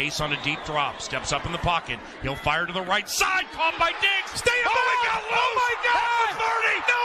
Case 0.00 0.16
on 0.22 0.32
a 0.32 0.42
deep 0.42 0.64
drop, 0.64 1.02
steps 1.02 1.30
up 1.30 1.44
in 1.44 1.52
the 1.52 1.58
pocket. 1.58 1.98
He'll 2.22 2.34
fire 2.34 2.64
to 2.64 2.72
the 2.72 2.80
right 2.80 3.06
side, 3.06 3.44
caught 3.52 3.78
by 3.78 3.90
Diggs. 4.00 4.30
Stay 4.40 4.50
up! 4.64 4.72
Oh, 4.72 4.80
he 4.88 4.96
got 5.06 5.22
loose! 5.24 5.36
Oh 5.36 5.52
my 5.60 5.74
God! 5.84 6.00
At 6.24 6.40
the 6.40 6.40
30! 6.40 6.88
No 6.88 7.00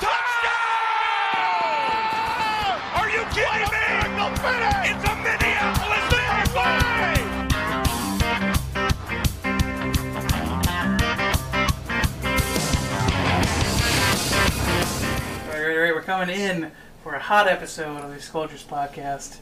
Touchdown! 0.00 0.74
Are 2.98 3.06
you 3.14 3.22
kidding 3.30 3.70
me? 3.70 3.86
Finish. 4.42 4.90
It's 4.90 5.06
a 5.06 5.14
Minneapolis 5.22 6.06
miracle! 6.10 6.66
All 15.46 15.54
right, 15.54 15.76
all 15.76 15.82
right, 15.84 15.94
we're 15.94 16.02
coming 16.02 16.30
in 16.30 16.72
for 17.04 17.14
a 17.14 17.20
hot 17.20 17.46
episode 17.46 17.98
of 17.98 18.10
the 18.10 18.16
Skoldiers 18.16 18.64
podcast. 18.66 19.38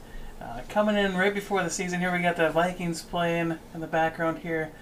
Uh, 0.48 0.60
coming 0.68 0.96
in 0.96 1.14
right 1.16 1.34
before 1.34 1.62
the 1.62 1.68
season 1.70 2.00
here, 2.00 2.10
we 2.12 2.22
got 2.22 2.36
the 2.36 2.48
Vikings 2.50 3.02
playing 3.02 3.58
in 3.74 3.80
the 3.80 3.86
background 3.86 4.38
here. 4.38 4.72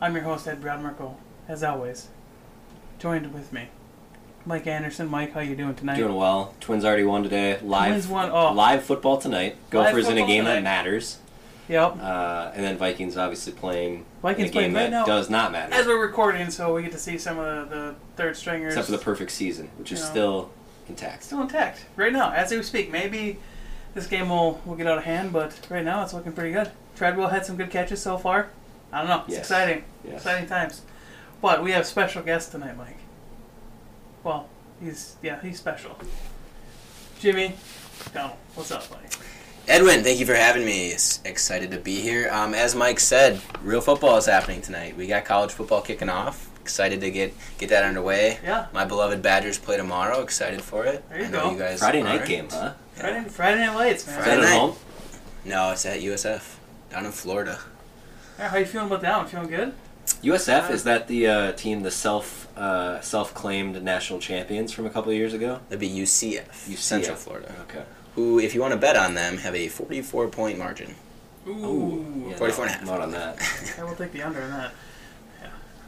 I'm 0.00 0.14
your 0.14 0.24
host, 0.24 0.48
Ed 0.48 0.60
Bradmerkel, 0.62 1.16
as 1.48 1.62
always. 1.62 2.08
Joined 2.98 3.34
with 3.34 3.52
me, 3.52 3.68
Mike 4.46 4.66
Anderson. 4.66 5.08
Mike, 5.08 5.34
how 5.34 5.40
you 5.40 5.54
doing 5.54 5.74
tonight? 5.74 5.96
Doing 5.96 6.14
well. 6.14 6.54
Twins 6.60 6.84
already 6.84 7.04
won 7.04 7.22
today. 7.22 7.58
Live, 7.62 7.88
Twins 7.90 8.08
won- 8.08 8.30
oh. 8.30 8.52
live 8.52 8.84
football 8.84 9.18
tonight. 9.18 9.56
Gophers 9.70 10.08
in 10.08 10.16
a 10.16 10.26
game 10.26 10.44
tonight. 10.44 10.54
that 10.54 10.62
matters. 10.62 11.18
Yep. 11.68 11.98
Uh, 12.00 12.50
and 12.54 12.64
then 12.64 12.76
Vikings 12.78 13.16
obviously 13.16 13.52
playing 13.52 14.04
Vikings 14.22 14.50
in 14.50 14.56
a 14.56 14.60
game 14.60 14.74
right 14.74 14.84
that 14.84 14.90
now. 14.90 15.04
does 15.04 15.28
not 15.28 15.52
matter. 15.52 15.74
As 15.74 15.86
we're 15.86 16.00
recording, 16.00 16.50
so 16.50 16.74
we 16.74 16.82
get 16.82 16.92
to 16.92 16.98
see 16.98 17.18
some 17.18 17.38
of 17.38 17.68
the, 17.68 17.76
the 17.76 17.94
third 18.16 18.36
stringers. 18.36 18.72
except 18.72 18.86
for 18.86 18.92
the 18.92 18.98
perfect 18.98 19.30
season, 19.30 19.68
which 19.78 19.92
is 19.92 20.00
Yeah. 20.00 20.06
still 20.06 20.50
intact. 20.88 21.24
Still 21.24 21.42
intact 21.42 21.84
right 21.96 22.12
now, 22.12 22.32
as 22.32 22.50
we 22.50 22.62
speak. 22.62 22.90
Maybe 22.90 23.38
this 23.94 24.06
game 24.06 24.28
will, 24.30 24.60
will 24.64 24.74
get 24.76 24.86
out 24.86 24.98
of 24.98 25.04
hand, 25.04 25.32
but 25.32 25.58
right 25.70 25.84
now 25.84 26.02
it's 26.02 26.12
looking 26.14 26.32
pretty 26.32 26.52
good. 26.52 26.70
Treadwell 26.96 27.28
had 27.28 27.44
some 27.46 27.56
good 27.56 27.70
catches 27.70 28.02
so 28.02 28.18
far. 28.18 28.48
I 28.92 28.98
don't 28.98 29.08
know. 29.08 29.20
It's 29.26 29.30
Yes. 29.30 29.38
exciting. 29.40 29.84
Yes. 30.04 30.14
Exciting 30.16 30.48
times. 30.48 30.82
But 31.40 31.62
we 31.62 31.72
have 31.72 31.86
special 31.86 32.22
guest 32.22 32.52
tonight, 32.52 32.76
Mike. 32.76 32.98
Well, 34.22 34.48
he's 34.80 35.16
yeah, 35.22 35.40
he's 35.40 35.58
special. 35.58 35.96
Jimmy, 37.18 37.54
Donald, 38.12 38.36
what's 38.54 38.70
up, 38.70 38.88
buddy? 38.90 39.06
Edwin, 39.68 40.02
thank 40.02 40.18
you 40.18 40.26
for 40.26 40.34
having 40.34 40.64
me. 40.64 40.88
It's 40.88 41.20
excited 41.24 41.70
to 41.70 41.78
be 41.78 42.00
here. 42.00 42.28
Um, 42.32 42.52
as 42.52 42.74
Mike 42.74 42.98
said, 42.98 43.40
real 43.62 43.80
football 43.80 44.16
is 44.16 44.26
happening 44.26 44.60
tonight. 44.60 44.96
We 44.96 45.06
got 45.06 45.24
college 45.24 45.52
football 45.52 45.80
kicking 45.82 46.08
off. 46.08 46.48
Excited 46.60 47.00
to 47.00 47.10
get 47.10 47.34
get 47.58 47.68
that 47.70 47.84
underway. 47.84 48.38
Yeah. 48.44 48.66
My 48.72 48.84
beloved 48.84 49.22
Badgers 49.22 49.58
play 49.58 49.76
tomorrow. 49.76 50.20
Excited 50.22 50.62
for 50.62 50.84
it. 50.84 51.08
There 51.08 51.20
you 51.20 51.24
I 51.26 51.28
know 51.30 51.42
go. 51.44 51.50
you 51.52 51.58
guys. 51.58 51.78
Friday 51.80 52.02
night 52.02 52.18
aren't. 52.18 52.28
game, 52.28 52.48
huh? 52.50 52.72
Friday, 52.94 53.28
Friday 53.28 53.66
Night 53.66 53.74
Lights, 53.74 54.06
man. 54.06 54.18
Is 54.18 54.24
Friday 54.24 54.40
that 54.40 54.46
at 54.46 54.50
night. 54.50 54.58
home? 54.58 54.76
No, 55.44 55.70
it's 55.72 55.86
at 55.86 56.00
USF 56.00 56.56
down 56.90 57.06
in 57.06 57.12
Florida. 57.12 57.58
Yeah, 58.38 58.48
how 58.48 58.58
you 58.58 58.66
feeling 58.66 58.86
about 58.88 59.02
that 59.02 59.16
one? 59.16 59.26
Feeling 59.26 59.48
good? 59.48 59.74
USF 60.22 60.70
is 60.70 60.84
that 60.84 61.08
the 61.08 61.26
uh, 61.26 61.52
team, 61.52 61.82
the 61.82 61.90
self 61.90 62.48
uh, 62.56 63.00
self 63.00 63.32
claimed 63.34 63.82
national 63.82 64.18
champions 64.18 64.72
from 64.72 64.86
a 64.86 64.90
couple 64.90 65.10
of 65.10 65.16
years 65.16 65.32
ago? 65.32 65.60
That'd 65.68 65.80
be 65.80 65.88
UCF, 65.88 66.48
UCF. 66.48 66.76
Central 66.78 67.16
Florida. 67.16 67.54
Okay. 67.62 67.84
Who, 68.14 68.38
if 68.38 68.54
you 68.54 68.60
want 68.60 68.72
to 68.72 68.78
bet 68.78 68.96
on 68.96 69.14
them, 69.14 69.38
have 69.38 69.54
a 69.54 69.68
44 69.68 70.28
point 70.28 70.58
margin. 70.58 70.94
Ooh. 71.46 72.26
Yeah, 72.28 72.36
44 72.36 72.64
and 72.66 72.74
a 72.74 72.78
half. 72.78 72.86
Not 72.86 73.00
on 73.00 73.10
that. 73.12 73.74
I 73.78 73.84
will 73.84 73.96
take 73.96 74.12
the 74.12 74.22
under 74.22 74.42
on 74.42 74.50
that. 74.50 74.72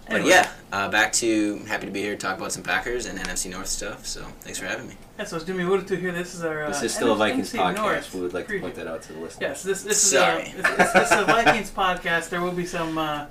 Yeah. 0.08 0.18
But 0.18 0.26
yeah, 0.26 0.50
uh, 0.72 0.88
back 0.90 1.12
to 1.14 1.58
happy 1.66 1.86
to 1.86 1.92
be 1.92 2.00
here 2.02 2.12
to 2.14 2.18
talk 2.18 2.36
about 2.36 2.52
some 2.52 2.62
Packers 2.62 3.06
and 3.06 3.18
NFC 3.18 3.50
North 3.50 3.68
stuff. 3.68 4.06
So 4.06 4.22
thanks 4.40 4.58
for 4.58 4.66
having 4.66 4.86
me. 4.88 4.94
Yeah, 5.18 5.24
so 5.24 5.36
as 5.38 5.44
Jimmy 5.44 5.64
alluded 5.64 5.88
to 5.88 5.96
here, 5.96 6.12
this 6.12 6.34
is 6.34 6.44
our. 6.44 6.64
Uh, 6.64 6.68
This 6.68 6.82
is 6.82 6.94
still 6.94 7.12
a 7.12 7.14
NFC 7.14 7.18
Vikings 7.18 7.52
podcast. 7.52 7.76
North 7.76 8.14
We 8.14 8.20
would 8.20 8.34
like 8.34 8.48
to 8.48 8.60
point 8.60 8.74
that 8.74 8.86
out 8.86 9.02
to 9.02 9.12
the 9.14 9.20
listeners. 9.20 9.40
Yes, 9.40 9.62
this 9.62 9.82
this 9.82 10.04
is 10.06 10.12
a, 10.14 10.52
this, 10.56 10.92
this 10.92 11.10
is 11.12 11.18
a 11.20 11.24
Vikings 11.24 11.70
podcast. 11.70 12.28
There 12.28 12.42
will 12.42 12.52
be 12.52 12.66
some. 12.66 12.98
Uh, 12.98 13.26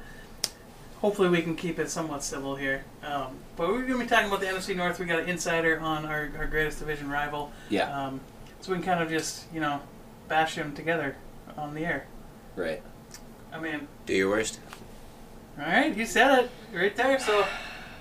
hopefully, 0.99 1.29
we 1.29 1.41
can 1.41 1.55
keep 1.55 1.77
it 1.79 1.89
somewhat 1.89 2.23
civil 2.23 2.55
here. 2.55 2.83
Um, 3.03 3.35
but 3.55 3.67
we're 3.67 3.81
going 3.85 3.99
to 3.99 3.99
be 3.99 4.05
talking 4.07 4.27
about 4.27 4.39
the 4.39 4.47
NFC 4.47 4.75
North. 4.75 4.99
We 4.99 5.05
got 5.05 5.19
an 5.19 5.29
insider 5.29 5.79
on 5.79 6.05
our, 6.05 6.31
our 6.39 6.47
greatest 6.47 6.79
division 6.79 7.09
rival. 7.09 7.51
Yeah, 7.69 8.05
Um, 8.07 8.19
so 8.61 8.71
we 8.71 8.77
can 8.79 8.85
kind 8.85 9.03
of 9.03 9.09
just 9.09 9.45
you 9.53 9.59
know 9.59 9.79
bash 10.27 10.55
them 10.55 10.73
together 10.73 11.17
on 11.55 11.75
the 11.75 11.85
air. 11.85 12.07
right. 12.55 12.81
I 13.51 13.59
mean, 13.59 13.87
Do 14.07 14.15
your 14.15 14.29
worst. 14.31 14.59
All 15.59 15.65
right, 15.65 15.95
you 15.95 16.05
said 16.05 16.39
it 16.45 16.51
right 16.73 16.95
there. 16.95 17.19
So 17.19 17.45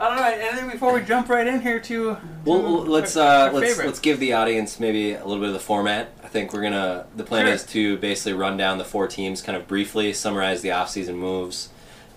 I 0.01 0.09
don't 0.09 0.17
know. 0.17 0.25
Anything 0.49 0.71
before 0.71 0.95
we 0.95 1.03
jump 1.03 1.29
right 1.29 1.47
in 1.47 1.61
here 1.61 1.79
to. 1.81 2.17
Well, 2.45 2.59
to 2.59 2.65
well, 2.65 2.73
let's 2.85 3.17
our- 3.17 3.27
uh, 3.27 3.47
our 3.49 3.53
let's 3.53 3.69
favorite. 3.71 3.87
let's 3.87 4.01
give 4.01 4.19
the 4.21 4.33
audience 4.33 4.81
maybe 4.81 5.13
a 5.13 5.25
little 5.25 5.41
bit 5.41 5.49
of 5.49 5.55
the 5.55 5.61
format. 5.61 6.11
I 6.25 6.29
think 6.29 6.53
we're 6.53 6.63
gonna. 6.63 7.07
The 7.17 7.25
plan 7.25 7.47
Sure. 7.47 7.55
is 7.55 7.65
to 7.67 7.97
basically 7.99 8.33
run 8.33 8.57
down 8.57 8.79
the 8.79 8.85
four 8.85 9.07
teams, 9.07 9.43
kind 9.43 9.57
of 9.57 9.69
briefly 9.69 10.13
summarize 10.13 10.63
the 10.63 10.71
offseason 10.71 11.15
moves, 11.17 11.69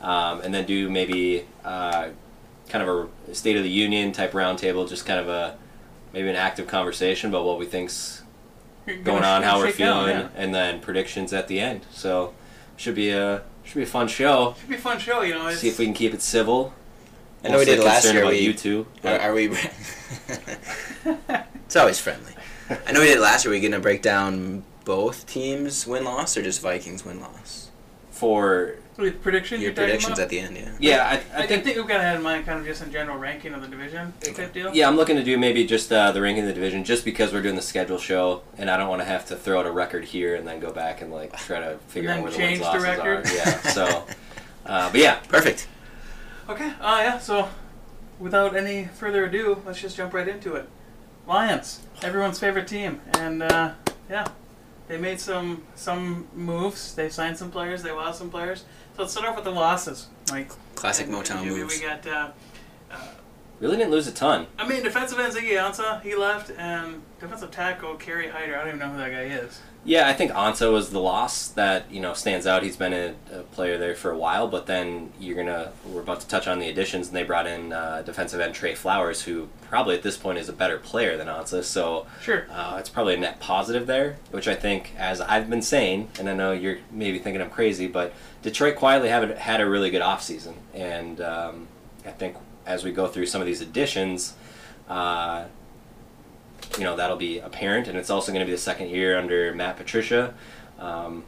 um, 0.01 0.41
and 0.41 0.53
then 0.53 0.66
do 0.66 0.90
maybe 0.90 1.45
uh, 1.63 2.07
kind 2.69 2.88
of 2.88 3.09
a 3.29 3.35
state 3.35 3.57
of 3.57 3.63
the 3.63 3.69
union 3.69 4.12
type 4.12 4.31
roundtable, 4.31 4.88
just 4.88 5.06
kind 5.06 5.19
of 5.19 5.28
a 5.28 5.57
maybe 6.13 6.29
an 6.29 6.35
active 6.38 6.66
conversation 6.66 7.29
about 7.29 7.44
what 7.45 7.59
we 7.59 7.66
think's 7.66 8.24
Gonna 9.03 9.25
on, 9.25 9.44
how 9.44 9.57
we're 9.59 9.72
feeling, 9.72 10.09
yeah. 10.16 10.28
and 10.35 10.53
then 10.56 10.79
predictions 10.79 11.34
at 11.34 11.47
the 11.47 11.59
end. 11.59 11.81
So 11.91 12.34
should 12.78 12.94
be 12.95 13.09
a 13.09 13.41
should 13.66 13.76
be 13.76 13.84
a 13.84 13.86
fun 13.86 14.08
show. 14.08 14.56
Should 14.59 14.70
be 14.70 14.76
a 14.76 14.80
fun 14.80 15.00
show, 15.00 15.22
you 15.22 15.34
know. 15.34 15.48
It's, 15.48 15.59
See 15.59 15.68
if 15.70 15.80
we 15.80 15.86
can 15.86 15.94
keep 15.94 16.14
it 16.14 16.22
civil. 16.22 16.74
I 17.44 17.50
know 17.50 17.59
we 17.59 17.66
did 17.66 17.80
last 17.80 18.06
year. 18.06 18.22
About 18.22 18.31
We, 18.31 18.40
you 18.40 18.53
two. 18.53 18.88
Are, 19.03 19.20
are 19.20 19.34
we? 19.34 19.48
it's 21.66 21.75
always 21.75 22.00
friendly. 22.00 22.34
I 22.88 22.92
know 22.92 23.02
we 23.02 23.08
did 23.08 23.20
last 23.20 23.46
year. 23.46 23.52
Are 23.52 23.56
we 23.56 23.62
gonna 23.62 23.80
break 23.80 24.02
down 24.02 24.64
both 24.86 25.28
teams 25.28 25.86
win 25.86 26.04
loss 26.04 26.38
or 26.38 26.42
just 26.44 26.62
Vikings 26.62 27.04
win 27.06 27.20
loss? 27.20 27.66
for 28.16 28.78
With 28.97 29.22
predictions. 29.22 29.61
Your 29.61 29.73
predictions 29.73 30.19
at 30.19 30.29
the 30.29 30.39
end, 30.39 30.56
yeah. 30.56 30.72
yeah, 30.79 31.03
I, 31.06 31.39
I, 31.39 31.44
I 31.44 31.47
think 31.47 31.66
think 31.66 31.75
we've 31.75 31.88
got 31.88 31.97
to 31.97 32.03
have 32.03 32.16
in 32.16 32.23
mind 32.23 32.45
kind 32.45 32.59
of 32.59 32.66
just 32.66 32.81
in 32.81 32.94
general 32.94 33.17
ranking 33.17 33.53
of 33.53 33.61
the 33.61 33.67
division 33.67 34.13
type 34.22 34.53
deal. 34.53 34.73
Yeah, 34.73 34.88
I'm 34.88 34.95
looking 34.95 35.17
to 35.17 35.23
do 35.23 35.38
maybe 35.38 35.66
just 35.66 35.91
uh, 35.91 36.13
the 36.13 36.22
ranking 36.22 36.44
of 36.44 36.47
the 36.47 36.53
division, 36.53 36.85
just 36.85 37.03
because 37.03 37.33
we're 37.33 37.41
doing 37.41 37.57
the 37.57 37.61
schedule 37.61 37.97
show, 37.97 38.44
and 38.57 38.69
I 38.69 38.78
don't 38.78 38.88
want 38.88 39.01
to 39.01 39.06
have 39.06 39.25
to 39.25 39.35
throw 39.35 39.59
out 39.59 39.66
a 39.66 39.72
record 39.72 40.06
here 40.06 40.35
and 40.35 40.47
then 40.47 40.61
go 40.61 40.72
back 40.72 41.01
and 41.01 41.11
like 41.11 41.35
try 41.35 41.59
to 41.59 41.78
figure 41.88 42.09
out 42.09 42.16
then 42.16 42.23
where 42.23 42.31
the 42.31 42.38
wins 42.38 42.59
the 42.59 42.66
losses 42.66 42.83
record? 42.83 43.25
are. 43.28 43.33
Yeah, 43.35 43.61
so, 43.63 44.06
uh, 44.66 44.91
but 44.91 45.01
yeah, 45.01 45.16
Perfect. 45.27 45.67
Okay. 46.47 46.72
Uh, 46.80 47.01
yeah. 47.01 47.18
So, 47.18 47.50
without 48.18 48.56
any 48.56 48.86
further 48.86 49.25
ado, 49.25 49.62
let's 49.65 49.81
just 49.81 49.98
jump 49.98 50.13
right 50.13 50.27
into 50.27 50.56
it. 50.56 50.69
Lions, 51.27 51.81
everyone's 52.01 52.39
favorite 52.39 52.68
team, 52.68 53.01
and 53.15 53.44
uh, 53.44 53.74
yeah, 54.09 54.27
they 54.88 54.98
made 54.98 55.19
some 55.19 55.63
some 55.75 56.27
moves. 56.33 56.95
They 56.95 57.09
signed 57.09 57.38
some 57.38 57.51
players. 57.51 57.83
They 57.83 57.91
lost 57.91 58.19
some 58.19 58.30
players. 58.30 58.63
So 58.95 59.01
let's 59.01 59.12
start 59.13 59.27
off 59.27 59.36
with 59.36 59.44
the 59.45 59.51
losses, 59.51 60.07
Mike. 60.31 60.50
Classic 60.75 61.07
And, 61.07 61.15
Motown 61.15 61.44
we- 61.44 61.50
moves. 61.50 61.80
We 61.80 61.86
got. 61.86 62.07
Uh, 62.07 62.30
uh, 62.92 62.97
really 63.59 63.75
didn't 63.77 63.92
lose 63.92 64.07
a 64.07 64.12
ton. 64.12 64.47
I 64.57 64.68
mean, 64.68 64.83
defensive 64.83 65.19
end 65.19 65.33
Ziggy 65.33 65.51
Ansah, 65.57 66.01
he 66.01 66.15
left, 66.15 66.51
and 66.57 67.01
defensive 67.19 67.51
tackle 67.51 67.95
Kerry 67.95 68.30
Hyder. 68.30 68.56
I 68.56 68.59
don't 68.59 68.68
even 68.69 68.80
know 68.80 68.89
who 68.92 68.97
that 69.00 69.12
guy 69.12 69.24
is. 69.24 69.59
Yeah, 69.88 70.10
I 70.10 70.14
think 70.14 70.32
Ansah 70.32 70.74
was 70.74 70.90
the 70.90 71.00
loss 71.00 71.48
that 71.50 71.92
you 71.92 72.02
know 72.02 72.14
stands 72.16 72.48
out. 72.48 72.64
He's 72.64 72.76
been 72.76 72.92
a, 72.92 73.14
a 73.32 73.44
player 73.44 73.78
there 73.78 73.94
for 73.94 74.10
a 74.10 74.18
while, 74.18 74.48
but 74.48 74.66
then 74.66 75.14
you're 75.20 75.36
gonna 75.36 75.72
we're 75.88 76.02
about 76.02 76.22
to 76.22 76.28
touch 76.28 76.48
on 76.48 76.58
the 76.58 76.68
additions, 76.70 77.08
and 77.08 77.16
they 77.16 77.22
brought 77.22 77.46
in 77.46 77.72
uh, 77.72 78.02
defensive 78.02 78.40
end 78.40 78.56
Trey 78.56 78.74
Flowers, 78.74 79.22
who 79.22 79.48
probably 79.70 79.96
at 79.96 80.02
this 80.02 80.18
point 80.18 80.40
is 80.40 80.50
a 80.50 80.54
better 80.54 80.80
player 80.80 81.18
than 81.18 81.28
Ansah. 81.28 81.64
So 81.64 82.08
Sure. 82.20 82.48
uh, 82.52 82.78
it's 82.80 82.90
probably 82.90 83.14
a 83.14 83.18
net 83.18 83.40
positive 83.40 83.86
there, 83.86 84.18
which 84.32 84.48
I 84.48 84.56
think, 84.56 84.92
as 84.98 85.22
I've 85.22 85.52
been 85.52 85.62
saying, 85.62 86.10
and 86.20 86.28
I 86.28 86.34
know 86.34 86.52
you're 86.52 86.80
maybe 86.92 87.20
thinking 87.20 87.40
I'm 87.40 87.52
crazy, 87.52 87.86
but 87.86 88.12
Detroit 88.42 88.76
quietly 88.78 89.10
have 89.10 89.38
had 89.38 89.62
a 89.62 89.70
really 89.70 89.92
good 89.92 90.02
offseason. 90.02 90.56
And 90.74 91.22
um, 91.22 91.68
I 92.06 92.12
think 92.12 92.38
as 92.66 92.84
we 92.84 92.92
go 92.92 93.06
through 93.06 93.28
some 93.28 93.40
of 93.40 93.46
these 93.46 93.62
additions, 93.62 94.34
uh, 94.90 95.46
you 96.77 96.83
know, 96.83 96.95
that'll 96.95 97.18
be 97.18 97.39
apparent. 97.39 97.88
And 97.88 97.98
it's 97.98 98.10
also 98.10 98.31
going 98.31 98.42
to 98.42 98.45
be 98.45 98.51
the 98.51 98.57
second 98.57 98.89
year 98.89 99.18
under 99.18 99.54
Matt 99.54 99.77
Patricia. 99.77 100.33
Um, 100.80 101.24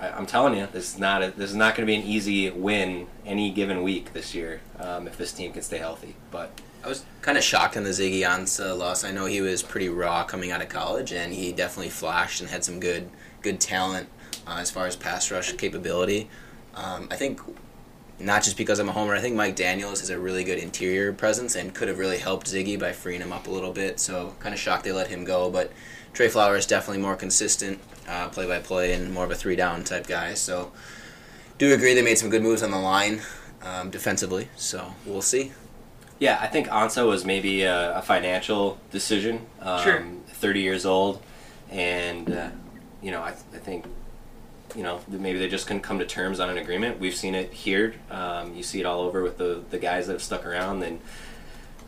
I, 0.00 0.10
I'm 0.10 0.26
telling 0.26 0.56
you, 0.56 0.66
this 0.72 0.94
is 0.94 0.98
not 0.98 1.22
a, 1.22 1.30
this 1.30 1.50
is 1.50 1.56
not 1.56 1.74
going 1.74 1.86
to 1.86 1.90
be 1.90 1.96
an 1.98 2.06
easy 2.06 2.50
win 2.50 3.06
any 3.24 3.50
given 3.50 3.82
week 3.82 4.12
this 4.12 4.34
year 4.34 4.60
um, 4.78 5.06
if 5.06 5.16
this 5.16 5.32
team 5.32 5.52
can 5.52 5.62
stay 5.62 5.78
healthy. 5.78 6.16
But 6.30 6.50
I 6.84 6.88
was 6.88 7.04
kind 7.22 7.38
of 7.38 7.44
shocked 7.44 7.76
in 7.76 7.84
the 7.84 7.90
Ziggy 7.90 8.20
Ansah 8.20 8.76
loss. 8.76 9.04
I 9.04 9.10
know 9.10 9.24
he 9.26 9.40
was 9.40 9.62
pretty 9.62 9.88
raw 9.88 10.24
coming 10.24 10.50
out 10.50 10.60
of 10.60 10.68
college, 10.68 11.12
and 11.12 11.32
he 11.32 11.52
definitely 11.52 11.90
flashed 11.90 12.40
and 12.40 12.50
had 12.50 12.64
some 12.64 12.80
good 12.80 13.08
good 13.40 13.60
talent 13.60 14.08
uh, 14.46 14.56
as 14.58 14.70
far 14.70 14.86
as 14.86 14.96
pass 14.96 15.30
rush 15.30 15.52
capability. 15.52 16.28
Um, 16.74 17.08
I 17.10 17.16
think 17.16 17.40
not 18.20 18.42
just 18.42 18.56
because 18.56 18.78
I'm 18.78 18.88
a 18.88 18.92
homer. 18.92 19.14
I 19.14 19.20
think 19.20 19.34
Mike 19.36 19.56
Daniels 19.56 20.00
has 20.00 20.10
a 20.10 20.18
really 20.18 20.44
good 20.44 20.58
interior 20.58 21.12
presence 21.12 21.56
and 21.56 21.74
could 21.74 21.88
have 21.88 21.98
really 21.98 22.18
helped 22.18 22.46
Ziggy 22.46 22.78
by 22.78 22.92
freeing 22.92 23.20
him 23.20 23.32
up 23.32 23.46
a 23.46 23.50
little 23.50 23.72
bit. 23.72 23.98
So 24.00 24.34
kind 24.38 24.54
of 24.54 24.60
shocked 24.60 24.84
they 24.84 24.92
let 24.92 25.08
him 25.08 25.24
go, 25.24 25.50
but 25.50 25.72
Trey 26.12 26.28
Flowers 26.28 26.60
is 26.60 26.66
definitely 26.66 27.02
more 27.02 27.16
consistent, 27.16 27.80
play 28.32 28.46
by 28.46 28.60
play, 28.60 28.92
and 28.92 29.12
more 29.12 29.24
of 29.24 29.30
a 29.30 29.34
three 29.34 29.56
down 29.56 29.82
type 29.82 30.06
guy. 30.06 30.34
So 30.34 30.70
do 31.58 31.72
agree 31.74 31.94
they 31.94 32.02
made 32.02 32.18
some 32.18 32.30
good 32.30 32.42
moves 32.42 32.62
on 32.62 32.70
the 32.70 32.78
line 32.78 33.20
um, 33.62 33.90
defensively. 33.90 34.48
So 34.56 34.94
we'll 35.04 35.22
see. 35.22 35.52
Yeah, 36.20 36.38
I 36.40 36.46
think 36.46 36.68
Ansah 36.68 37.06
was 37.08 37.24
maybe 37.24 37.62
a, 37.64 37.98
a 37.98 38.02
financial 38.02 38.78
decision. 38.92 39.46
Um, 39.60 39.82
Sure. 39.82 40.04
30 40.28 40.60
years 40.60 40.86
old, 40.86 41.22
and 41.70 42.30
uh, 42.30 42.50
you 43.02 43.10
know, 43.10 43.20
I, 43.22 43.30
I 43.30 43.58
think 43.58 43.86
you 44.74 44.82
know 44.82 45.00
maybe 45.08 45.38
they 45.38 45.48
just 45.48 45.66
couldn't 45.66 45.82
come 45.82 45.98
to 45.98 46.06
terms 46.06 46.40
on 46.40 46.50
an 46.50 46.58
agreement. 46.58 46.98
We've 47.00 47.14
seen 47.14 47.34
it 47.34 47.52
here. 47.52 47.94
Um, 48.10 48.54
you 48.54 48.62
see 48.62 48.80
it 48.80 48.86
all 48.86 49.00
over 49.00 49.22
with 49.22 49.38
the 49.38 49.62
the 49.70 49.78
guys 49.78 50.06
that 50.06 50.14
have 50.14 50.22
stuck 50.22 50.44
around 50.46 50.82
and 50.82 51.00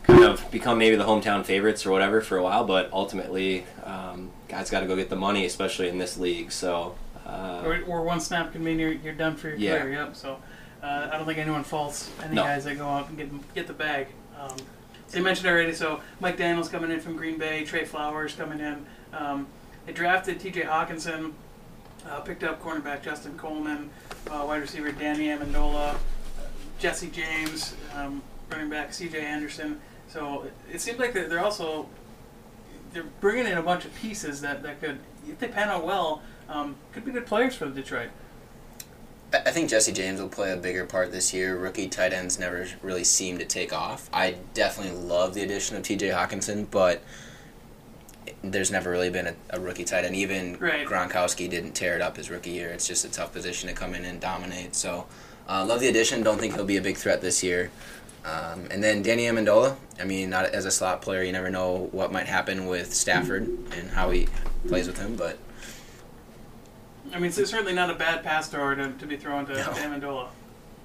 kind 0.05 0.23
of 0.23 0.49
become 0.51 0.79
maybe 0.79 0.97
the 0.97 1.05
hometown 1.05 1.45
favorites 1.45 1.85
or 1.85 1.91
whatever 1.91 2.21
for 2.21 2.37
a 2.37 2.43
while. 2.43 2.65
But 2.65 2.91
ultimately, 2.93 3.67
um, 3.85 4.31
guys 4.49 4.71
got 4.71 4.81
to 4.81 4.87
go 4.87 4.95
get 4.97 5.11
the 5.11 5.17
money, 5.17 5.45
especially 5.47 5.89
in 5.89 5.99
this 5.99 6.17
league. 6.17 6.53
So. 6.53 6.95
Uh, 7.27 7.63
Or, 7.65 7.83
or 7.89 8.03
one 8.05 8.21
snap 8.21 8.53
can 8.53 8.63
mean 8.63 8.79
you're, 8.79 8.93
you're 8.93 9.13
done 9.13 9.35
for 9.35 9.49
your 9.49 9.57
Yeah. 9.59 9.79
career. 9.81 9.95
Yep. 9.95 10.15
So 10.15 10.39
uh, 10.81 11.09
I 11.13 11.17
don't 11.17 11.27
think 11.27 11.39
anyone 11.39 11.65
faults 11.65 12.09
any 12.23 12.37
No. 12.37 12.45
guys 12.45 12.63
that 12.67 12.79
go 12.79 12.87
out 12.89 13.09
and 13.09 13.19
get 13.19 13.55
get 13.55 13.67
the 13.67 13.73
bag. 13.73 14.07
Um, 14.41 14.57
so 15.09 15.19
you 15.19 15.25
mentioned 15.25 15.49
already. 15.49 15.73
So 15.75 16.01
Mike 16.21 16.37
Daniels 16.37 16.69
coming 16.69 16.93
in 16.93 17.01
from 17.01 17.17
Green 17.17 17.37
Bay, 17.37 17.65
Trey 17.65 17.85
Flowers 17.85 18.35
coming 18.37 18.61
in. 18.61 18.87
Um, 19.13 19.49
they 19.87 19.93
drafted 19.93 20.39
T.J. 20.39 20.63
Hockenson, 20.63 21.33
uh, 22.11 22.21
picked 22.21 22.45
up 22.45 22.63
cornerback 22.63 23.03
Justin 23.03 23.37
Coleman, 23.39 23.91
uh, 24.31 24.45
wide 24.47 24.63
receiver 24.63 24.93
Danny 24.93 25.29
Amendola, 25.29 25.97
Jesse 26.79 27.09
James, 27.09 27.75
um, 27.95 28.23
running 28.51 28.71
back 28.71 28.93
C.J. 28.93 29.21
Anderson. 29.21 29.81
So 30.09 30.43
it, 30.43 30.53
it 30.75 30.81
seems 30.81 30.99
like 30.99 31.13
they're, 31.13 31.29
they're 31.29 31.45
also 31.45 31.89
they're 32.93 33.05
bringing 33.21 33.47
in 33.47 33.59
a 33.59 33.63
bunch 33.63 33.85
of 33.85 33.95
pieces 33.95 34.41
that, 34.41 34.63
that 34.63 34.81
could, 34.81 34.99
if 35.29 35.39
they 35.39 35.49
pan 35.49 35.69
out 35.69 35.85
well, 35.85 36.23
um, 36.49 36.77
could 36.93 37.05
be 37.05 37.13
good 37.13 37.27
players 37.27 37.55
for 37.55 37.67
Detroit. 37.69 38.09
I 39.33 39.51
think 39.51 39.69
Jesse 39.69 39.93
James 39.93 40.21
will 40.21 40.29
play 40.29 40.53
a 40.53 40.57
bigger 40.57 40.87
part 40.87 41.11
this 41.11 41.35
year. 41.35 41.59
Rookie 41.59 41.89
tight 41.89 42.13
ends 42.13 42.39
never 42.39 42.67
really 42.81 43.05
seem 43.05 43.39
to 43.39 43.45
take 43.45 43.73
off. 43.73 44.09
I 44.13 44.37
definitely 44.55 44.97
love 44.99 45.35
the 45.35 45.43
addition 45.43 45.77
of 45.77 45.83
T.J. 45.83 46.09
Hockenson, 46.09 46.71
but 46.71 47.03
there's 48.43 48.71
never 48.71 48.91
really 48.91 49.11
been 49.11 49.27
a, 49.29 49.35
a 49.51 49.61
rookie 49.61 49.85
tight 49.85 50.05
end. 50.05 50.15
Even 50.17 50.59
Right. 50.59 50.87
Gronkowski 50.87 51.49
didn't 51.51 51.73
tear 51.73 51.95
it 51.97 52.03
up 52.03 52.17
his 52.17 52.31
rookie 52.31 52.51
year. 52.51 52.69
It's 52.71 52.87
just 52.87 53.05
a 53.05 53.11
tough 53.11 53.33
position 53.33 53.69
to 53.69 53.75
come 53.75 53.95
in 53.95 54.05
and 54.05 54.21
dominate. 54.21 54.75
So, 54.77 55.07
uh, 55.49 55.65
love 55.67 55.81
the 55.81 55.89
addition. 55.89 56.23
Don't 56.23 56.39
think 56.39 56.55
he'll 56.55 56.65
be 56.65 56.77
a 56.77 56.83
big 56.83 56.97
threat 56.97 57.21
this 57.21 57.43
year. 57.43 57.71
Um, 58.25 58.67
and 58.71 58.83
then 58.83 59.03
Danny 59.03 59.25
Amendola. 59.27 59.77
I 60.01 60.05
mean, 60.05 60.31
not 60.31 60.47
as 60.47 60.65
a 60.65 60.71
slot 60.71 61.01
player, 61.03 61.23
you 61.23 61.33
never 61.33 61.51
know 61.51 61.89
what 61.93 62.11
might 62.13 62.27
happen 62.27 62.67
with 62.67 62.93
Stafford 62.93 63.45
and 63.77 63.91
how 63.91 64.11
he 64.11 64.29
plays 64.69 64.87
with 64.89 64.99
him. 64.99 65.15
But 65.17 65.39
I 67.15 67.19
mean, 67.19 67.27
it's 67.27 67.51
certainly 67.51 67.73
not 67.73 67.89
a 67.91 67.95
bad 67.95 68.23
pass 68.25 68.49
thrower 68.49 68.75
to, 68.75 68.93
to 68.93 69.07
be 69.07 69.17
thrown 69.17 69.47
to, 69.47 69.55
No. 69.55 69.63
to 69.63 69.71
Amendola. 69.71 70.29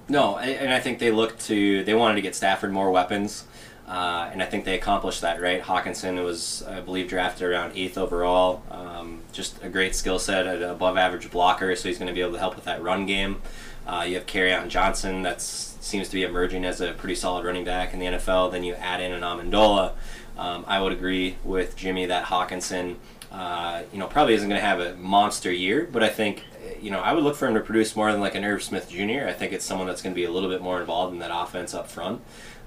No, 0.07 0.37
and 0.37 0.73
I 0.73 0.79
think 0.79 0.99
they 0.99 1.11
looked 1.11 1.41
to 1.47 1.83
they 1.83 1.93
wanted 1.93 2.15
to 2.15 2.21
get 2.21 2.35
Stafford 2.35 2.71
more 2.71 2.91
weapons, 2.91 3.45
uh, 3.91 4.29
and 4.31 4.41
I 4.41 4.45
think 4.45 4.63
they 4.63 4.75
accomplished 4.75 5.19
that. 5.19 5.41
Right, 5.41 5.61
Hockenson 5.61 6.23
was 6.23 6.63
I 6.63 6.79
believe 6.79 7.09
drafted 7.09 7.49
around 7.49 7.73
eighth 7.75 7.97
overall. 7.97 8.63
Um, 8.71 9.19
just 9.33 9.61
a 9.61 9.67
great 9.67 9.95
skill 9.95 10.17
set, 10.17 10.47
an 10.47 10.63
above 10.63 10.97
average 10.97 11.29
blocker, 11.29 11.75
so 11.75 11.89
he's 11.89 11.97
going 11.97 12.07
to 12.07 12.13
be 12.13 12.21
able 12.21 12.31
to 12.31 12.39
help 12.39 12.55
with 12.55 12.63
that 12.63 12.81
run 12.81 13.05
game. 13.05 13.41
Uh, 13.85 14.05
you 14.07 14.15
have 14.15 14.25
Kerryon 14.25 14.69
Johnson 14.69 15.23
that 15.23 15.41
seems 15.41 16.07
to 16.07 16.13
be 16.13 16.23
emerging 16.23 16.63
as 16.63 16.79
a 16.79 16.93
pretty 16.93 17.15
solid 17.15 17.43
running 17.43 17.65
back 17.65 17.93
in 17.93 17.99
the 17.99 18.05
NFL. 18.05 18.53
Then 18.53 18.63
you 18.63 18.75
add 18.75 19.01
in 19.01 19.11
an 19.11 19.23
Amendola. 19.23 19.91
Um, 20.37 20.63
I 20.69 20.81
would 20.81 20.93
agree 20.93 21.35
with 21.43 21.75
Jimmy 21.75 22.05
that 22.05 22.27
Hockenson, 22.27 22.95
uh, 23.29 23.83
you 23.91 23.99
know, 23.99 24.07
probably 24.07 24.35
isn't 24.35 24.47
going 24.47 24.61
to 24.61 24.65
have 24.65 24.79
a 24.79 24.95
monster 24.95 25.51
year, 25.51 25.85
but 25.91 26.01
I 26.01 26.07
think, 26.07 26.45
you 26.79 26.91
know, 26.91 27.01
I 27.01 27.11
would 27.11 27.25
look 27.25 27.35
for 27.35 27.45
him 27.45 27.55
to 27.55 27.59
produce 27.59 27.93
more 27.93 28.09
than 28.09 28.21
like 28.21 28.35
an 28.35 28.45
Irv 28.45 28.63
Smith 28.63 28.89
Jr. 28.89 29.27
I 29.27 29.33
think 29.33 29.51
it's 29.51 29.65
someone 29.65 29.87
that's 29.87 30.01
going 30.01 30.13
to 30.13 30.19
be 30.19 30.23
a 30.23 30.31
little 30.31 30.49
bit 30.49 30.61
more 30.61 30.79
involved 30.79 31.11
in 31.11 31.19
that 31.19 31.31
offense 31.33 31.73
up 31.73 31.89
front. 31.89 32.21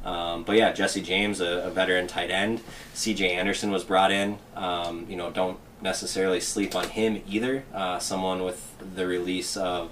Um, 0.04 0.44
but 0.44 0.56
yeah, 0.56 0.72
Jesse 0.72 1.00
James, 1.00 1.40
a, 1.40 1.66
a 1.66 1.70
veteran 1.70 2.06
tight 2.06 2.30
end. 2.30 2.60
C.J. 2.92 3.30
Anderson 3.30 3.70
was 3.70 3.84
brought 3.84 4.12
in. 4.12 4.38
Um, 4.54 5.06
you 5.08 5.16
know, 5.16 5.30
don't 5.30 5.58
necessarily 5.80 6.40
sleep 6.40 6.74
on 6.74 6.88
him 6.90 7.22
either. 7.28 7.64
Uh, 7.72 7.98
someone 7.98 8.44
with 8.44 8.74
the 8.94 9.06
release 9.06 9.56
of 9.56 9.90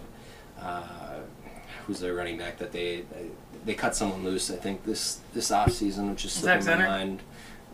uh, 0.60 0.82
who's 1.86 2.00
their 2.00 2.14
running 2.14 2.38
back 2.38 2.58
that 2.58 2.72
they 2.72 3.04
they 3.64 3.74
cut 3.74 3.94
someone 3.96 4.22
loose. 4.24 4.50
I 4.50 4.56
think 4.56 4.84
this 4.84 5.20
this 5.32 5.50
off 5.50 5.72
season, 5.72 6.10
which 6.10 6.24
is 6.24 6.32
slipping 6.32 6.66
my 6.66 6.72
mind. 6.88 7.20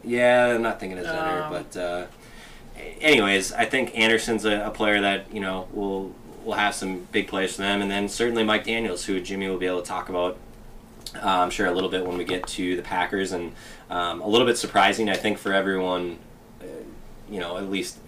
Yeah, 0.05 0.46
I'm 0.55 0.62
not 0.62 0.79
thinking 0.79 0.99
of 0.99 1.06
Zenner, 1.06 1.43
Um, 1.44 1.52
but 1.52 1.76
uh, 1.76 2.06
anyways, 3.00 3.52
I 3.52 3.64
think 3.64 3.99
Anderson's 3.99 4.44
a, 4.44 4.67
a 4.67 4.70
player 4.70 5.00
that 5.00 5.32
you 5.35 5.40
know 5.40 5.69
will 5.73 6.14
will 6.44 6.55
have 6.55 6.75
some 6.75 7.08
big 7.12 7.26
plays 7.29 7.56
for 7.56 7.62
them, 7.62 7.82
and 7.82 7.90
then 7.90 8.08
certainly 8.08 8.44
Mike 8.44 8.64
Daniels, 8.64 9.05
who 9.06 9.20
Jimmy 9.20 9.49
will 9.49 9.58
be 9.58 9.67
able 9.67 9.82
to 9.82 9.88
talk 9.88 10.08
about. 10.08 10.37
Uh, 11.16 11.20
I'm 11.43 11.50
sure 11.50 11.66
a 11.66 11.72
little 11.72 11.90
bit 11.90 12.06
when 12.06 12.19
we 12.19 12.25
get 12.25 12.46
to 12.49 12.76
the 12.76 12.82
Packers, 12.82 13.32
and 13.32 13.52
um, 13.90 14.20
a 14.20 14.26
little 14.28 14.46
bit 14.46 14.58
surprising, 14.58 15.08
I 15.08 15.16
think, 15.16 15.38
for 15.38 15.52
everyone. 15.52 16.19
Uh, 16.60 16.66
you 17.31 17.40
know, 17.40 17.56
at 17.56 17.70
least, 17.70 17.99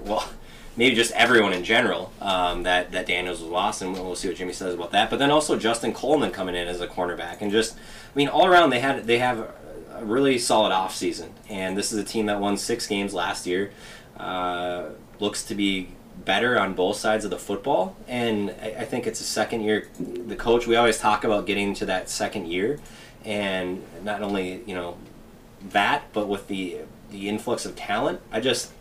well, 0.00 0.28
maybe 0.76 0.94
just 0.94 1.12
everyone 1.12 1.52
in 1.52 1.64
general 1.64 2.12
um, 2.20 2.62
that 2.64 2.92
that 2.92 3.06
Daniels 3.06 3.40
was 3.40 3.50
lost, 3.50 3.82
and 3.82 3.92
we'll 3.92 4.16
see 4.16 4.28
what 4.28 4.36
Jimmy 4.36 4.52
says 4.52 4.74
about 4.74 4.90
that. 4.92 5.10
But 5.10 5.18
then 5.18 5.30
also 5.30 5.58
Justin 5.58 5.92
Coleman 5.92 6.30
coming 6.30 6.54
in 6.54 6.68
as 6.68 6.80
a 6.80 6.86
cornerback, 6.86 7.40
and 7.40 7.50
just 7.50 7.76
I 7.76 8.16
mean, 8.16 8.28
all 8.28 8.46
around 8.46 8.70
they 8.70 8.80
had 8.80 9.06
they 9.06 9.18
have 9.18 9.38
a- 9.38 10.04
really 10.04 10.38
solid 10.38 10.72
offseason. 10.72 11.28
and 11.48 11.78
this 11.78 11.92
is 11.92 11.98
a 11.98 12.04
team 12.04 12.26
that 12.26 12.40
won 12.40 12.56
six 12.56 12.86
games 12.86 13.14
last 13.14 13.46
year. 13.46 13.70
Uh, 14.16 14.90
looks 15.20 15.44
to 15.44 15.54
be 15.54 15.88
better 16.24 16.58
on 16.58 16.74
both 16.74 16.96
sides 16.96 17.24
of 17.24 17.30
the 17.30 17.38
football, 17.38 17.96
and 18.08 18.54
I, 18.62 18.76
I 18.80 18.84
think 18.84 19.06
it's 19.06 19.20
a 19.20 19.24
second 19.24 19.62
year. 19.62 19.88
The 19.98 20.36
coach 20.36 20.66
we 20.66 20.76
always 20.76 20.98
talk 20.98 21.24
about 21.24 21.46
getting 21.46 21.74
to 21.74 21.86
that 21.86 22.08
second 22.08 22.46
year, 22.46 22.78
and 23.24 23.82
not 24.02 24.22
only 24.22 24.62
you 24.66 24.74
know 24.74 24.96
that, 25.70 26.04
but 26.12 26.28
with 26.28 26.48
the 26.48 26.78
the 27.10 27.28
influx 27.28 27.64
of 27.64 27.76
talent, 27.76 28.20
I 28.32 28.40
just 28.40 28.72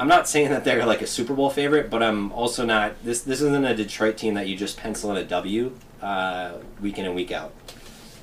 I'm 0.00 0.08
not 0.08 0.26
saying 0.26 0.48
that 0.48 0.64
they're 0.64 0.86
like 0.86 1.02
a 1.02 1.06
Super 1.06 1.34
Bowl 1.34 1.50
favorite, 1.50 1.90
but 1.90 2.02
I'm 2.02 2.32
also 2.32 2.64
not. 2.64 3.02
This 3.04 3.20
this 3.20 3.42
isn't 3.42 3.64
a 3.64 3.74
Detroit 3.74 4.16
team 4.16 4.34
that 4.34 4.48
you 4.48 4.56
just 4.56 4.78
pencil 4.78 5.10
in 5.10 5.18
a 5.18 5.24
W 5.24 5.76
uh, 6.00 6.54
week 6.80 6.98
in 6.98 7.04
and 7.04 7.14
week 7.14 7.32
out. 7.32 7.52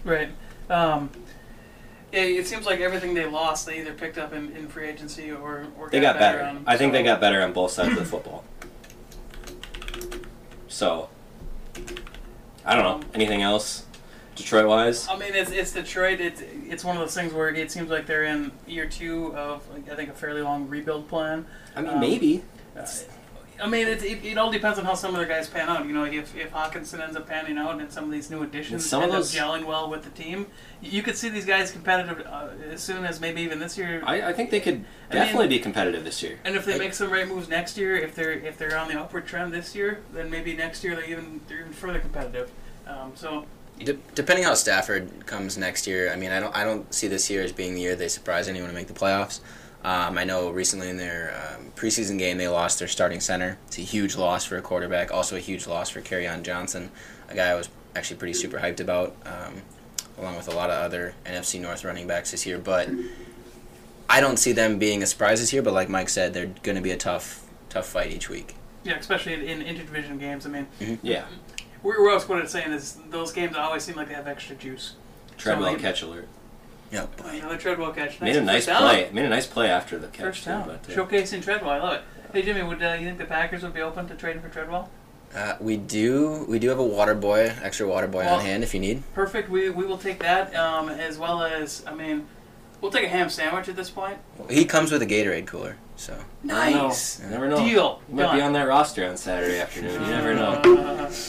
Right. 0.03 0.29
Um, 0.69 1.11
yeah, 2.17 2.39
it 2.39 2.47
seems 2.47 2.65
like 2.65 2.79
everything 2.79 3.13
they 3.13 3.25
lost, 3.25 3.65
they 3.65 3.79
either 3.79 3.93
picked 3.93 4.17
up 4.17 4.33
in, 4.33 4.51
in 4.55 4.67
free 4.67 4.87
agency 4.87 5.31
or, 5.31 5.67
or 5.77 5.89
They 5.89 5.99
got 5.99 6.17
better. 6.17 6.41
on. 6.41 6.63
I 6.65 6.75
think 6.77 6.91
they 6.93 7.03
got 7.03 7.21
better 7.21 7.41
on 7.43 7.53
both 7.53 7.71
sides 7.71 7.91
of 7.93 7.99
the 7.99 8.05
football. 8.05 8.43
So 10.67 11.09
I 12.65 12.75
don't 12.75 12.83
know. 12.83 13.07
Anything 13.13 13.41
else, 13.41 13.85
Detroit 14.35 14.67
wise? 14.67 15.07
I 15.07 15.17
mean, 15.17 15.33
it's, 15.33 15.51
it's 15.51 15.71
Detroit. 15.73 16.19
It's 16.19 16.41
it's 16.41 16.83
one 16.83 16.95
of 16.97 17.01
those 17.01 17.13
things 17.15 17.33
where 17.33 17.49
it 17.49 17.71
seems 17.71 17.89
like 17.89 18.05
they're 18.05 18.23
in 18.25 18.51
year 18.67 18.87
two 18.87 19.35
of 19.35 19.63
I 19.91 19.95
think 19.95 20.09
a 20.09 20.13
fairly 20.13 20.41
long 20.41 20.67
rebuild 20.67 21.07
plan. 21.07 21.45
I 21.75 21.81
mean, 21.81 21.91
Um, 21.91 21.99
maybe. 21.99 22.43
Uh, 22.77 22.85
I 23.59 23.67
mean, 23.67 23.87
it, 23.87 24.03
it, 24.03 24.23
it 24.23 24.37
all 24.37 24.51
depends 24.51 24.77
on 24.77 24.85
how 24.85 24.93
some 24.93 25.11
of 25.11 25.17
their 25.17 25.27
guys 25.27 25.49
pan 25.49 25.67
out. 25.67 25.85
You 25.85 25.93
know, 25.93 26.05
if, 26.05 26.35
if 26.35 26.51
Hockenson 26.51 26.99
ends 27.01 27.15
up 27.15 27.27
panning 27.27 27.57
out 27.57 27.79
and 27.79 27.91
some 27.91 28.03
of 28.05 28.11
these 28.11 28.29
new 28.29 28.43
additions 28.43 28.85
some 28.87 29.01
of 29.01 29.09
end 29.09 29.13
those- 29.17 29.35
up 29.35 29.43
gelling 29.43 29.65
well 29.65 29.89
with 29.89 30.03
the 30.03 30.09
team, 30.11 30.47
you 30.81 31.01
could 31.01 31.17
see 31.17 31.29
these 31.29 31.45
guys 31.45 31.71
competitive 31.71 32.25
uh, 32.27 32.49
as 32.71 32.81
soon 32.81 33.03
as 33.05 33.19
maybe 33.19 33.41
even 33.41 33.59
this 33.59 33.77
year. 33.77 34.01
I, 34.05 34.29
I 34.29 34.33
think 34.33 34.51
they 34.51 34.59
could 34.59 34.75
I 35.09 35.13
mean- 35.15 35.23
definitely 35.23 35.47
be 35.47 35.59
competitive 35.59 36.03
this 36.03 36.21
year. 36.21 36.39
and 36.45 36.55
if 36.55 36.65
they 36.65 36.77
make 36.77 36.93
some 36.93 37.09
right 37.11 37.27
moves 37.27 37.49
next 37.49 37.77
year, 37.77 37.95
if 37.95 38.13
they're 38.15 38.33
if 38.33 38.57
they're 38.57 38.77
on 38.77 38.87
the 38.87 38.99
upward 38.99 39.25
trend 39.25 39.51
this 39.53 39.73
year, 39.75 40.01
then 40.13 40.29
maybe 40.29 40.55
next 40.55 40.83
year 40.83 40.95
they 40.95 41.07
even 41.07 41.41
they're 41.47 41.61
even 41.61 41.73
further 41.73 41.99
competitive. 41.99 42.51
Um, 42.85 43.11
so 43.15 43.45
De- 43.83 43.97
depending 44.15 44.43
how 44.45 44.53
Stafford 44.55 45.25
comes 45.27 45.55
next 45.57 45.85
year, 45.85 46.11
I 46.11 46.15
mean, 46.15 46.31
I 46.31 46.39
don't, 46.39 46.55
I 46.55 46.63
don't 46.63 46.91
see 46.91 47.07
this 47.07 47.29
year 47.29 47.43
as 47.43 47.51
being 47.51 47.75
the 47.75 47.81
year 47.81 47.95
they 47.95 48.07
surprise 48.07 48.47
anyone 48.47 48.69
to 48.69 48.73
make 48.75 48.87
the 48.87 48.93
playoffs. 48.93 49.39
Um, 49.87 50.17
I 50.17 50.25
know 50.25 50.49
recently 50.49 50.89
in 50.89 50.97
their 50.97 51.33
um, 51.55 51.71
preseason 51.77 52.19
game 52.19 52.37
they 52.37 52.49
lost 52.49 52.79
their 52.79 52.89
starting 52.89 53.21
center. 53.21 53.57
It's 53.67 53.77
a 53.77 53.81
huge 53.81 54.17
loss 54.17 54.43
for 54.43 54.57
a 54.57 54.61
quarterback. 54.61 55.13
Also 55.13 55.37
a 55.37 55.39
huge 55.39 55.65
loss 55.65 55.89
for 55.89 56.01
on 56.27 56.43
Johnson, 56.43 56.91
a 57.29 57.35
guy 57.35 57.47
I 57.47 57.55
was 57.55 57.69
actually 57.95 58.17
pretty 58.17 58.33
super 58.33 58.57
hyped 58.57 58.81
about, 58.81 59.15
um, 59.25 59.61
along 60.17 60.35
with 60.35 60.49
a 60.49 60.51
lot 60.51 60.69
of 60.69 60.75
other 60.83 61.13
NFC 61.25 61.61
North 61.61 61.85
running 61.85 62.05
backs 62.05 62.31
this 62.31 62.45
year. 62.45 62.57
But 62.57 62.89
I 64.09 64.19
don't 64.19 64.35
see 64.35 64.51
them 64.51 64.77
being 64.77 65.01
a 65.03 65.05
surprise 65.05 65.39
this 65.39 65.53
year. 65.53 65.61
But 65.61 65.73
like 65.73 65.87
Mike 65.87 66.09
said, 66.09 66.33
they're 66.33 66.51
going 66.63 66.75
to 66.75 66.81
be 66.81 66.91
a 66.91 66.97
tough, 66.97 67.45
tough 67.69 67.85
fight 67.87 68.11
each 68.11 68.29
week. 68.29 68.55
yeah, 68.83 68.97
especially 68.97 69.35
in, 69.35 69.41
in 69.61 69.75
interdivision 69.75 70.19
games. 70.19 70.45
I 70.45 70.49
mean, 70.49 70.67
Yeah. 71.01 71.27
we're, 71.81 72.01
we're 72.01 72.09
always 72.09 72.25
quoted 72.25 72.43
as 72.43 72.51
saying 72.51 72.73
is 72.73 72.97
those 73.09 73.31
games 73.31 73.55
always 73.55 73.83
seem 73.83 73.95
like 73.95 74.09
they 74.09 74.15
have 74.15 74.27
extra 74.27 74.57
juice. 74.57 74.95
Treadwell 75.37 75.71
like- 75.71 75.79
catch 75.81 76.01
alert. 76.01 76.27
Yeah, 76.91 77.07
Another 77.25 77.57
Treadwell 77.57 77.91
catch. 77.91 78.21
Made 78.21 78.35
a 78.37 78.41
nice 78.41 78.65
first 78.65 78.67
down. 78.67 78.89
play. 78.89 79.09
Made 79.11 79.25
a 79.25 79.29
nice 79.29 79.45
play 79.47 79.69
after 79.69 79.97
the 79.99 80.07
catch. 80.07 80.21
First 80.25 80.43
too, 80.45 80.49
down. 80.51 80.67
but, 80.67 80.89
uh, 80.89 80.95
Showcasing 80.95 81.43
Treadwell. 81.43 81.71
I 81.71 81.79
love 81.79 81.93
it. 81.95 82.01
Hey 82.33 82.41
Jimmy, 82.43 82.63
would 82.63 82.81
uh, 82.83 82.93
you 82.99 83.05
think 83.07 83.17
the 83.17 83.25
Packers 83.25 83.63
would 83.63 83.73
be 83.73 83.81
open 83.81 84.07
to 84.07 84.15
trading 84.15 84.41
for 84.41 84.49
Treadwell? 84.49 84.89
Uh, 85.35 85.55
we 85.59 85.75
do, 85.75 86.45
we 86.47 86.57
do 86.59 86.69
have 86.69 86.79
a 86.79 86.83
water 86.85 87.13
boy, 87.13 87.53
extra 87.61 87.85
water 87.87 88.07
boy 88.07 88.19
Well- 88.23 88.35
on 88.39 88.41
hand 88.45 88.63
if 88.63 88.73
you 88.73 88.79
need. 88.79 89.03
Perfect. 89.13 89.49
We, 89.49 89.69
we 89.69 89.85
will 89.85 89.97
take 89.97 90.19
that 90.19 90.55
um, 90.55 90.87
as 90.89 91.17
well 91.17 91.43
as 91.43 91.83
I 91.85 91.93
mean, 91.93 92.25
we'll 92.79 92.91
take 92.91 93.03
a 93.05 93.09
ham 93.09 93.29
sandwich 93.29 93.67
at 93.67 93.75
this 93.75 93.89
point. 93.89 94.17
He 94.49 94.63
comes 94.65 94.91
with 94.91 95.01
a 95.01 95.05
Gatorade 95.05 95.45
cooler, 95.47 95.75
so. 95.97 96.13
I 96.49 96.69
don't 96.71 96.73
know. 96.79 96.87
Nice. 96.87 97.21
You 97.21 97.27
never 97.27 97.49
know. 97.49 97.57
Deal. 97.57 98.01
You 98.07 98.15
might 98.15 98.35
be 98.35 98.41
on 98.41 98.53
that 98.53 98.67
roster 98.69 99.05
on 99.07 99.17
Saturday 99.17 99.59
afternoon. 99.59 99.93
You 99.93 100.07
never 100.07 100.33
know. 100.33 100.61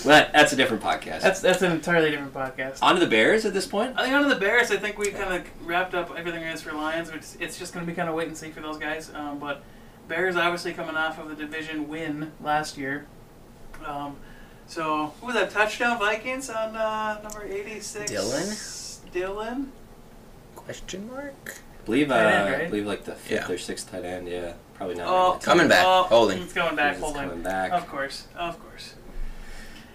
But 0.05 0.33
that's 0.33 0.53
a 0.53 0.57
different 0.57 0.83
podcast. 0.83 1.21
that's 1.23 1.41
that's 1.41 1.63
an 1.63 1.73
entirely 1.73 2.11
different 2.11 2.33
podcast. 2.35 2.79
On 2.83 2.95
to 2.95 3.01
the 3.01 3.07
Bears 3.07 3.45
at 3.45 3.53
this 3.53 3.67
point. 3.67 3.95
I 3.99 4.03
think 4.05 4.15
on 4.15 4.23
to 4.23 4.29
the 4.29 4.41
Bears. 4.41 4.71
I 4.71 4.77
think 4.77 4.99
we 4.99 5.11
kind 5.11 5.35
of 5.35 5.67
wrapped 5.67 5.95
up 5.95 6.11
everything 6.17 6.41
there 6.43 6.53
is 6.53 6.63
for 6.63 6.73
Lions. 6.73 7.13
Which 7.13 7.25
it's 7.41 7.59
just 7.59 7.73
going 7.75 7.85
to 7.85 7.91
be 7.91 7.97
kind 7.97 8.09
of 8.09 8.15
wait 8.15 8.29
and 8.29 8.37
see 8.37 8.51
for 8.51 8.61
those 8.61 8.79
guys. 8.79 9.11
Um, 9.15 9.39
but 9.39 9.63
Bears 10.09 10.37
obviously 10.37 10.73
coming 10.73 10.97
off 10.97 11.19
of 11.19 11.29
the 11.29 11.35
division 11.35 11.89
win 11.89 12.33
last 12.41 12.79
year. 12.79 13.07
Um, 13.85 14.17
so 14.67 15.15
who 15.21 15.27
was 15.27 15.35
that 15.35 15.51
touchdown 15.51 15.99
Vikings 15.99 16.49
on 16.51 16.77
uh, 16.77 17.21
number 17.23 17.45
eighty 17.45 17.81
six? 17.81 18.11
Dylan? 18.11 19.11
Dylan. 19.13 19.67
Question 20.55 21.09
mark? 21.09 21.57
believe 21.87 22.11
uh, 22.11 22.23
Tight 22.23 22.33
end, 22.33 22.55
I 22.63 22.69
believe 22.69 22.87
like 22.87 23.05
the 23.05 23.15
fifth 23.15 23.49
Yeah. 23.49 23.55
or 23.55 23.59
sixth 23.59 23.91
tight 23.91 24.05
end. 24.05 24.29
Yeah, 24.29 24.53
probably 24.75 24.97
not. 24.97 25.07
Oh, 25.09 25.33
maybe. 25.33 25.45
Coming 25.45 25.69
back. 25.69 25.85
Oh, 25.87 26.03
Holding. 26.05 26.43
It's 26.43 26.53
going 26.53 26.77
back. 26.77 26.99
Holding. 26.99 27.23
coming 27.23 27.43
back. 27.43 27.73
Of 27.73 27.87
course. 27.89 28.27
Of 28.37 28.61
course. 28.61 28.95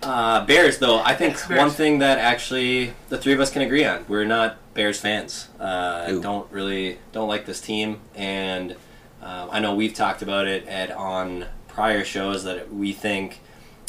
Uh, 0.05 0.45
Bears, 0.45 0.77
though, 0.79 0.99
I 0.99 1.15
think 1.15 1.33
Yes, 1.33 1.47
Bears. 1.47 1.59
one 1.59 1.69
thing 1.69 1.99
that 1.99 2.17
actually 2.19 2.93
the 3.09 3.17
three 3.17 3.33
of 3.33 3.39
us 3.39 3.51
can 3.51 3.61
agree 3.61 3.85
on: 3.85 4.05
we're 4.07 4.25
not 4.25 4.57
Bears 4.73 4.99
fans. 4.99 5.47
Uh, 5.59 6.07
Ooh. 6.09 6.21
don't 6.21 6.51
really 6.51 6.99
don't 7.11 7.27
like 7.27 7.45
this 7.45 7.61
team, 7.61 7.99
and 8.15 8.75
uh, 9.21 9.47
I 9.51 9.59
know 9.59 9.73
we've 9.75 9.93
talked 9.93 10.21
about 10.21 10.47
it 10.47 10.67
at 10.67 10.91
on 10.91 11.45
prior 11.67 12.03
shows 12.03 12.43
that 12.43 12.71
we 12.73 12.93
think 12.93 13.39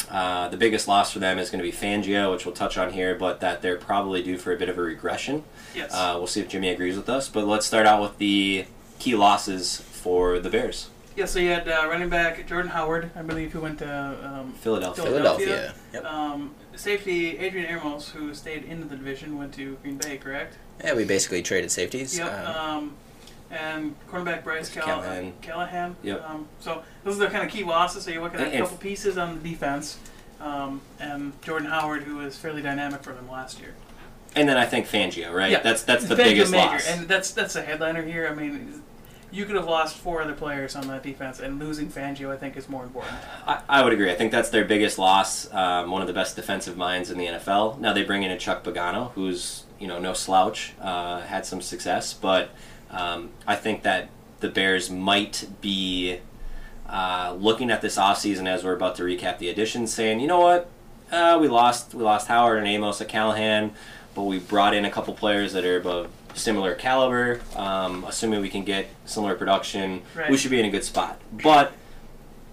uh, 0.09 0.47
the 0.49 0.57
biggest 0.57 0.87
loss 0.87 1.11
for 1.11 1.19
them 1.19 1.37
is 1.37 1.49
going 1.49 1.63
to 1.63 1.69
be 1.69 1.75
Fangio, 1.75 2.31
which 2.31 2.45
we'll 2.45 2.55
touch 2.55 2.77
on 2.77 2.93
here, 2.93 3.15
but 3.15 3.39
that 3.41 3.61
they're 3.61 3.77
probably 3.77 4.21
due 4.23 4.37
for 4.37 4.53
a 4.53 4.57
bit 4.57 4.69
of 4.69 4.77
a 4.77 4.81
regression. 4.81 5.43
Yes. 5.75 5.93
Uh, 5.93 6.13
we'll 6.17 6.27
see 6.27 6.41
if 6.41 6.47
Jimmy 6.47 6.69
agrees 6.69 6.95
with 6.95 7.09
us, 7.09 7.27
but 7.29 7.45
let's 7.45 7.65
start 7.65 7.85
out 7.85 8.01
with 8.01 8.17
the 8.17 8.65
key 8.99 9.15
losses 9.15 9.77
for 9.81 10.39
the 10.39 10.49
Bears. 10.49 10.89
Yeah. 11.15 11.25
So 11.25 11.39
you 11.39 11.49
had 11.51 11.67
uh, 11.67 11.87
running 11.89 12.09
back 12.09 12.45
Jordan 12.47 12.71
Howard, 12.71 13.11
I 13.15 13.21
believe, 13.21 13.51
who 13.53 13.61
went 13.61 13.79
to 13.79 14.17
um, 14.27 14.53
Philadelphia. 14.53 15.03
Philadelphia. 15.03 15.45
Philadelphia. 15.45 15.75
Yep. 15.93 16.05
Um, 16.05 16.55
safety 16.75 17.37
Adrian 17.37 17.67
Amos, 17.71 18.09
who 18.09 18.33
stayed 18.33 18.63
in 18.65 18.81
the 18.87 18.95
division, 18.95 19.37
went 19.37 19.53
to 19.55 19.75
Green 19.81 19.97
Bay, 19.97 20.17
correct? 20.17 20.57
Yeah, 20.83 20.93
we 20.93 21.05
basically 21.05 21.41
traded 21.41 21.71
safeties. 21.71 22.17
Yep. 22.17 22.31
Um, 22.47 22.55
Um, 22.55 22.95
and 23.51 23.95
cornerback 24.09 24.43
Bryce 24.43 24.73
Call- 24.73 24.83
Callahan. 24.83 25.33
Callahan. 25.41 25.95
Yep. 26.03 26.29
Um, 26.29 26.47
so 26.59 26.83
those 27.03 27.15
are 27.17 27.25
the 27.25 27.27
kind 27.29 27.45
of 27.45 27.51
key 27.51 27.63
losses. 27.63 28.03
So 28.03 28.11
you're 28.11 28.21
looking 28.23 28.39
at 28.41 28.47
And 28.47 28.53
a 28.55 28.57
if- 28.57 28.61
couple 28.63 28.77
pieces 28.77 29.17
on 29.17 29.41
the 29.41 29.49
defense, 29.49 29.99
um, 30.41 30.81
and 30.99 31.39
Jordan 31.41 31.69
Howard, 31.69 32.03
who 32.03 32.17
was 32.17 32.37
fairly 32.37 32.61
dynamic 32.61 33.03
for 33.03 33.13
them 33.13 33.29
last 33.31 33.59
year. 33.59 33.75
And 34.35 34.49
then 34.49 34.57
I 34.57 34.65
think 34.65 34.85
Fangio, 34.87 35.31
right? 35.31 35.51
Yeah. 35.51 35.61
That's 35.61 35.83
that's 35.83 36.05
the 36.05 36.15
Fangio 36.15 36.23
biggest 36.25 36.51
Maker, 36.51 36.73
loss. 36.73 36.87
and 36.89 37.07
that's 37.07 37.31
that's 37.31 37.53
the 37.53 37.61
headliner 37.61 38.01
here. 38.01 38.27
I 38.29 38.35
mean, 38.35 38.81
you 39.35 39.45
could 39.45 39.55
have 39.55 39.65
lost 39.65 39.97
four 39.97 40.21
other 40.21 40.33
players 40.33 40.77
on 40.77 40.87
that 40.87 41.03
defense, 41.03 41.41
and 41.41 41.59
losing 41.59 41.89
Fangio, 41.89 42.31
I 42.31 42.37
think, 42.37 42.55
is 42.55 42.69
more 42.69 42.83
important. 42.83 43.17
I, 43.45 43.61
I 43.67 43.83
would 43.83 43.91
agree. 43.91 44.09
I 44.09 44.15
think 44.15 44.31
that's 44.31 44.49
their 44.49 44.63
biggest 44.63 44.97
loss. 44.97 45.53
Um, 45.53 45.91
one 45.91 46.01
of 46.01 46.07
the 46.07 46.13
best 46.13 46.37
defensive 46.37 46.77
minds 46.77 47.11
in 47.11 47.17
the 47.17 47.25
NFL. 47.25 47.79
Now 47.79 47.91
they 47.91 48.03
bring 48.03 48.23
in 48.23 48.31
a 48.31 48.37
Chuck 48.37 48.63
Pagano, 48.63 49.11
who's 49.11 49.65
you 49.77 49.87
know 49.87 49.99
no 49.99 50.13
slouch, 50.13 50.73
uh, 50.81 51.21
had 51.21 51.45
some 51.45 51.61
success, 51.61 52.13
but 52.13 52.51
um, 52.91 53.31
I 53.45 53.55
think 53.55 53.83
that 53.83 54.09
the 54.39 54.47
Bears 54.49 54.89
might 54.89 55.49
be 55.59 56.19
uh, 56.87 57.35
looking 57.37 57.69
at 57.69 57.81
this 57.81 57.97
offseason 57.97 58.47
as 58.47 58.63
we're 58.63 58.73
about 58.73 58.95
to 58.95 59.03
recap 59.03 59.39
the 59.39 59.49
additions, 59.49 59.93
saying, 59.93 60.21
you 60.21 60.27
know 60.27 60.39
what, 60.39 60.69
uh, 61.11 61.37
we 61.41 61.49
lost 61.49 61.93
we 61.93 62.03
lost 62.03 62.29
Howard 62.29 62.59
and 62.59 62.67
Amos 62.67 63.01
at 63.01 63.09
Callahan, 63.09 63.73
but 64.13 64.23
we 64.23 64.39
brought 64.39 64.73
in 64.73 64.85
a 64.85 64.89
couple 64.89 65.13
players 65.13 65.51
that 65.53 65.65
are 65.65 65.77
above 65.77 66.09
similar 66.35 66.75
caliber. 66.75 67.41
Um, 67.55 68.03
assuming 68.05 68.41
we 68.41 68.49
can 68.49 68.63
get 68.63 68.87
similar 69.05 69.35
production, 69.35 70.01
we 70.29 70.37
should 70.37 70.51
be 70.51 70.59
in 70.59 70.65
a 70.65 70.69
good 70.69 70.83
spot. 70.83 71.19
But 71.31 71.73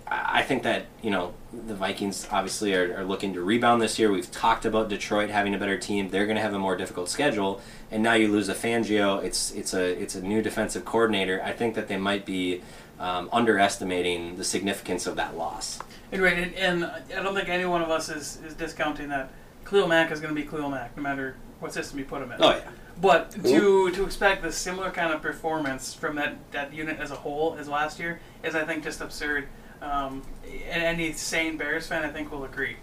I 0.06 0.42
think 0.42 0.62
that 0.64 0.86
you 1.02 1.10
know 1.10 1.34
the 1.52 1.74
Vikings 1.74 2.26
obviously 2.30 2.74
are, 2.74 2.98
are 2.98 3.04
looking 3.04 3.34
to 3.34 3.42
rebound 3.42 3.80
this 3.80 3.98
year. 3.98 4.10
We've 4.10 4.30
talked 4.30 4.64
about 4.64 4.88
Detroit 4.88 5.30
having 5.30 5.54
a 5.54 5.58
better 5.58 5.78
team. 5.78 6.08
They're 6.10 6.26
going 6.26 6.36
to 6.36 6.42
have 6.42 6.54
a 6.54 6.58
more 6.58 6.76
difficult 6.76 7.08
schedule, 7.08 7.60
and 7.90 8.02
now 8.02 8.14
you 8.14 8.28
lose 8.28 8.48
a 8.48 8.54
Fangio. 8.54 9.22
It's 9.22 9.52
it's 9.52 9.74
a 9.74 10.00
it's 10.00 10.14
a 10.14 10.22
new 10.22 10.42
defensive 10.42 10.84
coordinator. 10.84 11.42
I 11.42 11.52
think 11.52 11.74
that 11.74 11.88
they 11.88 11.96
might 11.96 12.26
be 12.26 12.62
um, 12.98 13.28
underestimating 13.32 14.36
the 14.36 14.44
significance 14.44 15.06
of 15.06 15.16
that 15.16 15.36
loss. 15.36 15.78
And 16.12 16.22
right, 16.22 16.36
and, 16.36 16.54
and 16.54 16.84
I 16.84 17.22
don't 17.22 17.34
think 17.34 17.48
any 17.48 17.64
one 17.64 17.80
of 17.80 17.90
us 17.90 18.08
is, 18.08 18.38
is 18.46 18.54
discounting 18.54 19.08
that 19.08 19.30
Khalil 19.64 19.88
Mack 19.88 20.10
is 20.10 20.20
going 20.20 20.34
to 20.34 20.40
be 20.40 20.46
Khalil 20.46 20.70
Mack, 20.70 20.96
no 20.96 21.02
matter 21.02 21.36
what 21.58 21.72
system 21.72 21.98
you 21.98 22.04
put 22.04 22.22
him 22.22 22.32
in. 22.32 22.42
Oh 22.42 22.50
yeah, 22.50 22.70
But 23.00 23.32
to 23.44 23.90
to 23.90 24.04
expect 24.04 24.42
the 24.42 24.52
similar 24.52 24.90
kind 24.90 25.12
of 25.12 25.22
performance 25.22 25.94
from 25.94 26.16
that, 26.16 26.36
that 26.52 26.72
unit 26.72 26.98
as 26.98 27.10
a 27.10 27.16
whole 27.16 27.56
as 27.58 27.68
last 27.68 27.98
year 27.98 28.20
is, 28.42 28.54
I 28.54 28.64
think, 28.64 28.84
just 28.84 29.00
absurd. 29.00 29.48
Um, 29.80 30.22
and 30.44 30.82
any 30.82 31.12
sane 31.12 31.56
Bears 31.56 31.86
fan, 31.86 32.04
I 32.04 32.10
think, 32.10 32.30
will 32.30 32.44
agree. 32.44 32.76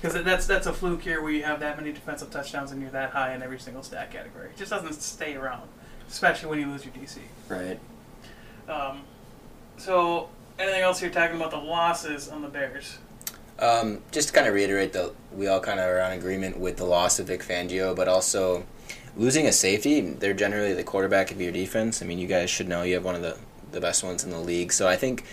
Because 0.00 0.22
that's 0.24 0.46
that's 0.46 0.66
a 0.66 0.72
fluke 0.72 1.02
here 1.02 1.22
where 1.22 1.32
you 1.32 1.42
have 1.42 1.60
that 1.60 1.76
many 1.76 1.92
defensive 1.92 2.30
touchdowns 2.30 2.70
and 2.70 2.80
you're 2.80 2.90
that 2.90 3.10
high 3.10 3.34
in 3.34 3.42
every 3.42 3.58
single 3.58 3.82
stat 3.82 4.10
category. 4.10 4.50
It 4.50 4.56
just 4.56 4.70
doesn't 4.70 4.94
stay 4.94 5.34
around, 5.34 5.68
especially 6.08 6.48
when 6.48 6.60
you 6.60 6.66
lose 6.66 6.84
your 6.84 6.94
DC. 6.94 7.18
right. 7.48 7.78
Um, 8.68 9.02
so, 9.76 10.28
anything 10.58 10.82
else 10.82 11.00
you're 11.00 11.10
talking 11.10 11.36
about 11.36 11.50
the 11.50 11.58
losses 11.58 12.28
on 12.28 12.42
the 12.42 12.48
Bears? 12.48 12.98
Um, 13.58 14.02
just 14.10 14.28
to 14.28 14.34
kind 14.34 14.46
of 14.46 14.54
reiterate 14.54 14.92
that 14.92 15.12
we 15.34 15.46
all 15.46 15.60
kind 15.60 15.80
of 15.80 15.86
are 15.86 16.00
on 16.00 16.12
agreement 16.12 16.58
with 16.58 16.76
the 16.76 16.84
loss 16.84 17.18
of 17.18 17.28
Vic 17.28 17.42
Fangio, 17.42 17.94
but 17.94 18.06
also 18.08 18.64
losing 19.16 19.46
a 19.46 19.52
safety. 19.52 20.00
They're 20.00 20.34
generally 20.34 20.74
the 20.74 20.84
quarterback 20.84 21.30
of 21.30 21.40
your 21.40 21.52
defense. 21.52 22.02
I 22.02 22.06
mean, 22.06 22.18
you 22.18 22.26
guys 22.26 22.50
should 22.50 22.68
know 22.68 22.82
you 22.82 22.94
have 22.94 23.04
one 23.04 23.14
of 23.14 23.22
the, 23.22 23.36
the 23.72 23.80
best 23.80 24.04
ones 24.04 24.24
in 24.24 24.30
the 24.30 24.38
league. 24.38 24.72
So 24.72 24.86
I 24.86 24.96
think 24.96 25.24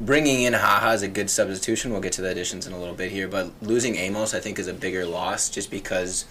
bringing 0.00 0.42
in 0.42 0.54
Haha 0.54 0.92
is 0.92 1.02
a 1.02 1.08
good 1.08 1.30
substitution. 1.30 1.92
We'll 1.92 2.00
get 2.00 2.12
to 2.14 2.22
the 2.22 2.30
additions 2.30 2.66
in 2.66 2.72
a 2.72 2.78
little 2.78 2.94
bit 2.94 3.12
here, 3.12 3.28
but 3.28 3.50
losing 3.62 3.96
Amos 3.96 4.34
I 4.34 4.40
think 4.40 4.58
is 4.58 4.66
a 4.66 4.74
bigger 4.74 5.04
loss 5.04 5.50
just 5.50 5.70
because 5.70 6.24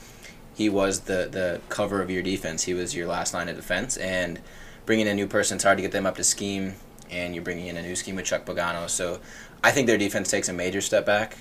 he 0.55 0.67
was 0.67 1.01
the 1.01 1.29
the 1.31 1.62
cover 1.69 2.01
of 2.01 2.10
your 2.10 2.22
defense. 2.22 2.63
He 2.63 2.74
was 2.74 2.93
your 2.93 3.08
last 3.08 3.34
line 3.34 3.48
of 3.48 3.55
defense, 3.55 3.96
and 3.96 4.41
bringing 4.86 5.08
in 5.08 5.13
a 5.13 5.15
new 5.15 5.27
person, 5.27 5.55
it's 5.55 5.63
hard 5.63 5.77
to 5.77 5.81
get 5.81 5.93
them 5.93 6.05
up 6.05 6.17
to 6.17 6.24
scheme. 6.24 6.75
And 7.10 7.34
you're 7.34 7.43
bringing 7.43 7.67
in 7.67 7.77
a 7.77 7.81
new 7.81 7.96
scheme 7.96 8.17
with 8.17 8.25
Chuck 8.25 8.46
Pagano, 8.46 8.88
so 8.88 9.19
I 9.63 9.72
think 9.72 9.88
their 9.88 9.98
defense 9.98 10.29
takes 10.29 10.48
a 10.48 10.53
major 10.53 10.79
step 10.79 11.08
back. 11.08 11.38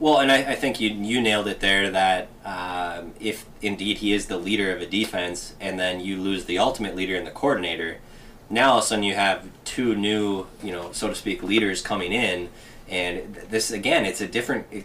Well, 0.00 0.18
and 0.18 0.30
I, 0.30 0.52
I 0.52 0.54
think 0.54 0.80
you 0.80 0.90
you 0.90 1.20
nailed 1.20 1.46
it 1.48 1.60
there. 1.60 1.90
That 1.90 2.28
um, 2.44 3.12
if 3.20 3.46
indeed 3.62 3.98
he 3.98 4.12
is 4.12 4.26
the 4.26 4.36
leader 4.36 4.74
of 4.74 4.82
a 4.82 4.86
defense, 4.86 5.54
and 5.60 5.78
then 5.78 6.00
you 6.00 6.20
lose 6.20 6.44
the 6.46 6.58
ultimate 6.58 6.94
leader 6.96 7.14
in 7.14 7.24
the 7.24 7.30
coordinator, 7.30 7.98
now 8.50 8.72
all 8.72 8.78
of 8.78 8.84
a 8.84 8.86
sudden 8.86 9.04
you 9.04 9.14
have 9.14 9.46
two 9.64 9.94
new, 9.94 10.46
you 10.62 10.72
know, 10.72 10.92
so 10.92 11.08
to 11.08 11.14
speak, 11.14 11.42
leaders 11.42 11.80
coming 11.80 12.12
in, 12.12 12.48
and 12.88 13.34
this 13.50 13.70
again, 13.70 14.04
it's 14.04 14.20
a 14.20 14.26
different. 14.28 14.66
It, 14.70 14.84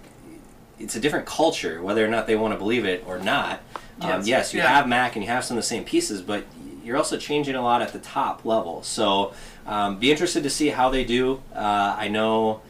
it's 0.79 0.95
a 0.95 0.99
different 1.01 1.25
culture, 1.25 1.81
whether 1.83 2.05
or 2.05 2.07
not 2.07 2.25
they 2.25 2.37
want 2.37 2.53
to 2.53 2.57
believe 2.57 2.85
it 2.85 3.03
or 3.05 3.19
not. 3.19 3.59
Um, 3.99 4.19
Yes, 4.19 4.27
yes, 4.27 4.53
you 4.53 4.61
yeah. 4.61 4.69
have 4.69 4.87
Mack 4.87 5.17
and 5.17 5.25
you 5.25 5.29
have 5.29 5.43
some 5.43 5.57
of 5.57 5.63
the 5.63 5.67
same 5.67 5.83
pieces, 5.83 6.21
but 6.21 6.45
you're 6.85 6.95
also 6.95 7.17
changing 7.17 7.55
a 7.55 7.61
lot 7.61 7.81
at 7.81 7.91
the 7.91 7.99
top 7.99 8.45
level. 8.45 8.81
So 8.83 9.33
um, 9.67 9.99
be 9.99 10.09
interested 10.09 10.41
to 10.43 10.49
see 10.49 10.69
how 10.69 10.89
they 10.89 11.03
do. 11.03 11.41
Uh, 11.53 11.97
I 11.99 12.07
know, 12.07 12.61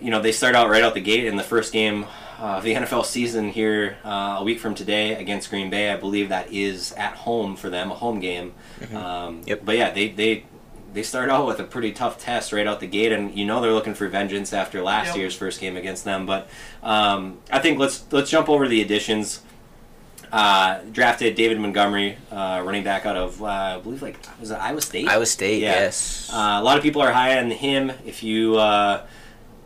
you 0.00 0.10
know, 0.10 0.20
they 0.20 0.32
start 0.32 0.54
out 0.54 0.68
right 0.70 0.82
out 0.82 0.94
the 0.94 1.00
gate 1.00 1.24
in 1.26 1.36
the 1.36 1.42
first 1.42 1.72
game 1.72 2.04
uh, 2.38 2.56
of 2.58 2.64
the 2.64 2.74
NFL 2.74 3.04
season 3.04 3.48
here 3.50 3.96
uh, 4.04 4.36
a 4.38 4.44
week 4.44 4.58
from 4.60 4.74
today 4.74 5.14
against 5.14 5.50
Green 5.50 5.70
Bay. 5.70 5.90
I 5.90 5.96
believe 5.96 6.28
that 6.30 6.52
is 6.52 6.92
at 6.92 7.14
home 7.14 7.56
for 7.56 7.70
them, 7.70 7.90
a 7.90 7.94
home 7.94 8.20
game. 8.20 8.52
Um, 8.94 9.42
Yep. 9.46 9.62
But 9.64 9.76
yeah, 9.76 9.90
they 9.90 10.08
they 10.08 10.44
they 10.92 11.02
start 11.02 11.28
out 11.28 11.46
with 11.46 11.58
a 11.58 11.64
pretty 11.64 11.90
tough 11.92 12.18
test 12.20 12.52
right 12.52 12.66
out 12.66 12.78
the 12.80 12.86
gate, 12.86 13.12
and 13.12 13.36
you 13.36 13.44
know 13.44 13.60
they're 13.60 13.72
looking 13.72 13.94
for 13.94 14.06
vengeance 14.08 14.52
after 14.52 14.82
last 14.82 15.08
Yep. 15.08 15.16
year's 15.16 15.34
first 15.34 15.60
game 15.60 15.76
against 15.76 16.04
them. 16.04 16.24
But 16.26 16.48
um, 16.82 17.38
I 17.50 17.58
think 17.58 17.78
let's 17.78 18.04
let's 18.12 18.30
jump 18.30 18.48
over 18.48 18.68
the 18.68 18.80
additions. 18.82 19.40
Uh, 20.32 20.80
drafted 20.90 21.36
David 21.36 21.60
Montgomery, 21.60 22.16
uh, 22.32 22.60
running 22.64 22.82
back 22.82 23.06
out 23.06 23.16
of 23.16 23.40
uh, 23.40 23.46
I 23.46 23.78
believe 23.80 24.02
like 24.02 24.16
was 24.40 24.50
it 24.50 24.54
Iowa 24.54 24.80
State? 24.80 25.08
Iowa 25.08 25.26
State, 25.26 25.62
Yeah. 25.62 25.70
yes. 25.82 26.28
Uh, 26.32 26.58
a 26.60 26.62
lot 26.62 26.76
of 26.76 26.82
people 26.82 27.02
are 27.02 27.12
high 27.12 27.38
on 27.38 27.52
him. 27.52 27.92
If 28.04 28.24
you, 28.24 28.56
uh, 28.56 29.02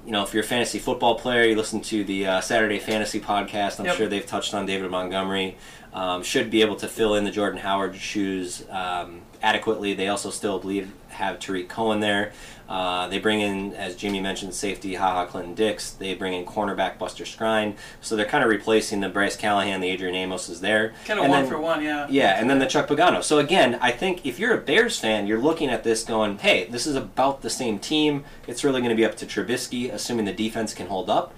you 0.08 0.12
know, 0.12 0.22
if 0.22 0.32
you're 0.32 0.42
a 0.42 0.46
fantasy 0.46 0.78
football 0.78 1.16
player, 1.18 1.44
you 1.44 1.54
listen 1.54 1.82
to 1.82 2.02
the 2.02 2.26
uh, 2.26 2.40
Saturday 2.40 2.78
Fantasy 2.78 3.20
podcast. 3.20 3.78
I'm 3.78 3.84
Yep. 3.84 3.96
sure 3.96 4.06
they've 4.08 4.24
touched 4.24 4.54
on 4.54 4.64
David 4.64 4.90
Montgomery. 4.90 5.58
Um, 5.92 6.22
should 6.22 6.50
be 6.50 6.62
able 6.62 6.76
to 6.76 6.88
fill 6.88 7.14
in 7.14 7.24
the 7.24 7.30
Jordan 7.30 7.60
Howard 7.60 7.94
shoes 7.94 8.64
um, 8.70 9.20
adequately. 9.42 9.92
They 9.92 10.08
also 10.08 10.30
still 10.30 10.58
believe 10.58 10.90
have 11.18 11.38
Tarik 11.38 11.68
Cohen 11.68 12.00
there. 12.00 12.32
Uh, 12.68 13.08
they 13.08 13.18
bring 13.18 13.40
in, 13.40 13.72
as 13.74 13.96
Jimmy 13.96 14.20
mentioned, 14.20 14.54
safety 14.54 14.94
Haha 14.94 15.24
Clinton 15.26 15.54
Dix. 15.54 15.90
They 15.90 16.14
bring 16.14 16.34
in 16.34 16.44
cornerback 16.44 16.98
Buster 16.98 17.24
Skrine. 17.24 17.74
So 18.00 18.14
they're 18.14 18.26
kind 18.26 18.44
of 18.44 18.50
replacing 18.50 19.00
the 19.00 19.08
Bryce 19.08 19.36
Callahan, 19.36 19.80
the 19.80 19.88
Adrian 19.88 20.14
Amos 20.14 20.48
is 20.48 20.60
there. 20.60 20.92
Kind 21.06 21.18
of 21.18 21.24
And 21.24 21.32
one 21.32 21.42
then- 21.42 21.50
for 21.50 21.58
one, 21.58 21.82
yeah. 21.82 22.06
yeah, 22.10 22.38
and 22.38 22.48
then 22.48 22.58
the 22.58 22.66
Chuck 22.66 22.86
Pagano. 22.88 23.22
So 23.22 23.38
again, 23.38 23.78
I 23.80 23.90
think 23.90 24.24
if 24.26 24.38
you're 24.38 24.54
a 24.54 24.60
Bears 24.60 24.98
fan, 24.98 25.26
you're 25.26 25.40
looking 25.40 25.70
at 25.70 25.82
this 25.82 26.04
going, 26.04 26.38
"Hey, 26.38 26.66
this 26.70 26.86
is 26.86 26.94
about 26.94 27.42
the 27.42 27.50
same 27.50 27.78
team. 27.78 28.24
It's 28.46 28.62
really 28.64 28.80
going 28.80 28.90
to 28.90 28.96
be 28.96 29.04
up 29.04 29.16
to 29.16 29.26
Trubisky, 29.26 29.92
assuming 29.92 30.26
the 30.26 30.32
defense 30.32 30.74
can 30.74 30.86
hold 30.88 31.08
up." 31.10 31.32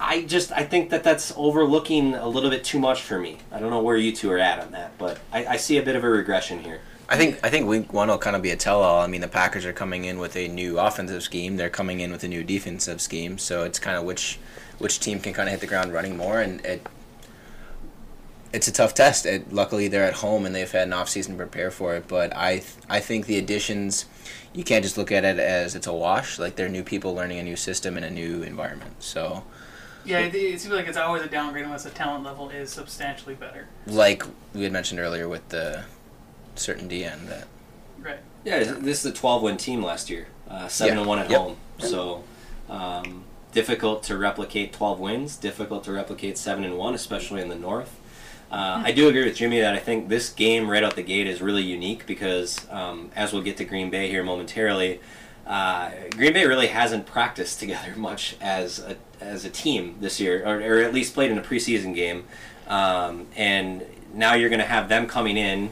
I 0.00 0.22
just 0.22 0.52
I 0.52 0.64
think 0.64 0.90
that 0.90 1.02
that's 1.02 1.32
overlooking 1.36 2.14
a 2.14 2.28
little 2.28 2.50
bit 2.50 2.62
too 2.64 2.78
much 2.78 3.00
for 3.02 3.18
me. 3.18 3.38
I 3.50 3.58
don't 3.58 3.70
know 3.70 3.80
where 3.82 3.96
you 3.96 4.12
two 4.12 4.30
are 4.30 4.38
at 4.38 4.60
on 4.60 4.72
that, 4.72 4.96
but 4.98 5.18
I, 5.32 5.46
I 5.46 5.56
see 5.56 5.76
a 5.78 5.82
bit 5.82 5.96
of 5.96 6.04
a 6.04 6.08
regression 6.08 6.62
here. 6.62 6.80
I 7.08 7.16
think 7.16 7.38
I 7.42 7.50
think 7.50 7.66
week 7.68 7.92
one 7.92 8.08
will 8.08 8.18
kind 8.18 8.34
of 8.36 8.42
be 8.42 8.50
a 8.50 8.56
tell-all. 8.56 9.00
I 9.02 9.06
mean, 9.06 9.20
the 9.20 9.28
Packers 9.28 9.64
are 9.66 9.72
coming 9.72 10.04
in 10.04 10.18
with 10.18 10.36
a 10.36 10.48
new 10.48 10.78
offensive 10.78 11.22
scheme. 11.22 11.56
They're 11.56 11.70
coming 11.70 12.00
in 12.00 12.10
with 12.10 12.24
a 12.24 12.28
new 12.28 12.42
defensive 12.42 13.00
scheme. 13.00 13.38
So 13.38 13.64
it's 13.64 13.78
kind 13.78 13.96
of 13.96 14.04
which 14.04 14.38
which 14.78 15.00
team 15.00 15.20
can 15.20 15.32
kind 15.32 15.48
of 15.48 15.52
hit 15.52 15.60
the 15.60 15.66
ground 15.66 15.92
running 15.92 16.16
more, 16.16 16.40
and 16.40 16.64
it 16.64 16.86
it's 18.52 18.68
a 18.68 18.72
tough 18.72 18.94
test. 18.94 19.26
It, 19.26 19.52
luckily, 19.52 19.88
they're 19.88 20.04
at 20.04 20.14
home 20.14 20.46
and 20.46 20.54
they've 20.54 20.70
had 20.70 20.86
an 20.86 20.92
off 20.92 21.08
season 21.08 21.32
to 21.34 21.38
prepare 21.38 21.70
for 21.70 21.96
it. 21.96 22.06
But 22.08 22.34
I 22.36 22.58
th- 22.58 22.66
I 22.88 23.00
think 23.00 23.26
the 23.26 23.36
additions, 23.36 24.06
you 24.54 24.64
can't 24.64 24.82
just 24.84 24.96
look 24.96 25.12
at 25.12 25.24
it 25.24 25.38
as 25.38 25.74
it's 25.74 25.86
a 25.86 25.92
wash. 25.92 26.38
Like 26.38 26.56
they're 26.56 26.68
new 26.68 26.84
people 26.84 27.14
learning 27.14 27.38
a 27.38 27.42
new 27.42 27.56
system 27.56 27.98
in 27.98 28.04
a 28.04 28.10
new 28.10 28.42
environment. 28.42 29.02
So 29.02 29.44
Yeah, 30.04 30.20
it, 30.20 30.34
it 30.34 30.60
seems 30.60 30.72
like 30.72 30.86
it's 30.86 30.96
always 30.96 31.22
a 31.22 31.28
downgrade 31.28 31.64
unless 31.64 31.84
the 31.84 31.90
talent 31.90 32.24
level 32.24 32.48
is 32.48 32.70
substantially 32.70 33.34
better. 33.34 33.66
like 33.86 34.22
we 34.54 34.62
had 34.62 34.72
mentioned 34.72 35.00
earlier 35.00 35.28
with 35.28 35.48
the 35.48 35.84
certainty 36.58 37.04
and 37.04 37.28
that 37.28 37.46
Right. 38.00 38.18
Yeah, 38.44 38.58
this 38.62 39.00
is 39.04 39.06
a 39.06 39.12
12 39.12 39.42
win 39.42 39.56
team 39.56 39.82
last 39.82 40.10
year, 40.10 40.26
uh, 40.50 40.68
seven 40.68 40.94
Yeah. 40.96 41.00
and 41.00 41.08
one 41.08 41.18
at 41.18 41.30
Yep. 41.30 41.40
home. 41.40 41.56
So 41.78 42.24
um, 42.68 43.24
difficult 43.52 44.02
to 44.04 44.16
replicate 44.18 44.72
12 44.72 44.98
wins. 45.00 45.36
Difficult 45.36 45.84
to 45.84 45.92
replicate 45.92 46.36
seven 46.38 46.64
and 46.64 46.76
one, 46.76 46.94
especially 46.94 47.40
in 47.40 47.48
the 47.48 47.54
North. 47.54 47.96
Uh, 48.52 48.82
I 48.84 48.92
do 48.92 49.08
agree 49.08 49.24
with 49.24 49.34
Jimmy 49.36 49.60
that 49.60 49.74
I 49.74 49.78
think 49.78 50.08
this 50.08 50.28
game 50.28 50.70
right 50.70 50.84
out 50.84 50.96
the 50.96 51.02
gate 51.02 51.26
is 51.26 51.40
really 51.40 51.62
unique 51.62 52.06
because, 52.06 52.58
um, 52.70 53.10
as 53.16 53.32
we'll 53.32 53.42
get 53.42 53.56
to 53.56 53.64
Green 53.64 53.90
Bay 53.90 54.08
here 54.08 54.22
momentarily, 54.22 55.00
uh, 55.46 55.90
Green 56.10 56.32
Bay 56.34 56.46
really 56.46 56.68
hasn't 56.68 57.06
practiced 57.06 57.58
together 57.64 57.94
much 57.96 58.36
as 58.40 58.78
a, 58.80 58.96
as 59.20 59.44
a 59.44 59.50
team 59.50 59.96
this 60.00 60.20
year, 60.20 60.42
or, 60.46 60.60
or 60.60 60.82
at 60.82 60.92
least 60.94 61.14
played 61.14 61.30
in 61.30 61.38
a 61.38 61.42
preseason 61.42 61.94
game. 61.94 62.24
Um, 62.68 63.26
and 63.36 63.84
now 64.14 64.34
you're 64.34 64.48
going 64.48 64.60
to 64.60 64.66
have 64.66 64.88
them 64.88 65.06
coming 65.06 65.36
in 65.36 65.70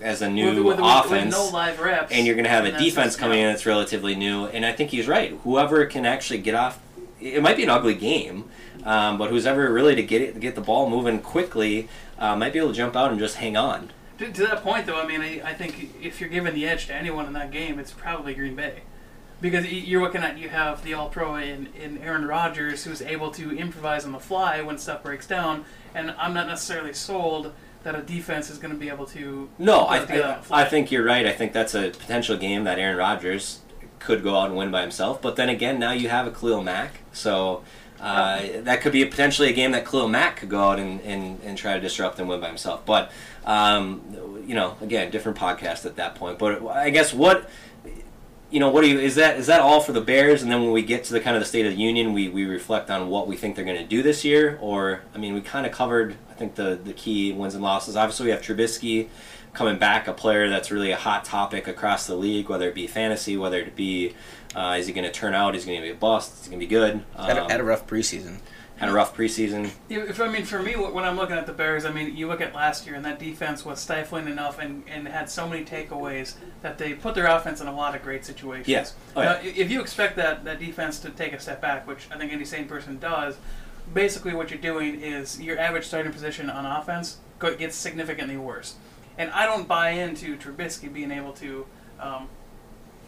as 0.00 0.22
a 0.22 0.28
new 0.28 0.64
with, 0.64 0.78
with, 0.78 0.78
offense 0.80 1.36
with 1.36 1.46
no 1.46 1.50
live 1.50 1.80
reps. 1.80 2.12
and 2.12 2.26
you're 2.26 2.36
going 2.36 2.44
to 2.44 2.50
have 2.50 2.64
a 2.64 2.72
defense 2.72 3.16
coming 3.16 3.40
in 3.40 3.46
that's 3.46 3.66
relatively 3.66 4.14
new. 4.14 4.46
And 4.46 4.64
I 4.64 4.72
think 4.72 4.90
he's 4.90 5.08
right. 5.08 5.32
Whoever 5.44 5.84
can 5.86 6.06
actually 6.06 6.40
get 6.40 6.54
off, 6.54 6.80
it 7.20 7.42
might 7.42 7.56
be 7.56 7.62
an 7.62 7.70
ugly 7.70 7.94
game, 7.94 8.50
um, 8.84 9.18
but 9.18 9.30
who's 9.30 9.46
ever 9.46 9.72
really 9.72 9.94
to 9.94 10.02
get 10.02 10.22
it, 10.22 10.40
get 10.40 10.54
the 10.54 10.60
ball 10.60 10.88
moving 10.88 11.20
quickly 11.20 11.88
uh, 12.18 12.36
might 12.36 12.52
be 12.52 12.58
able 12.58 12.68
to 12.68 12.74
jump 12.74 12.96
out 12.96 13.10
and 13.10 13.18
just 13.18 13.36
hang 13.36 13.56
on. 13.56 13.90
To, 14.18 14.30
to 14.30 14.42
that 14.42 14.62
point, 14.62 14.86
though, 14.86 15.00
I 15.00 15.06
mean, 15.06 15.20
I, 15.20 15.50
I 15.50 15.54
think 15.54 15.96
if 16.00 16.20
you're 16.20 16.30
giving 16.30 16.54
the 16.54 16.66
edge 16.66 16.86
to 16.86 16.94
anyone 16.94 17.26
in 17.26 17.32
that 17.32 17.50
game, 17.50 17.78
it's 17.78 17.90
probably 17.90 18.34
Green 18.34 18.54
Bay. 18.54 18.82
Because 19.40 19.66
you're 19.66 20.00
looking 20.00 20.22
at, 20.22 20.38
you 20.38 20.48
have 20.48 20.84
the 20.84 20.94
All 20.94 21.08
Pro 21.08 21.34
in, 21.34 21.68
in 21.78 21.98
Aaron 21.98 22.24
Rodgers, 22.24 22.84
who's 22.84 23.02
able 23.02 23.30
to 23.32 23.54
improvise 23.56 24.04
on 24.04 24.12
the 24.12 24.20
fly 24.20 24.62
when 24.62 24.78
stuff 24.78 25.02
breaks 25.02 25.26
down, 25.26 25.64
and 25.94 26.14
I'm 26.16 26.32
not 26.32 26.46
necessarily 26.46 26.92
sold 26.92 27.52
that 27.84 27.94
a 27.94 28.02
defense 28.02 28.50
is 28.50 28.58
going 28.58 28.72
to 28.72 28.78
be 28.78 28.88
able 28.88 29.06
to. 29.06 29.48
No, 29.58 29.80
I, 29.80 29.98
I. 29.98 30.40
I 30.50 30.64
think 30.64 30.90
you're 30.90 31.04
right. 31.04 31.26
I 31.26 31.32
think 31.32 31.52
that's 31.52 31.74
a 31.74 31.90
potential 31.90 32.36
game 32.36 32.64
that 32.64 32.78
Aaron 32.78 32.96
Rodgers 32.96 33.60
could 33.98 34.22
go 34.22 34.36
out 34.36 34.48
and 34.48 34.56
win 34.56 34.70
by 34.70 34.82
himself. 34.82 35.22
But 35.22 35.36
then 35.36 35.48
again, 35.48 35.78
now 35.78 35.92
you 35.92 36.08
have 36.08 36.26
a 36.26 36.30
Khalil 36.30 36.62
Mack, 36.62 37.00
so 37.12 37.62
uh, 38.00 38.42
that 38.62 38.80
could 38.80 38.92
be 38.92 39.02
a, 39.02 39.06
potentially 39.06 39.48
a 39.48 39.52
game 39.52 39.72
that 39.72 39.86
Khalil 39.86 40.08
Mack 40.08 40.36
could 40.36 40.50
go 40.50 40.60
out 40.60 40.78
and, 40.78 41.00
and, 41.02 41.40
and 41.42 41.56
try 41.56 41.74
to 41.74 41.80
disrupt 41.80 42.18
and 42.18 42.28
win 42.28 42.40
by 42.40 42.48
himself. 42.48 42.84
But 42.84 43.10
um, 43.44 44.02
you 44.46 44.54
know, 44.54 44.76
again, 44.80 45.10
different 45.10 45.38
podcast 45.38 45.86
at 45.86 45.96
that 45.96 46.14
point. 46.14 46.38
But 46.38 46.66
I 46.66 46.90
guess 46.90 47.14
what 47.14 47.48
you 48.54 48.60
know, 48.60 48.70
what 48.70 48.82
do 48.82 48.88
you 48.88 49.00
is 49.00 49.16
that 49.16 49.36
is 49.36 49.48
that 49.48 49.60
all 49.60 49.80
for 49.80 49.90
the 49.90 50.00
Bears? 50.00 50.42
And 50.42 50.48
then 50.50 50.62
when 50.62 50.70
we 50.70 50.82
get 50.82 51.02
to 51.04 51.12
the 51.12 51.18
kind 51.18 51.34
of 51.34 51.42
the 51.42 51.46
State 51.46 51.66
of 51.66 51.72
the 51.72 51.82
Union, 51.82 52.12
we, 52.12 52.28
we 52.28 52.44
reflect 52.44 52.88
on 52.88 53.08
what 53.08 53.26
we 53.26 53.36
think 53.36 53.56
they're 53.56 53.64
going 53.64 53.82
to 53.82 53.84
do 53.84 54.00
this 54.00 54.24
year. 54.24 54.58
Or 54.60 55.02
I 55.12 55.18
mean, 55.18 55.34
we 55.34 55.40
kind 55.40 55.66
of 55.66 55.72
covered 55.72 56.14
I 56.30 56.34
think 56.34 56.54
the 56.54 56.78
the 56.82 56.92
key 56.92 57.32
wins 57.32 57.54
and 57.54 57.64
losses. 57.64 57.96
Obviously, 57.96 58.26
we 58.26 58.30
have 58.30 58.42
Trubisky 58.42 59.08
coming 59.54 59.76
back, 59.76 60.06
a 60.06 60.12
player 60.12 60.48
that's 60.48 60.70
really 60.70 60.92
a 60.92 60.96
hot 60.96 61.24
topic 61.24 61.66
across 61.66 62.06
the 62.06 62.14
league, 62.14 62.48
whether 62.48 62.68
it 62.68 62.76
be 62.76 62.86
fantasy, 62.86 63.36
whether 63.36 63.58
it 63.58 63.74
be 63.74 64.14
uh, 64.54 64.76
is 64.78 64.86
he 64.86 64.92
going 64.92 65.04
to 65.04 65.12
turn 65.12 65.34
out, 65.34 65.56
is 65.56 65.64
he 65.64 65.72
going 65.72 65.82
to 65.82 65.88
be 65.88 65.92
a 65.92 65.98
bust, 65.98 66.34
is 66.34 66.44
he 66.44 66.50
going 66.50 66.60
to 66.60 66.66
be 66.66 66.70
good. 66.70 67.02
Um, 67.16 67.26
had, 67.26 67.38
a, 67.38 67.50
had 67.50 67.60
a 67.60 67.64
rough 67.64 67.88
preseason. 67.88 68.38
Had 68.76 68.88
a 68.88 68.92
rough 68.92 69.16
preseason. 69.16 69.70
Yeah, 69.88 70.00
If 70.00 70.20
I 70.20 70.28
mean, 70.28 70.44
for 70.44 70.60
me, 70.60 70.72
when 70.74 71.04
I'm 71.04 71.16
looking 71.16 71.36
at 71.36 71.46
the 71.46 71.52
Bears, 71.52 71.84
I 71.84 71.92
mean, 71.92 72.16
you 72.16 72.26
look 72.26 72.40
at 72.40 72.54
last 72.54 72.86
year, 72.86 72.96
and 72.96 73.04
that 73.04 73.18
defense 73.20 73.64
was 73.64 73.78
stifling 73.80 74.26
enough, 74.26 74.58
and, 74.58 74.82
and 74.88 75.06
had 75.06 75.30
so 75.30 75.48
many 75.48 75.64
takeaways 75.64 76.34
that 76.62 76.76
they 76.78 76.92
put 76.94 77.14
their 77.14 77.26
offense 77.26 77.60
in 77.60 77.68
a 77.68 77.74
lot 77.74 77.94
of 77.94 78.02
great 78.02 78.24
situations. 78.24 78.66
Yeah. 78.68 78.84
Oh, 79.14 79.22
yeah. 79.22 79.32
i- 79.34 79.42
if 79.56 79.70
you 79.70 79.80
expect 79.80 80.16
that 80.16 80.44
that 80.44 80.58
defense 80.58 80.98
to 81.00 81.10
take 81.10 81.32
a 81.32 81.38
step 81.40 81.60
back, 81.60 81.86
which 81.86 82.08
I 82.10 82.18
think 82.18 82.32
any 82.32 82.44
sane 82.44 82.66
person 82.66 82.98
does, 82.98 83.36
basically 83.92 84.34
what 84.34 84.50
you're 84.50 84.60
doing 84.60 85.00
is 85.00 85.40
your 85.40 85.58
average 85.58 85.84
starting 85.86 86.12
position 86.12 86.50
on 86.50 86.66
offense 86.66 87.18
gets 87.58 87.76
significantly 87.76 88.36
worse. 88.38 88.74
And 89.18 89.30
I 89.30 89.44
don't 89.46 89.68
buy 89.68 89.90
into 89.90 90.36
Trubisky 90.38 90.90
being 90.92 91.10
able 91.12 91.32
to, 91.34 91.66
um, 92.00 92.28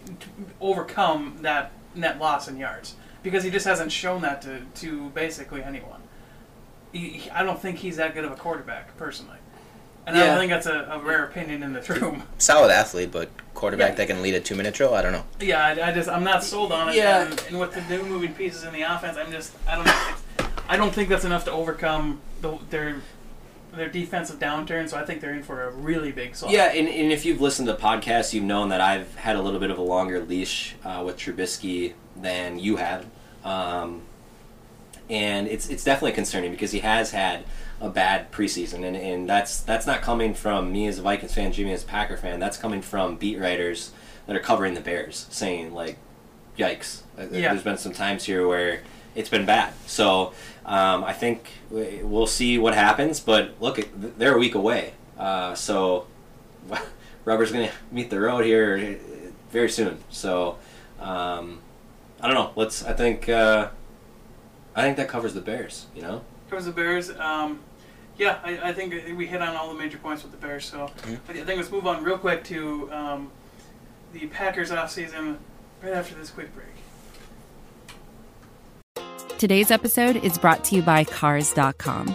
to 0.06 0.26
overcome 0.60 1.38
that 1.40 1.72
net 1.94 2.18
loss 2.18 2.46
in 2.48 2.58
yards 2.58 2.94
because 3.26 3.42
he 3.42 3.50
just 3.50 3.66
hasn't 3.66 3.90
shown 3.90 4.22
that 4.22 4.40
to, 4.42 4.60
to 4.76 5.10
basically 5.10 5.60
anyone. 5.60 6.00
He, 6.92 7.08
he- 7.08 7.30
I 7.30 7.42
don't 7.42 7.60
think 7.60 7.78
he's 7.78 7.96
that 7.96 8.14
good 8.14 8.24
of 8.24 8.30
a 8.30 8.36
quarterback, 8.36 8.96
personally. 8.96 9.38
And 10.06 10.16
I 10.16 10.24
don't 10.26 10.38
think 10.38 10.50
that's 10.50 10.66
a, 10.66 10.88
a 10.92 11.00
rare 11.00 11.24
opinion 11.24 11.64
in 11.64 11.72
this 11.72 11.88
room. 11.90 12.22
Solid 12.38 12.70
athlete, 12.70 13.10
but 13.10 13.28
quarterback 13.54 13.90
Yeah. 13.90 13.94
that 13.96 14.06
can 14.06 14.22
lead 14.22 14.34
a 14.34 14.40
two-minute 14.40 14.72
drill. 14.74 14.94
I 14.94 15.02
don't 15.02 15.10
know. 15.10 15.24
Yeah, 15.40 15.60
I, 15.66 15.88
I 15.88 15.92
just 15.92 16.08
I'm 16.08 16.22
not 16.22 16.44
sold 16.44 16.70
on 16.70 16.90
it. 16.90 16.94
Yeah. 16.94 17.26
And, 17.26 17.44
and 17.48 17.58
with 17.58 17.74
the 17.74 17.82
new 17.92 18.04
moving 18.04 18.32
pieces 18.32 18.62
in 18.62 18.72
the 18.72 18.82
offense, 18.82 19.18
I'm 19.18 19.32
just 19.32 19.52
I 19.66 19.74
don't 19.74 19.84
know. 19.86 20.46
I 20.68 20.76
don't 20.76 20.94
think 20.94 21.08
that's 21.08 21.24
enough 21.24 21.44
to 21.46 21.50
overcome 21.50 22.20
the, 22.40 22.56
their 22.70 23.00
their 23.74 23.88
defensive 23.88 24.38
downturn. 24.38 24.88
So 24.88 24.96
I 24.96 25.04
think 25.04 25.20
they're 25.20 25.34
in 25.34 25.42
for 25.42 25.64
a 25.64 25.72
really 25.72 26.12
big 26.12 26.36
slump. 26.36 26.54
Yeah, 26.54 26.66
and, 26.72 26.86
and 26.88 27.10
if 27.10 27.24
you've 27.24 27.40
listened 27.40 27.66
to 27.66 27.74
podcasts, 27.74 28.32
you've 28.32 28.44
known 28.44 28.68
that 28.68 28.80
I've 28.80 29.12
had 29.16 29.34
a 29.34 29.42
little 29.42 29.58
bit 29.58 29.72
of 29.72 29.78
a 29.78 29.82
longer 29.82 30.20
leash 30.24 30.76
uh, 30.84 31.02
with 31.04 31.16
Trubisky 31.16 31.94
than 32.20 32.58
you 32.58 32.76
have. 32.76 33.06
Um, 33.44 34.02
and 35.08 35.46
it's 35.46 35.68
it's 35.68 35.84
definitely 35.84 36.12
concerning 36.12 36.50
because 36.50 36.72
he 36.72 36.80
has 36.80 37.12
had 37.12 37.44
a 37.80 37.88
bad 37.88 38.32
preseason, 38.32 38.84
and, 38.84 38.96
and 38.96 39.28
that's 39.28 39.60
that's 39.60 39.86
not 39.86 40.02
coming 40.02 40.34
from 40.34 40.72
me 40.72 40.86
as 40.86 40.98
a 40.98 41.02
Vikings 41.02 41.34
fan, 41.34 41.52
Jimmy 41.52 41.72
as 41.72 41.84
a 41.84 41.86
Packer 41.86 42.16
fan. 42.16 42.40
That's 42.40 42.56
coming 42.56 42.82
from 42.82 43.16
beat 43.16 43.38
writers 43.38 43.92
that 44.26 44.34
are 44.34 44.40
covering 44.40 44.74
the 44.74 44.80
Bears, 44.80 45.26
saying 45.30 45.72
like, 45.74 45.98
"Yikes!" 46.58 47.02
Uh, 47.18 47.26
Yeah. 47.30 47.50
There's 47.52 47.62
been 47.62 47.78
some 47.78 47.92
times 47.92 48.24
here 48.24 48.48
where 48.48 48.80
it's 49.14 49.28
been 49.28 49.46
bad. 49.46 49.72
So 49.86 50.32
um, 50.64 51.04
I 51.04 51.12
think 51.12 51.50
we- 51.70 52.00
we'll 52.02 52.26
see 52.26 52.58
what 52.58 52.74
happens. 52.74 53.20
But 53.20 53.54
look, 53.60 53.78
they're 53.94 54.34
a 54.34 54.38
week 54.38 54.56
away, 54.56 54.94
uh, 55.18 55.54
so 55.54 56.06
rubber's 57.24 57.52
gonna 57.52 57.70
meet 57.92 58.10
the 58.10 58.18
road 58.18 58.44
here 58.44 58.98
very 59.52 59.68
soon. 59.70 59.98
So 60.10 60.58
um, 60.98 61.60
I 62.20 62.26
don't 62.28 62.34
know. 62.34 62.52
Let's. 62.56 62.84
I 62.84 62.92
think. 62.92 63.28
Uh, 63.28 63.68
I 64.74 64.82
think 64.82 64.96
that 64.98 65.08
covers 65.08 65.34
the 65.34 65.40
Bears. 65.40 65.86
You 65.94 66.02
know. 66.02 66.22
Covers 66.50 66.66
the 66.66 66.72
Bears. 66.72 67.10
Um, 67.10 67.60
Yeah, 68.18 68.38
I, 68.42 68.70
I 68.70 68.72
think 68.72 68.94
we 69.16 69.26
hit 69.26 69.42
on 69.42 69.54
all 69.56 69.68
the 69.72 69.78
major 69.78 69.98
points 69.98 70.22
with 70.22 70.32
the 70.32 70.38
Bears. 70.38 70.64
So 70.64 70.90
I 71.28 71.32
think 71.32 71.56
let's 71.58 71.70
move 71.70 71.86
on 71.86 72.02
real 72.02 72.18
quick 72.18 72.44
to 72.44 72.90
um, 72.92 73.30
the 74.12 74.26
Packers 74.28 74.70
offseason 74.70 75.36
right 75.82 75.92
after 75.92 76.14
this 76.14 76.30
quick 76.30 76.50
break. 76.54 76.66
Today's 79.38 79.70
episode 79.70 80.16
is 80.16 80.38
brought 80.38 80.64
to 80.64 80.76
you 80.76 80.82
by 80.82 81.04
Cars.com. 81.04 82.14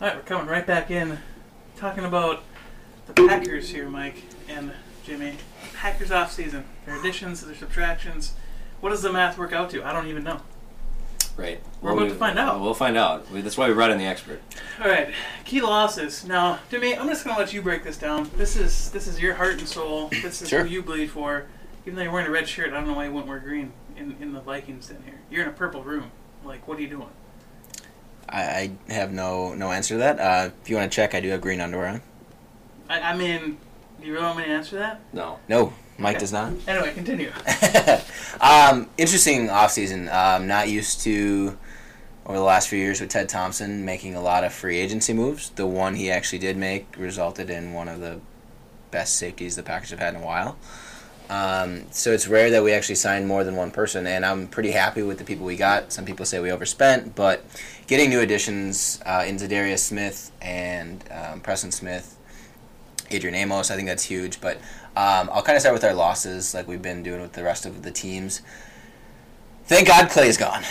All 0.00 0.06
right, 0.08 0.16
we're 0.16 0.22
coming 0.22 0.46
right 0.46 0.66
back 0.66 0.90
in, 0.90 1.18
talking 1.76 2.04
about 2.04 2.42
the 3.06 3.12
Packers 3.12 3.68
here, 3.68 3.88
Mike 3.88 4.24
and 4.48 4.72
Jimmy. 5.04 5.34
Packers 5.74 6.10
offseason, 6.10 6.64
their 6.86 6.98
additions, 6.98 7.44
their 7.44 7.54
subtractions. 7.54 8.32
What 8.80 8.90
does 8.90 9.02
the 9.02 9.12
math 9.12 9.36
work 9.36 9.52
out 9.52 9.68
to? 9.70 9.84
I 9.84 9.92
don't 9.92 10.06
even 10.06 10.24
know. 10.24 10.40
Right. 11.36 11.60
We're 11.80 11.92
about 11.92 12.08
to 12.08 12.14
find 12.14 12.38
out. 12.38 12.60
We'll 12.60 12.74
find 12.74 12.96
out. 12.96 13.30
We- 13.30 13.40
That's 13.40 13.56
why 13.56 13.68
we 13.68 13.74
brought 13.74 13.90
in 13.90 13.98
the 13.98 14.04
expert. 14.06 14.40
All 14.82 14.88
right, 14.88 15.12
key 15.44 15.60
losses. 15.60 16.24
Now, 16.24 16.58
Jimmy, 16.70 16.96
I'm 16.96 17.08
just 17.08 17.24
gonna 17.24 17.38
let 17.38 17.52
you 17.52 17.60
break 17.62 17.82
this 17.84 17.96
down. 17.98 18.30
This 18.36 18.56
is 18.56 18.90
this 18.90 19.06
is 19.06 19.20
your 19.20 19.34
heart 19.34 19.58
and 19.58 19.68
soul. 19.68 20.08
This 20.08 20.40
is 20.42 20.48
Sure. 20.48 20.64
who 20.64 20.68
you 20.70 20.82
bleed 20.82 21.10
for. 21.10 21.46
Even 21.84 21.96
though 21.96 22.02
you're 22.02 22.12
wearing 22.12 22.26
a 22.26 22.30
red 22.30 22.48
shirt, 22.48 22.68
I 22.70 22.72
don't 22.76 22.86
know 22.88 22.94
why 22.94 23.06
you 23.06 23.12
wouldn't 23.12 23.28
wear 23.28 23.38
green 23.38 23.72
in, 23.96 24.16
in 24.20 24.32
the 24.32 24.40
Vikings 24.40 24.90
in 24.90 25.02
here. 25.04 25.20
You're 25.30 25.42
in 25.42 25.48
a 25.48 25.52
purple 25.52 25.82
room. 25.82 26.10
Like, 26.44 26.66
what 26.68 26.78
are 26.78 26.82
you 26.82 26.88
doing? 26.88 27.08
I, 28.30 28.70
I 28.88 28.92
have 28.92 29.12
no 29.12 29.54
no 29.54 29.72
answer 29.72 29.94
to 29.94 29.98
that. 29.98 30.20
Uh, 30.20 30.50
if 30.62 30.70
you 30.70 30.76
want 30.76 30.90
to 30.90 30.94
check, 30.94 31.14
I 31.14 31.20
do 31.20 31.28
have 31.30 31.40
green 31.40 31.60
underwear 31.60 31.88
on. 31.88 32.02
I, 32.88 33.00
I 33.12 33.16
mean, 33.16 33.58
do 34.00 34.06
you 34.06 34.12
really 34.12 34.24
want 34.24 34.38
me 34.38 34.44
to 34.44 34.50
answer 34.50 34.76
that? 34.78 35.00
No. 35.12 35.38
No, 35.48 35.72
Mike 35.98 36.16
Okay. 36.16 36.20
does 36.20 36.32
not. 36.32 36.52
Anyway, 36.66 36.92
continue. 36.94 37.32
um, 38.40 38.88
interesting 38.96 39.48
offseason. 39.48 40.12
Um, 40.12 40.46
not 40.46 40.68
used 40.68 41.00
to 41.02 41.56
over 42.26 42.38
the 42.38 42.44
last 42.44 42.68
few 42.68 42.78
years 42.78 43.00
with 43.00 43.10
Ted 43.10 43.28
Thompson 43.28 43.84
making 43.84 44.14
a 44.14 44.22
lot 44.22 44.44
of 44.44 44.52
free 44.52 44.78
agency 44.78 45.12
moves. 45.12 45.50
The 45.50 45.66
one 45.66 45.94
he 45.96 46.10
actually 46.10 46.38
did 46.38 46.56
make 46.56 46.94
resulted 46.96 47.50
in 47.50 47.72
one 47.72 47.88
of 47.88 48.00
the 48.00 48.20
best 48.90 49.16
safeties 49.16 49.56
the 49.56 49.62
Packers 49.62 49.90
have 49.90 49.98
had 49.98 50.14
in 50.14 50.20
a 50.20 50.24
while. 50.24 50.56
Um, 51.28 51.84
so 51.92 52.10
it's 52.10 52.26
rare 52.26 52.50
that 52.50 52.64
we 52.64 52.72
actually 52.72 52.96
sign 52.96 53.24
more 53.24 53.44
than 53.44 53.54
one 53.54 53.70
person, 53.70 54.04
and 54.06 54.26
I'm 54.26 54.48
pretty 54.48 54.72
happy 54.72 55.02
with 55.02 55.18
the 55.18 55.24
people 55.24 55.46
we 55.46 55.56
got. 55.56 55.92
Some 55.92 56.04
people 56.04 56.26
say 56.26 56.40
we 56.40 56.50
overspent, 56.50 57.14
but 57.14 57.44
getting 57.90 58.08
new 58.08 58.20
additions 58.20 59.00
uh, 59.04 59.24
into 59.26 59.48
Darius 59.48 59.82
Smith 59.82 60.30
and 60.40 61.02
um, 61.10 61.40
Preston 61.40 61.72
Smith, 61.72 62.16
Adrian 63.10 63.34
Amos, 63.34 63.68
I 63.68 63.74
think 63.74 63.88
that's 63.88 64.04
huge. 64.04 64.40
But 64.40 64.58
um, 64.96 65.28
I'll 65.32 65.42
kind 65.42 65.56
of 65.56 65.60
start 65.60 65.72
with 65.72 65.82
our 65.82 65.92
losses, 65.92 66.54
like 66.54 66.68
we've 66.68 66.80
been 66.80 67.02
doing 67.02 67.20
with 67.20 67.32
the 67.32 67.42
rest 67.42 67.66
of 67.66 67.82
the 67.82 67.90
teams. 67.90 68.42
Thank 69.64 69.88
God 69.88 70.08
Clay's 70.08 70.36
gone. 70.36 70.62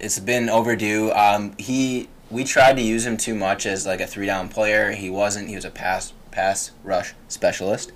It's 0.00 0.18
been 0.18 0.48
overdue. 0.48 1.12
Um, 1.12 1.54
he 1.58 2.08
we 2.30 2.42
tried 2.42 2.76
to 2.76 2.82
use 2.82 3.04
him 3.04 3.18
too 3.18 3.34
much 3.34 3.66
as 3.66 3.84
like 3.84 4.00
a 4.00 4.06
three 4.06 4.26
down 4.26 4.48
player. 4.48 4.92
He 4.92 5.10
wasn't. 5.10 5.50
He 5.50 5.56
was 5.56 5.66
a 5.66 5.70
pass 5.70 6.14
pass 6.30 6.70
rush 6.82 7.12
specialist. 7.28 7.92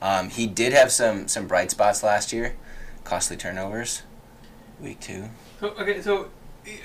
Um, 0.00 0.30
he 0.30 0.46
did 0.46 0.72
have 0.72 0.92
some 0.92 1.26
some 1.26 1.48
bright 1.48 1.72
spots 1.72 2.04
last 2.04 2.32
year, 2.32 2.54
costly 3.02 3.36
turnovers. 3.36 4.02
Week 4.80 5.00
two. 5.00 5.24
So 5.58 5.70
okay, 5.70 6.00
so 6.00 6.30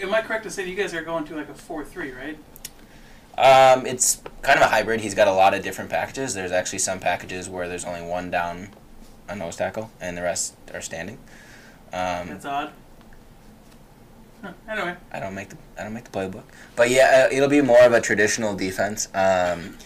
am 0.02 0.14
I 0.14 0.22
correct 0.22 0.44
to 0.44 0.50
say 0.52 0.68
you 0.68 0.76
guys 0.76 0.94
are 0.94 1.04
going 1.04 1.26
to 1.26 1.36
like 1.36 1.50
a 1.50 1.54
four 1.54 1.84
three, 1.84 2.12
right? 2.12 2.38
Um, 3.38 3.86
it's 3.86 4.22
kind 4.42 4.60
of 4.60 4.66
a 4.66 4.70
hybrid. 4.70 5.02
He's 5.02 5.16
got 5.16 5.28
a 5.28 5.34
lot 5.34 5.54
of 5.54 5.64
different 5.64 5.90
packages. 5.90 6.34
There's 6.34 6.52
actually 6.52 6.80
some 6.80 7.00
packages 7.00 7.50
where 7.50 7.68
there's 7.68 7.86
only 7.86 8.02
one 8.02 8.30
down, 8.30 8.70
a 9.28 9.36
nose 9.36 9.56
tackle, 9.56 9.90
and 10.00 10.18
the 10.18 10.22
rest 10.22 10.56
are 10.74 10.82
standing. 10.82 11.18
Um, 11.94 12.28
That's 12.28 12.46
odd. 12.46 12.72
Huh, 14.42 14.54
Anyway, 14.70 14.96
I 15.12 15.20
don't 15.20 15.36
make 15.36 15.50
the 15.50 15.58
I 15.78 15.84
don't 15.84 15.94
make 15.94 16.06
the 16.06 16.12
playbook, 16.12 16.44
but 16.76 16.90
yeah, 16.90 17.28
uh, 17.30 17.36
it'll 17.36 17.50
be 17.50 17.62
more 17.62 17.82
of 17.82 17.94
a 17.94 18.02
traditional 18.02 18.56
defense, 18.56 19.08
um, 19.14 19.78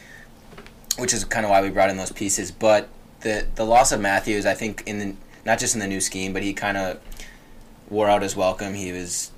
which 0.97 1.13
is 1.13 1.25
kind 1.25 1.45
of 1.45 1.49
why 1.49 1.62
we 1.62 1.69
brought 1.69 1.89
in 1.89 1.97
those 1.97 2.12
pieces. 2.12 2.51
But 2.51 2.88
the 3.21 3.45
the 3.55 3.65
loss 3.65 3.91
of 3.91 3.99
Matthews, 3.99 4.45
I 4.45 4.53
think, 4.53 4.84
in 4.86 4.99
the 4.99 5.15
not 5.45 5.60
just 5.60 5.75
in 5.75 5.81
the 5.81 5.88
new 5.88 5.99
scheme, 5.99 6.31
but 6.31 6.41
he 6.41 6.53
kind 6.53 6.77
of 6.77 6.99
wore 7.89 8.10
out 8.10 8.21
his 8.21 8.36
welcome. 8.36 8.75
He 8.75 8.91
was 8.93 9.31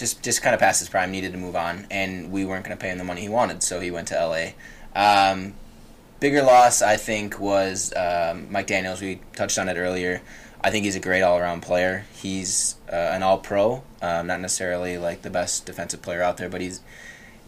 just 0.00 0.22
just 0.22 0.42
kind 0.42 0.54
of 0.54 0.60
past 0.60 0.80
his 0.80 0.88
prime, 0.88 1.12
needed 1.12 1.32
to 1.32 1.38
move 1.38 1.54
on, 1.54 1.86
and 1.90 2.32
we 2.32 2.44
weren't 2.44 2.64
going 2.64 2.76
to 2.76 2.80
pay 2.80 2.90
him 2.90 2.98
the 2.98 3.04
money 3.04 3.20
he 3.20 3.28
wanted, 3.28 3.62
so 3.62 3.78
he 3.80 3.90
went 3.92 4.08
to 4.08 4.18
L.A. 4.18 4.54
Um, 4.96 5.54
bigger 6.18 6.42
loss, 6.42 6.82
I 6.82 6.96
think, 6.96 7.38
was 7.38 7.92
um, 7.94 8.50
Mike 8.50 8.66
Daniels. 8.66 9.00
We 9.00 9.20
touched 9.34 9.58
on 9.58 9.68
it 9.68 9.76
earlier. 9.76 10.22
I 10.62 10.70
think 10.70 10.84
he's 10.84 10.96
a 10.96 11.00
great 11.00 11.22
all-around 11.22 11.62
player. 11.62 12.04
He's 12.14 12.76
uh, 12.92 12.96
an 12.96 13.22
all-pro, 13.22 13.82
um, 14.02 14.26
not 14.26 14.40
necessarily 14.40 14.98
like 14.98 15.22
the 15.22 15.30
best 15.30 15.64
defensive 15.64 16.02
player 16.02 16.22
out 16.22 16.36
there, 16.36 16.48
but 16.50 16.60
he's 16.60 16.80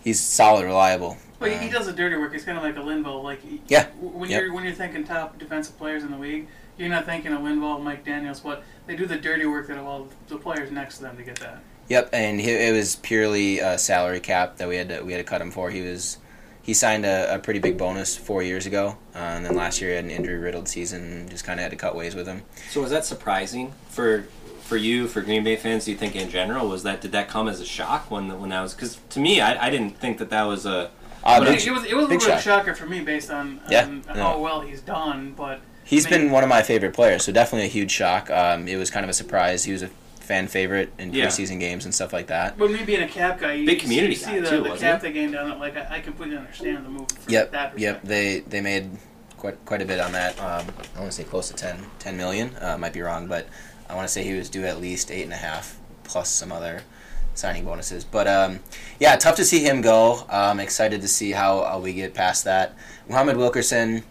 he's 0.04 0.20
solid, 0.20 0.64
reliable. 0.64 1.18
well, 1.40 1.50
he, 1.50 1.56
he 1.58 1.66
Um, 1.66 1.72
does 1.72 1.86
the 1.86 1.92
dirty 1.92 2.16
work. 2.16 2.32
He's 2.32 2.44
kind 2.44 2.56
of 2.56 2.64
like 2.64 2.76
a 2.76 2.80
Linval. 2.80 3.22
Like 3.22 3.40
Yeah, 3.68 3.86
when 4.00 4.30
yep. 4.30 4.42
you're 4.42 4.54
when 4.54 4.64
you're 4.64 4.72
thinking 4.72 5.04
top 5.04 5.38
defensive 5.38 5.76
players 5.78 6.04
in 6.04 6.10
the 6.10 6.18
league, 6.18 6.46
you're 6.78 6.88
not 6.88 7.04
thinking 7.04 7.32
of 7.32 7.40
Linval, 7.40 7.82
Mike 7.82 8.04
Daniels, 8.04 8.40
but 8.40 8.62
they 8.86 8.96
do 8.96 9.06
the 9.06 9.16
dirty 9.16 9.46
work 9.46 9.68
that 9.68 9.76
all 9.78 10.08
the 10.28 10.36
players 10.38 10.70
next 10.70 10.96
to 10.96 11.02
them 11.02 11.16
to 11.18 11.22
get 11.22 11.36
that. 11.40 11.62
Yep, 11.88 12.10
and 12.12 12.40
he, 12.40 12.50
it 12.50 12.72
was 12.72 12.96
purely 12.96 13.58
a 13.58 13.76
salary 13.78 14.20
cap 14.20 14.56
that 14.56 14.68
we 14.68 14.76
had 14.76 14.88
to 14.88 15.02
we 15.02 15.12
had 15.12 15.18
to 15.18 15.24
cut 15.24 15.40
him 15.40 15.50
for. 15.50 15.70
He 15.70 15.82
was 15.82 16.18
he 16.62 16.74
signed 16.74 17.04
a, 17.04 17.34
a 17.34 17.38
pretty 17.38 17.58
big 17.60 17.76
bonus 17.76 18.16
four 18.16 18.42
years 18.42 18.66
ago, 18.66 18.96
uh, 19.14 19.18
and 19.18 19.44
then 19.44 19.54
last 19.56 19.80
year 19.80 19.90
he 19.90 19.96
had 19.96 20.04
an 20.04 20.10
injury 20.10 20.36
riddled 20.38 20.68
season. 20.68 21.02
and 21.02 21.30
Just 21.30 21.44
kind 21.44 21.58
of 21.58 21.62
had 21.64 21.70
to 21.70 21.76
cut 21.76 21.94
ways 21.96 22.14
with 22.14 22.26
him. 22.26 22.42
So 22.70 22.80
was 22.80 22.90
that 22.90 23.04
surprising 23.04 23.72
for 23.88 24.26
for 24.60 24.76
you, 24.76 25.08
for 25.08 25.20
Green 25.20 25.42
Bay 25.44 25.56
fans? 25.56 25.84
Do 25.84 25.90
you 25.90 25.96
think 25.96 26.14
in 26.16 26.30
general 26.30 26.68
was 26.68 26.82
that 26.84 27.00
did 27.00 27.12
that 27.12 27.28
come 27.28 27.48
as 27.48 27.60
a 27.60 27.64
shock 27.64 28.10
when 28.10 28.40
when 28.40 28.50
that 28.50 28.62
was? 28.62 28.74
Because 28.74 28.98
to 29.10 29.20
me, 29.20 29.40
I, 29.40 29.66
I 29.66 29.70
didn't 29.70 29.98
think 29.98 30.18
that 30.18 30.30
that 30.30 30.44
was 30.44 30.64
a. 30.66 30.90
Uh, 31.24 31.38
But 31.40 31.48
It, 31.48 31.58
big- 31.58 31.66
it 31.66 31.70
was 31.72 31.84
it 31.84 31.94
was 31.96 32.04
a 32.06 32.08
big 32.08 32.08
little 32.08 32.08
bit 32.08 32.16
of 32.16 32.22
a 32.22 32.42
shock. 32.42 32.64
shocker 32.64 32.74
for 32.74 32.86
me 32.86 33.00
based 33.00 33.30
on, 33.30 33.60
Yeah, 33.68 33.84
on 33.86 34.02
no. 34.08 34.14
how 34.14 34.38
well 34.40 34.60
he's 34.60 34.80
done, 34.80 35.34
but 35.36 35.60
He's 35.84 36.06
I 36.06 36.10
mean- 36.10 36.20
been 36.22 36.30
one 36.30 36.42
of 36.44 36.48
my 36.48 36.62
favorite 36.62 36.94
players, 36.94 37.24
so 37.24 37.32
definitely 37.32 37.66
a 37.66 37.70
huge 37.70 37.90
shock. 37.90 38.30
Um, 38.30 38.66
it 38.68 38.76
was 38.76 38.88
kind 38.90 39.04
of 39.04 39.10
a 39.10 39.12
surprise. 39.12 39.64
He 39.64 39.72
was 39.72 39.82
a 39.82 39.90
fan 40.22 40.46
favorite 40.48 40.92
in 40.98 41.12
Yeah. 41.12 41.26
preseason 41.26 41.58
games 41.60 41.84
and 41.84 41.94
stuff 41.94 42.12
like 42.12 42.28
that. 42.28 42.56
But 42.58 42.70
me 42.70 42.82
being 42.84 43.02
a 43.02 43.08
cap 43.08 43.40
guy, 43.40 43.54
you 43.54 43.66
Big 43.66 43.78
see- 43.80 43.82
community 43.84 44.14
you 44.14 44.18
see 44.20 44.26
guy, 44.32 44.40
the, 44.40 44.50
too, 44.50 44.62
the 44.62 44.76
cap 44.76 45.02
he? 45.02 45.08
they 45.08 45.12
gained 45.12 45.32
down 45.32 45.50
it. 45.50 45.58
Like 45.58 45.76
I, 45.76 45.96
I 45.96 46.00
completely 46.00 46.36
understand 46.36 46.84
the 46.84 46.90
move. 46.90 47.08
Yep, 47.28 47.52
that 47.52 47.78
yep. 47.78 48.02
They 48.02 48.40
they 48.40 48.60
made 48.60 48.90
quite 49.36 49.62
quite 49.64 49.82
a 49.82 49.84
bit 49.84 50.00
on 50.00 50.12
that. 50.12 50.38
Um, 50.40 50.66
I 50.96 51.00
want 51.00 51.10
to 51.10 51.16
say 51.16 51.24
close 51.24 51.48
to 51.48 51.54
10, 51.54 51.76
10 51.98 52.16
million. 52.16 52.54
Uh, 52.60 52.76
might 52.78 52.92
be 52.92 53.00
wrong, 53.02 53.26
but 53.26 53.46
I 53.88 53.94
want 53.94 54.06
to 54.06 54.12
say 54.12 54.22
he 54.22 54.34
was 54.34 54.48
due 54.48 54.64
at 54.64 54.80
least 54.80 55.10
eight 55.10 55.24
and 55.24 55.32
a 55.32 55.36
half 55.36 55.78
plus 56.04 56.30
some 56.30 56.52
other 56.52 56.82
signing 57.34 57.64
bonuses. 57.64 58.04
But 58.04 58.28
um, 58.28 58.60
yeah, 59.00 59.16
tough 59.16 59.36
to 59.36 59.44
see 59.44 59.62
him 59.64 59.80
go. 59.80 60.24
I'm 60.28 60.60
excited 60.60 61.00
to 61.02 61.08
see 61.08 61.32
how, 61.32 61.64
how 61.64 61.78
we 61.80 61.92
get 61.94 62.14
past 62.14 62.44
that. 62.44 62.74
Muhammad 63.08 63.36
Wilkerson. 63.36 64.04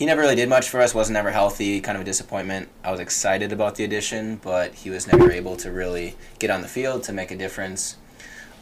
He 0.00 0.06
never 0.06 0.22
really 0.22 0.34
did 0.34 0.48
much 0.48 0.70
for 0.70 0.80
us. 0.80 0.94
wasn't 0.94 1.18
ever 1.18 1.30
healthy. 1.30 1.78
Kind 1.82 1.96
of 1.96 2.00
a 2.00 2.06
disappointment. 2.06 2.70
I 2.82 2.90
was 2.90 3.00
excited 3.00 3.52
about 3.52 3.74
the 3.74 3.84
addition, 3.84 4.36
but 4.36 4.72
he 4.72 4.88
was 4.88 5.06
never 5.06 5.30
able 5.30 5.56
to 5.58 5.70
really 5.70 6.16
get 6.38 6.48
on 6.48 6.62
the 6.62 6.68
field 6.68 7.02
to 7.02 7.12
make 7.12 7.30
a 7.30 7.36
difference. 7.36 7.98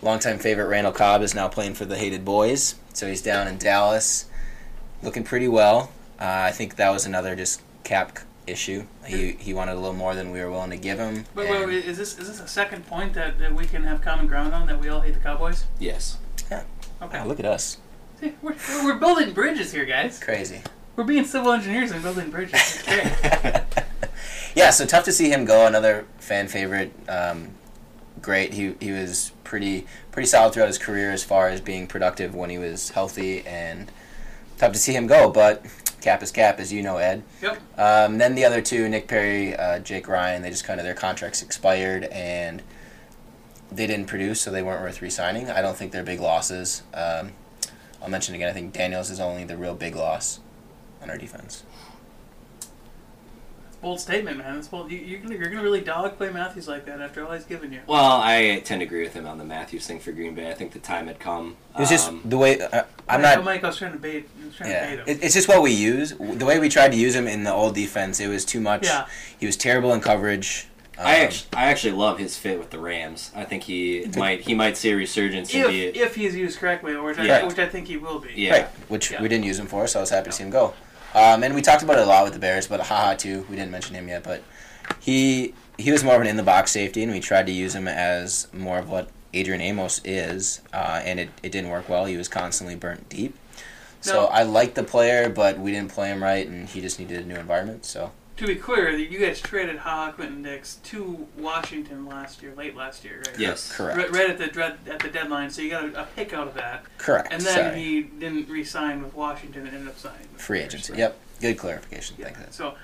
Longtime 0.02 0.40
favorite 0.40 0.66
Randall 0.66 0.92
Cobb 0.92 1.22
is 1.22 1.36
now 1.36 1.46
playing 1.46 1.74
for 1.74 1.84
the 1.84 1.96
Hated 1.96 2.24
Boys, 2.24 2.74
so 2.92 3.06
he's 3.06 3.22
down 3.22 3.46
in 3.46 3.56
Dallas, 3.56 4.26
looking 5.00 5.22
pretty 5.22 5.46
well. 5.46 5.92
Uh, 6.20 6.24
I 6.26 6.50
think 6.50 6.74
that 6.74 6.90
was 6.90 7.06
another 7.06 7.36
just 7.36 7.62
cap 7.84 8.18
issue. 8.48 8.86
He 9.06 9.36
he 9.38 9.54
wanted 9.54 9.74
a 9.74 9.78
little 9.78 9.94
more 9.94 10.16
than 10.16 10.32
we 10.32 10.40
were 10.40 10.50
willing 10.50 10.70
to 10.70 10.76
give 10.76 10.98
him. 10.98 11.24
But 11.36 11.48
wait, 11.48 11.66
wait, 11.66 11.84
is 11.84 11.98
this 11.98 12.18
is 12.18 12.26
this 12.26 12.40
a 12.40 12.48
second 12.48 12.84
point 12.88 13.14
that, 13.14 13.38
that 13.38 13.54
we 13.54 13.64
can 13.64 13.84
have 13.84 14.00
common 14.00 14.26
ground 14.26 14.52
on 14.54 14.66
that 14.66 14.80
we 14.80 14.88
all 14.88 15.02
hate 15.02 15.14
the 15.14 15.20
Cowboys? 15.20 15.66
Yes. 15.78 16.18
Yeah. 16.50 16.64
Okay, 17.00 17.20
Wow, 17.20 17.26
look 17.26 17.38
at 17.38 17.46
us, 17.46 17.76
See, 18.18 18.32
we're, 18.42 18.56
we're, 18.68 18.84
we're 18.86 18.98
building 18.98 19.32
bridges 19.32 19.70
here, 19.70 19.84
guys. 19.84 20.18
crazy. 20.18 20.62
We're 20.98 21.04
being 21.04 21.26
civil 21.26 21.52
engineers 21.52 21.92
and 21.92 22.02
building 22.02 22.28
bridges. 22.28 22.54
It's 22.54 22.82
great. 22.82 23.62
yeah, 24.56 24.70
so 24.70 24.84
tough 24.84 25.04
to 25.04 25.12
see 25.12 25.30
him 25.30 25.44
go. 25.44 25.64
Another 25.64 26.06
fan 26.18 26.48
favorite. 26.48 26.92
Um, 27.08 27.50
great. 28.20 28.52
He 28.54 28.74
he 28.80 28.90
was 28.90 29.30
pretty 29.44 29.86
pretty 30.10 30.26
solid 30.26 30.54
throughout 30.54 30.66
his 30.66 30.76
career 30.76 31.12
as 31.12 31.22
far 31.22 31.50
as 31.50 31.60
being 31.60 31.86
productive 31.86 32.34
when 32.34 32.50
he 32.50 32.58
was 32.58 32.90
healthy, 32.90 33.46
and 33.46 33.92
tough 34.56 34.72
to 34.72 34.78
see 34.80 34.92
him 34.92 35.06
go. 35.06 35.30
But 35.30 35.64
cap 36.00 36.20
is 36.20 36.32
cap, 36.32 36.58
as 36.58 36.72
you 36.72 36.82
know, 36.82 36.96
Ed. 36.96 37.22
yep. 37.40 37.60
Um, 37.78 38.18
then 38.18 38.34
the 38.34 38.44
other 38.44 38.60
two, 38.60 38.88
Nick 38.88 39.06
Perry, 39.06 39.54
uh, 39.54 39.78
Jake 39.78 40.08
Ryan, 40.08 40.42
they 40.42 40.50
just 40.50 40.64
kind 40.64 40.80
of 40.80 40.84
their 40.84 40.94
contracts 40.94 41.42
expired, 41.42 42.06
and 42.06 42.60
they 43.70 43.86
didn't 43.86 44.06
produce, 44.06 44.40
so 44.40 44.50
they 44.50 44.64
weren't 44.64 44.82
worth 44.82 45.00
re-signing. 45.00 45.48
I 45.48 45.62
don't 45.62 45.76
think 45.76 45.92
they're 45.92 46.02
big 46.02 46.18
losses. 46.18 46.82
Um, 46.92 47.34
I'll 48.02 48.10
mention 48.10 48.34
again. 48.34 48.48
I 48.48 48.52
think 48.52 48.72
Daniels 48.72 49.10
is 49.10 49.20
only 49.20 49.44
the 49.44 49.56
real 49.56 49.76
big 49.76 49.94
loss 49.94 50.40
on 51.08 51.14
our 51.14 51.18
defense. 51.18 51.64
It's 52.60 53.76
a 53.76 53.80
bold 53.80 54.00
statement, 54.00 54.38
man. 54.38 54.56
It's 54.56 54.68
bold. 54.68 54.90
You, 54.90 54.98
you're 54.98 55.20
gonna 55.20 55.34
you're 55.36 55.48
gonna 55.50 55.62
really 55.62 55.80
dog 55.80 56.16
play 56.16 56.30
Matthews 56.30 56.68
like 56.68 56.84
that 56.86 57.00
after 57.00 57.24
all 57.26 57.32
he's 57.32 57.44
given 57.44 57.72
you. 57.72 57.80
Well, 57.86 58.20
I 58.22 58.60
tend 58.64 58.80
to 58.80 58.86
agree 58.86 59.02
with 59.02 59.14
him 59.14 59.26
on 59.26 59.38
the 59.38 59.44
Matthews 59.44 59.86
thing 59.86 60.00
for 60.00 60.12
Green 60.12 60.34
Bay. 60.34 60.50
I 60.50 60.54
think 60.54 60.72
the 60.72 60.78
time 60.78 61.06
had 61.06 61.18
come. 61.18 61.56
It's 61.70 61.80
was 61.80 61.88
just 61.88 62.08
Um, 62.08 62.22
the 62.24 62.38
way 62.38 62.60
uh, 62.60 62.82
I'm 63.08 63.22
Mike, 63.22 63.36
not. 63.36 63.44
Mike, 63.44 63.64
I 63.64 63.68
was 63.68 63.76
trying 63.78 63.92
to 63.92 63.98
bait. 63.98 64.28
I 64.42 64.46
was 64.46 64.56
trying 64.56 64.70
to 64.70 64.74
Yeah, 64.74 64.86
bait 64.86 64.98
him. 65.00 65.04
it, 65.18 65.24
it's 65.24 65.34
just 65.34 65.48
what 65.48 65.62
we 65.62 65.72
use. 65.72 66.10
The 66.18 66.44
way 66.44 66.58
we 66.58 66.68
tried 66.68 66.92
to 66.92 66.98
use 66.98 67.14
him 67.14 67.26
in 67.26 67.44
the 67.44 67.52
old 67.52 67.74
defense, 67.74 68.20
it 68.20 68.28
was 68.28 68.44
too 68.44 68.60
much. 68.60 68.84
Yeah. 68.84 69.06
He 69.38 69.46
was 69.46 69.56
terrible 69.56 69.92
in 69.94 70.00
coverage. 70.00 70.66
I 70.98 71.20
Um, 71.20 71.26
actually, 71.26 71.48
I 71.56 71.64
actually 71.66 71.92
love 71.92 72.18
his 72.18 72.36
fit 72.36 72.58
with 72.58 72.70
the 72.70 72.80
Rams. 72.80 73.30
I 73.36 73.44
think 73.44 73.62
he 73.62 74.10
might 74.16 74.40
he 74.40 74.52
might 74.56 74.76
see 74.76 74.90
a 74.90 74.96
resurgence 74.96 75.54
if 75.54 75.68
be 75.68 75.82
if 75.86 76.16
he's 76.16 76.34
used 76.34 76.58
correctly, 76.58 76.96
which 76.96 77.18
I, 77.18 77.46
which 77.46 77.58
I 77.60 77.68
think 77.68 77.86
he 77.86 77.96
will 77.96 78.18
be. 78.18 78.30
yeah. 78.34 78.52
Right, 78.52 78.66
which 78.88 79.12
Yeah. 79.12 79.22
we 79.22 79.28
didn't 79.28 79.44
use 79.44 79.60
him 79.60 79.68
for, 79.68 79.86
so 79.86 80.00
I 80.00 80.02
was 80.02 80.10
happy 80.10 80.30
to 80.30 80.32
see 80.32 80.42
him 80.42 80.50
go. 80.50 80.74
Um, 81.14 81.42
and 81.42 81.54
we 81.54 81.62
talked 81.62 81.82
about 81.82 81.98
it 81.98 82.02
a 82.02 82.06
lot 82.06 82.24
with 82.24 82.34
the 82.34 82.38
Bears, 82.38 82.66
but 82.66 82.80
haha 82.80 83.14
too. 83.14 83.46
We 83.48 83.56
didn't 83.56 83.70
mention 83.70 83.94
him 83.94 84.08
yet, 84.08 84.22
but 84.22 84.42
he 85.00 85.54
he 85.78 85.92
was 85.92 86.02
more 86.04 86.16
of 86.16 86.20
an 86.20 86.26
in 86.26 86.36
the 86.36 86.42
box 86.42 86.70
safety, 86.70 87.02
and 87.02 87.12
we 87.12 87.20
tried 87.20 87.46
to 87.46 87.52
use 87.52 87.74
him 87.74 87.86
as 87.88 88.48
more 88.52 88.78
of 88.78 88.90
what 88.90 89.08
Adrian 89.32 89.60
Amos 89.60 90.00
is, 90.04 90.60
uh, 90.72 91.00
and 91.04 91.20
it, 91.20 91.30
it 91.42 91.52
didn't 91.52 91.70
work 91.70 91.88
well. 91.88 92.04
He 92.06 92.16
was 92.16 92.28
constantly 92.28 92.74
burnt 92.74 93.08
deep. 93.08 93.36
So 94.00 94.22
No. 94.22 94.26
I 94.26 94.42
liked 94.44 94.74
the 94.74 94.84
player, 94.84 95.28
but 95.28 95.58
we 95.58 95.70
didn't 95.70 95.92
play 95.92 96.08
him 96.08 96.22
right, 96.22 96.46
and 96.46 96.68
he 96.68 96.80
just 96.80 96.98
needed 96.98 97.24
a 97.24 97.28
new 97.28 97.36
environment. 97.36 97.84
So 97.84 98.12
To 98.38 98.46
be 98.46 98.54
clear, 98.54 98.90
you 98.96 99.18
guys 99.18 99.40
traded 99.40 99.78
Ha 99.78 100.12
Clinton 100.12 100.42
Dix 100.44 100.76
to 100.84 101.26
Washington 101.36 102.06
last 102.06 102.40
year, 102.40 102.54
late 102.54 102.76
last 102.76 103.04
year, 103.04 103.18
right? 103.26 103.36
Yes. 103.36 103.72
correct, 103.76 103.98
Right, 103.98 104.10
right 104.12 104.30
at 104.30 104.38
the 104.38 104.46
dread, 104.46 104.78
at 104.88 105.00
the 105.00 105.08
deadline, 105.08 105.50
so 105.50 105.60
you 105.60 105.70
got 105.70 105.84
a, 105.86 106.02
a 106.02 106.06
pick 106.14 106.32
out 106.32 106.46
of 106.46 106.54
that, 106.54 106.84
correct. 106.98 107.32
and 107.32 107.42
then 107.42 107.72
Sorry. 107.72 107.80
he 107.82 108.02
didn't 108.02 108.48
re-sign 108.48 109.02
with 109.02 109.12
Washington 109.14 109.66
and 109.66 109.74
ended 109.74 109.88
up 109.88 109.98
signing. 109.98 110.28
with 110.32 110.40
free 110.40 110.60
agency. 110.60 110.92
right? 110.92 111.00
Yep, 111.00 111.18
good 111.40 111.58
clarification. 111.58 112.14
Yeah. 112.16 112.26
Thank 112.26 112.38
you. 112.38 112.44
So, 112.50 112.74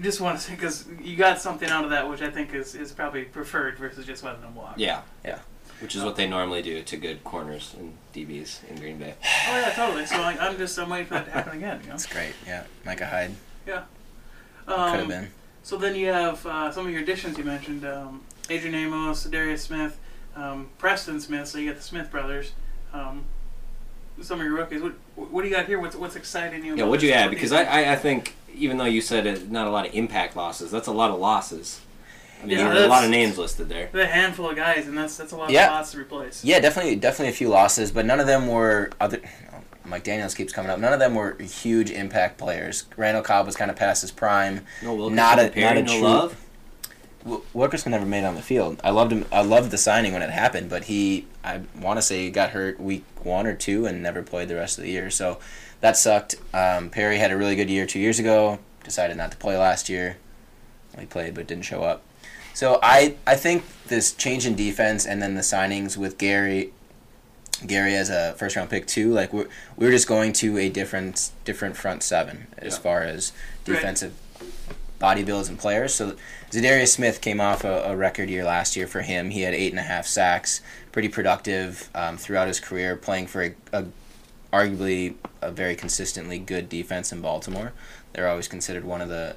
just 0.00 0.20
want 0.20 0.36
to 0.36 0.44
say 0.44 0.54
because 0.56 0.86
you 1.00 1.14
got 1.16 1.40
something 1.40 1.70
out 1.70 1.84
of 1.84 1.90
that, 1.90 2.08
which 2.10 2.20
I 2.20 2.30
think 2.30 2.52
is, 2.52 2.74
is 2.74 2.90
probably 2.90 3.22
preferred 3.22 3.78
versus 3.78 4.04
just 4.06 4.24
letting 4.24 4.40
them 4.40 4.56
walk. 4.56 4.74
Yeah. 4.78 5.02
Yeah. 5.24 5.38
Which 5.80 5.94
is 5.94 6.02
what 6.02 6.16
they 6.16 6.26
normally 6.26 6.62
do 6.62 6.82
to 6.82 6.96
good 6.96 7.22
corners 7.22 7.74
and 7.78 7.96
DBs 8.14 8.68
in 8.68 8.76
Green 8.80 8.98
Bay. 8.98 9.14
Oh 9.22 9.58
yeah, 9.60 9.72
totally. 9.74 10.06
So 10.06 10.16
I, 10.16 10.36
I'm 10.40 10.56
just 10.56 10.76
I'm 10.78 10.88
waiting 10.88 11.06
for 11.06 11.14
that 11.14 11.24
to 11.26 11.30
happen 11.30 11.56
again. 11.58 11.78
You 11.82 11.86
know. 11.86 11.92
That's 11.92 12.06
great. 12.06 12.32
Yeah, 12.46 12.64
Micah 12.84 13.06
Hyde 13.06 13.32
Um, 14.66 14.90
could 14.90 15.00
have 15.00 15.08
been. 15.08 15.28
So 15.62 15.76
then 15.76 15.94
you 15.94 16.08
have 16.08 16.44
uh, 16.46 16.70
some 16.72 16.86
of 16.86 16.92
your 16.92 17.02
additions 17.02 17.38
you 17.38 17.44
mentioned: 17.44 17.84
um, 17.84 18.22
Adrian 18.50 18.74
Amos, 18.74 19.24
Darius 19.24 19.62
Smith, 19.62 19.98
um, 20.36 20.68
Preston 20.78 21.20
Smith. 21.20 21.48
So 21.48 21.58
you 21.58 21.68
got 21.70 21.76
the 21.76 21.82
Smith 21.82 22.10
brothers. 22.10 22.52
Um, 22.92 23.24
some 24.20 24.40
of 24.40 24.46
your 24.46 24.54
rookies. 24.54 24.80
What, 24.82 24.92
what 25.16 25.42
do 25.42 25.48
you 25.48 25.54
got 25.54 25.66
here? 25.66 25.80
What's 25.80 25.96
what's 25.96 26.16
exciting 26.16 26.64
you? 26.64 26.76
Yeah, 26.76 26.84
what'd 26.84 27.02
you 27.02 27.12
add? 27.12 27.30
Because 27.30 27.52
I, 27.52 27.64
I, 27.64 27.92
I 27.92 27.96
think 27.96 28.34
even 28.54 28.76
though 28.76 28.84
you 28.84 29.00
said 29.00 29.26
it, 29.26 29.50
not 29.50 29.66
a 29.66 29.70
lot 29.70 29.86
of 29.88 29.94
impact 29.94 30.36
losses, 30.36 30.70
that's 30.70 30.86
a 30.86 30.92
lot 30.92 31.10
of 31.10 31.18
losses. 31.18 31.80
I 32.42 32.46
mean, 32.46 32.58
Yeah, 32.58 32.72
there 32.74 32.84
a 32.84 32.88
lot 32.88 33.04
of 33.04 33.10
names 33.10 33.38
listed 33.38 33.68
there. 33.70 33.88
a 33.94 34.06
handful 34.06 34.50
of 34.50 34.56
guys, 34.56 34.86
and 34.86 34.96
that's 34.96 35.16
that's 35.16 35.32
a 35.32 35.36
lot 35.36 35.50
Yeah. 35.50 35.64
of 35.64 35.70
spots 35.70 35.92
to 35.92 35.98
replace. 35.98 36.44
Yeah, 36.44 36.60
definitely, 36.60 36.96
definitely 36.96 37.30
a 37.30 37.36
few 37.36 37.48
losses, 37.48 37.90
but 37.90 38.04
none 38.06 38.20
of 38.20 38.26
them 38.26 38.46
were 38.48 38.90
other. 39.00 39.20
Mike 39.84 40.04
Daniels 40.04 40.34
keeps 40.34 40.52
coming 40.52 40.70
up. 40.70 40.78
None 40.78 40.92
of 40.92 40.98
them 40.98 41.14
were 41.14 41.36
huge 41.40 41.90
impact 41.90 42.38
players. 42.38 42.84
Randall 42.96 43.22
Cobb 43.22 43.46
was 43.46 43.56
kind 43.56 43.70
of 43.70 43.76
past 43.76 44.00
his 44.02 44.10
prime. 44.10 44.64
No 44.82 44.94
Wilkerson, 44.94 45.16
Not 45.16 45.38
a- 45.38 45.48
Perry, 45.48 45.64
not 45.66 45.76
a 45.76 45.82
no 45.82 45.92
true- 45.92 46.02
love. 46.02 46.40
W- 47.24 47.42
Wilkerson 47.54 47.92
never 47.92 48.04
made 48.06 48.20
it 48.20 48.24
on 48.26 48.34
the 48.34 48.42
field. 48.42 48.80
I 48.84 48.90
loved 48.90 49.12
him. 49.12 49.24
I 49.32 49.42
loved 49.42 49.70
the 49.70 49.78
signing 49.78 50.12
when 50.12 50.22
it 50.22 50.30
happened, 50.30 50.68
but 50.70 50.84
he, 50.84 51.26
I 51.42 51.60
want 51.80 51.98
to 51.98 52.02
say, 52.02 52.24
he 52.24 52.30
got 52.30 52.50
hurt 52.50 52.78
week 52.80 53.04
one 53.22 53.46
or 53.46 53.54
two 53.54 53.86
and 53.86 54.02
never 54.02 54.22
played 54.22 54.48
the 54.48 54.56
rest 54.56 54.76
of 54.78 54.84
the 54.84 54.90
year. 54.90 55.10
So 55.10 55.38
that 55.80 55.96
sucked. 55.96 56.34
Um, 56.52 56.90
Perry 56.90 57.18
had 57.18 57.30
a 57.30 57.36
really 57.36 57.56
good 57.56 57.70
year 57.70 57.86
two 57.86 57.98
years 58.00 58.18
ago. 58.18 58.58
Decided 58.84 59.16
not 59.16 59.30
to 59.30 59.36
play 59.38 59.56
last 59.56 59.88
year. 59.88 60.18
He 60.98 61.06
played 61.06 61.34
but 61.34 61.46
didn't 61.46 61.64
show 61.64 61.82
up. 61.82 62.02
So 62.52 62.78
I, 62.82 63.16
I 63.26 63.34
think 63.36 63.64
this 63.88 64.12
change 64.12 64.46
in 64.46 64.54
defense 64.54 65.06
and 65.06 65.22
then 65.22 65.34
the 65.34 65.40
signings 65.40 65.96
with 65.96 66.18
Gary, 66.18 66.72
Gary 67.66 67.94
as 67.94 68.10
a 68.10 68.34
first 68.36 68.56
round 68.56 68.70
pick 68.70 68.86
too. 68.86 69.12
Like 69.12 69.32
we're 69.32 69.48
we're 69.76 69.90
just 69.90 70.08
going 70.08 70.32
to 70.34 70.58
a 70.58 70.68
different 70.68 71.30
different 71.44 71.76
front 71.76 72.02
seven 72.02 72.46
as 72.58 72.74
Yeah. 72.74 72.78
far 72.80 73.02
as 73.02 73.32
Right. 73.66 73.76
defensive 73.76 74.12
builds 75.26 75.48
and 75.50 75.58
players. 75.58 75.94
So 75.94 76.16
Za'Darius 76.50 76.88
Smith 76.88 77.20
came 77.20 77.38
off 77.40 77.62
a, 77.62 77.82
a 77.84 77.96
record 77.96 78.30
year 78.30 78.42
last 78.42 78.74
year 78.74 78.86
for 78.86 79.02
him. 79.02 79.30
He 79.30 79.42
had 79.42 79.52
eight 79.52 79.70
and 79.70 79.78
a 79.78 79.82
half 79.82 80.06
sacks, 80.06 80.62
pretty 80.92 81.08
productive 81.08 81.90
um, 81.94 82.16
throughout 82.16 82.48
his 82.48 82.58
career, 82.58 82.96
playing 82.96 83.26
for 83.26 83.42
a, 83.44 83.54
a 83.72 83.84
arguably 84.52 85.14
a 85.42 85.50
very 85.50 85.74
consistently 85.76 86.38
good 86.38 86.68
defense 86.70 87.12
in 87.12 87.20
Baltimore. 87.20 87.72
They're 88.14 88.28
always 88.28 88.48
considered 88.48 88.84
one 88.84 89.00
of 89.02 89.08
the 89.08 89.36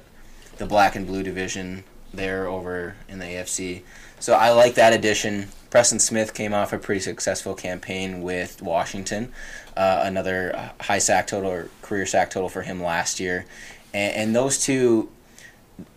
the 0.56 0.64
black 0.66 0.96
and 0.96 1.06
blue 1.06 1.22
division 1.22 1.84
there 2.14 2.46
over 2.46 2.96
in 3.08 3.18
the 3.18 3.26
AFC. 3.26 3.82
So 4.20 4.32
I 4.34 4.50
like 4.50 4.74
that 4.76 4.92
addition. 4.94 5.48
Preston 5.70 5.98
Smith 5.98 6.32
came 6.32 6.54
off 6.54 6.72
a 6.72 6.78
pretty 6.78 7.00
successful 7.00 7.54
campaign 7.54 8.22
with 8.22 8.62
Washington, 8.62 9.32
uh, 9.76 10.02
another 10.04 10.72
high 10.80 10.98
sack 10.98 11.26
total 11.26 11.50
or 11.50 11.68
career 11.82 12.06
sack 12.06 12.30
total 12.30 12.48
for 12.48 12.62
him 12.62 12.82
last 12.82 13.20
year, 13.20 13.44
and, 13.92 14.14
and 14.14 14.36
those 14.36 14.58
two, 14.58 15.10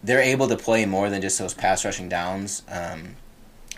they're 0.04 0.22
able 0.22 0.48
to 0.48 0.58
play 0.58 0.86
more 0.86 1.10
than 1.10 1.22
just 1.22 1.40
those 1.40 1.54
pass 1.54 1.86
rushing 1.86 2.10
downs. 2.10 2.64
Um, 2.68 3.16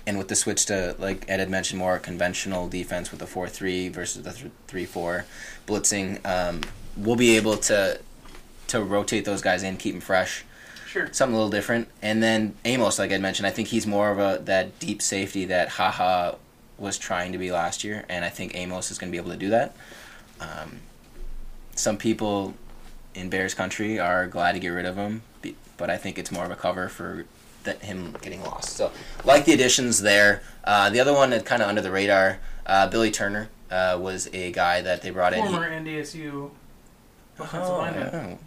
and 0.05 0.17
with 0.17 0.27
the 0.27 0.35
switch 0.35 0.65
to, 0.65 0.95
like 0.99 1.25
Ed 1.29 1.39
had 1.39 1.49
mentioned, 1.49 1.79
more 1.79 1.97
conventional 1.97 2.67
defense 2.67 3.09
with 3.11 3.21
the 3.21 3.27
four 3.27 3.47
three 3.47 3.87
versus 3.87 4.23
the 4.23 4.49
three 4.67 4.85
four 4.85 5.25
blitzing, 5.65 6.25
um, 6.25 6.61
we'll 6.97 7.15
be 7.15 7.37
able 7.37 7.55
to 7.57 8.01
to 8.67 8.81
rotate 8.81 9.23
those 9.23 9.41
guys 9.41 9.63
in, 9.63 9.77
keep 9.77 9.93
them 9.93 10.01
fresh 10.01 10.43
Sure. 10.93 11.09
something 11.11 11.33
a 11.33 11.37
little 11.37 11.49
different. 11.49 11.87
And 12.03 12.21
then 12.21 12.53
Amos, 12.65 12.99
like 12.99 13.11
I 13.11 13.17
mentioned, 13.17 13.47
I 13.47 13.49
think 13.49 13.69
he's 13.69 13.87
more 13.87 14.11
of 14.11 14.19
a 14.19 14.43
that 14.43 14.77
deep 14.77 15.01
safety 15.01 15.45
that 15.45 15.69
Haha 15.69 16.35
was 16.77 16.99
trying 16.99 17.31
to 17.31 17.39
be 17.39 17.51
last 17.51 17.83
year, 17.83 18.05
and 18.09 18.23
I 18.23 18.29
think 18.29 18.55
Amos 18.55 18.91
is 18.91 18.99
going 18.99 19.11
to 19.11 19.11
be 19.11 19.17
able 19.17 19.31
to 19.31 19.37
do 19.37 19.49
that. 19.49 19.75
Um, 20.39 20.81
some 21.75 21.97
people 21.97 22.53
in 23.15 23.31
Bears 23.31 23.55
country 23.55 23.99
are 23.99 24.27
glad 24.27 24.51
to 24.51 24.59
get 24.59 24.69
rid 24.69 24.85
of 24.85 24.95
him, 24.95 25.23
but 25.77 25.89
I 25.89 25.97
think 25.97 26.19
it's 26.19 26.31
more 26.31 26.45
of 26.45 26.51
a 26.51 26.55
cover 26.55 26.89
for 26.89 27.25
that 27.63 27.81
him 27.81 28.15
getting 28.21 28.43
lost. 28.43 28.75
So, 28.77 28.91
like 29.23 29.45
the 29.45 29.53
additions 29.53 30.01
there. 30.01 30.43
Uh, 30.63 30.91
the 30.91 30.99
other 30.99 31.13
one 31.13 31.31
that 31.31 31.43
kind 31.43 31.63
of 31.63 31.69
under 31.69 31.81
the 31.81 31.91
radar, 31.91 32.39
uh, 32.67 32.87
Billy 32.87 33.09
Turner 33.09 33.49
uh, 33.71 33.97
was 33.99 34.29
a 34.31 34.51
guy 34.51 34.81
that 34.81 35.01
they 35.01 35.09
brought 35.09 35.33
in. 35.33 35.43
Former 35.43 35.69
NDSU 35.69 36.51
offensive 37.39 38.13
Oh. 38.13 38.37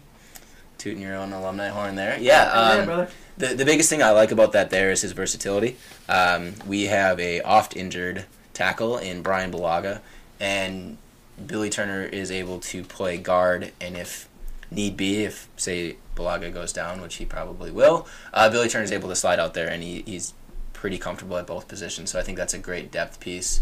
Tooting 0.77 1.01
your 1.01 1.15
own 1.15 1.33
alumni 1.33 1.69
horn 1.69 1.95
there. 1.95 2.17
Yeah. 2.19 2.45
Yeah, 2.45 2.79
Um, 2.81 2.85
brother. 2.85 3.09
the, 3.37 3.47
the 3.55 3.65
biggest 3.65 3.89
thing 3.89 4.03
I 4.03 4.11
like 4.11 4.31
about 4.31 4.51
that 4.51 4.69
there 4.69 4.91
is 4.91 5.01
his 5.01 5.11
versatility. 5.13 5.77
Um, 6.07 6.53
we 6.67 6.85
have 6.85 7.19
a 7.19 7.41
oft 7.41 7.75
injured 7.75 8.25
tackle 8.53 8.97
in 8.97 9.21
Bryan 9.21 9.51
Bulaga, 9.51 10.01
and 10.39 10.97
Billy 11.45 11.69
Turner 11.69 12.03
is 12.03 12.31
able 12.31 12.59
to 12.59 12.83
play 12.83 13.17
guard, 13.17 13.71
and 13.81 13.95
if 13.97 14.27
need 14.71 14.97
be, 14.97 15.23
if 15.23 15.47
say 15.57 15.95
Balaga 16.15 16.53
goes 16.53 16.73
down, 16.73 17.01
which 17.01 17.15
he 17.15 17.25
probably 17.25 17.71
will, 17.71 18.07
uh, 18.33 18.49
Billy 18.49 18.67
Turner 18.69 18.83
is 18.83 18.91
able 18.91 19.09
to 19.09 19.15
slide 19.15 19.39
out 19.39 19.53
there, 19.53 19.67
and 19.69 19.81
he, 19.83 20.01
he's 20.05 20.33
pretty 20.73 20.97
comfortable 20.97 21.37
at 21.37 21.47
both 21.47 21.67
positions. 21.67 22.11
So 22.11 22.19
I 22.19 22.23
think 22.23 22.37
that's 22.37 22.53
a 22.53 22.59
great 22.59 22.91
depth 22.91 23.19
piece. 23.19 23.61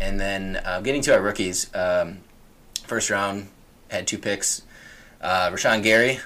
And 0.00 0.18
then 0.18 0.60
uh, 0.64 0.80
getting 0.80 1.02
to 1.02 1.14
our 1.14 1.20
rookies, 1.20 1.72
um, 1.74 2.18
first 2.86 3.10
round 3.10 3.48
had 3.88 4.06
two 4.06 4.18
picks. 4.18 4.62
Uh, 5.20 5.50
Rashan 5.50 5.82
Gary, 5.82 6.20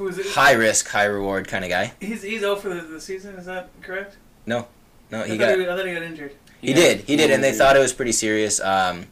Who 0.00 0.08
is 0.08 0.16
it? 0.16 0.28
high 0.28 0.52
risk, 0.52 0.88
high 0.88 1.04
reward 1.04 1.46
kind 1.46 1.62
of 1.62 1.68
guy. 1.68 1.92
He's 2.00 2.22
he's 2.22 2.42
out 2.42 2.62
for 2.62 2.70
the, 2.70 2.80
the 2.80 3.00
season. 3.02 3.34
Is 3.34 3.44
that 3.44 3.68
correct? 3.82 4.16
No, 4.46 4.66
no, 5.10 5.24
he 5.24 5.36
thought 5.36 5.38
got 5.38 5.58
he, 5.58 5.64
I 5.64 5.76
thought 5.76 5.86
he 5.86 5.92
got 5.92 6.02
injured. 6.02 6.34
he 6.62 6.72
did 6.72 7.00
he 7.00 7.16
did, 7.16 7.30
and 7.30 7.44
they 7.44 7.52
thought 7.52 7.76
it 7.76 7.80
was 7.80 7.92
pretty 7.92 8.12
serious. 8.12 8.60
Um, 8.60 9.08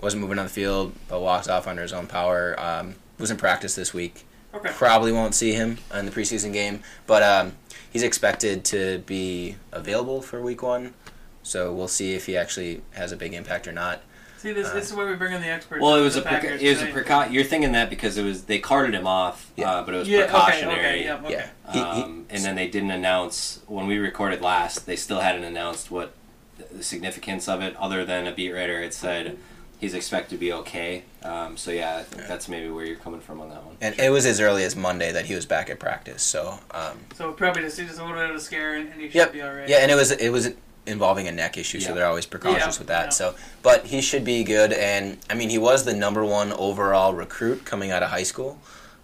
wasn't 0.00 0.22
moving 0.22 0.38
on 0.38 0.46
the 0.46 0.50
field, 0.50 0.94
but 1.06 1.20
walked 1.20 1.50
off 1.50 1.66
under 1.66 1.82
his 1.82 1.92
own 1.92 2.06
power. 2.06 2.58
Um, 2.58 2.94
was 3.18 3.30
in 3.30 3.36
practice 3.36 3.74
this 3.74 3.92
week. 3.92 4.24
Okay. 4.54 4.70
Probably 4.72 5.12
won't 5.12 5.34
see 5.34 5.52
him 5.52 5.76
in 5.94 6.06
the 6.06 6.12
preseason 6.12 6.54
game, 6.54 6.82
but 7.06 7.22
um, 7.22 7.52
he's 7.90 8.02
expected 8.02 8.64
to 8.64 9.00
be 9.00 9.56
available 9.70 10.22
for 10.22 10.40
week 10.40 10.62
one. 10.62 10.94
So 11.42 11.74
we'll 11.74 11.88
see 11.88 12.14
if 12.14 12.24
he 12.24 12.38
actually 12.38 12.80
has 12.92 13.12
a 13.12 13.16
big 13.16 13.34
impact 13.34 13.68
or 13.68 13.72
not. 13.72 14.00
See, 14.42 14.52
this, 14.52 14.70
this 14.70 14.90
is 14.90 14.92
where 14.96 15.06
we 15.06 15.14
bring 15.14 15.32
in 15.32 15.40
the 15.40 15.46
experts. 15.46 15.80
Well, 15.80 15.94
it 15.94 16.00
was 16.02 16.16
a 16.16 16.22
Packers 16.22 16.60
preca- 16.60 16.64
it 16.64 16.68
was 16.70 16.82
a 16.82 16.86
today. 16.86 17.00
precau- 17.00 17.32
You're 17.32 17.44
thinking 17.44 17.72
that 17.72 17.88
because 17.90 18.18
it 18.18 18.24
was 18.24 18.42
they 18.44 18.58
carted 18.58 18.92
him 18.92 19.06
off, 19.06 19.50
Yeah. 19.56 19.70
uh, 19.70 19.82
but 19.84 19.94
it 19.94 19.98
was 19.98 20.08
Yeah. 20.08 20.18
Okay. 20.22 20.28
precautionary. 20.32 20.78
Okay. 20.80 21.04
Yeah. 21.04 21.14
Okay. 21.24 21.30
Yeah, 21.32 21.72
he, 21.72 21.78
he, 21.78 22.02
Um, 22.02 22.26
and 22.28 22.44
then 22.44 22.56
they 22.56 22.66
didn't 22.66 22.90
announce 22.90 23.60
when 23.68 23.86
we 23.86 23.98
recorded 23.98 24.40
last. 24.40 24.84
They 24.86 24.96
still 24.96 25.20
hadn't 25.20 25.44
announced 25.44 25.92
what 25.92 26.12
the- 26.58 26.78
the 26.78 26.82
significance 26.82 27.48
of 27.48 27.62
it, 27.62 27.76
other 27.76 28.04
than 28.04 28.26
a 28.26 28.32
beat 28.32 28.50
writer 28.50 28.82
had 28.82 28.92
said 28.92 29.36
he's 29.78 29.94
expected 29.94 30.30
to 30.30 30.38
be 30.38 30.52
okay. 30.52 31.04
Um, 31.22 31.56
so 31.56 31.70
yeah, 31.70 31.98
I 31.98 32.02
think 32.02 32.26
that's 32.26 32.48
maybe 32.48 32.68
where 32.68 32.84
you're 32.84 32.96
coming 32.96 33.20
from 33.20 33.40
on 33.40 33.48
that 33.50 33.64
one. 33.64 33.76
and 33.80 33.96
it 33.98 34.10
was 34.10 34.26
as 34.26 34.40
early 34.40 34.64
as 34.64 34.74
Monday 34.74 35.12
that 35.12 35.26
he 35.26 35.36
was 35.36 35.46
back 35.46 35.70
at 35.70 35.78
practice. 35.78 36.20
So 36.22 36.58
um, 36.72 36.98
So 37.14 37.30
probably 37.30 37.62
just, 37.62 37.76
just 37.78 37.98
a 37.98 38.02
little 38.02 38.16
bit 38.18 38.28
of 38.30 38.34
a 38.34 38.40
scare, 38.40 38.74
and, 38.74 38.90
and 38.92 39.00
you 39.00 39.06
should 39.08 39.14
Yep. 39.16 39.32
be 39.34 39.42
all 39.42 39.52
right. 39.52 39.68
Yeah, 39.68 39.76
and 39.78 39.90
it 39.92 39.94
was 39.94 40.10
it 40.10 40.30
was 40.30 40.50
involving 40.86 41.28
a 41.28 41.32
neck 41.32 41.56
issue, 41.56 41.78
so 41.80 41.94
they're 41.94 42.06
always 42.06 42.26
precautious 42.26 42.76
Yeah, 42.76 42.78
with 42.80 42.88
that. 42.88 43.04
yeah. 43.04 43.10
So, 43.10 43.34
but 43.62 43.86
he 43.86 44.00
should 44.00 44.24
be 44.24 44.42
good, 44.44 44.72
and 44.72 45.18
I 45.30 45.34
mean, 45.34 45.48
he 45.50 45.58
was 45.58 45.84
the 45.84 45.94
number 45.94 46.24
one 46.24 46.52
overall 46.54 47.14
recruit 47.14 47.64
coming 47.64 47.90
out 47.92 48.02
of 48.02 48.10
high 48.10 48.24
school. 48.24 48.58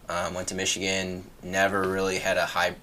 Um, 0.09 0.35
went 0.35 0.49
to 0.49 0.55
Michigan, 0.55 1.25
never 1.43 1.83
really 1.87 2.19
had 2.19 2.37
a 2.38 2.47
high, 2.47 2.75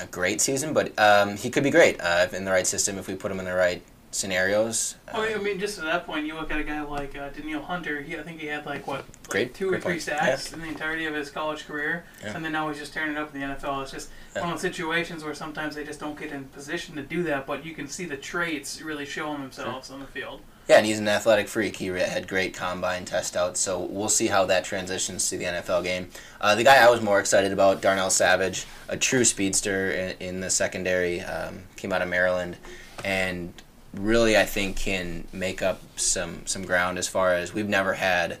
a 0.00 0.06
great 0.06 0.40
season, 0.40 0.74
but 0.74 0.92
um, 0.98 1.36
he 1.36 1.48
could 1.48 1.62
be 1.62 1.70
great 1.70 2.00
uh, 2.00 2.26
in 2.32 2.44
the 2.44 2.50
right 2.50 2.66
system 2.66 2.98
if 2.98 3.06
we 3.06 3.14
put 3.14 3.30
him 3.30 3.38
in 3.38 3.44
the 3.44 3.54
right 3.54 3.82
scenarios. 4.14 4.96
Oh, 5.12 5.22
I 5.22 5.32
Um, 5.34 5.42
mean, 5.44 5.58
just 5.58 5.78
at 5.78 5.84
that 5.84 6.06
point, 6.06 6.26
you 6.26 6.34
look 6.34 6.50
at 6.50 6.58
a 6.60 6.64
guy 6.64 6.80
like 6.82 7.16
uh, 7.16 7.28
Danielle 7.30 7.62
Hunter. 7.62 8.00
He, 8.02 8.16
I 8.16 8.22
think 8.22 8.40
he 8.40 8.46
had 8.46 8.64
like 8.66 8.86
what, 8.86 8.98
like 9.00 9.28
Great- 9.28 9.54
two 9.54 9.68
or 9.68 9.80
three 9.80 9.92
point. 9.94 10.02
sacks 10.02 10.52
in 10.52 10.60
the 10.60 10.68
entirety 10.68 11.06
of 11.06 11.14
his 11.14 11.30
college 11.30 11.66
career, 11.66 12.04
Yeah. 12.22 12.34
and 12.36 12.44
then 12.44 12.52
now 12.52 12.68
he's 12.68 12.78
just 12.78 12.92
tearing 12.92 13.12
it 13.12 13.18
up 13.18 13.34
in 13.34 13.40
the 13.40 13.46
NFL. 13.46 13.82
It's 13.82 13.90
just 13.90 14.10
Yeah. 14.34 14.42
one 14.42 14.50
of 14.52 14.54
those 14.56 14.62
situations 14.62 15.24
where 15.24 15.34
sometimes 15.34 15.74
they 15.74 15.84
just 15.84 16.00
don't 16.00 16.18
get 16.18 16.30
in 16.32 16.44
position 16.44 16.94
to 16.96 17.02
do 17.02 17.22
that, 17.24 17.46
but 17.46 17.64
you 17.64 17.74
can 17.74 17.88
see 17.88 18.04
the 18.04 18.16
traits 18.16 18.80
really 18.82 19.06
showing 19.06 19.40
themselves 19.40 19.90
on 19.90 20.00
the 20.00 20.06
field. 20.06 20.40
Yeah, 20.68 20.76
and 20.76 20.86
he's 20.86 21.00
an 21.00 21.08
athletic 21.08 21.48
freak. 21.48 21.76
He 21.76 21.86
had 21.88 22.28
great 22.28 22.54
combine 22.54 23.04
test 23.04 23.36
outs, 23.36 23.58
so 23.58 23.80
we'll 23.80 24.08
see 24.08 24.28
how 24.28 24.44
that 24.46 24.64
transitions 24.64 25.28
to 25.28 25.36
the 25.36 25.44
NFL 25.46 25.82
game. 25.82 26.08
Uh, 26.40 26.54
the 26.54 26.62
guy 26.62 26.76
I 26.76 26.88
was 26.88 27.00
more 27.00 27.18
excited 27.18 27.52
about, 27.52 27.80
Darnell 27.82 28.10
Savage, 28.10 28.64
a 28.88 28.96
true 28.96 29.24
speedster 29.24 29.90
in, 29.90 30.16
in 30.20 30.40
the 30.40 30.50
secondary, 30.50 31.20
um, 31.20 31.64
came 31.74 31.92
out 31.92 32.00
of 32.00 32.08
Maryland, 32.08 32.58
and 33.04 33.52
really 33.94 34.36
I 34.36 34.44
think 34.44 34.76
can 34.76 35.26
make 35.32 35.62
up 35.62 35.80
some 35.96 36.46
some 36.46 36.64
ground 36.64 36.98
as 36.98 37.08
far 37.08 37.34
as 37.34 37.52
we've 37.52 37.68
never 37.68 37.94
had 37.94 38.38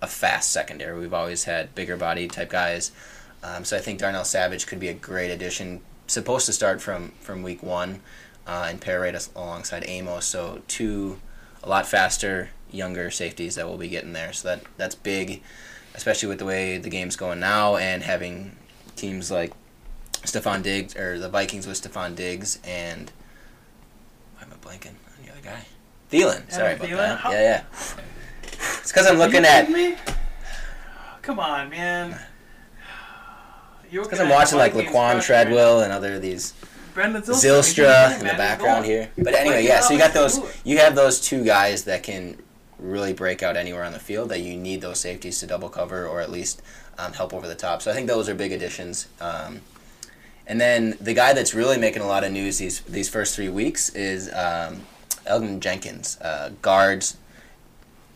a 0.00 0.06
fast 0.06 0.50
secondary. 0.50 0.98
We've 0.98 1.14
always 1.14 1.44
had 1.44 1.74
bigger 1.74 1.96
body 1.96 2.28
type 2.28 2.50
guys. 2.50 2.92
Um, 3.42 3.64
so 3.64 3.76
I 3.76 3.80
think 3.80 3.98
Darnell 3.98 4.24
Savage 4.24 4.66
could 4.66 4.80
be 4.80 4.88
a 4.88 4.94
great 4.94 5.30
addition. 5.30 5.80
Supposed 6.06 6.46
to 6.46 6.52
start 6.52 6.80
from 6.80 7.12
from 7.20 7.42
week 7.42 7.62
one, 7.62 8.00
uh, 8.46 8.66
and 8.68 8.80
pair 8.80 9.00
right 9.00 9.28
alongside 9.34 9.84
Amos. 9.86 10.26
So 10.26 10.62
two 10.68 11.20
a 11.62 11.68
lot 11.68 11.86
faster, 11.86 12.50
younger 12.70 13.10
safeties 13.10 13.54
that 13.54 13.66
we'll 13.66 13.78
be 13.78 13.88
getting 13.88 14.12
there. 14.12 14.32
So 14.32 14.48
that 14.48 14.62
that's 14.76 14.94
big, 14.94 15.42
especially 15.94 16.28
with 16.28 16.38
the 16.38 16.44
way 16.44 16.78
the 16.78 16.90
game's 16.90 17.16
going 17.16 17.40
now 17.40 17.76
and 17.76 18.02
having 18.02 18.56
teams 18.96 19.30
like 19.30 19.52
Stefon 20.22 20.62
Diggs 20.62 20.96
or 20.96 21.18
the 21.18 21.28
Vikings 21.28 21.66
with 21.66 21.80
Stefon 21.80 22.14
Diggs 22.14 22.58
and 22.64 23.10
blanking 24.64 24.88
on 24.88 25.24
the 25.24 25.30
other 25.30 25.40
guy? 25.42 25.60
Thielen. 26.10 26.50
Sorry 26.50 26.74
about 26.74 26.88
Thielen? 26.88 26.96
that. 26.96 27.18
How- 27.18 27.32
Yeah, 27.32 27.40
yeah. 27.40 27.62
It's 28.80 28.92
because 28.92 29.06
I'm 29.06 29.18
looking 29.18 29.44
at 29.44 29.70
me? 29.70 29.96
Come 31.22 31.38
on, 31.38 31.70
man. 31.70 32.18
You're 33.90 34.04
because 34.04 34.20
I'm 34.20 34.28
watching 34.28 34.58
like 34.58 34.72
Laquan 34.72 35.22
Treadwell 35.22 35.82
and 35.82 35.92
other 35.92 36.14
of 36.14 36.22
these 36.22 36.52
Brandon 36.94 37.22
Zylstra, 37.22 37.34
Zilstra 37.34 38.20
in 38.20 38.26
the 38.26 38.34
background 38.34 38.84
here. 38.84 39.10
But 39.16 39.34
anyway, 39.34 39.64
yeah. 39.64 39.80
So 39.80 39.92
you 39.92 39.98
got 39.98 40.12
those. 40.12 40.40
You 40.64 40.78
have 40.78 40.94
those 40.94 41.20
two 41.20 41.44
guys 41.44 41.84
that 41.84 42.02
can 42.02 42.36
really 42.78 43.12
break 43.12 43.42
out 43.42 43.56
anywhere 43.56 43.84
on 43.84 43.92
the 43.92 43.98
field. 43.98 44.28
That 44.30 44.40
you 44.40 44.56
need 44.56 44.80
those 44.80 44.98
safeties 45.00 45.38
to 45.40 45.46
double 45.46 45.68
cover 45.68 46.06
or 46.06 46.20
at 46.20 46.30
least 46.30 46.62
um, 46.98 47.12
help 47.12 47.32
over 47.32 47.46
the 47.46 47.54
top. 47.54 47.82
So 47.82 47.90
I 47.90 47.94
think 47.94 48.06
those 48.06 48.28
are 48.28 48.34
big 48.34 48.52
additions. 48.52 49.08
Um, 49.20 49.60
and 50.46 50.60
then 50.60 50.96
the 51.00 51.14
guy 51.14 51.32
that's 51.32 51.54
really 51.54 51.78
making 51.78 52.02
a 52.02 52.06
lot 52.06 52.24
of 52.24 52.32
news 52.32 52.58
these 52.58 52.80
these 52.82 53.08
first 53.08 53.34
three 53.34 53.48
weeks 53.48 53.90
is 53.90 54.32
um, 54.32 54.82
Elgton 55.26 55.60
Jenkins. 55.60 56.18
Uh, 56.20 56.50
guards 56.62 57.16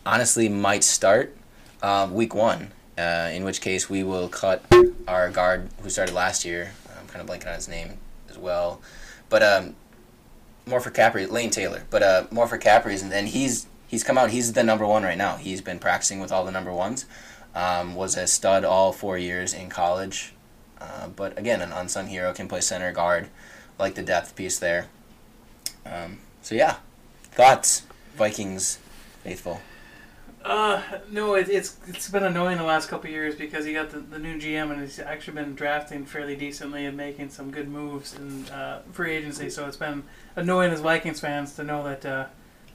honestly 0.05 0.49
might 0.49 0.83
start 0.83 1.35
um, 1.81 2.13
week 2.13 2.33
one. 2.33 2.71
Uh, 2.99 3.29
in 3.31 3.45
which 3.45 3.61
case 3.61 3.89
we 3.89 4.03
will 4.03 4.27
cut 4.27 4.61
our 5.07 5.29
guard 5.29 5.69
who 5.81 5.89
started 5.89 6.13
last 6.13 6.43
year. 6.43 6.73
I'm 6.99 7.07
kind 7.07 7.21
of 7.21 7.27
blanking 7.33 7.47
on 7.47 7.55
his 7.55 7.69
name 7.69 7.97
as 8.29 8.37
well, 8.37 8.81
but 9.29 9.41
um, 9.41 9.75
more 10.65 10.81
for 10.81 10.89
cap 10.91 11.15
reasons, 11.15 11.33
Lane 11.33 11.49
Taylor, 11.49 11.83
but 11.89 12.03
uh, 12.03 12.25
more 12.29 12.45
for 12.45 12.57
cap 12.57 12.85
reasons. 12.85 13.13
And 13.13 13.29
he's 13.29 13.67
he's 13.87 14.03
come 14.03 14.17
out. 14.17 14.31
He's 14.31 14.51
the 14.51 14.63
number 14.63 14.85
one 14.85 15.03
right 15.03 15.17
now. 15.17 15.37
He's 15.37 15.61
been 15.61 15.79
practicing 15.79 16.19
with 16.19 16.29
all 16.29 16.43
the 16.43 16.51
number 16.51 16.73
ones. 16.73 17.05
Um, 17.55 17.95
was 17.95 18.17
a 18.17 18.27
stud 18.27 18.65
all 18.65 18.91
four 18.91 19.17
years 19.17 19.53
in 19.53 19.69
college, 19.69 20.33
uh, 20.81 21.07
but 21.09 21.37
again, 21.37 21.61
an 21.61 21.71
unsung 21.71 22.07
hero 22.07 22.33
can 22.33 22.47
play 22.47 22.61
center 22.61 22.91
guard. 22.91 23.29
Like 23.77 23.95
the 23.95 24.03
depth 24.03 24.35
piece 24.35 24.59
there. 24.59 24.87
Um, 25.85 26.19
so 26.41 26.55
yeah, 26.55 26.77
thoughts, 27.31 27.83
Vikings 28.15 28.79
faithful. 29.23 29.61
Uh, 30.43 30.81
no, 31.11 31.35
it, 31.35 31.49
it's 31.49 31.77
it's 31.87 32.09
been 32.09 32.23
annoying 32.23 32.57
the 32.57 32.63
last 32.63 32.87
couple 32.87 33.07
of 33.07 33.11
years 33.11 33.35
because 33.35 33.65
he 33.65 33.73
got 33.73 33.89
the, 33.89 33.99
the 33.99 34.19
new 34.19 34.39
GM 34.39 34.71
and 34.71 34.81
he's 34.81 34.99
actually 34.99 35.33
been 35.33 35.53
drafting 35.53 36.05
fairly 36.05 36.35
decently 36.35 36.85
and 36.85 36.95
making 36.95 37.29
some 37.29 37.51
good 37.51 37.67
moves 37.67 38.15
in 38.15 38.47
uh, 38.49 38.81
free 38.93 39.11
agency. 39.11 39.49
So 39.49 39.67
it's 39.67 39.77
been 39.77 40.03
annoying 40.35 40.71
as 40.71 40.79
Vikings 40.79 41.19
fans 41.19 41.55
to 41.55 41.63
know 41.63 41.83
that 41.83 42.05
uh, 42.05 42.25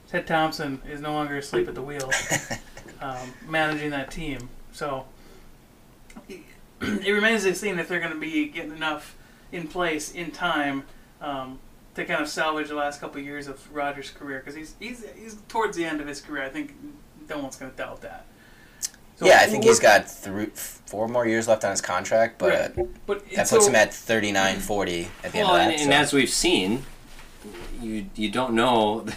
Ted 0.08 0.26
Thompson 0.26 0.82
is 0.88 1.00
no 1.00 1.12
longer 1.12 1.38
asleep 1.38 1.66
at 1.66 1.74
the 1.74 1.82
wheel, 1.82 2.10
um, 3.00 3.32
managing 3.48 3.90
that 3.90 4.10
team. 4.10 4.50
So 4.72 5.06
it 7.06 7.10
remains 7.12 7.42
to 7.44 7.50
be 7.50 7.54
seen 7.54 7.78
if 7.78 7.88
they're 7.88 8.00
going 8.00 8.12
to 8.12 8.18
be 8.18 8.46
getting 8.48 8.72
enough 8.72 9.16
in 9.52 9.68
place 9.68 10.12
in 10.12 10.30
time 10.30 10.84
um, 11.20 11.58
to 11.94 12.04
kind 12.04 12.20
of 12.20 12.28
salvage 12.28 12.68
the 12.68 12.74
last 12.74 13.00
couple 13.00 13.20
of 13.20 13.26
years 13.26 13.46
of 13.48 13.72
Rodgers' 13.72 14.10
career 14.10 14.38
because 14.40 14.54
he's 14.54 14.74
he's 14.80 15.04
he's 15.16 15.36
towards 15.48 15.76
the 15.76 15.84
end 15.84 16.00
of 16.00 16.06
his 16.08 16.20
career. 16.20 16.42
I 16.42 16.48
think 16.48 16.74
no 17.28 17.38
one's 17.38 17.56
going 17.56 17.70
to 17.70 17.76
doubt 17.76 18.00
that. 18.02 18.26
So 19.16 19.26
yeah, 19.26 19.38
I 19.42 19.46
think 19.46 19.62
he's 19.62 19.80
we're- 19.80 19.98
got 20.00 20.10
three, 20.10 20.46
four 20.54 21.06
more 21.06 21.26
years 21.26 21.46
left 21.46 21.64
on 21.64 21.70
his 21.70 21.80
contract, 21.80 22.38
but 22.38 22.76
Right. 22.76 22.88
But 23.06 23.30
that 23.30 23.46
so- 23.48 23.56
puts 23.56 23.68
him 23.68 23.76
at 23.76 23.94
39 23.94 24.58
40 24.58 25.08
at 25.22 25.32
the 25.32 25.38
Well, 25.38 25.54
end 25.54 25.72
and, 25.72 25.80
of 25.80 25.84
and 25.86 25.94
as 25.94 26.12
we've 26.12 26.28
seen, 26.30 26.84
you 27.80 28.06
you 28.14 28.30
don't 28.30 28.54
know. 28.54 29.06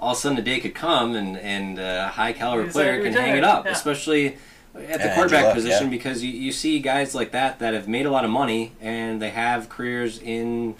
All 0.00 0.12
of 0.12 0.16
a 0.16 0.20
sudden, 0.20 0.38
a 0.38 0.42
day 0.42 0.60
could 0.60 0.76
come 0.76 1.16
and 1.16 1.36
and 1.36 1.80
a 1.80 2.06
high 2.08 2.32
caliber 2.32 2.70
player 2.70 3.02
can 3.02 3.12
hang 3.12 3.36
it 3.36 3.42
up, 3.42 3.64
yeah. 3.64 3.72
especially 3.72 4.36
at 4.78 5.00
the 5.00 5.06
Yeah, 5.08 5.14
quarterback 5.14 5.44
Luck, 5.46 5.54
position, 5.54 5.84
yeah. 5.84 5.90
because 5.90 6.22
you, 6.22 6.30
you 6.30 6.52
see 6.52 6.78
guys 6.78 7.14
like 7.14 7.30
that 7.32 7.58
that 7.58 7.74
have 7.74 7.88
made 7.88 8.06
a 8.06 8.10
lot 8.10 8.24
of 8.24 8.30
money 8.30 8.72
and 8.80 9.20
they 9.22 9.30
have 9.30 9.68
careers 9.68 10.18
in 10.18 10.74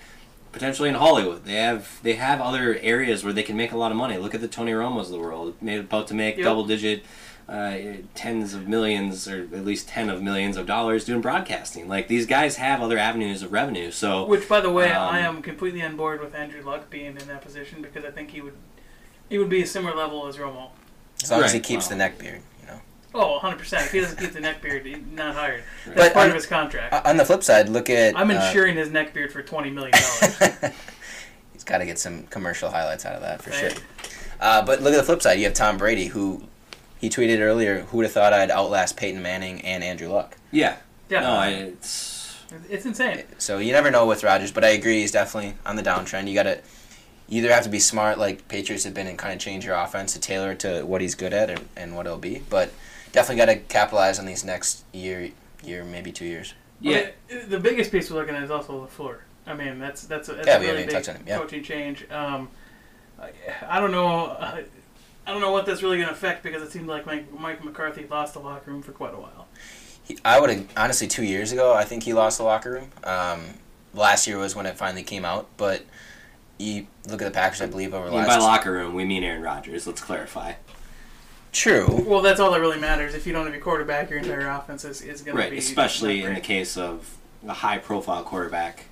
potentially 0.53 0.89
in 0.89 0.95
Hollywood. 0.97 1.45
They 1.45 1.55
have 1.55 2.01
they 2.03 2.15
have 2.15 2.41
other 2.41 2.77
areas 2.81 3.23
where 3.25 3.33
they 3.33 3.43
can 3.43 3.57
make 3.57 3.73
a 3.73 3.77
lot 3.77 3.91
of 3.91 3.97
money. 3.97 4.17
Look 4.19 4.35
at 4.35 4.41
the 4.41 4.49
Tony 4.49 4.73
Romos 4.73 5.03
of 5.03 5.11
the 5.11 5.19
world, 5.19 5.55
made 5.61 5.79
about 5.81 6.07
to 6.09 6.15
make 6.15 6.37
Yep. 6.37 6.45
double 6.45 6.65
digit. 6.67 7.05
Uh, 7.49 7.79
tens 8.15 8.53
of 8.53 8.69
millions, 8.69 9.27
or 9.27 9.41
at 9.55 9.65
least 9.65 9.89
ten 9.89 10.11
of 10.11 10.23
millions 10.23 10.59
of 10.59 10.67
dollars 10.67 11.07
doing 11.07 11.23
broadcasting. 11.23 11.89
Like 11.89 12.07
these 12.07 12.27
guys 12.27 12.57
have 12.57 12.83
other 12.83 12.99
avenues 12.99 13.43
of 13.43 13.53
revenue. 13.53 13.91
So 13.91 14.27
Which, 14.27 14.47
by 14.47 14.61
the 14.61 14.69
way, 14.69 14.93
Um, 14.93 15.15
I 15.15 15.21
am 15.21 15.41
completely 15.41 15.81
on 15.81 15.97
board 15.97 16.21
with 16.21 16.35
Andrew 16.35 16.61
Luck 16.63 16.91
being 16.91 17.17
in 17.19 17.27
that 17.27 17.41
position 17.41 17.81
because 17.81 18.05
I 18.05 18.11
think 18.11 18.33
he 18.33 18.43
would 18.43 18.53
he 19.31 19.39
would 19.39 19.49
be 19.49 19.63
a 19.63 19.67
similar 19.67 19.97
level 19.97 20.27
as 20.27 20.37
Romo. 20.37 20.69
as 21.23 21.31
long 21.31 21.43
as 21.43 21.55
he 21.55 21.61
keeps 21.61 21.87
wow. 21.87 21.91
the 21.91 21.97
neck 21.97 22.19
beard, 22.19 22.43
you 22.58 22.58
know. 22.58 22.58
Oh, 23.15 23.33
100 23.35 23.59
percent. 23.59 23.87
If 23.87 23.93
he 23.93 24.01
doesn't 24.01 24.19
keep 24.19 24.33
the 24.33 24.41
neck 24.41 24.61
beard, 24.63 24.85
he's 24.85 24.99
not 25.13 25.35
hired. 25.35 25.63
That's 25.87 25.97
But 25.97 26.13
part 26.13 26.25
on- 26.25 26.31
of 26.31 26.35
his 26.37 26.47
contract. 26.47 26.93
Uh, 26.93 27.03
On 27.07 27.17
the 27.17 27.25
flip 27.25 27.43
side, 27.43 27.69
look 27.69 27.89
at. 27.91 28.17
I'm 28.17 28.31
uh, 28.31 28.35
insuring 28.35 28.77
his 28.77 28.91
neck 28.91 29.15
beard 29.15 29.33
for 29.33 29.43
20 29.43 29.71
million 29.71 29.93
dollars. 29.93 30.39
he's 31.53 31.65
got 31.65 31.79
to 31.79 31.87
get 31.87 31.99
some 31.99 32.25
commercial 32.25 32.71
highlights 32.71 33.07
out 33.07 33.15
of 33.15 33.23
that 33.23 33.43
for 33.43 33.51
Right. 33.51 33.73
sure. 33.73 33.83
Uh, 34.41 34.65
but 34.65 34.83
look 34.83 34.93
at 34.93 34.99
the 34.99 35.03
flip 35.03 35.23
side. 35.23 35.39
You 35.39 35.45
have 35.47 35.55
Tom 35.55 35.79
Brady, 35.79 36.07
who 36.07 36.43
he 37.01 37.09
tweeted 37.09 37.41
earlier, 37.41 37.81
"Who 37.81 37.97
would 37.99 38.05
have 38.05 38.13
thought 38.13 38.33
I'd 38.33 38.51
outlast 38.51 38.97
Peyton 38.97 39.23
Manning 39.23 39.61
and 39.63 39.83
Andrew 39.83 40.09
Luck?" 40.09 40.37
yeah, 40.53 40.77
Yeah, 41.09 41.21
no, 41.21 41.31
I, 41.31 41.49
it's 41.49 42.37
it's 42.71 42.87
insane. 42.87 43.25
So 43.39 43.59
you 43.59 43.73
never 43.73 43.91
know 43.91 44.07
with 44.07 44.23
Rodgers, 44.23 44.53
but 44.53 44.65
I 44.65 44.69
agree 44.69 45.01
he's 45.01 45.13
definitely 45.13 45.55
on 45.67 45.77
the 45.77 45.83
downtrend. 45.83 46.29
You 46.29 46.35
got 46.35 46.45
to 46.45 46.61
you 47.29 47.39
either 47.43 47.53
have 47.53 47.65
to 47.65 47.69
be 47.69 47.79
smart, 47.81 48.19
like 48.19 48.49
Patriots 48.49 48.85
have 48.85 48.95
been, 48.95 49.07
and 49.07 49.19
kind 49.19 49.35
of 49.35 49.41
change 49.41 49.65
your 49.65 49.75
offense 49.75 50.13
to 50.15 50.21
tailor 50.21 50.53
it 50.53 50.61
to 50.61 50.83
what 50.85 51.01
he's 51.01 51.15
good 51.15 51.33
at 51.33 51.51
and, 51.51 51.69
and 51.77 51.97
what 51.97 52.07
it'll 52.07 52.17
be. 52.19 52.43
But 52.49 52.71
definitely 53.13 53.37
got 53.37 53.47
to 53.47 53.57
capitalize 53.57 54.19
on 54.19 54.27
these 54.27 54.45
next 54.45 54.85
year, 54.93 55.31
year 55.63 55.85
maybe 55.85 56.13
two 56.13 56.25
years. 56.25 56.55
yeah. 56.81 57.11
Okay, 57.31 57.45
the 57.49 57.61
biggest 57.61 57.91
piece 57.91 58.11
we're 58.11 58.19
looking 58.19 58.35
at 58.35 58.43
is 58.43 58.51
also 58.51 58.87
Lafleur. 58.87 59.19
I 59.47 59.55
mean, 59.55 59.79
that's 59.79 60.03
that's 60.03 60.29
a, 60.29 60.35
that's 60.35 60.47
Yeah, 60.47 60.57
a 60.59 60.61
really 60.61 60.83
big 60.85 60.91
touched 60.91 61.09
on 61.09 61.17
him, 61.17 61.25
yeah. 61.27 61.39
coaching 61.39 61.63
change. 61.63 62.09
Um, 62.11 62.49
I, 63.21 63.31
I 63.69 63.81
don't 63.81 63.93
know. 63.93 64.27
I, 64.27 64.65
I 65.27 65.33
don't 65.33 65.41
know 65.43 65.53
what 65.53 65.67
that's 65.67 65.83
really 65.83 65.97
going 65.99 66.09
to 66.09 66.15
affect 66.15 66.43
because 66.43 66.63
it 66.63 66.73
seemed 66.73 66.87
like 66.87 67.05
Mike, 67.05 67.31
Mike 67.39 67.63
McCarthy 67.63 68.07
lost 68.09 68.33
the 68.35 68.41
locker 68.41 68.71
room 68.71 68.81
for 68.83 68.93
quite 68.93 69.13
a 69.13 69.19
while. 69.19 69.47
He, 70.05 70.19
I 70.25 70.41
would 70.41 70.49
have 70.51 70.67
honestly 70.77 71.07
two 71.07 71.25
years 71.25 71.53
ago. 71.53 71.75
I 71.75 71.85
think 71.85 72.03
he 72.03 72.15
lost 72.15 72.39
the 72.39 72.45
locker 72.45 72.71
room. 72.73 72.91
Um, 73.05 73.55
last 73.93 74.27
year 74.27 74.39
was 74.39 74.57
when 74.57 74.65
it 74.67 74.77
finally 74.77 75.03
came 75.03 75.25
out, 75.25 75.49
but 75.59 75.83
you 76.59 76.87
look 77.07 77.21
at 77.21 77.27
the 77.27 77.31
Packers. 77.31 77.61
I 77.61 77.67
believe 77.67 77.93
over 77.95 78.07
I 78.07 78.11
the 78.11 78.17
mean, 78.17 78.25
last 78.27 78.39
by 78.39 78.39
locker 78.39 78.73
room, 78.73 78.95
we 78.95 79.05
mean 79.05 79.23
Aaron 79.23 79.43
Rodgers. 79.43 79.87
Let's 79.87 80.01
clarify. 80.01 80.55
True. 81.53 82.05
Well, 82.07 82.21
that's 82.21 82.41
all 82.41 82.51
that 82.53 82.61
really 82.61 82.79
matters. 82.79 83.15
If 83.15 83.27
you 83.27 83.33
don't 83.33 83.45
have 83.45 83.55
your 83.55 83.63
quarterback, 83.63 84.11
your 84.11 84.19
entire 84.19 84.49
offense 84.49 84.85
is, 84.85 85.01
is 85.01 85.23
going 85.23 85.37
to 85.37 85.43
Right, 85.43 85.51
be 85.51 85.59
especially 85.59 86.23
in 86.23 86.35
the 86.35 86.41
case 86.41 86.77
of 86.77 87.17
a 87.47 87.53
high-profile 87.55 88.23
quarterback. 88.25 88.85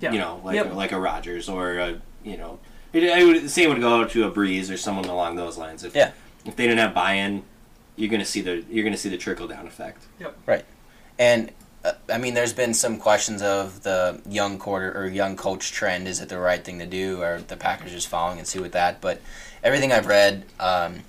Yeah. 0.00 0.12
You 0.12 0.18
know, 0.18 0.40
like 0.44 0.54
Yep. 0.56 0.74
like 0.74 0.92
a 0.92 0.98
Rodgers 1.00 1.48
or 1.48 1.78
a 1.78 2.00
you 2.22 2.36
know, 2.36 2.58
it, 2.92 3.10
I 3.10 3.24
would 3.24 3.42
the 3.42 3.48
same 3.48 3.70
would 3.70 3.80
go 3.80 4.04
to 4.04 4.24
a 4.24 4.30
Brees 4.30 4.72
or 4.72 4.76
someone 4.76 5.06
along 5.06 5.36
those 5.36 5.56
lines. 5.56 5.82
If 5.82 5.94
Yeah. 5.96 6.12
if 6.44 6.54
they 6.56 6.64
didn't 6.64 6.78
have 6.78 6.94
buy-in, 6.94 7.42
you're 7.96 8.10
gonna 8.10 8.24
see 8.24 8.40
the 8.42 8.64
you're 8.70 8.84
gonna 8.84 8.96
see 8.98 9.08
the 9.08 9.16
trickle 9.16 9.48
down 9.48 9.66
effect. 9.66 10.04
Yep. 10.20 10.36
Right. 10.46 10.64
And 11.18 11.50
uh, 11.84 11.92
I 12.12 12.18
mean, 12.18 12.34
there's 12.34 12.52
been 12.52 12.74
some 12.74 12.98
questions 12.98 13.40
of 13.40 13.82
the 13.82 14.20
young 14.28 14.58
quarter 14.58 14.92
or 14.96 15.06
young 15.06 15.36
coach 15.36 15.72
trend. 15.72 16.06
Is 16.06 16.20
it 16.20 16.28
the 16.28 16.38
right 16.38 16.62
thing 16.62 16.78
to 16.80 16.86
do, 16.86 17.22
Are 17.22 17.40
the 17.40 17.56
Packers 17.56 17.92
just 17.92 18.08
following 18.08 18.38
and 18.38 18.46
see 18.46 18.58
with 18.58 18.72
that? 18.72 19.00
But 19.00 19.20
everything 19.64 19.90
I've 19.92 20.06
read, 20.06 20.44
um, 20.60 21.00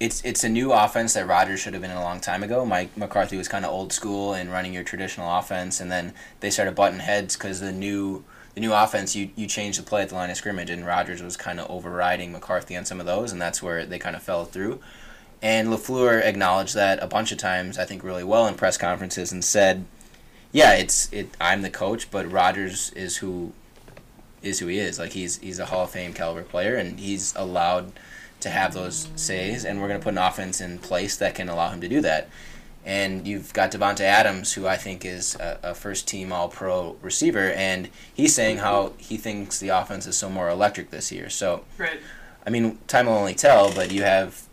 it's 0.00 0.24
it's 0.24 0.42
a 0.42 0.48
new 0.48 0.72
offense 0.72 1.12
that 1.12 1.26
Rodgers 1.26 1.60
should 1.60 1.74
have 1.74 1.82
been 1.82 1.90
in 1.90 1.96
a 1.96 2.02
long 2.02 2.20
time 2.20 2.42
ago. 2.42 2.64
Mike 2.64 2.96
McCarthy 2.96 3.36
was 3.36 3.48
kind 3.48 3.66
of 3.66 3.70
old 3.70 3.92
school 3.92 4.32
in 4.32 4.48
running 4.48 4.72
your 4.72 4.82
traditional 4.82 5.38
offense, 5.38 5.78
and 5.78 5.92
then 5.92 6.14
they 6.40 6.50
started 6.50 6.74
butting 6.74 7.00
heads 7.00 7.36
because 7.36 7.60
the 7.60 7.70
new 7.70 8.24
the 8.54 8.60
new 8.60 8.72
offense 8.72 9.14
you 9.14 9.30
you 9.36 9.46
changed 9.46 9.78
the 9.78 9.82
play 9.82 10.00
at 10.00 10.08
the 10.08 10.14
line 10.14 10.30
of 10.30 10.36
scrimmage, 10.38 10.70
and 10.70 10.86
Rodgers 10.86 11.22
was 11.22 11.36
kind 11.36 11.60
of 11.60 11.70
overriding 11.70 12.32
McCarthy 12.32 12.76
on 12.76 12.86
some 12.86 12.98
of 12.98 13.04
those, 13.04 13.30
and 13.30 13.40
that's 13.40 13.62
where 13.62 13.84
they 13.84 13.98
kind 13.98 14.16
of 14.16 14.22
fell 14.22 14.46
through. 14.46 14.80
And 15.42 15.68
Lafleur 15.68 16.22
acknowledged 16.24 16.74
that 16.74 17.02
a 17.02 17.06
bunch 17.06 17.30
of 17.30 17.38
times, 17.38 17.78
I 17.78 17.84
think, 17.84 18.02
really 18.02 18.24
well 18.24 18.46
in 18.46 18.54
press 18.54 18.78
conferences, 18.78 19.32
and 19.32 19.44
said, 19.44 19.84
"Yeah, 20.50 20.72
it's 20.72 21.12
it. 21.12 21.28
I'm 21.38 21.60
the 21.60 21.70
coach, 21.70 22.10
but 22.10 22.30
Rodgers 22.30 22.90
is 22.92 23.18
who 23.18 23.52
is 24.42 24.60
who 24.60 24.66
he 24.68 24.78
is. 24.78 24.98
Like 24.98 25.12
he's 25.12 25.36
he's 25.38 25.58
a 25.58 25.66
Hall 25.66 25.84
of 25.84 25.90
Fame 25.90 26.14
caliber 26.14 26.42
player, 26.42 26.76
and 26.76 26.98
he's 26.98 27.34
allowed." 27.36 27.92
To 28.40 28.50
have 28.50 28.74
those 28.74 29.08
says, 29.16 29.64
and 29.64 29.80
we're 29.80 29.88
going 29.88 30.00
to 30.00 30.04
put 30.04 30.14
an 30.14 30.18
offense 30.18 30.60
in 30.60 30.78
place 30.78 31.16
that 31.18 31.34
can 31.34 31.48
allow 31.48 31.70
him 31.70 31.80
to 31.80 31.88
do 31.88 32.00
that. 32.00 32.28
And 32.84 33.26
you've 33.28 33.52
got 33.52 33.70
Davante 33.72 34.00
Adams, 34.00 34.54
who 34.54 34.66
I 34.66 34.76
think 34.76 35.04
is 35.04 35.34
a, 35.36 35.58
a 35.62 35.74
first 35.74 36.08
team 36.08 36.32
All 36.32 36.48
Pro 36.48 36.96
receiver, 37.02 37.50
and 37.52 37.90
he's 38.14 38.34
saying 38.34 38.58
how 38.58 38.94
he 38.96 39.18
thinks 39.18 39.58
the 39.58 39.68
offense 39.68 40.06
is 40.06 40.16
so 40.16 40.30
more 40.30 40.48
electric 40.48 40.90
this 40.90 41.12
year. 41.12 41.28
So, 41.28 41.64
Right. 41.76 42.00
I 42.46 42.50
mean, 42.50 42.78
time 42.86 43.06
will 43.06 43.14
only 43.18 43.34
tell, 43.34 43.70
but 43.74 43.92
you 43.92 44.02
have 44.02 44.46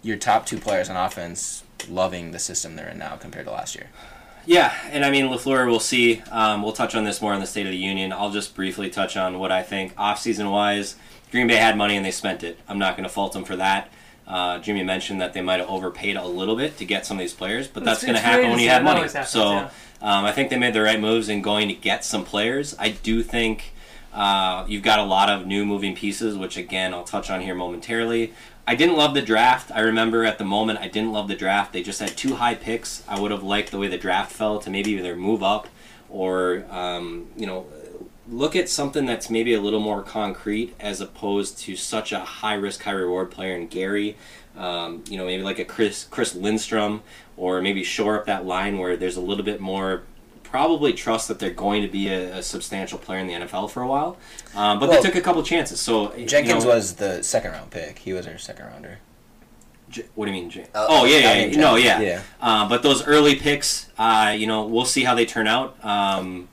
your 0.00 0.16
top 0.16 0.46
two 0.46 0.58
players 0.58 0.88
on 0.88 0.96
offense 0.96 1.64
loving 1.88 2.30
the 2.30 2.38
system 2.38 2.76
they're 2.76 2.88
in 2.88 2.98
now 2.98 3.16
compared 3.16 3.46
to 3.46 3.52
last 3.52 3.74
year. 3.74 3.88
Yeah, 4.46 4.72
and 4.90 5.04
I 5.04 5.10
mean 5.10 5.26
Lafleur. 5.26 5.66
We'll 5.66 5.80
see. 5.80 6.20
Um, 6.30 6.62
we'll 6.62 6.72
touch 6.72 6.94
on 6.94 7.04
this 7.04 7.20
more 7.20 7.32
in 7.34 7.40
the 7.40 7.46
State 7.46 7.66
of 7.66 7.72
the 7.72 7.78
Union. 7.78 8.12
I'll 8.12 8.30
just 8.30 8.54
briefly 8.54 8.90
touch 8.90 9.16
on 9.16 9.38
what 9.38 9.52
I 9.52 9.62
think 9.62 9.92
off-season 9.96 10.50
wise. 10.50 10.96
Green 11.32 11.48
Bay 11.48 11.56
had 11.56 11.76
money 11.76 11.96
and 11.96 12.04
they 12.04 12.10
spent 12.12 12.44
it. 12.44 12.58
I'm 12.68 12.78
not 12.78 12.94
going 12.96 13.08
to 13.08 13.12
fault 13.12 13.32
them 13.32 13.44
for 13.44 13.56
that. 13.56 13.90
Uh, 14.28 14.58
Jimmy 14.60 14.84
mentioned 14.84 15.20
that 15.20 15.32
they 15.32 15.40
might 15.40 15.58
have 15.58 15.68
overpaid 15.68 16.16
a 16.16 16.24
little 16.24 16.54
bit 16.54 16.76
to 16.76 16.84
get 16.84 17.04
some 17.04 17.16
of 17.16 17.20
these 17.20 17.32
players, 17.32 17.66
but 17.66 17.84
that's 17.84 18.02
going 18.02 18.14
to 18.14 18.20
happen 18.20 18.50
when 18.50 18.60
you 18.60 18.68
have 18.68 18.84
money. 18.84 19.00
happens, 19.00 19.28
so 19.30 19.50
yeah. 19.50 19.70
um, 20.00 20.24
I 20.24 20.30
think 20.30 20.50
they 20.50 20.58
made 20.58 20.74
the 20.74 20.82
right 20.82 21.00
moves 21.00 21.28
in 21.28 21.42
going 21.42 21.68
to 21.68 21.74
get 21.74 22.04
some 22.04 22.24
players. 22.24 22.76
I 22.78 22.90
do 22.90 23.22
think 23.22 23.72
uh, 24.12 24.64
you've 24.68 24.84
got 24.84 25.00
a 25.00 25.04
lot 25.04 25.28
of 25.28 25.46
new 25.46 25.64
moving 25.64 25.96
pieces, 25.96 26.36
which 26.36 26.56
again 26.56 26.94
I'll 26.94 27.02
touch 27.02 27.30
on 27.30 27.40
here 27.40 27.54
momentarily. 27.54 28.32
I 28.66 28.76
didn't 28.76 28.96
love 28.96 29.14
the 29.14 29.22
draft. 29.22 29.72
I 29.72 29.80
remember 29.80 30.24
at 30.24 30.38
the 30.38 30.44
moment 30.44 30.78
I 30.78 30.86
didn't 30.86 31.12
love 31.12 31.26
the 31.28 31.34
draft. 31.34 31.72
They 31.72 31.82
just 31.82 31.98
had 31.98 32.16
two 32.16 32.36
high 32.36 32.54
picks. 32.54 33.02
I 33.08 33.18
would 33.18 33.32
have 33.32 33.42
liked 33.42 33.70
the 33.70 33.78
way 33.78 33.88
the 33.88 33.98
draft 33.98 34.32
fell 34.32 34.60
to 34.60 34.70
maybe 34.70 34.92
either 34.92 35.16
move 35.16 35.42
up 35.42 35.66
or 36.08 36.64
um, 36.70 37.28
you 37.36 37.46
know 37.46 37.66
look 38.32 38.56
at 38.56 38.68
something 38.68 39.06
that's 39.06 39.28
maybe 39.30 39.54
a 39.54 39.60
little 39.60 39.80
more 39.80 40.02
concrete 40.02 40.74
as 40.80 41.00
opposed 41.00 41.58
to 41.60 41.76
such 41.76 42.10
a 42.12 42.20
high 42.20 42.54
risk, 42.54 42.82
high 42.82 42.90
reward 42.92 43.30
player 43.30 43.54
in 43.54 43.68
Gary. 43.68 44.16
Um, 44.56 45.04
you 45.08 45.16
know, 45.16 45.24
maybe 45.24 45.42
like 45.42 45.58
a 45.58 45.64
Chris 45.64 46.04
Chris 46.10 46.34
Lindstrom, 46.34 47.02
or 47.36 47.62
maybe 47.62 47.82
shore 47.84 48.18
up 48.18 48.26
that 48.26 48.44
line 48.44 48.78
where 48.78 48.96
there's 48.96 49.16
a 49.16 49.20
little 49.20 49.44
bit 49.44 49.60
more. 49.60 50.02
Probably 50.42 50.92
trust 50.92 51.28
that 51.28 51.38
they're 51.38 51.48
going 51.50 51.80
to 51.80 51.88
be 51.88 52.08
a, 52.08 52.36
a 52.38 52.42
substantial 52.42 52.98
player 52.98 53.20
in 53.20 53.26
the 53.26 53.32
NFL 53.32 53.70
for 53.70 53.82
a 53.82 53.86
while, 53.86 54.18
um, 54.54 54.78
but 54.78 54.90
Well, 54.90 55.00
they 55.02 55.08
took 55.08 55.16
a 55.16 55.22
couple 55.22 55.42
chances. 55.42 55.80
So 55.80 56.14
you 56.14 56.26
Jenkins 56.26 56.64
know- 56.66 56.74
was 56.74 56.96
the 56.96 57.22
second 57.22 57.52
round 57.52 57.70
pick. 57.70 58.00
He 58.00 58.12
was 58.12 58.26
our 58.26 58.36
second 58.36 58.66
rounder. 58.66 58.98
J- 59.88 60.04
what 60.14 60.26
do 60.26 60.32
you 60.32 60.38
mean? 60.42 60.50
J- 60.50 60.66
Uh, 60.74 60.86
oh 60.90 61.04
yeah, 61.06 61.18
yeah, 61.36 61.44
yeah. 61.46 61.56
no, 61.58 61.76
yeah. 61.76 62.00
yeah. 62.00 62.22
Uh, 62.38 62.68
but 62.68 62.82
those 62.82 63.02
early 63.06 63.36
picks, 63.36 63.88
uh, 63.96 64.34
you 64.36 64.46
know, 64.46 64.66
we'll 64.66 64.84
see 64.84 65.04
how 65.04 65.14
they 65.14 65.24
turn 65.24 65.46
out. 65.46 65.82
Um, 65.82 66.48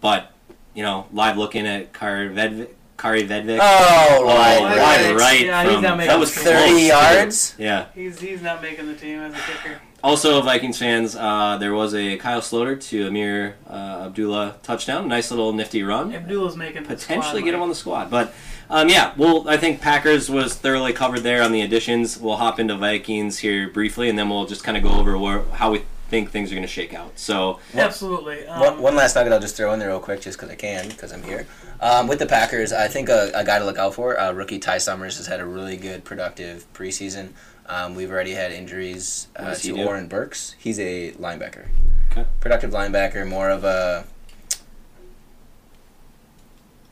but 0.00 0.30
you 0.76 0.82
know, 0.82 1.06
live 1.12 1.36
looking 1.38 1.66
at 1.66 1.92
Kaare 1.92 2.32
Vedvik. 2.32 2.68
Kaare 2.98 3.26
Vedvik. 3.26 3.58
Oh, 3.60 4.18
Oh, 4.20 4.24
right, 4.26 4.76
right. 4.76 5.16
right. 5.16 5.46
Yeah, 5.46 5.64
he's 5.70 5.82
not 5.82 5.96
making 5.96 6.08
that 6.10 6.18
was 6.20 6.34
the 6.34 6.40
close, 6.42 6.54
30 6.54 6.80
yards? 6.82 7.54
Yeah. 7.58 7.86
He's 7.94 8.20
he's 8.20 8.42
not 8.42 8.62
making 8.62 8.86
the 8.86 8.94
team 8.94 9.20
as 9.20 9.34
a 9.34 9.36
kicker. 9.36 9.80
Also, 10.04 10.40
Vikings 10.42 10.78
fans, 10.78 11.16
uh, 11.16 11.56
there 11.58 11.74
was 11.74 11.94
a 11.94 12.16
Kyle 12.18 12.40
Sloter 12.40 12.80
to 12.90 13.06
Ameer 13.08 13.54
uh, 13.68 14.04
Abdullah 14.06 14.54
touchdown. 14.62 15.08
Nice 15.08 15.30
little 15.30 15.52
nifty 15.52 15.82
run. 15.82 16.14
Abdullah's 16.14 16.56
making 16.56 16.82
the 16.84 16.88
potentially 16.88 17.40
squad, 17.40 17.44
get 17.44 17.54
him 17.54 17.62
on 17.62 17.68
the 17.68 17.74
squad. 17.74 18.10
But 18.10 18.32
um, 18.70 18.88
yeah, 18.88 19.14
well, 19.16 19.48
I 19.48 19.56
think 19.56 19.80
Packers 19.80 20.28
was 20.30 20.54
thoroughly 20.54 20.92
covered 20.92 21.20
there 21.20 21.42
on 21.42 21.50
the 21.52 21.62
additions. 21.62 22.18
We'll 22.20 22.36
hop 22.36 22.60
into 22.60 22.76
Vikings 22.76 23.38
here 23.38 23.68
briefly, 23.68 24.08
and 24.08 24.18
then 24.18 24.28
we'll 24.28 24.46
just 24.46 24.62
kind 24.62 24.76
of 24.76 24.82
go 24.82 24.90
over 24.90 25.18
where, 25.18 25.42
how 25.52 25.72
we 25.72 25.82
think 26.08 26.30
things 26.30 26.50
are 26.52 26.54
going 26.54 26.62
to 26.62 26.68
shake 26.68 26.94
out. 26.94 27.18
So 27.18 27.58
Absolutely. 27.74 28.46
Um, 28.46 28.60
One, 28.60 28.82
one 28.82 28.96
last 28.96 29.14
nugget 29.16 29.32
I'll 29.32 29.40
just 29.40 29.56
throw 29.56 29.72
in 29.72 29.78
there 29.78 29.88
real 29.88 30.00
quick, 30.00 30.20
just 30.20 30.38
because 30.38 30.50
I 30.50 30.54
can, 30.56 30.88
because 30.88 31.12
I'm 31.12 31.22
here. 31.22 31.46
Um, 31.80 32.06
with 32.06 32.18
the 32.18 32.26
Packers, 32.26 32.72
I 32.72 32.88
think 32.88 33.08
a, 33.08 33.30
a 33.34 33.44
guy 33.44 33.58
to 33.58 33.64
look 33.64 33.78
out 33.78 33.94
for, 33.94 34.18
uh, 34.18 34.32
rookie 34.32 34.58
Ty 34.58 34.78
Summers 34.78 35.16
has 35.18 35.26
had 35.26 35.40
a 35.40 35.44
really 35.44 35.76
good, 35.76 36.04
productive 36.04 36.64
preseason. 36.72 37.30
Um, 37.66 37.94
we've 37.96 38.10
already 38.10 38.32
had 38.32 38.52
injuries 38.52 39.26
uh, 39.36 39.54
to 39.54 39.60
do? 39.74 39.82
Oren 39.84 40.06
Burks. 40.06 40.54
He's 40.58 40.78
a 40.78 41.12
linebacker, 41.12 41.66
Okay. 42.12 42.24
productive 42.40 42.70
linebacker, 42.70 43.26
more 43.26 43.50
of 43.50 43.64
a 43.64 44.06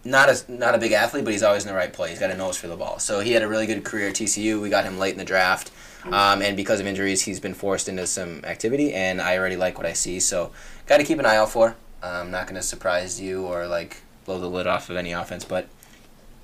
not 0.04 0.28
a 0.28 0.52
not 0.52 0.74
a 0.74 0.78
big 0.78 0.92
athlete, 0.92 1.24
but 1.24 1.32
he's 1.32 1.42
always 1.42 1.62
in 1.64 1.68
the 1.68 1.74
right 1.74 1.92
place. 1.92 2.10
He's 2.10 2.18
got 2.20 2.30
a 2.30 2.36
nose 2.36 2.56
for 2.56 2.66
the 2.68 2.76
ball. 2.76 2.98
So 2.98 3.20
he 3.20 3.32
had 3.32 3.42
a 3.42 3.48
really 3.48 3.66
good 3.66 3.84
career 3.84 4.08
at 4.08 4.14
TCU. 4.14 4.60
We 4.60 4.68
got 4.68 4.84
him 4.84 4.98
late 4.98 5.12
in 5.12 5.18
the 5.18 5.24
draft, 5.24 5.70
um, 6.12 6.42
and 6.42 6.56
because 6.56 6.80
of 6.80 6.86
injuries, 6.86 7.22
he's 7.22 7.40
been 7.40 7.54
forced 7.54 7.88
into 7.88 8.06
some 8.06 8.44
activity. 8.44 8.92
And 8.94 9.20
I 9.20 9.38
already 9.38 9.56
like 9.56 9.76
what 9.78 9.86
I 9.86 9.92
see. 9.92 10.20
So 10.20 10.52
got 10.86 10.98
to 10.98 11.04
keep 11.04 11.18
an 11.18 11.26
eye 11.26 11.36
out 11.36 11.50
for. 11.50 11.76
I'm 12.02 12.30
not 12.30 12.46
going 12.46 12.56
to 12.56 12.62
surprise 12.62 13.20
you 13.20 13.46
or 13.46 13.66
like 13.66 13.98
blow 14.24 14.38
the 14.38 14.48
lid 14.48 14.66
off 14.66 14.90
of 14.90 14.96
any 14.96 15.12
offense, 15.12 15.44
but 15.44 15.68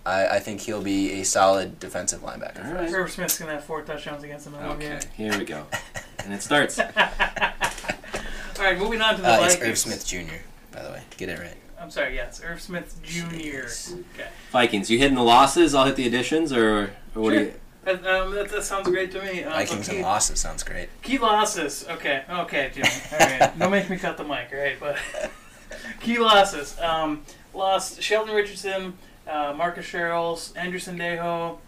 I, 0.06 0.26
I 0.26 0.38
think 0.38 0.62
he'll 0.62 0.82
be 0.82 1.20
a 1.20 1.24
solid 1.24 1.78
defensive 1.78 2.20
linebacker. 2.22 2.64
all 2.66 2.72
right. 2.74 2.90
Irv 2.92 3.10
Smith's 3.10 3.38
gonna 3.38 3.52
have 3.52 3.64
four 3.64 3.82
touchdowns 3.82 4.22
against 4.22 4.46
them 4.46 4.54
in 4.54 4.60
one 4.66 4.76
Okay, 4.76 4.88
game. 4.88 5.00
here 5.14 5.38
we 5.38 5.44
go, 5.44 5.66
and 6.24 6.32
it 6.32 6.40
starts. 6.42 6.78
All 8.58 8.66
right, 8.66 8.78
moving 8.78 9.00
on 9.00 9.16
to 9.16 9.22
the 9.22 9.28
Uh, 9.28 9.44
it's 9.44 9.60
Irv 9.60 9.78
Smith 9.78 10.06
Jr. 10.06 10.34
By 10.72 10.82
the 10.82 10.90
way, 10.90 11.02
get 11.16 11.28
it 11.30 11.38
right. 11.38 11.56
I'm 11.78 11.90
sorry. 11.90 12.14
Yes, 12.14 12.42
Irv 12.44 12.60
Smith 12.60 12.98
Jr. 13.02 13.94
Okay. 14.14 14.28
Vikings, 14.50 14.90
you 14.90 14.98
hitting 14.98 15.16
the 15.16 15.22
losses? 15.22 15.74
I'll 15.74 15.86
hit 15.86 15.96
the 15.96 16.06
additions, 16.06 16.52
or, 16.52 16.92
or 17.14 17.22
what 17.22 17.30
do 17.30 17.40
you? 17.40 17.54
That, 17.84 18.06
um, 18.06 18.34
that, 18.34 18.50
that 18.50 18.62
sounds 18.64 18.88
great 18.88 19.10
to 19.12 19.22
me. 19.22 19.42
Um, 19.42 19.52
Vikings 19.52 19.86
so 19.86 19.92
and 19.92 20.02
losses 20.02 20.38
sounds 20.38 20.62
great. 20.62 20.88
key 21.02 21.18
losses. 21.18 21.86
Okay, 21.88 22.24
okay, 22.28 22.70
Jimmy. 22.74 22.88
All 23.12 23.18
right, 23.18 23.52
don't 23.58 23.70
make 23.70 23.88
me 23.88 23.96
cut 23.96 24.16
the 24.16 24.24
mic, 24.24 24.52
right? 24.52 24.76
But 24.78 24.98
key 26.00 26.18
losses. 26.18 26.78
Um, 26.78 27.22
lost 27.54 28.02
Sheldon 28.02 28.34
Richardson, 28.34 28.98
uh, 29.26 29.54
Marcus 29.56 29.86
Sherels, 29.86 30.56
Andrew 30.56 30.78
Sendejo, 30.78 31.58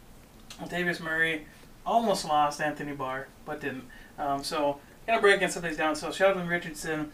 Davis 0.68 1.00
Murray. 1.00 1.46
Almost 1.84 2.26
lost 2.26 2.60
Anthony 2.60 2.92
Barr, 2.92 3.26
but 3.44 3.60
didn't. 3.60 3.84
Um, 4.18 4.44
so 4.44 4.78
kind 5.06 5.16
of 5.16 5.22
breaking 5.22 5.48
some 5.48 5.64
of 5.64 5.70
these 5.70 5.78
down. 5.78 5.96
So 5.96 6.12
Sheldon 6.12 6.46
Richardson 6.46 7.10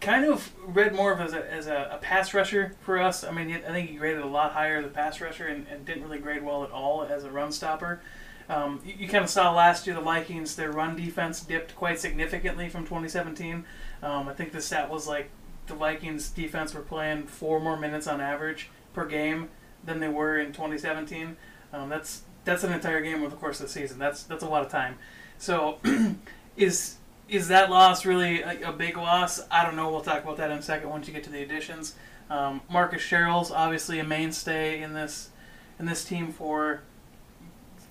kind 0.00 0.24
of 0.24 0.52
read 0.66 0.94
more 0.94 1.12
of 1.12 1.20
as 1.20 1.32
a, 1.32 1.52
as 1.52 1.66
a, 1.66 1.90
a 1.92 1.98
pass 1.98 2.34
rusher 2.34 2.74
for 2.80 3.00
us. 3.00 3.24
I 3.24 3.30
mean, 3.30 3.50
I 3.50 3.72
think 3.72 3.90
he 3.90 3.96
graded 3.96 4.22
a 4.22 4.26
lot 4.26 4.52
higher 4.52 4.78
as 4.78 4.84
a 4.84 4.88
pass 4.88 5.20
rusher 5.20 5.46
and, 5.46 5.66
and 5.68 5.84
didn't 5.84 6.02
really 6.02 6.18
grade 6.18 6.44
well 6.44 6.64
at 6.64 6.70
all 6.70 7.02
as 7.02 7.24
a 7.24 7.30
run 7.30 7.50
stopper. 7.52 8.00
Um, 8.48 8.80
you, 8.84 8.94
you 8.98 9.08
kind 9.08 9.24
of 9.24 9.30
saw 9.30 9.52
last 9.52 9.86
year 9.86 9.96
the 9.96 10.02
Vikings, 10.02 10.54
their 10.56 10.70
run 10.70 10.96
defense 10.96 11.40
dipped 11.40 11.74
quite 11.74 11.98
significantly 11.98 12.68
from 12.68 12.82
2017. 12.82 13.64
Um, 14.02 14.28
I 14.28 14.34
think 14.34 14.52
the 14.52 14.60
stat 14.60 14.90
was 14.90 15.08
like 15.08 15.30
the 15.66 15.74
Vikings 15.74 16.30
defense 16.30 16.74
were 16.74 16.82
playing 16.82 17.26
four 17.26 17.58
more 17.60 17.76
minutes 17.76 18.06
on 18.06 18.20
average 18.20 18.70
per 18.92 19.06
game 19.06 19.48
than 19.84 20.00
they 20.00 20.08
were 20.08 20.38
in 20.38 20.48
2017. 20.48 21.36
Um, 21.72 21.88
that's 21.88 22.22
that's 22.44 22.62
an 22.62 22.72
entire 22.72 23.00
game 23.00 23.22
over 23.22 23.30
the 23.30 23.36
course 23.36 23.60
of 23.60 23.66
the 23.66 23.72
season. 23.72 23.98
That's 23.98 24.22
that's 24.22 24.44
a 24.44 24.48
lot 24.48 24.62
of 24.62 24.70
time. 24.70 24.98
So, 25.38 25.78
is 26.56 26.96
is 27.28 27.48
that 27.48 27.70
loss 27.70 28.04
really 28.04 28.40
a, 28.42 28.70
a 28.70 28.72
big 28.72 28.96
loss? 28.96 29.40
I 29.50 29.64
don't 29.64 29.76
know. 29.76 29.90
We'll 29.90 30.00
talk 30.00 30.22
about 30.22 30.36
that 30.36 30.50
in 30.50 30.58
a 30.58 30.62
second 30.62 30.88
once 30.90 31.08
you 31.08 31.14
get 31.14 31.24
to 31.24 31.30
the 31.30 31.42
additions. 31.42 31.94
Um, 32.30 32.60
Marcus 32.70 33.02
Sherels' 33.02 33.50
obviously 33.50 33.98
a 33.98 34.04
mainstay 34.04 34.80
in 34.82 34.94
this 34.94 35.30
in 35.78 35.86
this 35.86 36.04
team 36.04 36.32
for 36.32 36.80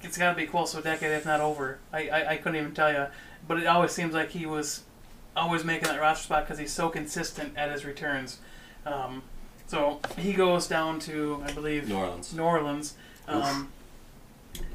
it's 0.02 0.18
got 0.18 0.32
to 0.32 0.36
be 0.36 0.46
close 0.46 0.72
to 0.74 0.80
a 0.80 0.82
decade, 0.82 1.12
if 1.12 1.26
not 1.26 1.40
over. 1.42 1.80
I, 1.92 2.10
I, 2.10 2.30
I 2.32 2.38
couldn't 2.38 2.60
even 2.60 2.74
tell 2.74 2.92
you, 2.92 3.08
but 3.48 3.58
it 3.58 3.66
always 3.66 3.92
seems 3.92 4.14
like 4.14 4.30
he 4.32 4.46
was 4.46 4.84
always 5.36 5.64
making 5.64 5.88
that 5.88 6.00
roster 6.00 6.24
spot 6.26 6.46
because 6.46 6.60
he's 6.60 6.72
so 6.72 6.90
consistent 6.90 7.58
at 7.58 7.72
his 7.72 7.86
returns. 7.86 8.40
Um, 8.86 9.24
so 9.68 10.00
he 10.18 10.34
goes 10.34 10.68
down 10.68 11.00
to 11.02 11.44
I 11.46 11.52
believe 11.52 11.88
New 11.88 11.96
Orleans. 11.98 12.34
New 12.34 12.44
Orleans. 12.44 12.94
Um, 13.28 13.72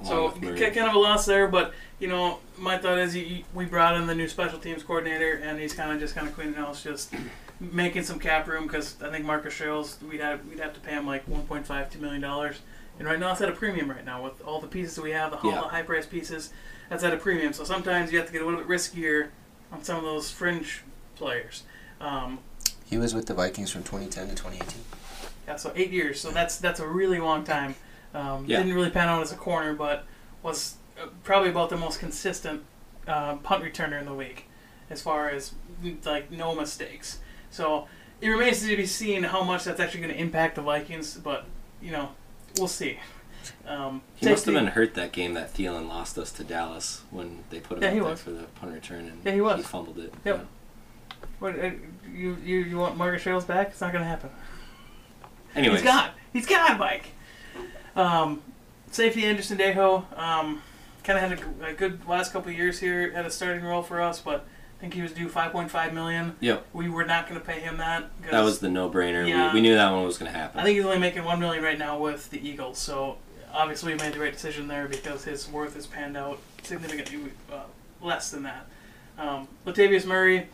so 0.03 0.13
Along 0.25 0.33
with 0.33 0.43
Murray. 0.43 0.59
ki- 0.59 0.71
kind 0.71 0.89
of 0.89 0.95
a 0.95 0.99
loss 0.99 1.27
there, 1.27 1.47
but 1.49 1.73
you 2.01 2.09
know, 2.09 2.39
my 2.59 2.79
thought 2.79 2.99
is 2.99 3.15
you- 3.15 3.45
we 3.55 3.67
brought 3.67 3.95
in 3.95 4.07
the 4.07 4.15
new 4.15 4.27
special 4.27 4.59
teams 4.59 4.83
coordinator, 4.83 5.35
and 5.43 5.61
he's 5.61 5.75
kind 5.75 5.93
of 5.93 6.01
just 6.01 6.15
kind 6.15 6.27
of 6.27 6.35
cleaning 6.35 6.55
house, 6.55 6.83
just 6.83 7.13
making 7.61 8.03
some 8.03 8.19
cap 8.19 8.49
room 8.49 8.67
because 8.67 8.97
I 9.03 9.11
think 9.11 9.25
Marcus 9.27 9.55
Sherels 9.55 10.03
we'd 10.03 10.21
have 10.21 10.45
we'd 10.47 10.59
have 10.61 10.73
to 10.75 10.81
pay 10.81 10.93
him 10.93 11.07
like 11.07 11.27
1.5 11.29 11.91
two 11.91 11.99
million 11.99 12.21
dollars, 12.23 12.57
and 12.99 13.07
right 13.07 13.19
now 13.21 13.33
it's 13.33 13.41
at 13.43 13.49
a 13.51 13.53
premium 13.53 13.91
right 13.91 14.05
now 14.05 14.23
with 14.25 14.41
all 14.43 14.61
the 14.61 14.67
pieces 14.67 14.95
that 14.97 15.03
we 15.03 15.11
have, 15.13 15.31
the, 15.31 15.47
Yeah. 15.49 15.61
high 15.69 15.83
price 15.83 16.07
pieces, 16.07 16.51
that's 16.89 17.05
at 17.05 17.13
a 17.13 17.19
premium. 17.19 17.53
So 17.53 17.65
sometimes 17.65 18.11
you 18.13 18.19
have 18.19 18.27
to 18.27 18.33
get 18.33 18.41
a 18.43 18.45
little 18.47 18.61
bit 18.61 18.69
riskier 18.69 19.29
on 19.71 19.85
some 19.85 19.99
of 19.99 20.03
those 20.05 20.31
fringe 20.31 20.83
players. 21.17 21.63
Um, 22.01 22.39
He 22.87 22.97
was 22.99 23.15
with 23.15 23.27
the 23.27 23.35
Vikings 23.35 23.71
from 23.71 23.83
2010 23.85 24.29
to 24.31 24.35
2018. 24.35 24.81
yeah, 25.47 25.57
so 25.57 25.71
eight 25.77 25.91
years. 25.91 26.19
So 26.21 26.31
that's 26.31 26.57
that's 26.57 26.81
a 26.81 26.87
really 26.89 27.21
long 27.21 27.45
time. 27.45 27.75
Um, 28.15 28.47
Yeah. 28.47 28.59
Didn't 28.59 28.75
really 28.75 28.91
pan 28.91 29.09
out 29.09 29.21
as 29.23 29.33
a 29.33 29.37
corner, 29.37 29.75
but 29.75 30.07
was 30.43 30.77
probably 31.25 31.51
about 31.51 31.71
the 31.71 31.77
most 31.77 31.99
consistent 32.01 32.63
uh, 33.07 33.37
punt 33.37 33.65
returner 33.65 33.99
in 33.99 34.07
the 34.07 34.13
league, 34.15 34.45
as 34.89 35.01
far 35.03 35.31
as 35.31 35.53
like 36.05 36.31
no 36.31 36.55
mistakes. 36.55 37.19
So 37.51 37.87
it 38.21 38.29
remains 38.29 38.61
to 38.67 38.77
be 38.77 38.87
seen 38.87 39.23
how 39.25 39.43
much 39.43 39.65
that's 39.65 39.81
actually 39.81 40.01
going 40.01 40.13
to 40.15 40.21
impact 40.21 40.57
the 40.57 40.63
Vikings, 40.63 41.15
but 41.17 41.47
you 41.83 41.91
know, 41.91 42.11
we'll 42.59 42.69
see. 42.69 42.99
Um, 43.67 44.03
He 44.17 44.29
must 44.29 44.45
have 44.45 44.55
been 44.55 44.67
hurt 44.67 44.95
that 44.95 45.13
game 45.13 45.33
that 45.35 45.55
Thielen 45.55 45.89
lost 45.89 46.19
us 46.19 46.31
to 46.33 46.45
Dallas 46.45 47.03
when 47.11 47.45
they 47.49 47.59
put 47.61 47.79
him 47.83 47.97
Yeah, 47.97 48.03
up 48.03 48.07
there 48.09 48.17
for 48.17 48.31
the 48.33 48.43
punt 48.61 48.73
return 48.75 49.07
and 49.09 49.23
Yeah, 49.25 49.33
he 49.33 49.41
was. 49.41 49.57
he 49.59 49.63
fumbled 49.63 49.99
it. 49.99 50.13
Yep. 50.25 50.37
Yeah. 50.37 51.25
What, 51.39 51.59
uh, 51.59 51.71
you, 52.13 52.37
you 52.45 52.59
you 52.61 52.77
want 52.79 52.97
Marcus 52.99 53.23
Trails 53.23 53.45
back? 53.47 53.69
It's 53.69 53.81
not 53.81 53.93
going 53.93 54.05
to 54.05 54.09
happen. 54.09 54.29
Anyways, 55.55 55.81
He's 55.81 55.91
gone. 55.91 56.11
He's 56.33 56.47
gone, 56.47 56.79
Mike. 56.79 57.07
Um, 57.97 58.43
safety 58.91 59.25
Andrew 59.25 59.43
Sendejo. 59.43 60.05
Um, 60.19 60.63
kind 61.05 61.19
of 61.19 61.39
had 61.39 61.41
a, 61.63 61.71
a 61.71 61.73
good 61.73 62.07
last 62.09 62.33
couple 62.33 62.51
of 62.51 62.57
years 62.57 62.81
here 62.81 63.13
at 63.15 63.27
a 63.27 63.31
starting 63.31 63.65
role 63.65 63.83
for 63.83 64.01
us, 64.01 64.21
but 64.21 64.47
I 64.79 64.81
think 64.81 64.95
he 64.95 65.03
was 65.03 65.13
due 65.13 65.29
5.5 65.29 65.93
million. 65.93 66.37
Yep. 66.41 66.67
We 66.73 66.89
were 66.89 67.05
not 67.05 67.29
going 67.29 67.39
to 67.39 67.47
pay 67.47 67.61
him 67.61 67.77
that. 67.79 68.11
That 68.31 68.41
was 68.41 68.61
the 68.61 68.71
no-brainer. 68.71 69.29
Yeah. 69.29 69.49
We, 69.49 69.55
we 69.55 69.61
knew 69.61 69.75
that 69.75 69.91
one 69.91 70.05
was 70.05 70.17
going 70.17 70.33
to 70.33 70.39
happen. 70.39 70.61
I 70.61 70.65
think 70.65 70.77
he's 70.77 70.85
only 70.85 70.99
making 70.99 71.25
one 71.25 71.39
million 71.39 71.63
right 71.63 71.79
now 71.79 71.99
with 71.99 72.31
the 72.31 72.41
Eagles. 72.47 72.79
So 72.79 73.19
obviously 73.53 73.93
we 73.93 73.99
made 73.99 74.15
the 74.15 74.21
right 74.21 74.33
decision 74.33 74.69
there 74.69 74.89
because 74.89 75.25
his 75.25 75.49
worth 75.51 75.77
is 75.77 75.87
panned 75.87 76.17
out 76.17 76.39
significantly 76.63 77.33
uh, 77.53 77.65
less 78.01 78.31
than 78.31 78.43
that. 78.45 78.67
Um, 79.19 79.49
Latavius 79.67 80.07
Murray, 80.07 80.49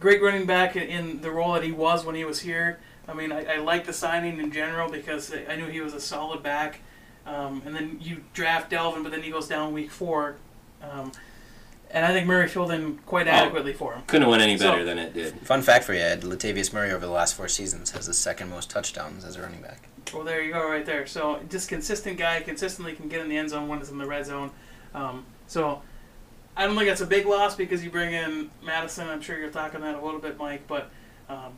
great 0.00 0.22
running 0.22 0.46
back 0.46 0.76
in, 0.76 1.20
the 1.20 1.30
role 1.30 1.52
that 1.52 1.62
he 1.62 1.72
was 1.72 2.04
when 2.04 2.14
he 2.14 2.24
was 2.24 2.40
here. 2.40 2.78
I 3.08 3.14
mean, 3.14 3.30
I, 3.30 3.44
I 3.44 3.56
like 3.58 3.84
the 3.84 3.92
signing 3.92 4.40
in 4.40 4.50
general 4.50 4.90
because 4.90 5.32
I 5.48 5.56
knew 5.56 5.66
he 5.66 5.80
was 5.80 5.92
a 5.92 6.00
solid 6.00 6.42
back. 6.42 6.80
Um, 7.26 7.62
and 7.66 7.74
then 7.74 7.98
you 8.00 8.22
draft 8.34 8.70
Dalvin, 8.70 9.02
but 9.02 9.10
then 9.12 9.22
he 9.22 9.30
goes 9.30 9.48
down 9.48 9.72
week 9.72 9.90
four. 9.90 10.36
Um, 10.82 11.10
and 11.90 12.04
I 12.04 12.12
think 12.12 12.26
Murray 12.26 12.48
filled 12.48 12.70
in 12.72 12.98
quite 12.98 13.26
Oh. 13.26 13.30
adequately 13.30 13.72
for 13.72 13.94
him. 13.94 14.02
Couldn't 14.06 14.22
have 14.22 14.30
went 14.30 14.42
any 14.42 14.56
So- 14.58 14.70
better 14.70 14.84
than 14.84 14.98
it 14.98 15.12
did. 15.14 15.34
Fun 15.40 15.62
fact 15.62 15.84
for 15.84 15.92
you, 15.94 16.00
Ed, 16.00 16.22
Latavius 16.22 16.72
Murray 16.72 16.92
over 16.92 17.04
the 17.04 17.12
last 17.12 17.34
four 17.34 17.48
seasons 17.48 17.90
has 17.92 18.06
the 18.06 18.14
second 18.14 18.50
most 18.50 18.70
touchdowns 18.70 19.24
as 19.24 19.36
a 19.36 19.42
running 19.42 19.60
back. 19.62 19.88
Well, 20.14 20.22
there 20.24 20.40
you 20.40 20.52
go, 20.52 20.68
right 20.68 20.86
there. 20.86 21.06
So 21.06 21.40
just 21.50 21.68
consistent 21.68 22.16
guy, 22.18 22.40
consistently 22.42 22.92
can 22.94 23.08
get 23.08 23.20
in 23.20 23.28
the 23.28 23.36
end 23.36 23.50
zone 23.50 23.66
when 23.66 23.80
it's 23.80 23.90
in 23.90 23.98
the 23.98 24.06
red 24.06 24.24
zone. 24.26 24.50
Um, 24.94 25.26
so 25.48 25.82
I 26.56 26.66
don't 26.66 26.76
think 26.76 26.88
that's 26.88 27.00
a 27.00 27.06
big 27.06 27.26
loss 27.26 27.56
because 27.56 27.82
you 27.84 27.90
bring 27.90 28.12
in 28.14 28.50
Mattison. 28.62 29.08
I'm 29.08 29.20
sure 29.20 29.36
you're 29.38 29.50
talking 29.50 29.80
that 29.80 29.96
a 29.96 30.00
little 30.04 30.20
bit, 30.20 30.38
Mike, 30.38 30.62
but 30.68 30.90
um, 31.28 31.54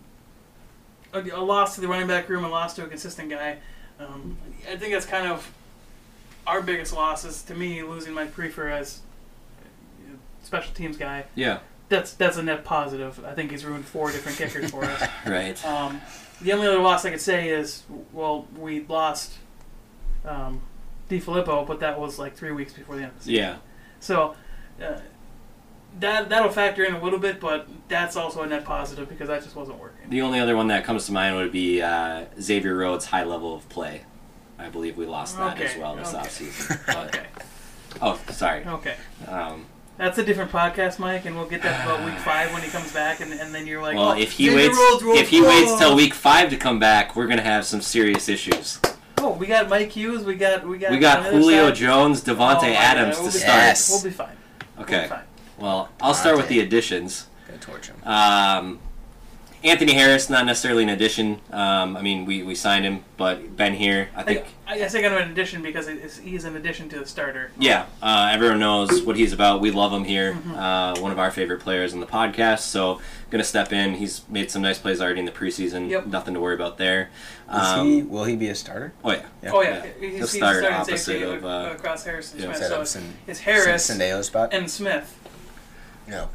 a, 1.13 1.21
a 1.21 1.43
loss 1.43 1.75
to 1.75 1.81
the 1.83 1.89
running 1.89 2.07
back 2.09 2.29
room, 2.29 2.45
a 2.45 2.49
loss 2.49 2.75
to 2.77 2.85
a 2.85 2.89
consistent 2.89 3.29
guy. 3.29 3.59
Um, 4.01 4.39
I 4.71 4.77
think 4.77 4.93
that's 4.93 5.07
kind 5.07 5.27
of 5.31 5.51
our 6.49 6.63
biggest 6.63 6.93
loss 6.93 7.25
is 7.25 7.43
to 7.45 7.55
me 7.55 7.83
losing 7.83 8.15
Mike 8.15 8.35
Priefer 8.35 8.73
as 8.73 9.01
special 10.43 10.73
teams 10.75 10.97
guy. 10.97 11.25
Yeah. 11.35 11.61
That's 11.89 12.13
that's 12.15 12.37
a 12.37 12.43
net 12.43 12.65
positive. 12.65 13.25
I 13.25 13.35
think 13.35 13.51
he's 13.51 13.65
ruined 13.65 13.85
four 13.85 14.11
different 14.11 14.39
kickers 14.39 14.71
for 14.71 14.85
us. 14.85 15.09
Right. 15.27 15.63
Um, 15.65 16.01
the 16.41 16.53
only 16.53 16.67
other 16.67 16.79
loss 16.79 17.05
I 17.05 17.11
could 17.11 17.21
say 17.21 17.51
is, 17.51 17.83
well, 18.13 18.47
we 18.57 18.85
lost 18.87 19.35
um, 20.25 20.63
DeFilippo, 21.11 21.67
but 21.67 21.81
that 21.81 21.99
was 21.99 22.19
like 22.19 22.37
three 22.37 22.53
weeks 22.53 22.73
before 22.73 22.97
the 22.97 23.03
end 23.03 23.13
of 23.13 23.19
the 23.19 23.25
season. 23.25 23.35
Yeah. 23.35 23.57
So 24.01 24.37
uh, 24.83 25.01
that 26.01 26.29
that'll 26.29 26.51
factor 26.51 26.85
in 26.85 26.95
a 26.95 27.03
little 27.03 27.19
bit, 27.19 27.41
but 27.41 27.69
that's 27.89 28.17
also 28.17 28.43
a 28.43 28.47
net 28.47 28.65
positive 28.65 29.09
because 29.09 29.29
that 29.29 29.43
just 29.43 29.57
wasn't 29.57 29.79
working. 29.79 30.11
The 30.11 30.23
only 30.23 30.41
other 30.41 30.57
one 30.57 30.69
that 30.69 30.85
comes 30.85 31.07
to 31.07 31.13
mind 31.13 31.37
would 31.37 31.53
be 31.53 31.83
uh, 31.83 32.27
Xavier 32.41 32.77
Rhodes' 32.77 33.07
high 33.07 33.25
level 33.25 33.55
of 33.55 33.69
play. 33.69 34.05
I 34.59 34.69
believe 34.69 34.97
we 34.97 35.07
lost 35.07 35.37
that 35.39 35.59
as 35.61 35.71
Okay, 35.71 35.81
well 35.81 35.97
this 35.97 36.13
okay. 36.15 36.19
offseason. 36.27 36.87
But, 36.87 37.15
Okay, 37.15 37.27
oh, 38.03 38.21
sorry. 38.31 38.65
okay, 38.67 38.97
Um, 39.27 39.67
that's 39.97 40.19
a 40.19 40.25
different 40.25 40.51
podcast, 40.53 40.99
Mike, 40.99 41.25
and 41.25 41.37
we'll 41.37 41.49
get 41.49 41.63
that 41.63 41.85
about 41.87 42.05
week 42.05 42.19
five 42.25 42.53
when 42.53 42.63
he 42.63 42.69
comes 42.71 42.93
back, 42.93 43.21
and, 43.21 43.33
and 43.33 43.55
then 43.55 43.67
you're 43.67 43.83
like, 43.83 43.97
well, 43.97 44.11
oh, 44.11 44.19
if 44.19 44.33
he 44.33 44.47
Xavier 44.47 44.57
waits, 44.69 44.79
Rhodes 44.79 45.05
will 45.05 45.17
if 45.17 45.29
he 45.29 45.41
go. 45.41 45.49
waits 45.49 45.79
till 45.79 45.95
week 45.97 46.15
five 46.15 46.51
to 46.51 46.57
come 46.57 46.79
back, 46.79 47.15
we're 47.17 47.27
gonna 47.27 47.43
have 47.43 47.65
some 47.67 47.81
serious 47.81 48.29
issues. 48.29 48.81
oh, 49.19 49.31
we 49.33 49.47
got 49.47 49.69
Mike 49.69 49.91
Hughes, 49.93 50.25
we 50.25 50.35
got 50.37 50.67
we 50.67 50.79
got 50.79 50.91
We 50.91 50.99
got 50.99 51.23
the 51.23 51.29
other 51.31 51.39
Julio 51.39 51.67
side- 51.69 51.75
Jones, 51.77 52.29
Oh, 52.29 52.35
Davante 52.35 52.63
my 52.63 52.69
Adams 52.75 53.17
we'll 53.19 53.27
to 53.29 53.33
be 53.33 53.39
start. 53.39 53.53
fine. 53.59 53.67
Yes. 53.67 53.91
We'll 53.91 54.03
be 54.05 54.17
fine. 54.17 54.37
We'll 54.77 54.87
be 54.87 54.95
Okay. 54.95 55.09
fine. 55.09 55.23
Well, 55.57 55.89
I'll 56.01 56.15
start 56.15 56.37
with 56.37 56.47
Davante. 56.47 56.49
the 56.51 56.61
additions. 56.61 57.27
Gonna 57.49 57.59
torch 57.59 57.87
him. 57.89 57.97
Um, 58.05 58.79
Anthony 59.65 59.93
Harris, 59.95 60.31
not 60.31 60.47
necessarily 60.47 60.85
an 60.85 60.89
addition. 60.89 61.41
Um, 61.51 61.97
I 61.97 62.03
mean, 62.03 62.25
we, 62.27 62.43
we 62.45 62.55
signed 62.55 62.85
him, 62.85 63.05
but 63.17 63.57
Ben 63.57 63.75
here, 63.75 64.09
I 64.15 64.23
think. 64.23 64.45
I, 64.69 64.75
I 64.85 64.87
say 64.87 65.03
kind 65.03 65.15
of 65.15 65.21
an 65.21 65.31
addition 65.33 65.63
because 65.63 65.89
it 65.89 65.99
is, 65.99 66.19
he's 66.19 66.45
an 66.45 66.55
addition 66.55 66.89
to 66.91 66.99
the 67.01 67.07
starter. 67.07 67.51
Yeah, 67.59 67.87
uh, 68.01 68.31
everyone 68.33 68.61
knows 68.61 69.03
what 69.03 69.17
he's 69.17 69.33
about. 69.33 69.61
We 69.61 69.71
love 69.73 69.93
him 69.93 70.05
here. 70.05 70.35
Mm-hmm. 70.35 70.55
Uh, 70.55 71.01
one 71.01 71.11
of 71.11 71.19
our 71.19 71.31
favorite 71.33 71.61
players 71.61 71.93
in 71.93 71.99
the 72.01 72.07
podcast. 72.07 72.61
So, 72.61 73.01
gonna 73.31 73.43
step 73.43 73.73
in. 73.73 73.95
He's 73.95 74.29
made 74.29 74.51
some 74.51 74.63
nice 74.63 74.79
plays 74.79 75.01
already 75.01 75.21
in 75.21 75.27
the 75.27 75.33
preseason. 75.33 75.89
Yep. 75.91 76.07
Nothing 76.07 76.35
to 76.35 76.41
worry 76.41 76.55
about 76.55 76.79
there. 76.79 77.11
Is 77.51 77.55
Um, 77.59 77.87
he, 77.87 78.03
will 78.03 78.25
he 78.25 78.37
be 78.37 78.49
a 78.51 78.55
starter? 78.55 78.93
Oh 79.03 79.11
yeah. 79.11 79.23
Oh 79.47 79.63
yeah, 79.63 79.69
Yeah. 79.71 79.83
he's, 79.99 80.01
He'll 80.01 80.19
he's 80.19 80.31
start 80.31 80.65
opposite 80.65 81.23
of, 81.23 81.45
uh, 81.45 81.71
across 81.75 82.05
Harrison 82.05 82.39
yeah. 82.39 82.45
Smith. 82.55 82.59
Set 82.59 82.87
So 82.89 83.01
it's 83.27 83.41
Harris 83.41 83.85
some 83.87 83.99
Sendejo 83.99 84.23
spot? 84.23 84.53
and 84.53 84.71
Smith. 84.71 85.15
No. 86.09 86.29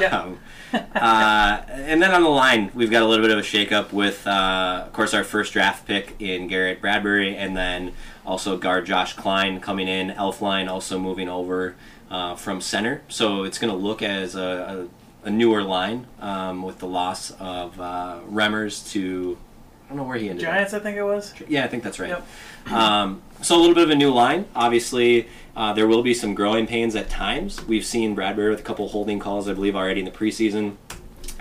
Yeah. 0.00 0.20
Um, 0.22 0.38
uh, 0.94 1.62
and 1.68 2.00
then 2.00 2.12
on 2.12 2.22
the 2.22 2.28
line, 2.28 2.70
we've 2.74 2.90
got 2.90 3.02
a 3.02 3.06
little 3.06 3.24
bit 3.26 3.36
of 3.36 3.38
a 3.38 3.46
shakeup 3.46 3.92
with, 3.92 4.24
uh, 4.26 4.84
of 4.86 4.92
course, 4.92 5.12
our 5.14 5.24
first 5.24 5.52
draft 5.52 5.84
pick 5.86 6.14
in 6.20 6.46
Garrett 6.46 6.80
Bradbury, 6.80 7.36
and 7.36 7.56
then 7.56 7.92
also 8.24 8.56
guard 8.56 8.86
Josh 8.86 9.14
Kline 9.14 9.60
coming 9.60 9.88
in. 9.88 10.10
Elflein 10.10 10.68
also 10.68 10.98
moving 10.98 11.28
over 11.28 11.74
uh, 12.08 12.36
from 12.36 12.60
center. 12.60 13.02
So 13.08 13.42
it's 13.42 13.58
going 13.58 13.72
to 13.72 13.78
look 13.78 14.00
as 14.00 14.36
a, 14.36 14.88
a, 15.24 15.28
a 15.28 15.30
newer 15.30 15.64
line 15.64 16.06
um, 16.20 16.62
with 16.62 16.78
the 16.78 16.86
loss 16.86 17.32
of 17.32 17.80
uh, 17.80 18.20
Remmers 18.30 18.90
to. 18.92 19.38
I 19.90 19.92
don't 19.92 20.04
know 20.04 20.08
where 20.08 20.18
he 20.18 20.30
ended 20.30 20.44
up. 20.44 20.52
Giants, 20.52 20.72
I 20.72 20.78
think 20.78 20.96
it 20.96 21.02
was. 21.02 21.34
Yeah, 21.48 21.64
I 21.64 21.66
think 21.66 21.82
that's 21.82 21.98
right. 21.98 22.10
Yep. 22.10 22.72
Um, 22.72 23.22
so 23.42 23.56
a 23.56 23.58
little 23.58 23.74
bit 23.74 23.82
of 23.82 23.90
a 23.90 23.96
new 23.96 24.12
line. 24.12 24.44
Obviously, 24.54 25.26
uh, 25.56 25.72
there 25.72 25.88
will 25.88 26.04
be 26.04 26.14
some 26.14 26.32
growing 26.32 26.68
pains 26.68 26.94
at 26.94 27.10
times. 27.10 27.66
We've 27.66 27.84
seen 27.84 28.14
Bradbury 28.14 28.50
with 28.50 28.60
a 28.60 28.62
couple 28.62 28.86
holding 28.86 29.18
calls, 29.18 29.48
I 29.48 29.52
believe, 29.52 29.74
already 29.74 29.98
in 29.98 30.06
the 30.06 30.12
preseason. 30.12 30.76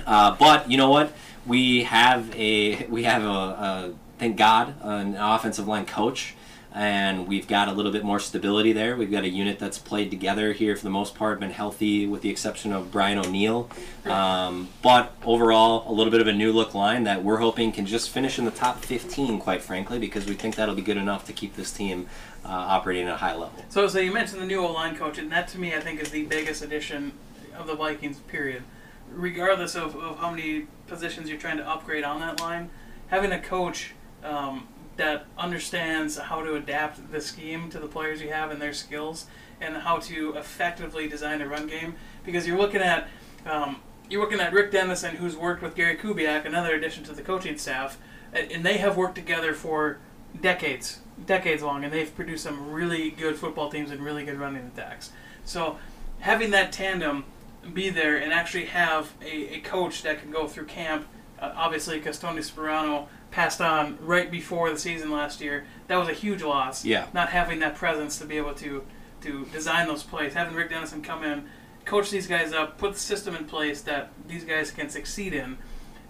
Uh, 0.04 0.36
but 0.36 0.72
you 0.72 0.78
know 0.78 0.90
what? 0.90 1.14
We 1.46 1.84
have 1.84 2.36
a 2.36 2.86
we 2.90 3.04
have 3.04 3.24
a, 3.24 3.28
a 3.28 3.94
thank 4.18 4.36
God 4.36 4.74
an 4.82 5.16
offensive 5.16 5.68
line 5.68 5.86
coach, 5.86 6.34
and 6.74 7.28
we've 7.28 7.48
got 7.48 7.68
a 7.68 7.72
little 7.72 7.92
bit 7.92 8.04
more 8.04 8.20
stability 8.20 8.74
there. 8.74 8.96
We've 8.96 9.10
got 9.10 9.24
a 9.24 9.30
unit 9.30 9.58
that's 9.58 9.80
played 9.80 10.12
together 10.12 10.54
here 10.54 10.76
for 10.76 10.84
the 10.84 10.92
most 10.92 11.16
part, 11.16 11.40
been 11.40 11.50
healthy 11.50 12.06
with 12.06 12.22
the 12.22 12.30
exception 12.30 12.72
of 12.72 12.92
Brian 12.92 13.18
O'Neill. 13.18 13.70
Um, 14.06 14.70
but 14.84 15.14
overall, 15.26 15.92
a 15.92 15.94
little 15.94 16.12
bit 16.12 16.22
of 16.22 16.28
a 16.28 16.34
new 16.34 16.54
look 16.54 16.76
line 16.76 17.06
that 17.06 17.24
we're 17.24 17.38
hoping 17.38 17.72
can 17.72 17.88
just 17.88 18.12
finish 18.12 18.38
in 18.38 18.46
the 18.46 18.52
top 18.52 18.84
15, 18.86 19.40
quite 19.40 19.64
frankly, 19.64 19.98
because 19.98 20.28
we 20.28 20.36
think 20.36 20.56
that'll 20.56 20.76
be 20.76 20.84
good 20.84 20.98
enough 20.98 21.26
to 21.26 21.34
keep 21.34 21.56
this 21.56 21.72
team 21.72 22.08
uh, 22.46 22.50
operating 22.50 23.08
at 23.08 23.14
a 23.14 23.18
high 23.18 23.36
level. 23.36 23.66
So, 23.70 23.88
so 23.88 24.00
you 24.00 24.14
mentioned 24.14 24.42
the 24.42 24.46
new 24.46 24.64
O 24.64 24.72
line 24.72 24.96
coach, 24.96 25.18
and 25.18 25.32
that 25.32 25.48
to 25.50 25.60
me, 25.60 25.74
I 25.74 25.80
think, 25.80 26.00
is 26.00 26.12
the 26.12 26.26
biggest 26.26 26.62
addition 26.62 27.14
of 27.58 27.66
the 27.66 27.76
Vikings. 27.76 28.20
Period. 28.20 28.64
Regardless 29.12 29.76
of, 29.76 29.96
of 29.96 30.20
how 30.20 30.30
many 30.30 30.68
positions 30.86 31.30
you're 31.30 31.40
trying 31.40 31.58
to 31.58 31.68
upgrade 31.68 32.04
on 32.04 32.20
that 32.20 32.40
line, 32.40 32.70
having 33.08 33.32
a 33.32 33.40
coach 33.40 33.94
um, 34.24 34.68
that 35.00 35.26
understands 35.38 36.18
how 36.18 36.44
to 36.44 36.56
adapt 36.56 37.12
the 37.12 37.22
scheme 37.22 37.70
to 37.70 37.80
the 37.80 37.88
players 37.88 38.22
you 38.22 38.30
have 38.30 38.52
and 38.52 38.62
their 38.62 38.74
skills, 38.74 39.26
and 39.60 39.78
how 39.78 39.98
to 39.98 40.34
effectively 40.36 41.08
design 41.08 41.42
a 41.42 41.48
run 41.48 41.68
game, 41.68 41.96
because 42.24 42.46
you're 42.46 42.58
looking 42.58 42.82
at 42.82 43.08
um, 43.46 43.78
you're 44.10 44.22
looking 44.22 44.40
at 44.40 44.52
Rick 44.54 44.72
Dennison, 44.72 45.16
who's 45.16 45.38
worked 45.38 45.62
with 45.62 45.76
Gary 45.76 45.96
Kubiak, 45.96 46.46
another 46.46 46.76
addition 46.76 47.04
to 47.06 47.14
the 47.14 47.22
coaching 47.22 47.58
staff, 47.58 47.98
and, 48.34 48.66
they 48.66 48.78
have 48.78 48.98
worked 48.98 49.16
together 49.16 49.54
for 49.54 50.00
decades, 50.42 51.00
decades 51.26 51.62
long, 51.62 51.84
and 51.84 51.94
they've 51.94 52.14
produced 52.14 52.44
some 52.44 52.72
really 52.72 53.12
good 53.12 53.36
football 53.36 53.70
teams 53.70 53.92
and 53.92 54.02
really 54.04 54.26
good 54.26 54.40
running 54.40 54.72
attacks. 54.76 55.12
So 55.46 55.78
having 56.20 56.50
that 56.52 56.72
tandem 56.72 57.26
be 57.74 57.90
there 57.90 58.18
and 58.18 58.34
actually 58.34 58.66
have 58.66 59.14
a, 59.22 59.58
a 59.58 59.60
coach 59.60 60.02
that 60.04 60.22
can 60.22 60.32
go 60.32 60.48
through 60.48 60.66
camp, 60.66 61.08
uh, 61.40 61.54
obviously 61.56 62.00
Tony 62.02 62.42
Sparano 62.42 63.08
passed 63.32 63.62
on 63.62 63.98
right 64.02 64.32
before 64.32 64.72
the 64.72 64.80
season 64.80 65.12
last 65.12 65.42
year, 65.42 65.66
that 65.88 65.98
was 65.98 66.08
a 66.08 66.14
huge 66.14 66.42
loss. 66.42 66.84
Yeah. 66.84 67.08
Not 67.14 67.30
having 67.30 67.60
that 67.60 67.76
presence 67.76 68.18
to 68.20 68.26
be 68.26 68.38
able 68.38 68.54
to 68.56 68.84
to 69.22 69.46
design 69.52 69.88
those 69.88 70.04
plays, 70.04 70.34
having 70.34 70.56
Rick 70.56 70.70
Dennison 70.70 71.02
come 71.02 71.24
in, 71.24 71.50
coach 71.84 72.10
these 72.10 72.28
guys 72.28 72.54
up, 72.54 72.78
put 72.78 72.94
the 72.94 73.00
system 73.00 73.36
in 73.36 73.46
place 73.46 73.82
that 73.82 74.12
these 74.28 74.46
guys 74.46 74.72
can 74.72 74.90
succeed 74.90 75.34
in, 75.34 75.58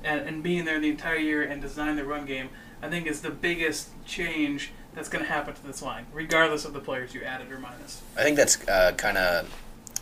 and, 0.03 0.21
and 0.21 0.43
being 0.43 0.65
there 0.65 0.79
the 0.79 0.89
entire 0.89 1.17
year 1.17 1.41
and 1.41 1.59
design 1.61 1.95
the 1.95 2.05
run 2.05 2.25
game, 2.25 2.49
I 2.83 2.89
think 2.89 3.07
is 3.07 3.21
the 3.21 3.31
biggest 3.31 3.89
change 4.05 4.71
that's 4.93 5.09
going 5.09 5.23
to 5.23 5.31
happen 5.31 5.53
to 5.53 5.65
this 5.65 5.81
line, 5.81 6.05
regardless 6.13 6.65
of 6.65 6.73
the 6.73 6.79
players 6.79 7.13
you 7.13 7.23
added 7.23 7.51
or 7.51 7.59
minus. 7.59 8.01
I 8.17 8.23
think 8.23 8.37
that's 8.37 8.67
uh, 8.67 8.93
kind 8.97 9.17
of 9.17 9.49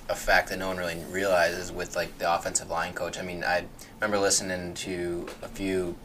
a 0.09 0.15
fact 0.15 0.49
that 0.49 0.59
no 0.59 0.67
one 0.67 0.77
really 0.77 1.01
realizes 1.09 1.71
with 1.71 1.95
like 1.95 2.17
the 2.17 2.33
offensive 2.33 2.69
line 2.69 2.93
coach. 2.93 3.17
I 3.17 3.21
mean, 3.21 3.43
I 3.43 3.65
remember 3.99 4.19
listening 4.19 4.73
to 4.75 5.27
a 5.41 5.47
few 5.47 5.95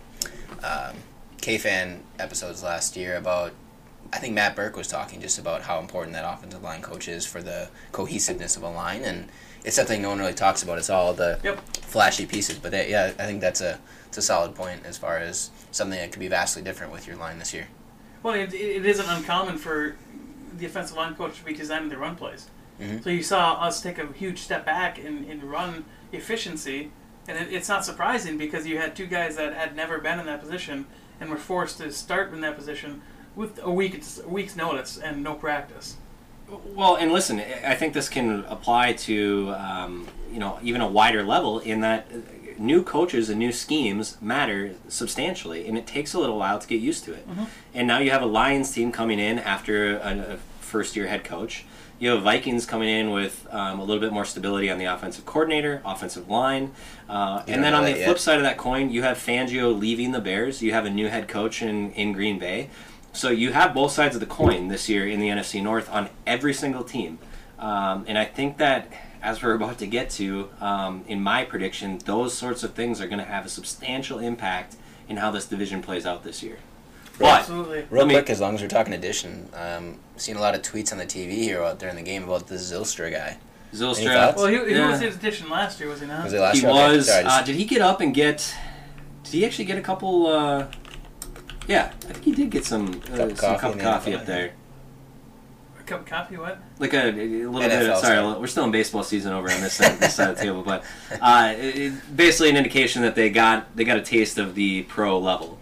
um, 0.62 0.96
K-fan 1.40 2.02
episodes 2.18 2.62
last 2.62 2.96
year 2.96 3.16
about. 3.16 3.52
I 4.14 4.18
think 4.18 4.34
Matt 4.34 4.54
Burke 4.54 4.76
was 4.76 4.88
talking 4.88 5.22
just 5.22 5.38
about 5.38 5.62
how 5.62 5.78
important 5.78 6.12
that 6.14 6.24
offensive 6.30 6.62
line 6.62 6.82
coach 6.82 7.08
is 7.08 7.24
for 7.24 7.40
the 7.42 7.70
cohesiveness 7.92 8.56
of 8.58 8.62
a 8.62 8.68
line, 8.68 9.02
and 9.02 9.28
it's 9.64 9.76
something 9.76 10.02
no 10.02 10.10
one 10.10 10.18
really 10.18 10.34
talks 10.34 10.62
about. 10.62 10.76
It's 10.76 10.90
all 10.90 11.14
the 11.14 11.40
Yep. 11.42 11.60
flashy 11.76 12.26
pieces, 12.26 12.58
but 12.58 12.72
yeah, 12.72 13.12
I 13.18 13.24
think 13.24 13.40
that's 13.40 13.60
a 13.62 13.78
it's 14.08 14.18
a 14.18 14.22
solid 14.22 14.54
point 14.54 14.84
as 14.84 14.98
far 14.98 15.16
as 15.16 15.50
something 15.70 15.98
that 15.98 16.12
could 16.12 16.20
be 16.20 16.28
vastly 16.28 16.60
different 16.60 16.92
with 16.92 17.06
your 17.06 17.16
line 17.16 17.38
this 17.38 17.54
year. 17.54 17.68
Well, 18.22 18.34
it, 18.34 18.52
it 18.52 18.84
isn't 18.84 19.08
uncommon 19.08 19.56
for 19.56 19.96
the 20.58 20.66
offensive 20.66 20.96
line 20.98 21.14
coach 21.14 21.38
to 21.38 21.44
be 21.46 21.54
designing 21.54 21.88
the 21.88 21.96
run 21.96 22.14
plays. 22.16 22.48
Mhm. 22.78 23.02
So 23.02 23.08
you 23.08 23.22
saw 23.22 23.54
us 23.54 23.80
take 23.80 23.96
a 23.96 24.06
huge 24.12 24.40
step 24.40 24.66
back 24.66 24.98
in, 24.98 25.24
in 25.24 25.48
run 25.48 25.86
efficiency, 26.12 26.90
and 27.28 27.38
it, 27.38 27.52
it's 27.52 27.68
not 27.68 27.84
surprising 27.84 28.36
because 28.38 28.66
you 28.66 28.78
had 28.78 28.96
two 28.96 29.06
guys 29.06 29.36
that 29.36 29.54
had 29.54 29.76
never 29.76 29.98
been 29.98 30.18
in 30.18 30.26
that 30.26 30.40
position 30.40 30.86
and 31.20 31.30
were 31.30 31.36
forced 31.36 31.78
to 31.78 31.92
start 31.92 32.32
in 32.32 32.40
that 32.40 32.56
position 32.56 33.02
with 33.36 33.58
a 33.62 33.70
week 33.70 34.02
a 34.24 34.28
week's 34.28 34.56
notice 34.56 34.98
and 34.98 35.22
no 35.22 35.34
practice. 35.34 35.96
Well, 36.74 36.96
and 36.96 37.12
listen, 37.12 37.40
I 37.40 37.74
think 37.74 37.94
this 37.94 38.08
can 38.08 38.44
apply 38.46 38.92
to 38.94 39.54
um, 39.56 40.08
you 40.30 40.38
know 40.38 40.58
even 40.62 40.80
a 40.80 40.88
wider 40.88 41.22
level 41.22 41.60
in 41.60 41.80
that 41.80 42.08
new 42.58 42.82
coaches 42.82 43.30
and 43.30 43.38
new 43.38 43.52
schemes 43.52 44.20
matter 44.20 44.74
substantially, 44.88 45.66
and 45.66 45.78
it 45.78 45.86
takes 45.86 46.12
a 46.14 46.20
little 46.20 46.38
while 46.38 46.58
to 46.58 46.68
get 46.68 46.80
used 46.80 47.04
to 47.04 47.12
it. 47.12 47.26
And 47.72 47.88
now 47.88 47.98
you 47.98 48.10
have 48.10 48.22
a 48.22 48.26
Lions 48.26 48.70
team 48.72 48.92
coming 48.92 49.18
in 49.18 49.38
after 49.38 49.96
a, 49.96 50.34
a 50.34 50.36
first-year 50.60 51.06
head 51.06 51.24
coach. 51.24 51.64
You 52.02 52.10
have 52.10 52.22
Vikings 52.24 52.66
coming 52.66 52.88
in 52.88 53.12
with 53.12 53.46
um, 53.52 53.78
a 53.78 53.84
little 53.84 54.00
bit 54.00 54.12
more 54.12 54.24
stability 54.24 54.68
on 54.68 54.78
the 54.78 54.86
offensive 54.86 55.24
coordinator, 55.24 55.80
offensive 55.84 56.28
line, 56.28 56.72
uh, 57.08 57.44
and 57.46 57.62
then 57.62 57.74
on 57.74 57.84
the 57.84 57.92
flip 57.92 58.06
yet. 58.08 58.18
side 58.18 58.38
of 58.38 58.42
that 58.42 58.58
coin, 58.58 58.90
you 58.90 59.02
have 59.02 59.18
Fangio 59.18 59.78
leaving 59.78 60.10
the 60.10 60.20
Bears. 60.20 60.60
You 60.64 60.72
have 60.72 60.84
a 60.84 60.90
new 60.90 61.06
head 61.06 61.28
coach 61.28 61.62
in, 61.62 61.92
in 61.92 62.12
Green 62.12 62.40
Bay. 62.40 62.70
So 63.12 63.30
you 63.30 63.52
have 63.52 63.72
both 63.72 63.92
sides 63.92 64.16
of 64.16 64.20
the 64.20 64.26
coin 64.26 64.66
this 64.66 64.88
year 64.88 65.06
in 65.06 65.20
the 65.20 65.28
NFC 65.28 65.62
North 65.62 65.88
on 65.92 66.10
every 66.26 66.52
single 66.52 66.82
team. 66.82 67.20
Um, 67.60 68.04
and 68.08 68.18
I 68.18 68.24
think 68.24 68.58
that, 68.58 68.92
as 69.22 69.40
we're 69.40 69.54
about 69.60 69.78
to 69.78 69.86
get 69.86 70.10
to, 70.10 70.50
um, 70.60 71.04
in 71.06 71.22
my 71.22 71.44
prediction, 71.44 71.98
those 71.98 72.34
sorts 72.34 72.64
of 72.64 72.74
things 72.74 73.00
are 73.00 73.06
going 73.06 73.20
to 73.20 73.24
have 73.24 73.46
a 73.46 73.48
substantial 73.48 74.18
impact 74.18 74.74
in 75.08 75.18
how 75.18 75.30
this 75.30 75.46
division 75.46 75.80
plays 75.80 76.04
out 76.04 76.24
this 76.24 76.42
year. 76.42 76.58
But 77.18 77.40
Absolutely. 77.40 77.84
Real 77.90 78.02
Let 78.02 78.06
me- 78.08 78.14
quick, 78.14 78.30
as 78.30 78.40
long 78.40 78.54
as 78.54 78.62
we're 78.62 78.68
talking 78.68 78.94
addition, 78.94 79.48
um, 79.54 79.96
seen 80.16 80.36
a 80.36 80.40
lot 80.40 80.54
of 80.54 80.62
tweets 80.62 80.92
on 80.92 80.98
the 80.98 81.06
TV 81.06 81.32
here 81.42 81.62
out 81.62 81.78
during 81.78 81.96
the 81.96 82.02
game 82.02 82.24
about 82.24 82.46
the 82.48 82.54
Zylstra 82.56 83.10
guy. 83.10 83.36
Zylstra. 83.74 84.36
Well, 84.36 84.46
he, 84.46 84.58
he 84.66 84.74
Yeah. 84.76 84.90
was 84.90 85.00
his 85.00 85.16
addition 85.16 85.48
last 85.48 85.78
year, 85.80 85.88
was 85.88 86.00
he 86.00 86.06
not? 86.06 86.24
Was 86.24 86.32
it 86.32 86.40
last 86.40 86.56
he 86.56 86.62
year? 86.62 86.70
Okay, 86.70 86.96
was. 86.96 87.06
sorry, 87.06 87.24
uh, 87.24 87.42
did 87.42 87.56
he 87.56 87.64
get 87.64 87.80
up 87.80 88.00
and 88.00 88.12
get? 88.14 88.54
Did 89.24 89.32
he 89.32 89.46
actually 89.46 89.64
get 89.66 89.78
a 89.78 89.82
couple? 89.82 90.26
Uh, 90.26 90.66
yeah, 91.68 91.92
I 92.08 92.12
think 92.12 92.24
he 92.24 92.32
did 92.32 92.50
get 92.50 92.64
some 92.64 93.00
uh, 93.12 93.16
Cup 93.16 93.30
of 93.30 93.38
some 93.38 93.50
coffee 93.50 93.60
cup 93.60 93.70
of 93.72 93.76
the 93.78 93.82
coffee 93.84 94.14
up 94.14 94.26
there. 94.26 94.52
A 95.80 95.82
cup 95.84 96.00
of 96.00 96.06
coffee, 96.06 96.36
what? 96.36 96.58
like 96.78 96.92
a, 96.92 97.08
a 97.08 97.12
little 97.12 97.60
bit. 97.60 97.72
Of, 97.90 97.98
sorry, 97.98 98.16
style. 98.18 98.40
we're 98.40 98.46
still 98.46 98.64
in 98.64 98.72
baseball 98.72 99.02
season 99.04 99.32
over 99.32 99.50
on 99.50 99.60
this 99.60 99.74
side, 99.74 99.98
this 100.00 100.14
side 100.16 100.30
of 100.30 100.36
the 100.36 100.42
table, 100.42 100.62
but 100.62 100.84
uh, 101.20 101.54
it, 101.56 101.76
it- 101.78 102.16
basically 102.16 102.50
an 102.50 102.56
indication 102.56 103.02
that 103.02 103.14
they 103.14 103.30
got 103.30 103.74
they 103.76 103.84
got 103.84 103.96
a 103.96 104.02
taste 104.02 104.38
of 104.38 104.54
the 104.54 104.82
pro 104.82 105.18
level. 105.18 105.58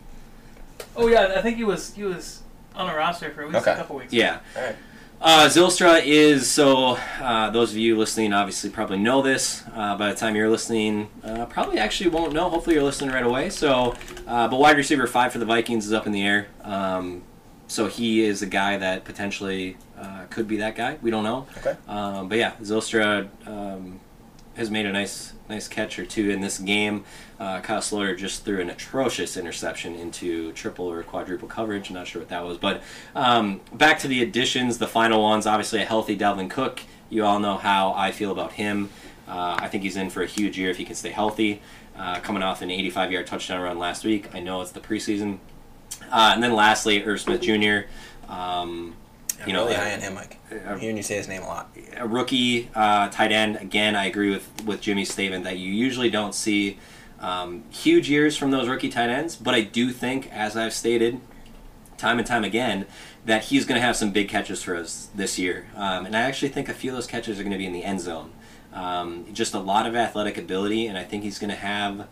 Oh 0.97 1.07
yeah, 1.07 1.35
I 1.37 1.43
think 1.43 1.57
he 1.57 1.65
was 1.65 1.95
he 1.95 2.05
was 2.05 2.43
on 2.75 2.89
a 2.89 2.95
roster 2.97 3.31
for 3.33 3.43
at 3.43 3.49
least 3.53 3.63
Okay. 3.67 3.73
a 3.73 3.77
couple 3.77 3.97
weeks. 3.97 4.13
Yeah. 4.13 4.39
All 4.57 4.63
right. 4.63 4.77
Uh, 5.23 5.47
Zylstra 5.49 6.01
is 6.03 6.51
so. 6.51 6.97
Uh, 7.21 7.51
those 7.51 7.73
of 7.73 7.77
you 7.77 7.97
listening 7.99 8.33
obviously 8.33 8.71
probably 8.71 8.97
know 8.97 9.21
this. 9.21 9.63
Uh, 9.75 9.95
by 9.99 10.09
the 10.09 10.15
time 10.17 10.35
you're 10.35 10.49
listening, 10.49 11.11
uh, 11.23 11.45
probably 11.47 11.79
actually 11.79 12.09
won't 12.09 12.33
know. 12.33 12.49
Hopefully 12.49 12.75
you're 12.77 12.85
listening 12.85 13.11
right 13.11 13.25
away. 13.27 13.51
So, 13.51 13.95
uh, 14.27 14.49
but 14.49 14.59
wide 14.59 14.79
receiver 14.79 15.07
five 15.07 15.31
for 15.33 15.39
the 15.39 15.45
Vikings 15.45 15.85
is 15.85 15.93
up 15.93 16.07
in 16.07 16.13
the 16.13 16.23
air. 16.27 16.47
Um, 16.63 17.23
so 17.69 17.87
he 17.87 18.23
is 18.23 18.41
a 18.41 18.47
guy 18.47 18.79
that 18.79 19.05
potentially 19.05 19.77
uh, 19.99 20.25
could 20.31 20.49
be 20.49 20.57
that 20.57 20.75
guy. 20.75 20.97
We 21.03 21.11
don't 21.11 21.23
know. 21.25 21.47
Okay. 21.59 21.77
Um, 21.87 22.29
but 22.31 22.39
yeah, 22.39 22.53
Zylstra 22.63 23.29
um, 23.47 24.01
has 24.61 24.71
made 24.71 24.85
a 24.85 24.93
nice 24.93 25.33
nice 25.49 25.67
catch 25.67 25.99
or 25.99 26.05
two 26.07 26.31
in 26.31 26.41
this 26.41 26.59
game. 26.59 27.05
Uh, 27.41 27.61
Kyle 27.61 27.81
Sloter 27.81 28.17
just 28.17 28.45
threw 28.45 28.61
an 28.61 28.69
atrocious 28.71 29.37
interception 29.37 29.97
into 29.97 30.53
triple 30.53 30.85
or 30.85 31.03
quadruple 31.03 31.49
coverage. 31.49 31.91
Not 31.91 32.07
sure 32.07 32.21
what 32.21 32.29
that 32.29 32.45
was, 32.45 32.59
but 32.59 32.83
um, 33.15 33.63
back 33.73 33.99
to 34.01 34.09
the 34.09 34.23
additions, 34.23 34.79
the 34.79 34.87
final 34.87 35.23
ones. 35.23 35.47
Obviously, 35.47 35.81
a 35.81 35.85
healthy 35.87 36.17
Dalvin 36.17 36.51
Cook. 36.51 36.81
You 37.09 37.25
all 37.25 37.41
know 37.41 37.57
how 37.57 37.93
I 37.95 38.13
feel 38.13 38.31
about 38.31 38.53
him. 38.53 38.91
Uh, 39.27 39.57
I 39.59 39.69
think 39.69 39.83
he's 39.83 39.97
in 39.97 40.11
for 40.11 40.23
a 40.23 40.27
huge 40.27 40.59
year 40.59 40.71
if 40.71 40.77
he 40.77 40.85
can 40.85 40.95
stay 40.95 41.11
healthy. 41.11 41.63
Uh, 41.97 42.21
coming 42.21 42.43
off 42.43 42.63
an 42.63 42.69
85-yard 42.69 43.27
touchdown 43.27 43.61
run 43.61 43.79
last 43.79 44.05
week. 44.05 44.35
I 44.35 44.41
know 44.41 44.61
it's 44.61 44.73
the 44.73 44.81
preseason. 44.81 45.39
Uh, 46.11 46.33
and 46.35 46.43
then 46.43 46.53
lastly, 46.53 47.03
Irv 47.03 47.21
Smith 47.21 47.41
Jr. 47.41 47.89
Um, 48.31 48.95
you 49.47 49.53
know, 49.53 49.65
really 49.65 49.75
high 49.77 49.93
on 49.95 50.01
him, 50.01 50.15
Mike. 50.15 50.39
uh, 50.53 50.57
I'm 50.69 50.79
hearing 50.79 50.97
you 50.97 51.03
say 51.03 51.17
his 51.17 51.29
name 51.29 51.43
a 51.43 51.47
lot. 51.47 51.75
a 51.97 52.07
rookie 52.07 52.69
uh, 52.75 53.09
tight 53.09 53.33
end. 53.33 53.57
Again, 53.57 53.97
I 53.97 54.05
agree 54.07 54.31
with 54.31 54.49
with 54.65 54.81
Jimmy's 54.81 55.13
statement 55.13 55.45
that 55.45 55.59
you 55.59 55.73
usually 55.73 56.11
don't 56.11 56.35
see 56.35 56.79
um, 57.21 57.65
huge 57.71 58.09
years 58.09 58.37
from 58.37 58.51
those 58.51 58.69
rookie 58.69 58.89
tight 58.89 59.11
ends, 59.11 59.37
but 59.37 59.55
I 59.55 59.61
do 59.63 59.91
think, 59.91 60.31
as 60.33 60.57
I've 60.57 60.73
stated 60.73 61.21
time 61.99 62.19
and 62.19 62.27
time 62.27 62.45
again, 62.45 62.87
that 63.27 63.45
he's 63.45 63.67
going 63.67 63.79
to 63.79 63.87
have 63.87 63.95
some 63.97 64.11
big 64.11 64.29
catches 64.29 64.63
for 64.63 64.75
us 64.75 65.11
this 65.15 65.39
year. 65.39 65.67
Um, 65.77 66.07
and 66.07 66.17
I 66.17 66.21
actually 66.23 66.49
think 66.49 66.69
a 66.71 66.75
few 66.75 66.91
of 66.91 66.97
those 66.97 67.07
catches 67.07 67.39
are 67.39 67.43
going 67.43 67.53
to 67.53 67.59
be 67.59 67.67
in 67.67 67.75
the 67.75 67.85
end 67.85 68.01
zone. 68.01 68.33
Um, 68.73 69.27
just 69.35 69.53
a 69.53 69.59
lot 69.59 69.87
of 69.87 69.95
athletic 69.95 70.39
ability, 70.39 70.87
and 70.87 70.97
I 70.97 71.05
think 71.05 71.23
he's 71.25 71.39
going 71.39 71.51
to 71.51 71.57
have 71.57 72.07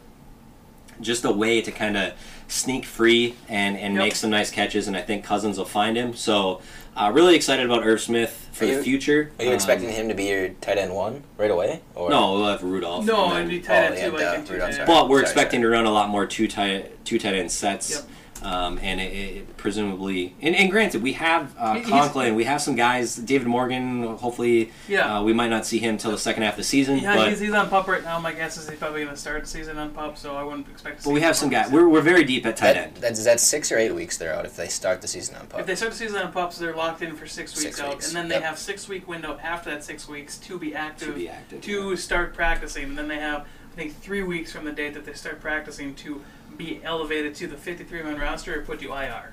just 1.01 1.25
a 1.25 1.31
way 1.33 1.63
to 1.63 1.71
kind 1.71 1.97
of 1.97 2.13
sneak 2.49 2.85
free 2.85 3.37
and, 3.49 3.77
and 3.79 3.95
Yep. 3.95 4.03
make 4.03 4.15
some 4.17 4.31
nice 4.31 4.51
catches, 4.51 4.89
and 4.89 4.97
I 4.97 5.01
think 5.01 5.25
Cousins 5.25 5.57
will 5.57 5.65
find 5.65 5.97
him. 5.97 6.15
So, 6.15 6.61
uh, 6.99 7.11
really 7.13 7.37
excited 7.37 7.65
about 7.65 7.87
Irv 7.87 8.01
Smith 8.01 8.49
for 8.53 8.65
Are 8.65 8.69
the 8.69 8.75
you- 8.75 8.83
future. 8.83 9.31
Are 9.39 9.45
you 9.45 9.51
Um, 9.51 9.55
expecting 9.55 9.89
him 9.91 10.09
to 10.09 10.15
be 10.15 10.25
your 10.25 10.49
tight 10.61 10.79
end 10.79 10.93
one 10.95 11.23
right 11.37 11.51
away? 11.51 11.81
Or? 11.95 12.11
No, 12.11 12.33
we'll 12.33 12.47
have 12.49 12.63
Rudolph. 12.63 13.05
No, 13.05 13.25
and 13.27 13.33
then- 13.33 13.39
it'd 13.47 13.51
be 13.51 13.61
tight 13.61 13.77
end 13.85 13.95
Oh, 13.95 13.97
yeah, 13.99 14.05
too, 14.07 14.11
like 14.13 14.21
duh, 14.21 14.35
in 14.35 14.45
two 14.45 14.53
Rudolph, 14.55 14.71
tight 14.71 14.77
sorry. 14.77 14.89
ends. 14.89 15.01
But 15.01 15.09
we're 15.09 15.19
Sorry, 15.19 15.23
expecting 15.23 15.61
sorry. 15.61 15.71
to 15.73 15.77
run 15.77 15.87
a 15.87 15.91
lot 15.93 16.09
more 16.09 16.27
two 16.27 16.49
tight 16.49 17.05
two 17.05 17.19
tight 17.19 17.35
end 17.35 17.51
sets. 17.53 17.91
Yep. 17.91 18.03
Um, 18.43 18.79
and 18.81 19.01
it, 19.01 19.13
it, 19.13 19.57
presumably, 19.57 20.35
and, 20.41 20.55
and 20.55 20.71
granted, 20.71 21.03
we 21.03 21.15
have 21.15 21.55
uh, 21.59 21.75
He- 21.75 21.83
Conklin, 21.83 22.35
we 22.37 22.45
have 22.45 22.61
some 22.63 22.77
guys. 22.77 23.17
David 23.17 23.49
Morgan, 23.49 24.03
hopefully, 24.17 24.71
Yeah. 24.87 25.19
uh, 25.19 25.23
we 25.25 25.33
might 25.33 25.49
not 25.51 25.67
see 25.67 25.79
him 25.79 25.99
till 25.99 26.13
the 26.13 26.19
second 26.19 26.45
half 26.45 26.53
of 26.55 26.59
the 26.59 26.65
season. 26.65 26.99
Yeah, 26.99 27.17
but 27.17 27.31
he's, 27.31 27.41
he's 27.41 27.53
on 27.53 27.69
pup 27.69 27.89
right 27.89 28.03
now. 28.05 28.19
My 28.21 28.33
guess 28.33 28.57
is 28.57 28.69
he's 28.69 28.79
probably 28.79 29.03
going 29.03 29.15
to 29.15 29.21
start 29.21 29.43
the 29.43 29.49
season 29.49 29.77
on 29.79 29.91
pup, 29.91 30.17
so 30.17 30.37
I 30.37 30.43
wouldn't 30.45 30.69
expect 30.69 30.99
to 30.99 31.03
see 31.03 31.09
but 31.11 31.15
we 31.15 31.21
him 31.21 31.25
have 31.27 31.37
some 31.37 31.49
guys. 31.51 31.71
We're, 31.71 31.89
we're 31.89 32.01
very 32.01 32.23
deep 32.25 32.47
at 32.47 32.57
tight 32.57 32.75
That, 32.75 32.77
end. 32.77 32.97
that's, 32.99 33.25
that's 33.25 33.43
six 33.43 33.73
or 33.73 33.79
eight 33.79 33.95
weeks 33.95 34.17
they're 34.19 34.35
out 34.35 34.45
if 34.47 34.55
they 34.57 34.69
start 34.69 35.03
the 35.03 35.09
season 35.09 35.35
on 35.37 35.47
pup. 35.49 35.61
If 35.61 35.67
they 35.67 35.75
start 35.75 35.93
the 35.93 35.99
season 35.99 36.19
on 36.21 36.31
pups, 36.33 36.59
they're 36.59 36.77
locked 36.77 37.03
in 37.03 37.17
for 37.17 37.27
six 37.27 37.53
weeks 37.55 37.63
Six 37.77 37.81
out, 37.81 37.91
weeks, 37.91 38.09
and 38.09 38.17
then 38.17 38.29
they 38.29 38.37
yep. 38.37 38.45
have 38.45 38.59
six 38.59 38.89
week 38.89 39.09
window 39.09 39.39
after 39.43 39.71
that 39.71 39.83
six 39.83 40.09
weeks 40.09 40.39
to 40.39 40.59
be 40.59 40.75
active, 40.75 41.09
To 41.09 41.15
be 41.15 41.29
active, 41.29 41.61
to 41.63 41.91
yeah. 41.91 41.97
start 41.97 42.35
practicing, 42.35 42.85
and 42.85 42.97
then 42.99 43.09
they 43.09 43.19
have 43.19 43.41
I 43.73 43.81
think 43.83 44.01
three 44.01 44.23
weeks 44.23 44.53
from 44.53 44.65
the 44.65 44.73
date 44.73 44.95
that 44.95 45.05
they 45.05 45.13
start 45.13 45.41
practicing 45.41 45.95
to 45.97 46.23
be 46.59 46.81
elevated 46.85 47.35
to 47.37 47.47
the 47.47 47.57
53 47.57 48.03
man 48.03 48.19
roster 48.19 48.59
or 48.59 48.63
put 48.65 48.83
you 48.83 48.93
IR. 48.93 49.33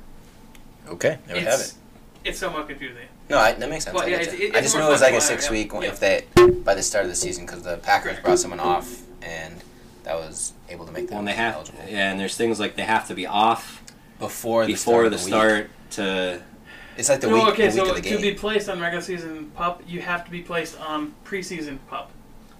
okay, 0.87 1.17
there 1.25 1.35
we 1.35 1.41
have 1.41 1.59
it. 1.59 1.63
It's 1.63 1.77
it's 2.23 2.39
somewhat 2.39 2.67
confusing. 2.67 3.07
No, 3.29 3.37
I, 3.37 3.53
that 3.53 3.69
makes 3.69 3.83
sense. 3.83 3.93
Well, 3.93 4.03
I, 4.03 4.07
yeah, 4.07 4.17
get 4.23 4.33
it's- 4.33 4.55
I 4.55 4.61
just 4.61 4.75
more 4.75 4.83
knew 4.83 4.89
it 4.89 4.93
was 4.93 5.01
like 5.01 5.13
a 5.13 5.21
six 5.21 5.45
yeah, 5.45 5.51
week 5.51 5.71
yeah. 5.73 5.81
if 5.81 5.99
they 5.99 6.25
by 6.63 6.73
the 6.73 6.81
start 6.81 7.05
of 7.05 7.11
the 7.11 7.15
season 7.15 7.45
because 7.45 7.63
the 7.63 7.77
Packers 7.77 8.19
brought 8.19 8.39
someone 8.39 8.59
off 8.59 9.03
and 9.21 9.61
that 10.03 10.15
was 10.15 10.53
able 10.69 10.85
to 10.85 10.91
make 10.91 11.07
them 11.07 11.17
When 11.17 11.25
they 11.25 11.33
have, 11.33 11.55
eligible 11.55 11.79
yeah, 11.87 12.11
and 12.11 12.19
there's 12.19 12.37
things 12.37 12.59
like 12.59 12.75
they 12.75 12.83
have 12.83 13.07
to 13.07 13.15
be 13.15 13.27
off 13.27 13.83
before 14.19 14.65
the 14.65 14.73
before 14.73 15.01
start. 15.01 15.11
the 15.11 15.15
of 15.15 15.21
the 15.21 15.27
start 15.27 15.69
to. 15.91 16.41
It's 16.97 17.09
like 17.09 17.19
the 17.19 17.27
no, 17.27 17.33
week, 17.35 17.47
okay, 17.49 17.67
the 17.67 17.81
week 17.81 17.87
so 17.87 17.95
of 17.95 18.03
the 18.03 18.09
to 18.09 18.21
be 18.21 18.33
placed 18.33 18.69
on 18.69 18.79
regular 18.79 19.03
season 19.03 19.51
pup, 19.53 19.83
you 19.85 20.01
have 20.01 20.23
to 20.25 20.31
be 20.31 20.41
placed 20.41 20.79
on 20.79 21.13
preseason 21.25 21.79
pup. 21.89 22.11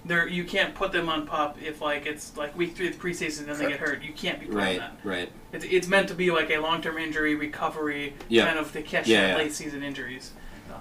There, 0.06 0.28
you 0.28 0.44
can't 0.44 0.72
put 0.74 0.92
them 0.92 1.08
on 1.08 1.26
pup 1.26 1.58
if 1.60 1.80
like 1.80 2.06
it's 2.06 2.36
like 2.36 2.56
week 2.56 2.76
three 2.76 2.86
of 2.88 2.92
the 2.96 2.98
preseason 3.08 3.40
and 3.40 3.48
then 3.48 3.58
they 3.58 3.68
get 3.68 3.80
hurt. 3.80 4.02
You 4.02 4.12
can't 4.12 4.38
be 4.38 4.46
putting 4.46 4.58
Right, 4.60 4.78
that. 4.78 4.96
right. 5.02 5.32
It's, 5.52 5.64
it's 5.64 5.88
meant 5.88 6.08
to 6.08 6.14
be 6.14 6.30
like 6.30 6.50
a 6.50 6.58
long 6.58 6.80
term 6.80 6.96
injury 6.98 7.34
recovery, 7.34 8.14
Yeah. 8.28 8.46
kind 8.46 8.58
of 8.58 8.72
to 8.72 8.82
catch 8.82 9.08
Yeah, 9.08 9.28
yeah. 9.28 9.36
late 9.36 9.52
season 9.52 9.82
injuries. 9.82 10.32
Um, 10.72 10.80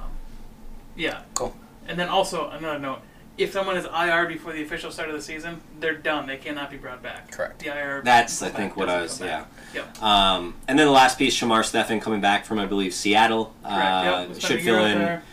yeah. 0.95 1.21
Cool. 1.33 1.55
And 1.87 1.97
then 1.97 2.07
also 2.07 2.49
another 2.51 2.77
note: 2.77 2.99
if 3.37 3.51
someone 3.51 3.77
is 3.77 3.85
IR 3.85 4.27
before 4.27 4.53
the 4.53 4.61
official 4.61 4.91
start 4.91 5.09
of 5.09 5.15
the 5.15 5.21
season, 5.21 5.59
they're 5.79 5.95
done. 5.97 6.27
They 6.27 6.37
cannot 6.37 6.69
be 6.69 6.77
brought 6.77 7.01
back. 7.01 7.31
Correct. 7.31 7.59
The 7.59 7.67
IR. 7.75 8.01
That's 8.03 8.41
I 8.43 8.49
think 8.49 8.77
what 8.77 8.89
I 8.89 9.01
was. 9.01 9.13
doesn't 9.13 9.27
Yeah. 9.27 9.45
Yep. 9.73 10.03
Um, 10.03 10.53
and 10.67 10.77
then 10.77 10.85
the 10.85 10.91
last 10.93 11.17
piece, 11.17 11.35
Shamar 11.39 11.65
Stephen 11.65 11.99
coming 11.99 12.21
back 12.21 12.45
from 12.45 12.59
I 12.59 12.67
believe 12.67 12.93
Seattle. 12.93 13.53
Correct. 13.63 13.81
Uh, 13.81 14.25
yep. 14.29 14.39
Should 14.39 14.61
fill 14.61 14.85
in. 14.85 14.99
there. 14.99 15.23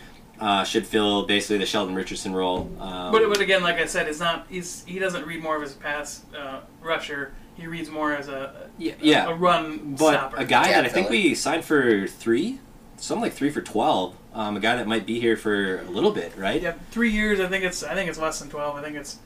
Uh, 0.43 0.63
should 0.65 0.85
fill 0.85 1.25
basically 1.25 1.57
the 1.57 1.65
Sheldon 1.65 1.95
Richardson 1.95 2.33
role. 2.33 2.69
Um, 2.77 3.13
But, 3.13 3.29
but 3.29 3.39
again, 3.39 3.63
like 3.63 3.79
I 3.79 3.85
said, 3.85 4.09
it's 4.09 4.19
not. 4.19 4.45
He's 4.49 4.83
he 4.85 4.99
doesn't 4.99 5.25
read 5.25 5.41
more 5.41 5.55
of 5.55 5.63
as 5.63 5.73
a 5.73 5.77
pass 5.77 6.25
uh, 6.37 6.59
rusher. 6.81 7.31
He 7.55 7.65
reads 7.65 7.89
more 7.89 8.13
as 8.13 8.27
a 8.27 8.69
yeah, 8.77 8.95
yeah. 8.99 9.29
a 9.29 9.33
run 9.33 9.95
but 9.95 10.13
stopper. 10.13 10.37
a 10.37 10.45
guy 10.45 10.65
Gap 10.65 10.73
that 10.75 10.85
I 10.85 10.89
think 10.89 11.09
we 11.09 11.33
signed 11.33 11.63
for 11.63 12.07
three 12.07 12.59
something 12.97 13.21
like 13.21 13.33
three 13.33 13.51
for 13.51 13.61
twelve. 13.61 14.15
Um, 14.33 14.57
a 14.57 14.59
guy 14.59 14.75
that 14.75 14.87
might 14.87 15.05
be 15.05 15.19
here 15.19 15.37
for 15.37 15.79
a 15.79 15.89
little 15.89 16.11
bit, 16.11 16.33
right? 16.35 16.61
Yeah, 16.61 16.73
three 16.91 17.11
years. 17.11 17.39
I 17.39 17.47
think 17.47 17.63
it's 17.63 17.83
I 17.83 17.93
think 17.93 18.09
it's 18.09 18.19
less 18.19 18.39
than 18.39 18.49
twelve. 18.49 18.75
I 18.75 18.81
think 18.81 18.97
it's 18.97 19.19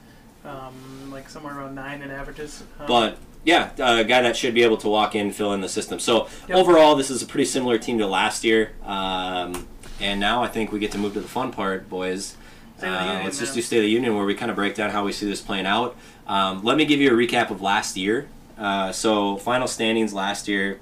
um, 0.46 1.10
like 1.12 1.30
somewhere 1.30 1.58
around 1.58 1.76
nine 1.76 2.02
in 2.02 2.12
averages. 2.12 2.64
Um, 2.80 2.88
But 2.88 3.18
yeah, 3.44 3.72
a 3.78 4.04
guy 4.04 4.22
that 4.22 4.36
should 4.36 4.54
be 4.54 4.64
able 4.64 4.78
to 4.78 4.90
walk 4.90 5.16
in, 5.16 5.32
fill 5.32 5.54
in 5.54 5.62
the 5.62 5.70
system. 5.70 6.00
So 6.00 6.28
Yep. 6.50 6.58
overall, 6.58 6.96
this 6.96 7.10
is 7.10 7.22
a 7.22 7.26
pretty 7.26 7.46
similar 7.46 7.78
team 7.78 7.98
to 8.00 8.08
last 8.08 8.44
year. 8.44 8.74
Um, 8.84 9.68
and 10.00 10.20
now 10.20 10.44
I 10.44 10.48
think 10.48 10.72
we 10.72 10.80
get 10.80 10.92
to 10.94 10.98
move 10.98 11.14
to 11.14 11.22
the 11.22 11.28
fun 11.28 11.52
part, 11.52 11.90
boys. 11.90 12.36
State 12.78 12.88
of 12.88 12.94
the 12.94 13.00
Uh, 13.00 13.06
Union, 13.06 13.24
let's 13.26 13.40
just 13.40 13.54
do 13.56 13.62
State 13.62 13.78
of 13.78 13.84
the 13.84 13.90
Union, 13.90 14.16
where 14.16 14.26
we 14.26 14.36
kind 14.36 14.52
of 14.52 14.56
break 14.56 14.76
down 14.76 14.92
how 14.92 15.04
we 15.04 15.12
see 15.12 15.26
this 15.28 15.42
playing 15.42 15.66
out. 15.66 15.96
Um, 16.28 16.64
let 16.64 16.78
me 16.78 16.86
give 16.86 17.00
you 17.00 17.10
a 17.10 17.14
recap 17.14 17.50
of 17.50 17.62
last 17.62 17.98
year. 17.98 18.28
Uh, 18.58 18.92
so 18.92 19.38
final 19.38 19.68
standings 19.68 20.14
last 20.14 20.48
year, 20.48 20.80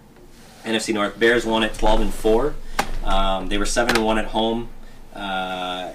NFC 0.66 0.94
North 0.94 1.18
Bears 1.20 1.46
won 1.46 1.64
at 1.64 1.74
twelve 1.74 2.02
and 2.02 2.14
four. 2.14 2.56
Um, 3.04 3.48
they 3.48 3.58
were 3.58 3.66
seven 3.66 3.96
and 3.96 4.06
one 4.06 4.18
at 4.18 4.26
home. 4.28 4.70
Uh, 5.14 5.92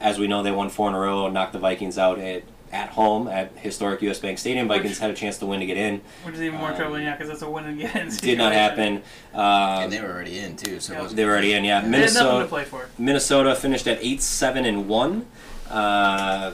as 0.00 0.18
we 0.18 0.26
know, 0.26 0.42
they 0.42 0.52
won 0.52 0.68
four 0.70 0.88
in 0.88 0.94
a 0.94 0.98
row 0.98 1.24
and 1.26 1.34
knocked 1.34 1.52
the 1.52 1.58
Vikings 1.58 1.98
out 1.98 2.18
at 2.18 2.42
at 2.76 2.90
home 2.90 3.26
at 3.26 3.50
historic 3.56 4.02
US 4.02 4.18
Bank 4.18 4.38
Stadium. 4.38 4.68
Vikings 4.68 4.90
Which- 4.90 4.98
had 4.98 5.10
a 5.10 5.14
chance 5.14 5.38
to 5.38 5.46
win 5.46 5.60
to 5.60 5.66
get 5.66 5.78
in. 5.78 6.02
which 6.24 6.34
is 6.34 6.42
even 6.42 6.58
more 6.58 6.70
um, 6.70 6.76
troubling, 6.76 7.04
yeah, 7.04 7.12
because 7.12 7.28
that's 7.28 7.42
a 7.42 7.48
win 7.50 7.64
and 7.64 7.78
get 7.78 7.96
in. 7.96 8.08
Did 8.16 8.36
not 8.38 8.52
happen. 8.52 9.02
Uh, 9.34 9.80
and 9.82 9.92
they 9.92 10.00
were 10.00 10.12
already 10.12 10.38
in 10.38 10.56
too. 10.56 10.78
So 10.80 10.92
Yeah. 10.92 11.08
they 11.10 11.24
were 11.24 11.32
already 11.32 11.54
in. 11.54 11.64
Yeah, 11.64 11.80
They 11.80 11.84
had 11.84 11.84
to 11.84 11.90
Minnesota. 11.90 12.46
play 12.46 12.64
for. 12.64 12.88
Minnesota 12.98 13.54
finished 13.56 13.86
at 13.86 13.98
eight 14.02 14.20
seven 14.20 14.64
and 14.66 14.88
one. 14.88 15.26
Uh, 15.70 16.52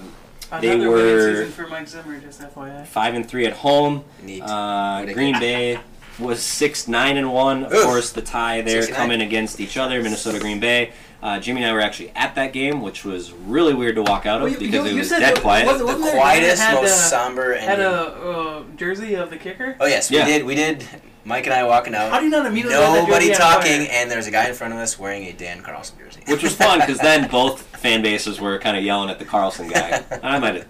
They 0.60 0.76
were- 0.86 1.44
season 1.46 1.52
for 1.52 1.66
Mike 1.68 1.88
Zimmer, 1.88 2.18
just 2.20 2.40
FYI. 2.40 2.84
five 2.86 3.14
and 3.14 3.28
three 3.28 3.46
at 3.46 3.54
home. 3.54 4.04
Neat. 4.22 4.42
Uh, 4.42 5.04
Green. 5.12 5.38
Bay 5.40 5.80
was 6.18 6.40
six 6.42 6.86
nine 6.86 7.16
and 7.16 7.32
one. 7.32 7.64
Of 7.64 7.72
Oof. 7.72 7.84
course, 7.84 8.12
the 8.12 8.22
tie 8.22 8.60
there 8.60 8.82
69. 8.82 8.96
coming 9.00 9.22
against 9.22 9.60
each 9.60 9.76
other. 9.76 10.00
Minnesota 10.02 10.38
Green 10.38 10.60
Bay. 10.60 10.92
Uh, 11.22 11.38
Jimmy 11.38 11.62
and 11.62 11.70
I 11.70 11.72
were 11.72 11.80
actually 11.80 12.10
at 12.16 12.34
that 12.34 12.52
game, 12.52 12.80
which 12.82 13.04
was 13.04 13.30
really 13.32 13.74
weird 13.74 13.94
to 13.94 14.02
walk 14.02 14.26
out 14.26 14.38
of 14.38 14.42
Well, 14.42 14.52
you- 14.52 14.58
because 14.58 14.84
you- 14.90 14.96
it 14.96 14.98
was 14.98 15.08
dead 15.08 15.22
that- 15.22 15.40
quiet. 15.40 15.66
wasn't- 15.66 15.80
the 15.80 15.86
wasn't 15.86 16.04
there 16.04 16.14
a 16.14 16.18
guy 16.18 16.34
that 16.34 16.40
quietest, 16.40 16.62
had, 16.62 16.74
most 16.74 16.90
uh, 16.90 16.94
somber, 16.94 17.52
and 17.52 17.64
Had 17.64 17.78
a 17.80 17.90
uh, 17.92 18.62
jersey 18.76 19.14
of 19.14 19.30
the 19.30 19.36
kicker. 19.36 19.76
oh 19.78 19.86
yes, 19.86 20.10
we 20.10 20.16
Yeah. 20.16 20.26
did. 20.26 20.44
We 20.44 20.54
did. 20.56 20.84
Mike 21.24 21.46
and 21.46 21.54
I 21.54 21.62
walking 21.62 21.94
out. 21.94 22.10
How 22.10 22.18
do 22.18 22.24
you 22.24 22.30
not 22.32 22.46
immediately 22.46 22.74
have 22.74 22.92
that 22.94 23.02
Nobody 23.08 23.28
jersey 23.28 23.40
on 23.40 23.52
talking, 23.52 23.86
and 23.86 24.10
there's 24.10 24.26
a 24.26 24.32
guy 24.32 24.48
in 24.48 24.54
front 24.54 24.72
of 24.74 24.80
us 24.80 24.98
wearing 24.98 25.22
a 25.26 25.32
Dan 25.32 25.62
Carlson 25.62 25.94
jersey. 26.04 26.22
which 26.26 26.42
was 26.42 26.56
fun 26.56 26.80
because 26.80 26.98
then 26.98 27.28
both 27.30 27.62
fan 27.76 28.02
bases 28.02 28.40
were 28.40 28.58
kind 28.58 28.76
of 28.76 28.82
yelling 28.82 29.08
at 29.08 29.20
the 29.20 29.24
Carlson 29.24 29.68
guy. 29.68 30.02
I 30.24 30.40
might 30.40 30.56
have, 30.56 30.66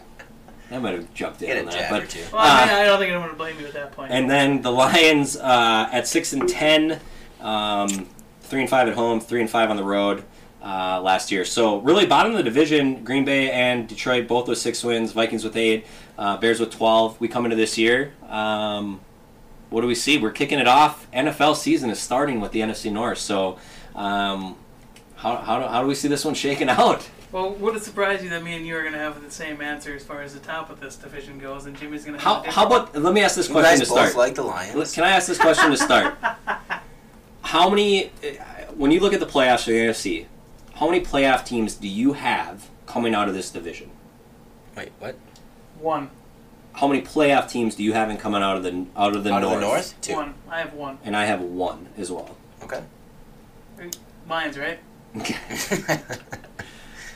I 0.71 0.79
might 0.79 0.93
have 0.93 1.15
jumped 1.15 1.41
in 1.41 1.49
Get 1.49 1.59
on 1.61 1.65
that, 1.65 1.73
jab 1.75 1.91
but 1.91 2.03
or 2.03 2.07
two. 2.07 2.21
Well, 2.31 2.43
I, 2.43 2.67
mean, 2.67 2.75
Uh, 2.75 2.79
I 2.79 2.85
don't 2.85 2.99
think 2.99 3.11
anyone 3.11 3.29
would 3.31 3.39
blame 3.39 3.59
you 3.59 3.67
at 3.67 3.73
that 3.73 3.93
point. 3.93 4.13
And 4.13 4.29
then 4.31 4.61
the 4.61 4.71
Lions 4.71 5.39
uh, 5.39 5.89
at 5.91 6.07
six 6.07 6.35
and 6.35 6.47
ten, 6.47 7.01
um, 7.41 8.07
three 8.43 8.61
and 8.61 8.69
five 8.69 8.87
at 8.89 8.95
home, 8.95 9.19
three 9.21 9.41
and 9.41 9.49
five 9.49 9.71
on 9.71 9.79
the 9.79 9.85
road 9.85 10.25
uh, 10.63 11.01
last 11.03 11.31
year. 11.33 11.45
So 11.45 11.79
really, 11.79 12.07
bottom 12.07 12.33
of 12.33 12.39
the 12.39 12.45
division, 12.45 13.03
Green 13.05 13.25
Bay 13.25 13.51
and 13.51 13.89
Detroit 13.89 14.29
both 14.29 14.49
with 14.49 14.59
six 14.59 14.83
wins. 14.85 15.13
Vikings 15.13 15.45
with 15.45 15.57
eight, 15.57 15.87
uh, 16.17 16.37
Bears 16.37 16.61
with 16.61 16.71
twelve. 16.71 17.21
We 17.21 17.29
come 17.29 17.45
into 17.45 17.57
this 17.57 17.77
year. 17.77 18.13
Um, 18.29 19.01
what 19.71 19.81
do 19.81 19.87
we 19.87 19.95
see? 19.95 20.19
We're 20.19 20.31
kicking 20.33 20.59
it 20.59 20.69
off. 20.69 21.11
NFL 21.13 21.57
season 21.57 21.91
is 21.91 21.99
starting 21.99 22.41
with 22.41 22.53
the 22.53 22.61
NFC 22.61 22.93
North. 22.93 23.19
So. 23.19 23.59
Um, 23.95 24.57
how, 25.17 25.37
how, 25.37 25.61
do, 25.61 25.67
how 25.69 25.83
do 25.83 25.87
we 25.87 25.95
see 25.95 26.09
this 26.09 26.25
one 26.25 26.35
shaking 26.35 26.69
out? 26.81 27.09
well, 27.31 27.53
would 27.53 27.77
it 27.77 27.83
surprise 27.85 28.25
you 28.25 28.31
that 28.31 28.43
me 28.43 28.55
and 28.57 28.67
you 28.67 28.77
are 28.77 28.81
going 28.81 28.93
to 28.93 28.99
have 28.99 29.23
the 29.23 29.31
same 29.31 29.61
answer 29.63 29.95
as 29.95 30.05
far 30.05 30.21
as 30.21 30.35
the 30.35 30.41
top 30.41 30.69
of 30.69 30.81
this 30.81 30.97
division 30.97 31.39
goes, 31.39 31.67
and 31.67 31.77
Jimmy's 31.77 32.05
going 32.05 32.19
to 32.19 32.25
have 32.25 32.45
How, 32.45 32.51
a 32.51 32.53
how 32.53 32.65
different 32.69 32.89
about 32.91 33.03
let 33.03 33.15
me 33.15 33.21
ask 33.23 33.37
this 33.37 33.47
You 33.49 33.55
question 33.55 33.71
guys 33.71 33.81
to 33.81 33.87
start. 33.87 34.17
like 34.17 34.35
the 34.35 34.43
Lions. 34.43 34.93
Can 34.95 35.05
I 35.05 35.11
ask 35.11 35.29
this 35.29 35.39
question 35.39 35.71
to 35.71 35.77
start? 35.77 36.17
How 37.43 37.69
many, 37.69 38.11
when 38.77 38.91
you 38.91 39.01
look 39.01 39.13
at 39.13 39.21
the 39.21 39.27
playoffs 39.27 39.65
for 39.65 39.71
the 39.71 39.77
NFC, 39.77 40.27
how 40.77 40.87
many 40.89 41.05
playoff 41.05 41.45
teams 41.45 41.75
do 41.75 41.89
you 41.89 42.15
have 42.15 42.69
coming 42.87 43.15
out 43.15 43.29
of 43.29 43.35
this 43.35 43.51
division? 43.51 43.91
Wait, 44.77 44.91
what? 44.99 45.17
one? 45.79 46.11
How 46.75 46.87
many 46.89 47.03
playoff 47.03 47.51
teams 47.51 47.75
do 47.75 47.83
you 47.83 47.93
have 47.93 48.09
in 48.09 48.17
coming 48.17 48.43
out 48.43 48.57
of 48.57 48.63
the 48.63 48.87
out 48.97 49.15
of 49.15 49.25
the 49.25 49.33
Out 49.33 49.43
north? 49.43 49.55
of 49.55 49.61
the 49.61 49.67
North? 49.67 50.01
Two. 50.01 50.15
One. 50.15 50.35
I 50.49 50.61
have 50.61 50.73
one. 50.73 50.99
And 51.05 51.15
I 51.17 51.27
have 51.27 51.41
one 51.43 51.89
as 51.99 52.11
well. 52.11 52.37
Okay. 52.63 52.83
Mine's 54.27 54.57
right? 54.59 54.79
Okay. 55.17 55.35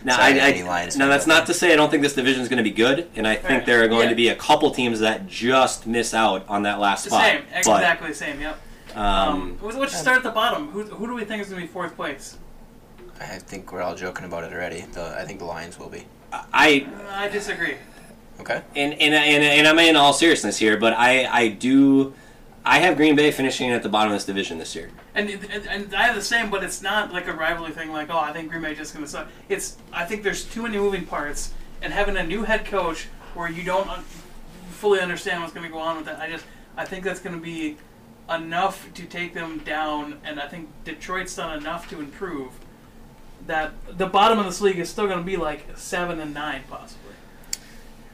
now, 0.05 0.17
Sorry, 0.17 0.41
I, 0.41 0.47
I, 0.47 0.51
any 0.51 0.63
Lions 0.63 0.97
now 0.99 1.09
that's 1.09 1.27
not 1.27 1.47
to 1.47 1.55
say 1.55 1.73
I 1.73 1.77
don't 1.77 1.91
think 1.91 2.03
this 2.03 2.15
division 2.15 2.43
is 2.43 2.49
going 2.49 2.59
to 2.59 2.63
be 2.69 2.73
good, 2.73 3.09
and 3.17 3.27
I 3.27 3.37
think 3.37 3.49
Right. 3.49 3.67
there 3.67 3.83
are 3.83 3.89
going 3.89 4.05
Yeah. 4.05 4.09
to 4.11 4.15
be 4.17 4.29
a 4.29 4.35
couple 4.37 4.71
teams 4.73 5.01
that 5.01 5.27
just 5.27 5.87
miss 5.87 6.13
out 6.13 6.45
on 6.49 6.65
that 6.65 6.79
last 6.79 7.05
The 7.05 7.11
spot. 7.11 7.23
same. 7.23 7.43
But, 7.51 7.59
Exactly 7.59 8.09
the 8.09 8.15
same. 8.15 8.41
Yep. 8.41 8.61
Um, 8.95 9.03
um, 9.03 9.59
let's 9.63 9.77
let's 9.77 9.97
start 9.99 10.19
at 10.19 10.23
the 10.25 10.31
bottom. 10.31 10.69
Who, 10.71 10.83
who 10.83 11.07
do 11.07 11.15
we 11.15 11.25
think 11.25 11.41
is 11.43 11.49
going 11.49 11.61
to 11.63 11.67
be 11.67 11.73
fourth 11.73 11.97
place? 11.97 12.37
I 13.21 13.39
think 13.39 13.73
we're 13.73 13.83
all 13.83 13.95
joking 13.95 14.25
about 14.25 14.45
it 14.45 14.53
already. 14.53 14.81
The, 14.81 15.17
I 15.19 15.25
think 15.25 15.39
the 15.39 15.45
Lions 15.45 15.79
will 15.79 15.89
be. 15.89 16.05
I 16.33 16.87
I 17.11 17.29
disagree. 17.29 17.77
Okay. 18.41 18.63
and 18.75 18.93
and, 18.95 19.15
and 19.15 19.43
and 19.43 19.67
I'm 19.67 19.79
in 19.79 19.97
all 19.97 20.13
seriousness 20.13 20.59
here, 20.59 20.77
but 20.77 20.93
I 20.93 21.25
I 21.27 21.49
do 21.49 22.15
I 22.65 22.81
have 22.81 22.97
Green 22.97 23.15
Bay 23.15 23.31
finishing 23.31 23.71
at 23.71 23.83
the 23.83 23.89
bottom 23.89 24.13
of 24.13 24.17
this 24.17 24.25
division 24.25 24.59
this 24.59 24.75
year. 24.75 24.91
And, 25.15 25.31
and, 25.31 25.67
and 25.69 25.95
I 25.95 26.03
have 26.03 26.17
the 26.17 26.21
same, 26.21 26.51
but 26.51 26.65
it's 26.65 26.83
not 26.83 27.13
like 27.13 27.29
a 27.29 27.33
rivalry 27.33 27.71
thing. 27.71 27.93
Like, 27.93 28.11
oh, 28.11 28.19
I 28.19 28.33
think 28.33 28.51
Green 28.51 28.61
Bay 28.63 28.75
just 28.75 28.93
going 28.93 29.05
to 29.05 29.11
suck. 29.11 29.29
It's 29.49 29.77
I 29.93 30.05
think 30.05 30.23
there's 30.23 30.45
too 30.45 30.63
many 30.63 30.77
moving 30.77 31.07
parts, 31.07 31.55
and 31.81 31.93
having 31.93 32.17
a 32.17 32.25
new 32.25 32.43
head 32.43 32.65
coach 32.67 33.09
where 33.35 33.49
you 33.51 33.63
don't 33.63 33.89
un- 33.89 34.05
fully 34.71 35.01
understand 35.01 35.43
what's 35.43 35.55
going 35.55 35.67
to 35.67 35.73
go 35.73 35.79
on 35.79 35.97
with 35.97 36.07
that. 36.07 36.19
I 36.19 36.29
just 36.29 36.45
I 36.77 36.85
think 36.85 37.05
that's 37.05 37.21
going 37.21 37.37
to 37.37 37.43
be 37.43 37.77
enough 38.29 38.93
to 38.95 39.05
take 39.05 39.33
them 39.33 39.59
down, 39.59 40.19
and 40.25 40.41
I 40.41 40.49
think 40.49 40.69
Detroit's 40.85 41.37
done 41.37 41.57
enough 41.59 41.89
to 41.91 42.01
improve 42.01 42.51
that 43.47 43.73
the 43.97 44.07
bottom 44.07 44.39
of 44.39 44.45
this 44.45 44.61
league 44.61 44.79
is 44.79 44.89
still 44.89 45.07
going 45.07 45.19
to 45.19 45.25
be 45.25 45.37
like 45.37 45.77
seven 45.77 46.21
and 46.21 46.35
nine 46.35 46.63
possibly. 46.69 47.07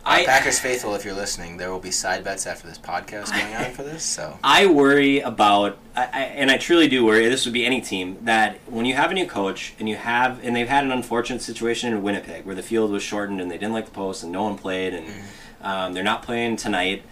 I 0.05 0.25
Packers 0.25 0.59
faithful, 0.59 0.95
if 0.97 1.05
you're 1.05 1.15
listening, 1.15 1.59
there 1.59 1.71
will 1.71 1.79
be 1.79 1.93
side 1.93 2.25
bets 2.25 2.45
after 2.47 2.67
this 2.67 2.79
podcast 2.79 3.31
going 3.31 3.55
on 3.55 3.71
for 3.73 3.85
this. 3.85 4.03
So 4.03 4.37
I 4.45 4.67
worry 4.67 5.21
about, 5.21 5.79
I, 5.95 6.03
I, 6.03 6.23
and 6.23 6.51
I 6.51 6.59
truly 6.59 6.89
do 6.89 7.05
worry. 7.05 7.29
This 7.29 7.45
would 7.45 7.55
be 7.55 7.65
any 7.65 7.81
team 7.81 8.19
that 8.23 8.59
when 8.67 8.85
you 8.85 8.95
have 8.95 9.13
a 9.13 9.15
new 9.15 9.27
coach 9.27 9.75
and 9.79 9.89
you 9.89 9.95
have, 9.95 10.45
and 10.45 10.57
they've 10.57 10.69
had 10.69 10.83
an 10.83 10.91
unfortunate 10.91 11.41
situation 11.41 11.93
in 11.93 12.03
Winnipeg 12.03 12.45
where 12.45 12.57
the 12.57 12.65
field 12.65 12.91
was 12.91 13.03
shortened 13.03 13.41
and 13.41 13.49
they 13.49 13.59
didn't 13.59 13.75
like 13.75 13.85
the 13.85 13.93
post 13.93 14.25
and 14.25 14.33
no 14.33 14.43
one 14.43 14.59
played 14.59 14.93
and 14.93 15.07
um, 15.61 15.93
they're 15.93 16.03
not 16.03 16.23
playing 16.23 16.57
tonight. 16.57 17.05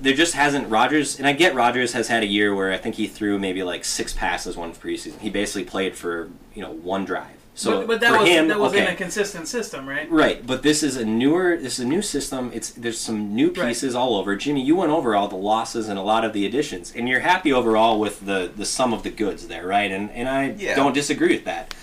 There 0.00 0.12
just 0.12 0.34
hasn't 0.34 0.68
Rodgers, 0.68 1.18
and 1.18 1.26
I 1.26 1.32
get 1.32 1.54
Rodgers 1.54 1.94
has 1.94 2.08
had 2.08 2.22
a 2.22 2.26
year 2.26 2.54
where 2.54 2.72
I 2.72 2.76
think 2.76 2.96
he 2.96 3.06
threw 3.06 3.38
maybe 3.38 3.62
like 3.62 3.84
six 3.84 4.12
passes 4.12 4.54
one 4.54 4.72
preseason. 4.74 5.18
He 5.18 5.30
basically 5.30 5.64
played 5.64 5.96
for 5.96 6.28
you 6.54 6.60
know 6.62 6.70
one 6.70 7.06
drive. 7.06 7.37
So 7.58 7.78
but, 7.78 7.86
but 7.88 8.00
that 8.02 8.20
was 8.20 8.28
him, 8.28 8.46
that 8.48 8.60
was 8.60 8.72
okay. 8.72 8.86
in 8.86 8.92
a 8.92 8.94
consistent 8.94 9.48
system, 9.48 9.88
right? 9.88 10.08
Right, 10.08 10.46
but 10.46 10.62
this 10.62 10.84
is 10.84 10.96
a 10.96 11.04
newer, 11.04 11.56
this 11.56 11.80
is 11.80 11.84
a 11.84 11.88
new 11.88 12.02
system. 12.02 12.52
It's 12.54 12.70
there's 12.70 13.00
some 13.00 13.34
new 13.34 13.48
Right. 13.48 13.66
pieces 13.68 13.96
all 13.96 14.14
over. 14.14 14.36
Jimmy, 14.36 14.62
you 14.62 14.76
went 14.76 14.92
over 14.92 15.16
all 15.16 15.26
the 15.26 15.34
losses 15.36 15.88
and 15.88 15.98
a 15.98 16.02
lot 16.02 16.24
of 16.24 16.32
the 16.32 16.46
additions, 16.46 16.92
and 16.94 17.08
you're 17.08 17.18
happy 17.20 17.52
overall 17.52 17.98
with 17.98 18.24
the 18.26 18.48
the 18.54 18.64
sum 18.64 18.92
of 18.94 19.02
the 19.02 19.10
goods 19.10 19.48
there, 19.48 19.66
right? 19.66 19.90
And 19.90 20.08
and 20.12 20.28
I 20.28 20.54
Yeah. 20.56 20.76
don't 20.76 20.92
disagree 20.94 21.32
with 21.34 21.44
that. 21.46 21.74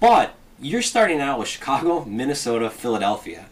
But 0.00 0.34
you're 0.60 0.82
starting 0.82 1.18
out 1.20 1.38
with 1.38 1.48
Chicago, 1.48 2.04
Minnesota, 2.04 2.68
Philadelphia, 2.68 3.46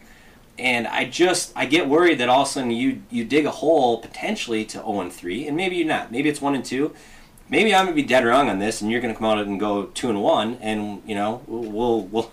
and 0.59 0.85
I 0.85 1.05
just 1.05 1.51
I 1.55 1.65
get 1.65 1.87
worried 1.89 2.19
that 2.19 2.29
all 2.29 2.43
of 2.43 2.47
a 2.47 2.51
sudden 2.51 2.69
you 2.69 3.01
you 3.09 3.25
dig 3.25 3.47
a 3.47 3.51
hole 3.51 3.97
potentially 3.97 4.65
to 4.65 4.77
0 4.77 5.01
and 5.01 5.11
3, 5.11 5.47
and 5.47 5.57
maybe 5.57 5.77
you're 5.77 5.87
not. 5.87 6.11
Maybe 6.11 6.29
it's 6.29 6.41
one 6.41 6.53
and 6.53 6.63
two. 6.63 6.93
Maybe 7.51 7.75
I'm 7.75 7.83
gonna 7.85 7.95
be 7.95 8.01
dead 8.01 8.25
wrong 8.25 8.49
on 8.49 8.57
this, 8.59 8.81
and 8.81 8.89
you're 8.89 9.01
gonna 9.01 9.13
come 9.13 9.25
out 9.27 9.37
and 9.37 9.59
go 9.59 9.83
two 9.93 10.09
and 10.09 10.23
one, 10.23 10.57
and 10.61 11.03
you 11.05 11.13
know 11.13 11.43
we'll 11.45 12.01
we'll 12.03 12.31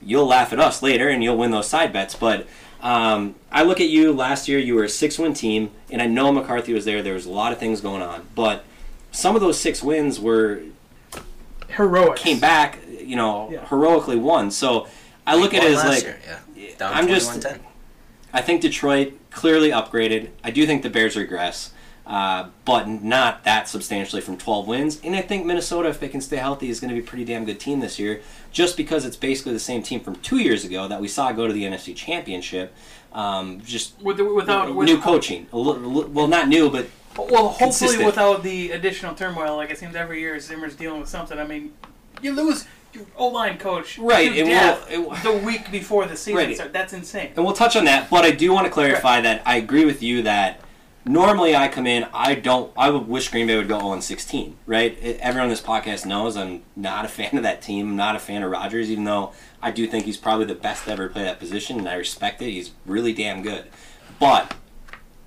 you'll 0.00 0.26
laugh 0.26 0.52
at 0.52 0.60
us 0.60 0.80
later, 0.82 1.08
and 1.08 1.22
you'll 1.22 1.36
win 1.36 1.50
those 1.50 1.68
side 1.68 1.92
bets. 1.92 2.14
But 2.14 2.46
um, 2.80 3.34
I 3.52 3.64
look 3.64 3.80
at 3.80 3.88
you 3.88 4.12
last 4.12 4.48
year. 4.48 4.58
You 4.58 4.76
were 4.76 4.84
a 4.84 4.88
six-win 4.88 5.34
team, 5.34 5.72
and 5.90 6.00
I 6.00 6.06
know 6.06 6.32
McCarthy 6.32 6.72
was 6.72 6.84
there. 6.86 7.02
There 7.02 7.14
was 7.14 7.26
a 7.26 7.30
lot 7.30 7.52
of 7.52 7.58
things 7.58 7.80
going 7.82 8.00
on, 8.00 8.28
but 8.34 8.64
some 9.10 9.34
of 9.34 9.42
those 9.42 9.60
six 9.60 9.82
wins 9.82 10.18
were 10.20 10.62
Heroic. 11.68 12.16
came 12.16 12.38
back, 12.38 12.78
you 13.04 13.16
know, 13.16 13.50
Yeah. 13.52 13.66
heroically 13.66 14.16
won. 14.16 14.50
So 14.52 14.86
I 15.26 15.34
look 15.34 15.52
at 15.52 15.64
it 15.64 15.72
as 15.72 15.84
like 15.84 16.02
year, 16.04 16.18
yeah. 16.56 16.90
I'm 16.90 17.08
just- 17.08 17.46
I 18.32 18.40
think 18.40 18.60
Detroit 18.60 19.14
clearly 19.30 19.70
upgraded. 19.70 20.28
I 20.44 20.50
do 20.52 20.64
think 20.64 20.82
the 20.82 20.90
Bears 20.90 21.16
regress, 21.16 21.70
uh, 22.10 22.48
but 22.64 22.88
not 22.88 23.44
that 23.44 23.68
substantially 23.68 24.20
from 24.20 24.36
12 24.36 24.66
wins. 24.66 25.00
And 25.04 25.14
I 25.14 25.20
think 25.22 25.46
Minnesota, 25.46 25.88
if 25.88 26.00
they 26.00 26.08
can 26.08 26.20
stay 26.20 26.38
healthy, 26.38 26.68
is 26.68 26.80
going 26.80 26.88
to 26.88 27.00
be 27.00 27.06
a 27.06 27.08
pretty 27.08 27.24
damn 27.24 27.44
good 27.44 27.60
team 27.60 27.78
this 27.78 28.00
year, 28.00 28.20
just 28.50 28.76
because 28.76 29.04
it's 29.04 29.16
basically 29.16 29.52
the 29.52 29.60
same 29.60 29.80
team 29.84 30.00
from 30.00 30.16
two 30.16 30.38
years 30.38 30.64
ago 30.64 30.88
that 30.88 31.00
we 31.00 31.06
saw 31.06 31.30
go 31.30 31.46
to 31.46 31.52
the 31.52 31.62
NFC 31.62 31.94
Championship. 31.94 32.74
Um, 33.12 33.60
just 33.64 34.00
With, 34.02 34.18
without 34.18 34.74
with, 34.74 34.86
new 34.88 35.00
coaching. 35.00 35.46
A 35.52 35.56
li- 35.58 35.78
li- 35.78 36.06
well, 36.06 36.26
not 36.26 36.48
new, 36.48 36.68
but 36.68 36.86
Well, 37.16 37.48
hopefully 37.48 37.66
consistent. 37.66 38.06
without 38.06 38.42
the 38.42 38.72
additional 38.72 39.14
turmoil, 39.14 39.54
like 39.56 39.70
it 39.70 39.78
seems 39.78 39.94
every 39.94 40.18
year 40.20 40.38
Zimmer's 40.40 40.74
dealing 40.74 40.98
with 41.00 41.08
something. 41.08 41.38
I 41.38 41.46
mean, 41.46 41.72
you 42.22 42.32
lose 42.32 42.66
your 42.92 43.06
O-line 43.16 43.56
coach 43.56 43.98
Right, 43.98 44.32
it 44.36 44.44
will- 44.46 44.78
it 44.90 44.98
will- 44.98 45.16
the 45.22 45.44
week 45.46 45.70
before 45.70 46.06
the 46.06 46.16
season 46.16 46.34
Right. 46.38 46.54
starts. 46.56 46.72
That's 46.72 46.92
insane. 46.92 47.30
And 47.36 47.44
we'll 47.44 47.54
touch 47.54 47.76
on 47.76 47.84
that, 47.84 48.10
but 48.10 48.24
I 48.24 48.32
do 48.32 48.52
want 48.52 48.64
to 48.66 48.70
clarify 48.72 49.20
that 49.20 49.42
I 49.46 49.56
agree 49.56 49.84
with 49.84 50.02
you 50.02 50.22
that 50.22 50.60
normally 51.04 51.54
I 51.56 51.68
come 51.68 51.86
in, 51.86 52.06
I 52.12 52.34
don't, 52.34 52.72
I 52.76 52.90
would 52.90 53.08
wish 53.08 53.28
Green 53.28 53.46
Bay 53.46 53.56
would 53.56 53.68
go 53.68 53.78
0 53.80 54.00
16, 54.00 54.56
right? 54.66 54.98
Everyone 55.20 55.44
on 55.44 55.48
this 55.50 55.60
podcast 55.62 56.06
knows 56.06 56.36
I'm 56.36 56.62
not 56.76 57.04
a 57.04 57.08
fan 57.08 57.36
of 57.36 57.42
that 57.42 57.62
team. 57.62 57.88
I'm 57.90 57.96
not 57.96 58.16
a 58.16 58.18
fan 58.20 58.42
of 58.42 58.50
Rodgers, 58.50 58.90
even 58.90 59.04
though 59.04 59.32
I 59.62 59.70
do 59.70 59.86
think 59.86 60.04
he's 60.04 60.16
probably 60.16 60.46
the 60.46 60.54
best 60.54 60.84
to 60.84 60.92
ever 60.92 61.08
play 61.08 61.22
that 61.24 61.38
position, 61.38 61.78
and 61.78 61.88
I 61.88 61.94
respect 61.94 62.40
it. 62.42 62.50
He's 62.50 62.72
really 62.86 63.12
damn 63.12 63.42
good. 63.42 63.66
But 64.18 64.54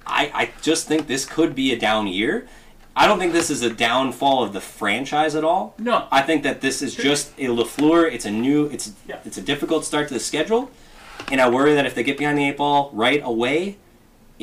I, 0.05 0.31
I 0.33 0.51
just 0.61 0.87
think 0.87 1.07
this 1.07 1.25
could 1.25 1.55
be 1.55 1.71
a 1.73 1.79
down 1.79 2.07
year. 2.07 2.47
I 2.95 3.07
don't 3.07 3.17
think 3.17 3.33
this 3.33 3.49
is 3.49 3.63
a 3.63 3.71
downfall 3.73 4.43
of 4.43 4.53
the 4.53 4.61
franchise 4.61 5.33
at 5.33 5.43
all. 5.43 5.73
No. 5.79 6.07
I 6.11 6.21
think 6.21 6.43
that 6.43 6.61
this 6.61 6.83
is 6.83 6.93
just 6.93 7.31
a 7.39 7.47
Lafleur. 7.47 8.11
It's 8.11 8.25
a 8.25 8.29
new. 8.31 8.67
It's 8.67 8.91
Yeah. 9.07 9.17
it's 9.25 9.37
a 9.37 9.41
difficult 9.41 9.83
start 9.83 10.09
to 10.09 10.13
the 10.13 10.19
schedule, 10.19 10.69
and 11.31 11.41
I 11.41 11.49
worry 11.49 11.73
that 11.73 11.87
if 11.87 11.95
they 11.95 12.03
get 12.03 12.19
behind 12.19 12.37
the 12.37 12.49
eight 12.49 12.57
ball 12.57 12.91
right 12.93 13.19
away, 13.23 13.77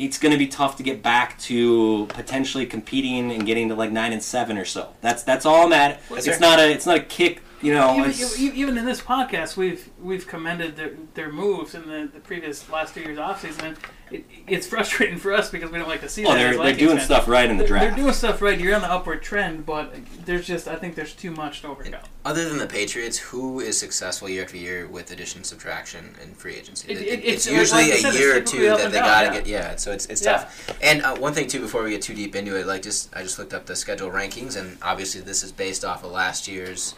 it's 0.01 0.17
going 0.17 0.31
to 0.31 0.37
be 0.37 0.47
tough 0.47 0.77
to 0.77 0.83
get 0.83 1.03
back 1.03 1.37
to 1.37 2.07
potentially 2.07 2.65
competing 2.65 3.31
and 3.31 3.45
getting 3.45 3.69
to 3.69 3.75
like 3.75 3.91
nine 3.91 4.11
and 4.13 4.23
seven 4.23 4.57
or 4.57 4.65
so. 4.65 4.93
That's 5.01 5.23
that's 5.23 5.45
all 5.45 5.65
I'm 5.65 5.73
at. 5.73 6.01
That's 6.09 6.27
it's 6.27 6.39
not 6.39 6.59
a 6.59 6.71
it's 6.71 6.85
not 6.85 6.97
a 6.97 7.01
kick. 7.01 7.41
You 7.61 7.73
know, 7.73 7.95
Even, 7.97 8.11
e- 8.39 8.51
even 8.59 8.77
in 8.77 8.85
this 8.85 9.01
podcast, 9.01 9.55
we've 9.55 9.87
we've 10.01 10.27
commended 10.27 10.75
their, 10.75 10.93
their 11.13 11.31
moves 11.31 11.75
in 11.75 11.87
the, 11.87 12.09
the 12.11 12.19
previous 12.19 12.67
last 12.69 12.93
two 12.95 13.01
years 13.01 13.19
offseason. 13.19 13.61
and 13.63 13.77
It, 14.09 14.25
it's 14.47 14.65
frustrating 14.67 15.17
for 15.19 15.31
us 15.31 15.49
because 15.51 15.69
we 15.71 15.77
don't 15.77 15.87
like 15.87 16.01
to 16.01 16.09
see 16.09 16.25
oh, 16.25 16.31
that. 16.33 16.37
they're 16.37 16.57
they're 16.57 16.73
doing 16.75 16.97
fans. 16.97 17.03
stuff 17.05 17.27
right 17.27 17.47
in 17.49 17.57
the 17.57 17.63
They're, 17.63 17.67
draft. 17.67 17.85
they're 17.95 18.03
doing 18.03 18.13
stuff 18.15 18.41
right. 18.41 18.59
You're 18.59 18.73
on 18.75 18.81
the 18.81 18.91
upward 18.91 19.21
trend, 19.21 19.65
but 19.65 19.93
there's 20.25 20.47
just 20.47 20.67
I 20.67 20.75
think 20.75 20.95
there's 20.95 21.13
too 21.13 21.29
much 21.31 21.61
to 21.61 21.67
overcome. 21.67 22.01
Other 22.25 22.49
than 22.49 22.57
the 22.57 22.67
Patriots, 22.67 23.17
who 23.19 23.59
is 23.59 23.77
successful 23.79 24.27
year 24.27 24.43
after 24.43 24.57
year 24.57 24.87
with 24.87 25.11
addition, 25.11 25.43
subtraction, 25.43 26.15
and 26.21 26.35
free 26.35 26.55
agency? 26.55 26.91
It- 26.91 26.97
It- 26.97 27.07
it- 27.07 27.25
it's, 27.25 27.45
it's- 27.47 27.59
usually 27.59 27.83
I 27.83 27.95
said, 27.97 28.05
a 28.05 28.07
it's 28.09 28.19
year 28.19 28.37
or 28.37 28.41
two 28.41 28.61
that 28.65 28.91
they 28.91 28.99
gotta 28.99 29.27
yeah. 29.27 29.33
get. 29.33 29.45
Yeah, 29.47 29.75
so 29.75 29.91
it's 29.91 30.07
it's 30.07 30.23
Yeah. 30.23 30.37
tough. 30.37 30.77
And 30.81 31.03
uh, 31.03 31.15
one 31.17 31.33
thing 31.33 31.47
too, 31.47 31.59
before 31.59 31.83
we 31.83 31.91
get 31.91 32.01
too 32.01 32.15
deep 32.15 32.35
into 32.35 32.55
it, 32.59 32.65
like 32.65 32.81
just 32.81 33.15
I 33.15 33.21
just 33.21 33.37
looked 33.37 33.53
up 33.53 33.67
the 33.67 33.75
schedule 33.75 34.09
rankings, 34.09 34.57
and 34.59 34.77
obviously 34.81 35.21
this 35.21 35.43
is 35.43 35.51
based 35.51 35.85
off 35.85 36.03
of 36.03 36.11
last 36.11 36.47
year's 36.47 36.95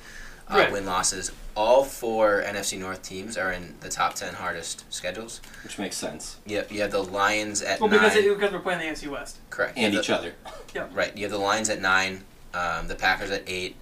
uh, 0.50 0.58
Right. 0.58 0.72
win 0.72 0.86
losses. 0.86 1.32
All 1.56 1.84
four 1.84 2.42
NFC 2.46 2.78
North 2.80 3.02
teams 3.04 3.38
are 3.38 3.52
in 3.52 3.76
the 3.82 3.90
top 3.90 4.16
ten 4.16 4.34
hardest 4.34 4.84
schedules. 4.92 5.40
which 5.64 5.78
makes 5.78 5.96
sense. 5.96 6.38
Yep, 6.48 6.72
you 6.72 6.82
have 6.82 6.92
the 6.92 7.04
Lions 7.04 7.62
at 7.62 7.80
Well, 7.80 7.90
nine. 7.90 8.00
because 8.00 8.16
it, 8.18 8.28
because 8.28 8.52
we're 8.52 8.60
playing 8.60 8.80
the 8.80 8.86
AFC 8.86 9.08
West. 9.10 9.38
correct. 9.50 9.78
And 9.78 9.94
You 9.94 10.00
each 10.00 10.10
other. 10.10 10.34
the- 10.74 10.86
Right. 10.94 11.16
You 11.16 11.24
have 11.26 11.32
the 11.32 11.38
Lions 11.38 11.70
at 11.70 11.80
nine, 11.82 12.24
um, 12.54 12.88
the 12.88 12.96
Packers 12.96 13.30
at 13.32 13.44
eight, 13.48 13.76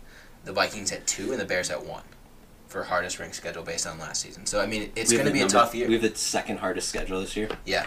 the 0.43 0.51
Vikings 0.53 0.91
at 0.91 1.07
two, 1.07 1.32
and 1.32 1.39
the 1.39 1.45
Bears 1.45 1.70
at 1.72 1.86
one. 1.86 2.03
For 2.68 2.84
hardest 2.84 3.20
ranked 3.20 3.36
schedule 3.36 3.64
based 3.64 3.86
on 3.86 3.99
last 3.99 4.22
season. 4.22 4.45
So 4.45 4.62
I 4.62 4.66
mean, 4.66 4.91
it's 4.95 5.12
going 5.12 5.26
to 5.26 5.30
the 5.32 5.34
be 5.39 5.41
a 5.43 5.47
tough 5.47 5.76
year. 5.76 5.88
We 5.88 5.93
have 5.93 6.03
the 6.03 6.16
second 6.16 6.59
hardest 6.59 6.88
schedule 6.89 7.20
this 7.22 7.36
year. 7.36 7.49
yeah. 7.66 7.86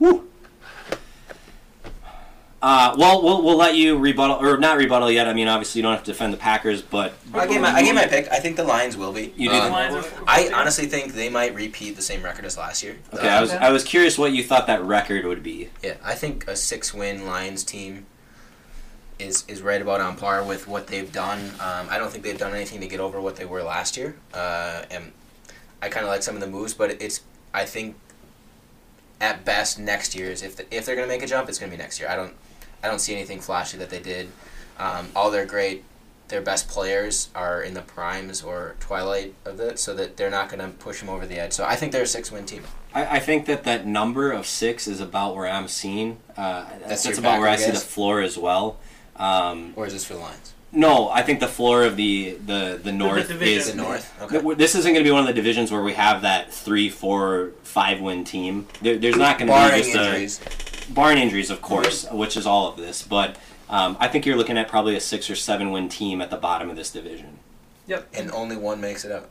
Yeah. 0.00 0.18
Uh, 2.66 2.94
well, 2.96 3.22
we'll 3.22 3.42
we'll 3.42 3.58
let 3.58 3.74
you 3.74 3.98
rebuttal 3.98 4.36
or 4.36 4.56
not 4.56 4.78
rebuttal 4.78 5.10
yet. 5.10 5.28
I 5.28 5.34
mean, 5.34 5.48
obviously 5.48 5.80
you 5.80 5.82
don't 5.82 5.92
have 5.92 6.02
to 6.04 6.12
defend 6.12 6.32
the 6.32 6.38
Packers, 6.38 6.80
but 6.80 7.12
I 7.34 7.46
gave 7.46 7.60
my 7.60 7.68
I 7.70 7.82
gave 7.82 7.94
my 7.94 8.06
pick. 8.06 8.26
I 8.32 8.38
think 8.40 8.56
the 8.56 8.64
Lions 8.64 8.96
will 8.96 9.12
be. 9.12 9.34
You 9.36 9.50
do 9.50 9.54
Um, 9.54 9.64
the 9.66 9.70
Lions 9.70 9.94
are- 10.06 10.10
I 10.26 10.50
honestly 10.54 10.86
think 10.86 11.12
they 11.12 11.28
might 11.28 11.54
repeat 11.54 11.94
the 11.96 12.00
same 12.00 12.22
record 12.22 12.46
as 12.46 12.56
last 12.56 12.82
year. 12.82 12.96
okay. 13.12 13.28
Uh, 13.28 13.36
I 13.36 13.40
was 13.42 13.52
I 13.52 13.70
was 13.70 13.84
curious 13.84 14.16
what 14.16 14.32
you 14.32 14.42
thought 14.42 14.66
that 14.68 14.82
record 14.82 15.26
would 15.26 15.42
be. 15.42 15.68
yeah, 15.82 15.96
I 16.02 16.14
think 16.14 16.48
a 16.48 16.56
six-win 16.56 17.26
Lions 17.26 17.64
team 17.64 18.06
is 19.18 19.44
is 19.46 19.60
right 19.60 19.82
about 19.82 20.00
on 20.00 20.16
par 20.16 20.42
with 20.42 20.66
what 20.66 20.86
they've 20.86 21.12
done. 21.12 21.50
Um, 21.60 21.88
I 21.90 21.98
don't 21.98 22.10
think 22.10 22.24
they've 22.24 22.38
done 22.38 22.54
anything 22.54 22.80
to 22.80 22.86
get 22.86 22.98
over 22.98 23.20
what 23.20 23.36
they 23.36 23.44
were 23.44 23.62
last 23.62 23.98
year. 23.98 24.16
Uh, 24.32 24.84
and 24.90 25.12
I 25.82 25.90
kind 25.90 26.06
of 26.06 26.10
like 26.10 26.22
some 26.22 26.34
of 26.34 26.40
the 26.40 26.46
moves, 26.48 26.72
but 26.72 26.92
it's 27.02 27.20
I 27.52 27.66
think 27.66 27.96
at 29.20 29.44
best 29.44 29.78
next 29.78 30.14
year's 30.14 30.42
if 30.42 30.56
the, 30.56 30.74
if 30.74 30.86
they're 30.86 30.96
gonna 30.96 31.06
make 31.08 31.22
a 31.22 31.26
jump, 31.26 31.50
it's 31.50 31.58
gonna 31.58 31.70
be 31.70 31.76
next 31.76 32.00
year. 32.00 32.08
I 32.08 32.16
don't 32.16 32.32
I 32.84 32.88
don't 32.88 32.98
see 33.00 33.14
anything 33.14 33.40
flashy 33.40 33.78
that 33.78 33.88
they 33.88 34.00
did. 34.00 34.28
Um, 34.78 35.08
all 35.16 35.30
their 35.30 35.46
great 35.46 35.84
their 36.28 36.40
best 36.40 36.68
players 36.68 37.28
are 37.34 37.62
in 37.62 37.74
the 37.74 37.82
primes 37.82 38.42
or 38.42 38.76
twilight 38.80 39.34
of 39.44 39.60
it, 39.60 39.78
so 39.78 39.94
that 39.94 40.16
they're 40.16 40.30
not 40.30 40.48
gonna 40.48 40.68
push 40.68 41.00
them 41.00 41.08
over 41.08 41.26
the 41.26 41.38
edge. 41.38 41.52
So 41.52 41.64
I 41.64 41.76
think 41.76 41.92
they're 41.92 42.02
a 42.02 42.06
six-win 42.06 42.46
team. 42.46 42.62
I, 42.94 43.16
I 43.16 43.18
think 43.20 43.46
that 43.46 43.64
that 43.64 43.86
number 43.86 44.32
of 44.32 44.46
six 44.46 44.86
is 44.86 45.00
about 45.00 45.34
where 45.34 45.48
I'm 45.48 45.68
seeing. 45.68 46.18
Uh, 46.36 46.66
that's 46.86 47.04
your 47.04 47.18
about 47.18 47.40
where 47.40 47.48
I 47.48 47.56
backer 47.56 47.64
see 47.66 47.70
the 47.72 47.78
floor 47.78 48.20
as 48.20 48.36
well. 48.38 48.78
Um, 49.16 49.72
Or 49.76 49.86
is 49.86 49.92
this 49.92 50.04
for 50.04 50.14
the 50.14 50.20
Lions? 50.20 50.52
no, 50.72 51.08
I 51.08 51.22
think 51.22 51.40
the 51.40 51.48
floor 51.48 51.84
of 51.84 51.96
the 51.96 52.36
the 52.44 52.80
the 52.82 52.92
north 52.92 53.28
division. 53.28 53.58
is 53.58 53.70
The 53.70 53.76
North. 53.76 54.22
Okay. 54.22 54.54
This 54.54 54.74
isn't 54.74 54.92
going 54.92 55.04
to 55.04 55.08
be 55.08 55.12
one 55.12 55.20
of 55.20 55.26
the 55.26 55.32
divisions 55.34 55.70
where 55.70 55.82
we 55.82 55.92
have 55.92 56.22
that 56.22 56.52
three, 56.52 56.88
four, 56.88 57.52
five 57.62 58.00
win 58.00 58.24
team. 58.24 58.66
There, 58.82 58.98
there's 58.98 59.16
not 59.16 59.38
going 59.38 59.48
to 59.48 59.70
be 59.76 59.82
just 59.82 59.94
injuries. 59.94 60.40
a 60.40 60.73
barring 60.84 61.18
injuries, 61.18 61.50
of 61.50 61.60
course, 61.62 62.06
which 62.10 62.36
is 62.36 62.46
all 62.46 62.68
of 62.68 62.76
this. 62.76 63.02
But 63.02 63.36
um, 63.68 63.96
I 64.00 64.08
think 64.08 64.26
you're 64.26 64.36
looking 64.36 64.58
at 64.58 64.68
probably 64.68 64.96
a 64.96 65.00
six 65.00 65.28
or 65.30 65.34
seven 65.36 65.70
win 65.70 65.88
team 65.88 66.20
at 66.20 66.30
the 66.30 66.36
bottom 66.36 66.70
of 66.70 66.76
this 66.76 66.90
division. 66.90 67.38
Yep. 67.86 68.08
and 68.14 68.30
only 68.32 68.56
one 68.56 68.80
makes 68.80 69.04
it 69.04 69.12
out. 69.12 69.28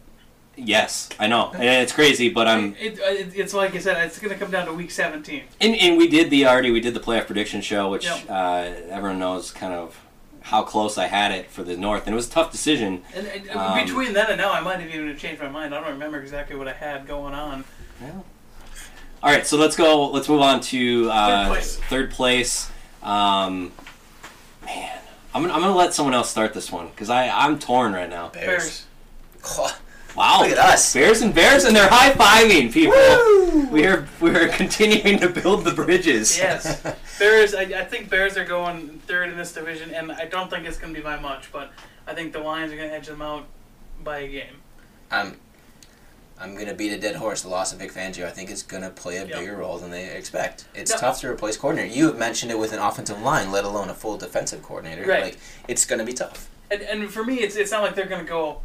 Yes, 0.56 1.10
I 1.20 1.26
know, 1.26 1.50
and 1.54 1.64
it's 1.64 1.92
crazy, 1.92 2.30
but 2.30 2.48
I'm. 2.48 2.76
It, 2.76 3.00
it, 3.00 3.34
it's 3.36 3.56
like 3.56 3.74
I 3.74 3.80
said, 3.80 4.06
it's 4.06 4.20
going 4.20 4.32
to 4.32 4.38
come 4.40 4.52
down 4.52 4.68
to 4.68 4.74
week 4.74 4.92
17. 4.92 5.42
And, 5.60 5.76
and 5.76 5.98
we 5.98 6.08
did 6.08 6.30
the 6.30 6.46
already 6.46 6.70
we 6.70 6.80
did 6.80 6.94
the 6.94 7.00
playoff 7.00 7.26
prediction 7.26 7.62
show, 7.62 7.90
which 7.90 8.06
Yep. 8.06 8.30
uh, 8.30 8.70
everyone 8.92 9.18
knows 9.18 9.50
kind 9.50 9.74
of 9.74 10.00
how 10.42 10.62
close 10.62 10.96
I 11.00 11.08
had 11.08 11.32
it 11.32 11.50
for 11.50 11.64
the 11.64 11.76
North, 11.76 12.06
and 12.06 12.14
it 12.14 12.16
was 12.16 12.28
a 12.28 12.32
tough 12.32 12.52
decision. 12.52 13.02
And, 13.16 13.26
and 13.26 13.50
Um, 13.50 13.84
between 13.84 14.14
then 14.14 14.28
and 14.30 14.38
now, 14.38 14.52
I 14.52 14.60
might 14.62 14.80
have 14.80 14.94
even 14.94 15.18
changed 15.18 15.42
my 15.42 15.50
mind. 15.50 15.74
I 15.74 15.80
don't 15.82 15.90
remember 15.94 16.20
exactly 16.22 16.56
what 16.56 16.68
I 16.68 16.74
had 16.74 17.08
going 17.08 17.34
on. 17.34 17.64
All 19.24 19.32
right, 19.32 19.48
so 19.48 19.56
let's 19.58 19.78
go. 19.78 20.10
Let's 20.10 20.28
move 20.28 20.42
on 20.42 20.60
to 20.60 21.10
uh, 21.10 21.46
Third 21.46 21.48
place. 21.54 21.78
third 21.90 22.12
place. 22.12 22.72
Um, 23.02 23.72
man, 24.66 25.00
I'm 25.34 25.42
gonna, 25.44 25.54
I'm 25.54 25.62
gonna 25.62 25.76
let 25.76 25.94
someone 25.94 26.14
else 26.14 26.30
start 26.30 26.54
this 26.54 26.70
one 26.70 26.90
because 26.90 27.10
I 27.10 27.30
I'm 27.30 27.58
torn 27.58 27.94
right 27.94 28.10
now. 28.10 28.28
Bears. 28.30 28.86
Oh, 29.46 29.74
Wow, 30.16 30.42
Look 30.42 30.52
at 30.52 30.58
us. 30.60 30.94
Bears 30.94 31.22
and 31.22 31.34
Bears, 31.34 31.64
and 31.64 31.76
they're 31.76 31.88
high 31.90 32.12
fiving 32.12 32.72
people. 32.72 32.94
We're 33.72 34.08
we're 34.20 34.50
continuing 34.50 35.18
to 35.20 35.30
build 35.30 35.64
the 35.64 35.72
bridges. 35.72 36.38
Yes. 36.38 36.82
Bears, 37.20 37.56
I, 37.56 37.62
I 37.62 37.86
think 37.86 38.10
Bears 38.10 38.38
are 38.38 38.46
going 38.46 39.00
third 39.08 39.30
in 39.30 39.38
this 39.38 39.54
division, 39.54 39.92
and 39.94 40.12
I 40.12 40.26
don't 40.26 40.50
think 40.52 40.68
it's 40.68 40.78
going 40.78 40.94
to 40.94 41.00
be 41.00 41.04
by 41.04 41.18
much, 41.20 41.52
but 41.52 41.72
I 42.06 42.14
think 42.14 42.32
the 42.34 42.40
Lions 42.40 42.72
are 42.72 42.76
going 42.76 42.90
to 42.90 42.96
edge 42.96 43.08
them 43.08 43.22
out 43.24 43.46
by 44.04 44.20
a 44.20 44.28
game. 44.28 44.58
I'm 45.10 45.40
I'm 46.40 46.56
gonna 46.56 46.74
beat 46.74 46.92
a 46.92 46.98
dead 47.00 47.16
horse. 47.16 47.42
The 47.42 47.50
loss 47.50 47.72
of 47.74 47.80
Vic 47.80 47.94
Fangio, 47.94 48.26
I 48.26 48.32
think, 48.32 48.50
is 48.50 48.64
gonna 48.64 48.90
play 48.90 49.18
a 49.18 49.26
Yep. 49.26 49.40
bigger 49.40 49.56
role 49.58 49.78
than 49.78 49.92
they 49.92 50.10
expect. 50.16 50.66
It's 50.74 50.92
Yep. 50.92 51.00
tough 51.00 51.20
to 51.22 51.30
replace 51.30 51.58
coordinator. 51.58 51.94
You 51.94 52.08
have 52.08 52.18
mentioned 52.18 52.52
it 52.52 52.58
with 52.58 52.74
an 52.74 52.80
offensive 52.80 53.22
line, 53.22 53.52
let 53.52 53.64
alone 53.64 53.90
a 53.90 53.94
full 53.94 54.18
defensive 54.18 54.62
coordinator. 54.64 55.06
Right. 55.06 55.24
Like 55.24 55.38
it's 55.68 55.86
gonna 55.86 56.04
be 56.06 56.14
tough. 56.14 56.50
And, 56.72 56.82
and 56.82 57.12
for 57.12 57.24
me, 57.24 57.36
it's, 57.36 57.56
it's 57.56 57.72
not 57.72 57.84
like 57.84 57.94
they're 57.94 58.08
going 58.08 58.26
to 58.26 58.28
go 58.30 58.62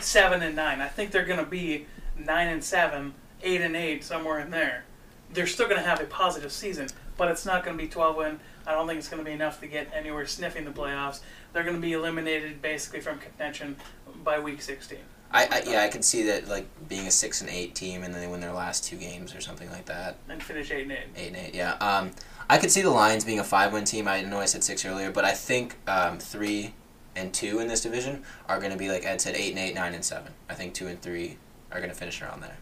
seven 0.00 0.42
and 0.42 0.56
nine. 0.56 0.80
I 0.80 0.88
think 0.88 1.12
they're 1.12 1.24
going 1.24 1.38
to 1.38 1.46
be 1.48 1.86
nine 2.16 2.48
and 2.48 2.64
seven, 2.64 3.14
eight 3.44 3.60
and 3.60 3.76
eight, 3.76 4.02
somewhere 4.02 4.40
in 4.40 4.50
there. 4.50 4.84
They're 5.32 5.46
still 5.46 5.68
going 5.68 5.80
to 5.80 5.86
have 5.86 6.00
a 6.00 6.04
positive 6.04 6.50
season, 6.50 6.88
but 7.16 7.30
it's 7.30 7.46
not 7.46 7.64
going 7.64 7.76
to 7.76 7.82
be 7.82 7.88
12 7.88 8.16
win. 8.16 8.40
I 8.66 8.72
don't 8.72 8.88
think 8.88 8.98
it's 8.98 9.08
going 9.08 9.22
to 9.22 9.24
be 9.24 9.32
enough 9.34 9.60
to 9.60 9.68
get 9.68 9.88
anywhere 9.94 10.26
sniffing 10.26 10.64
the 10.64 10.72
playoffs. 10.72 11.20
They're 11.52 11.62
going 11.62 11.76
to 11.76 11.80
be 11.82 11.92
eliminated 11.92 12.60
basically 12.60 13.00
from 13.00 13.18
contention 13.18 13.76
by 14.24 14.40
week 14.40 14.60
16. 14.60 14.98
I, 15.32 15.44
I 15.44 15.62
yeah, 15.66 15.82
I 15.82 15.88
could 15.88 16.04
see 16.04 16.22
that 16.24 16.48
like 16.48 16.66
being 16.88 17.06
a 17.06 17.10
six 17.10 17.40
and 17.40 17.50
eight 17.50 17.74
team, 17.74 18.02
and 18.02 18.14
then 18.14 18.20
they 18.20 18.26
win 18.26 18.40
their 18.40 18.52
last 18.52 18.84
two 18.84 18.96
games 18.96 19.34
or 19.34 19.40
something 19.40 19.70
like 19.70 19.86
that. 19.86 20.16
and 20.28 20.42
finish 20.42 20.70
eight 20.70 20.82
and 20.82 20.92
eight. 20.92 21.06
Eight 21.16 21.28
and 21.28 21.36
eight, 21.36 21.54
yeah. 21.54 21.72
Um, 21.74 22.12
I 22.48 22.56
could 22.58 22.70
see 22.70 22.80
the 22.80 22.90
Lions 22.90 23.24
being 23.24 23.38
a 23.38 23.44
five-win 23.44 23.84
team. 23.84 24.08
I 24.08 24.22
know 24.22 24.40
I 24.40 24.46
said 24.46 24.64
six 24.64 24.86
earlier, 24.86 25.10
but 25.10 25.24
I 25.24 25.32
think 25.32 25.76
um, 25.86 26.18
three 26.18 26.72
and 27.14 27.32
two 27.34 27.58
in 27.58 27.68
this 27.68 27.82
division 27.82 28.22
are 28.48 28.58
going 28.58 28.72
to 28.72 28.78
be 28.78 28.88
like 28.88 29.04
Ed 29.04 29.20
said, 29.20 29.34
eight 29.34 29.50
and 29.50 29.58
eight, 29.58 29.74
nine 29.74 29.92
and 29.92 30.04
seven. 30.04 30.32
I 30.48 30.54
think 30.54 30.72
two 30.72 30.86
and 30.86 31.00
three 31.02 31.36
are 31.70 31.78
going 31.78 31.90
to 31.90 31.96
finish 31.96 32.22
around 32.22 32.42
there. 32.42 32.56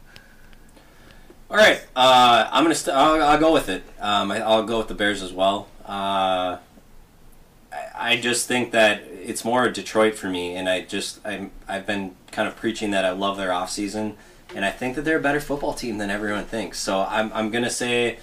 All 1.48 1.56
right, 1.56 1.80
uh, 1.94 2.48
I'm 2.50 2.64
gonna. 2.64 2.74
St- 2.74 2.96
I'll, 2.96 3.22
I'll 3.22 3.38
go 3.38 3.52
with 3.52 3.68
it. 3.68 3.84
Um, 4.00 4.32
I, 4.32 4.40
I'll 4.40 4.64
go 4.64 4.78
with 4.78 4.88
the 4.88 4.94
Bears 4.94 5.22
as 5.22 5.32
well. 5.32 5.68
Uh, 5.84 6.56
I, 7.94 8.16
just 8.16 8.46
think 8.46 8.72
that 8.72 9.02
it's 9.02 9.44
more 9.44 9.68
Detroit 9.68 10.14
for 10.14 10.28
me, 10.28 10.56
and 10.56 10.68
I 10.68 10.82
just 10.82 11.20
I'm 11.24 11.50
I've 11.68 11.86
been 11.86 12.16
kind 12.32 12.48
of 12.48 12.56
preaching 12.56 12.90
that 12.92 13.04
I 13.04 13.10
love 13.10 13.36
their 13.36 13.52
off 13.52 13.70
season, 13.70 14.16
and 14.54 14.64
I 14.64 14.70
think 14.70 14.96
that 14.96 15.02
they're 15.02 15.18
a 15.18 15.22
better 15.22 15.40
football 15.40 15.74
team 15.74 15.98
than 15.98 16.10
everyone 16.10 16.44
thinks. 16.44 16.78
So 16.78 17.00
I'm 17.00 17.32
I'm 17.32 17.50
gonna 17.50 17.70
say 17.70 18.18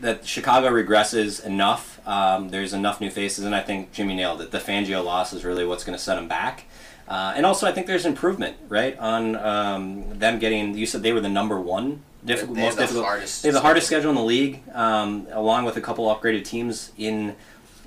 that 0.00 0.26
Chicago 0.26 0.70
regresses 0.70 1.44
enough. 1.44 2.00
Um, 2.06 2.50
there's 2.50 2.72
enough 2.72 3.00
new 3.00 3.10
faces, 3.10 3.44
and 3.44 3.54
I 3.54 3.62
think 3.62 3.92
Jimmy 3.92 4.14
nailed 4.14 4.40
it. 4.40 4.50
The 4.50 4.58
Fangio 4.58 5.04
loss 5.04 5.32
is 5.32 5.44
really 5.44 5.66
what's 5.66 5.84
going 5.84 5.96
to 5.96 6.02
set 6.02 6.16
them 6.16 6.28
back. 6.28 6.64
Uh, 7.08 7.32
and 7.36 7.46
also, 7.46 7.66
I 7.66 7.72
think 7.72 7.86
there's 7.86 8.04
improvement, 8.04 8.56
right, 8.68 8.98
on 8.98 9.36
um, 9.36 10.18
them 10.18 10.38
getting. 10.38 10.76
You 10.76 10.86
said 10.86 11.02
they 11.02 11.12
were 11.12 11.20
the 11.20 11.28
number 11.28 11.60
one 11.60 12.02
difficult, 12.24 12.58
most 12.58 12.76
the 12.76 12.82
difficult. 12.82 13.04
hardest 13.04 13.42
they 13.42 13.48
have 13.48 13.54
the 13.54 13.60
hardest 13.60 13.86
schedule. 13.86 14.10
schedule 14.10 14.10
in 14.10 14.16
the 14.16 14.22
league, 14.22 14.62
um, 14.74 15.26
along 15.30 15.64
with 15.64 15.76
a 15.76 15.80
couple 15.80 16.12
upgraded 16.14 16.44
teams 16.44 16.92
in 16.98 17.36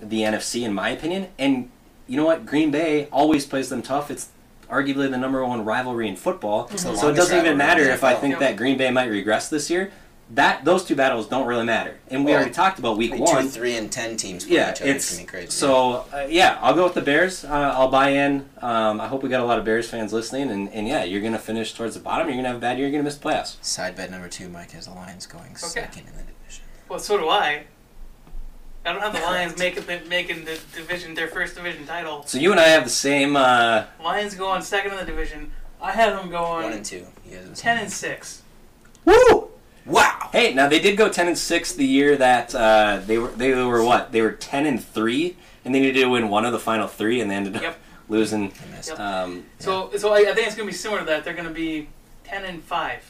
the 0.01 0.21
NFC, 0.21 0.63
in 0.63 0.73
my 0.73 0.89
opinion. 0.89 1.27
And 1.37 1.69
you 2.07 2.17
know 2.17 2.25
what? 2.25 2.45
Green 2.45 2.71
Bay 2.71 3.07
always 3.11 3.45
plays 3.45 3.69
them 3.69 3.81
tough. 3.81 4.09
It's 4.11 4.29
arguably 4.69 5.09
the 5.09 5.17
number 5.17 5.43
one 5.45 5.65
rivalry 5.65 6.07
in 6.07 6.15
football. 6.15 6.65
the 6.65 6.77
So 6.77 7.09
it 7.09 7.13
doesn't 7.15 7.37
even 7.37 7.57
matter 7.57 7.83
if 7.83 8.03
I 8.03 8.13
think 8.15 8.33
Yep. 8.33 8.39
that 8.39 8.55
Green 8.57 8.77
Bay 8.77 8.91
might 8.91 9.09
regress 9.09 9.49
this 9.49 9.69
year. 9.69 9.91
that 10.31 10.63
those 10.63 10.85
two 10.85 10.95
battles 10.95 11.27
don't 11.27 11.47
really 11.47 11.65
matter. 11.65 11.95
And 12.07 12.23
we 12.23 12.29
Well, 12.29 12.35
already 12.41 12.53
talked 12.53 12.77
about 12.77 12.97
week 12.97 13.09
Like 13.09 13.19
one. 13.21 13.45
two, 13.45 13.49
three, 13.49 13.75
and 13.77 13.91
ten 13.91 14.15
teams 14.15 14.45
yeah, 14.47 14.69
each 14.69 14.81
other. 14.83 14.91
it's 14.91 15.09
gonna 15.09 15.23
be 15.23 15.27
crazy. 15.27 15.49
so 15.49 16.05
uh, 16.13 16.27
yeah. 16.29 16.59
I'll 16.61 16.75
go 16.75 16.83
with 16.83 16.93
the 16.93 17.01
Bears. 17.01 17.43
Uh, 17.43 17.47
I'll 17.75 17.87
buy 17.89 18.09
in. 18.09 18.47
Um, 18.61 19.01
I 19.01 19.07
hope 19.07 19.23
we 19.23 19.29
got 19.29 19.41
a 19.41 19.45
lot 19.45 19.57
of 19.57 19.65
Bears 19.65 19.89
fans 19.89 20.13
listening, 20.13 20.51
and, 20.51 20.69
and 20.71 20.87
yeah, 20.87 21.03
you're 21.03 21.21
gonna 21.23 21.39
finish 21.39 21.73
towards 21.73 21.95
the 21.95 21.99
bottom. 21.99 22.27
You're 22.27 22.35
gonna 22.37 22.49
have 22.49 22.57
a 22.57 22.59
bad 22.59 22.77
year. 22.77 22.85
You're 22.85 22.91
gonna 22.91 23.05
miss 23.05 23.17
the 23.17 23.27
playoffs. 23.27 23.55
Side 23.63 23.95
bet 23.95 24.11
number 24.11 24.27
two, 24.27 24.49
Mike 24.49 24.69
has 24.73 24.85
the 24.85 24.93
Lions 24.93 25.25
going 25.25 25.55
second 25.55 26.01
in 26.05 26.13
the 26.15 26.21
division. 26.31 26.63
Well, 26.87 26.99
so 26.99 27.17
do 27.17 27.27
I. 27.27 27.63
I 28.85 28.93
don't 28.93 29.01
have 29.01 29.13
the 29.13 29.19
Lions 29.25 29.57
making 29.57 29.83
making 30.09 30.45
the 30.45 30.59
division 30.75 31.13
their 31.13 31.27
first 31.27 31.55
division 31.55 31.85
title. 31.85 32.23
So 32.25 32.37
you 32.37 32.51
and 32.51 32.59
I 32.59 32.67
have 32.69 32.83
the 32.85 32.89
same. 32.89 33.35
Uh, 33.35 33.85
Lions 34.03 34.35
going 34.35 34.61
second 34.61 34.91
in 34.91 34.97
the 34.97 35.05
division. 35.05 35.51
I 35.81 35.91
have 35.91 36.15
them 36.17 36.29
going 36.29 36.63
One 36.65 36.73
and 36.73 36.85
two. 36.85 37.05
You 37.25 37.31
guys 37.31 37.39
have 37.41 37.49
the 37.49 37.55
ten 37.55 37.77
and 37.77 37.91
six. 37.91 38.41
woo! 39.05 39.49
Wow. 39.85 40.29
Hey, 40.31 40.53
now 40.53 40.67
they 40.67 40.79
did 40.79 40.97
go 40.97 41.09
ten 41.09 41.27
and 41.27 41.37
six 41.37 41.73
the 41.73 41.85
year 41.85 42.15
that 42.17 42.53
uh, 42.53 43.01
they 43.05 43.17
were 43.17 43.29
they 43.29 43.53
were 43.53 43.83
what 43.83 44.11
they 44.11 44.21
were 44.21 44.31
ten 44.33 44.65
and 44.65 44.83
three, 44.83 45.35
and 45.65 45.73
they 45.73 45.79
needed 45.79 46.01
to 46.01 46.07
win 46.09 46.29
one 46.29 46.45
of 46.45 46.51
the 46.51 46.59
final 46.59 46.87
three, 46.87 47.21
and 47.21 47.29
they 47.31 47.35
ended 47.35 47.55
up 47.55 47.61
Yep. 47.63 47.79
losing. 48.07 48.53
Yep. 48.87 48.99
Um, 48.99 49.45
So 49.59 49.91
so 49.97 50.13
I, 50.13 50.19
I 50.19 50.33
think 50.33 50.47
it's 50.47 50.55
gonna 50.55 50.67
be 50.67 50.73
similar 50.73 50.99
to 50.99 51.05
that. 51.07 51.23
They're 51.23 51.33
gonna 51.33 51.49
be 51.49 51.87
ten 52.23 52.43
and 52.45 52.63
five. 52.63 53.03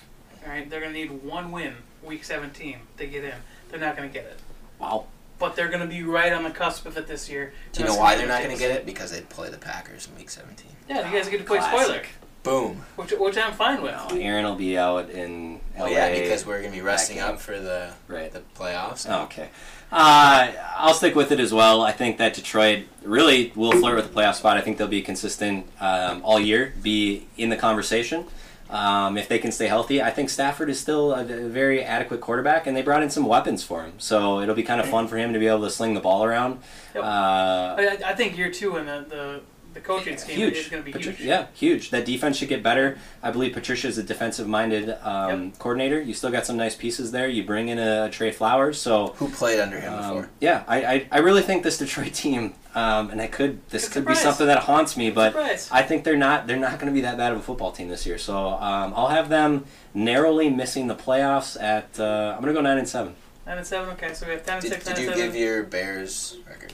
All 0.45 0.51
right, 0.51 0.69
they're 0.69 0.79
gonna 0.79 0.93
need 0.93 1.11
one 1.23 1.51
win 1.51 1.73
week 2.03 2.23
seventeen 2.23 2.77
to 2.97 3.05
get 3.07 3.23
in. 3.23 3.33
They're 3.69 3.79
not 3.79 3.95
gonna 3.97 4.07
get 4.09 4.25
it, 4.25 4.39
wow. 4.79 5.05
But 5.39 5.55
they're 5.55 5.69
gonna 5.69 5.87
be 5.87 6.03
right 6.03 6.31
on 6.33 6.43
the 6.43 6.49
cusp 6.51 6.85
of 6.85 6.97
it 6.97 7.07
this 7.07 7.29
year. 7.29 7.53
Do 7.73 7.81
you 7.81 7.87
know 7.87 7.95
why 7.95 8.15
they're 8.15 8.27
not 8.27 8.43
going 8.43 8.53
to 8.55 8.59
get 8.61 8.71
it? 8.71 8.85
Because 8.85 9.11
they 9.11 9.21
play 9.21 9.49
the 9.49 9.57
Packers 9.57 10.07
in 10.07 10.15
Week 10.17 10.29
17. 10.29 10.67
Yeah, 10.87 11.09
you 11.09 11.17
guys 11.17 11.29
get 11.29 11.37
to 11.39 11.43
play 11.45 11.59
Classic. 11.59 11.79
spoiler, 11.79 12.03
Boom. 12.43 12.83
which 12.95 13.11
which 13.11 13.37
I'm 13.37 13.53
fine 13.53 13.81
with. 13.81 13.95
Oh, 13.97 14.17
Aaron 14.17 14.43
will 14.45 14.55
be 14.55 14.77
out 14.77 15.09
in 15.09 15.61
LA. 15.77 15.85
Oh 15.85 15.87
yeah, 15.87 16.11
because 16.11 16.45
we're 16.45 16.59
going 16.59 16.71
to 16.71 16.77
be 16.77 16.81
resting 16.83 17.19
up 17.19 17.39
for 17.39 17.59
the 17.59 17.91
Right. 18.07 18.31
the 18.31 18.41
playoffs. 18.57 19.05
Oh, 19.09 19.23
okay. 19.23 19.49
Uh, 19.91 20.51
I'll 20.77 20.93
stick 20.93 21.15
with 21.15 21.31
it 21.31 21.39
as 21.39 21.51
well. 21.53 21.81
I 21.81 21.91
think 21.91 22.17
that 22.19 22.33
Detroit 22.35 22.85
really 23.03 23.51
will 23.55 23.71
flirt 23.71 23.95
with 23.95 24.13
the 24.13 24.21
playoff 24.21 24.35
spot. 24.35 24.55
I 24.57 24.61
think 24.61 24.77
they'll 24.77 24.87
be 24.87 25.01
consistent 25.01 25.65
um, 25.79 26.21
all 26.23 26.39
year, 26.39 26.73
be 26.83 27.25
in 27.37 27.49
the 27.49 27.55
conversation. 27.57 28.25
Um, 28.69 29.17
if 29.17 29.27
they 29.27 29.39
can 29.39 29.51
stay 29.51 29.67
healthy, 29.67 29.99
I 29.99 30.11
think 30.11 30.29
Stafford 30.29 30.69
is 30.69 30.79
still 30.79 31.11
a, 31.11 31.21
a 31.21 31.49
very 31.49 31.83
adequate 31.83 32.21
quarterback, 32.21 32.67
and 32.67 32.77
they 32.77 32.83
brought 32.83 33.01
in 33.01 33.09
some 33.09 33.25
weapons 33.25 33.63
for 33.63 33.83
him. 33.83 33.93
So 33.97 34.41
it'll 34.41 34.53
be 34.53 34.63
kind 34.63 34.79
of 34.79 34.87
fun 34.87 35.07
for 35.07 35.17
him 35.17 35.33
to 35.33 35.39
be 35.39 35.47
able 35.47 35.61
to 35.61 35.71
sling 35.71 35.95
the 35.95 35.99
ball 35.99 36.23
around. 36.23 36.59
Yep. 36.93 37.03
Uh, 37.03 37.07
I, 37.07 37.97
I 38.05 38.15
think 38.15 38.37
year 38.37 38.51
two 38.51 38.77
in 38.77 38.85
the 38.85 39.05
the, 39.09 39.41
the 39.79 39.87
coaching 39.87 40.17
scheme 40.17 40.37
huge. 40.37 40.57
is 40.57 40.67
going 40.67 40.83
to 40.83 40.85
be 40.85 40.91
Patri- 40.91 41.13
huge. 41.13 41.27
Yeah, 41.27 41.47
huge. 41.53 41.89
That 41.91 42.05
defense 42.05 42.37
should 42.37 42.49
get 42.49 42.61
better. 42.61 42.97
I 43.23 43.31
believe 43.31 43.53
Patricia 43.53 43.87
is 43.87 43.97
a 43.97 44.03
defensive-minded 44.03 44.97
um, 45.01 45.51
coordinator. 45.53 46.01
You 46.01 46.13
still 46.13 46.31
got 46.31 46.45
some 46.45 46.57
nice 46.57 46.75
pieces 46.75 47.11
there. 47.11 47.27
You 47.27 47.43
bring 47.43 47.69
in 47.69 47.79
a 47.79 48.09
Trey 48.09 48.31
Flowers, 48.31 48.79
so 48.79 49.13
Who 49.17 49.29
played 49.29 49.59
under 49.59 49.79
him 49.79 49.93
um, 49.93 49.99
before? 49.99 50.29
yeah, 50.41 50.63
I, 50.67 50.83
I, 50.85 51.07
I 51.11 51.17
really 51.19 51.41
think 51.41 51.63
this 51.63 51.77
Detroit 51.77 52.13
team, 52.13 52.53
um, 52.75 53.09
and 53.09 53.21
I 53.21 53.27
could 53.27 53.67
this 53.69 53.87
Good 53.87 53.93
could 53.93 54.07
be 54.07 54.15
something 54.15 54.47
that 54.47 54.59
haunts 54.59 54.97
me, 54.97 55.09
but 55.09 55.31
Surprise. 55.33 55.69
I 55.71 55.81
think 55.83 56.03
they're 56.03 56.17
not 56.17 56.45
they're 56.47 56.57
not 56.57 56.73
going 56.79 56.87
to 56.87 56.93
be 56.93 57.01
that 57.01 57.17
bad 57.17 57.31
of 57.31 57.39
a 57.39 57.41
football 57.41 57.71
team 57.71 57.87
this 57.89 58.05
year. 58.05 58.17
So 58.17 58.49
um, 58.49 58.93
I'll 58.95 59.07
have 59.07 59.29
them 59.29 59.65
narrowly 59.93 60.49
missing 60.49 60.87
the 60.87 60.95
playoffs 60.95 61.61
at 61.61 61.99
uh, 61.99 62.33
I'm 62.35 62.41
going 62.43 62.53
to 62.53 62.59
go 62.59 62.61
nine 62.61 62.77
and 62.77 62.87
seven. 62.87 63.15
Nine 63.47 63.57
and 63.57 63.65
seven. 63.67 63.89
Okay, 63.91 64.13
so 64.13 64.27
we 64.27 64.33
have 64.33 64.45
ten 64.45 64.55
and 64.55 64.61
Did, 64.61 64.71
six. 64.73 64.85
did 64.85 64.93
nine 64.95 65.03
you 65.03 65.11
and 65.11 65.17
give 65.21 65.35
your 65.35 65.63
Bears 65.63 66.37
record? 66.47 66.73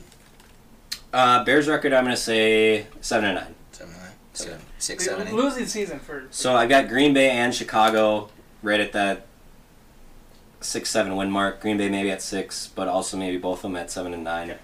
Uh, 1.15 1.45
Bears 1.45 1.69
record 1.69 1.93
I'm 1.93 2.03
going 2.03 2.13
to 2.13 2.21
say 2.21 2.87
seven 2.99 3.23
and 3.29 3.35
nine. 3.35 3.55
Seven, 3.71 3.93
nine, 3.93 4.11
seven, 4.33 4.59
six, 4.77 5.03
We- 5.05 5.09
seven, 5.09 5.27
eight. 5.29 5.33
losing 5.33 5.65
season 5.65 5.99
for 5.99 6.25
So 6.29 6.53
I've 6.57 6.67
got 6.67 6.89
Green 6.89 7.13
Bay 7.13 7.29
and 7.29 7.55
Chicago 7.55 8.29
right 8.61 8.81
at 8.81 8.91
that 8.91 9.25
six 10.59 10.89
seven 10.89 11.15
win 11.15 11.31
mark. 11.31 11.61
Green 11.61 11.77
Bay 11.77 11.87
maybe 11.87 12.11
at 12.11 12.21
six, 12.21 12.67
but 12.67 12.89
also 12.89 13.15
maybe 13.15 13.37
both 13.37 13.59
of 13.59 13.61
them 13.63 13.77
at 13.77 13.89
seven 13.89 14.13
and 14.13 14.25
nine, 14.25 14.51
Okay. 14.51 14.59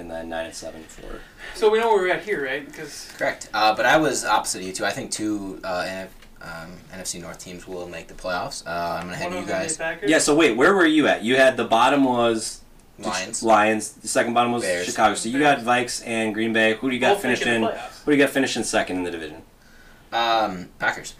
and 0.00 0.10
then 0.10 0.28
nine 0.28 0.44
and 0.44 0.54
seven 0.54 0.82
for. 0.82 1.20
So 1.54 1.70
we 1.70 1.78
know 1.78 1.88
where 1.88 2.02
we're 2.02 2.12
at 2.12 2.22
here, 2.22 2.44
right? 2.44 2.66
Because 2.66 3.10
Correct. 3.16 3.48
Uh, 3.54 3.74
but 3.74 3.86
I 3.86 3.96
was 3.96 4.26
opposite 4.26 4.58
of 4.60 4.66
you 4.66 4.74
two. 4.74 4.84
I 4.84 4.90
think 4.90 5.10
two 5.10 5.58
uh, 5.64 5.84
NF, 5.84 6.08
um, 6.42 6.76
NFC 6.94 7.18
North 7.22 7.38
teams 7.38 7.66
will 7.66 7.88
make 7.88 8.08
the 8.08 8.14
playoffs. 8.14 8.62
Uh, 8.66 8.98
I'm 9.00 9.04
gonna 9.06 9.16
have 9.16 9.26
one 9.28 9.32
you 9.36 9.38
of 9.38 9.46
them 9.46 9.58
guys 9.62 9.70
is 9.70 9.76
Packers. 9.78 10.10
Yeah. 10.10 10.18
So 10.18 10.34
wait, 10.34 10.54
where 10.54 10.74
were 10.74 10.84
you 10.84 11.06
at? 11.08 11.22
You 11.22 11.36
had 11.36 11.56
the 11.56 11.64
bottom 11.64 12.04
was 12.04 12.60
Lions. 12.98 13.42
Lions. 13.42 13.90
The 13.92 14.08
second 14.08 14.34
bottom 14.34 14.52
was 14.52 14.62
Bears. 14.62 14.86
Chicago. 14.86 15.14
So 15.14 15.28
you 15.28 15.38
got 15.40 15.58
Vikes 15.60 16.06
and 16.06 16.32
Green 16.32 16.52
Bay. 16.52 16.74
Who 16.74 16.88
do 16.90 16.94
you 16.94 17.00
got 17.00 17.14
Both 17.14 17.22
finished 17.22 17.42
in? 17.46 17.62
Who 17.64 17.70
do 18.06 18.12
you 18.12 18.18
got 18.22 18.30
finished 18.30 18.56
in 18.56 18.64
second 18.64 18.98
in 18.98 19.02
the 19.04 19.10
division? 19.10 19.42
Um, 20.12 20.68
Packers. 20.78 21.14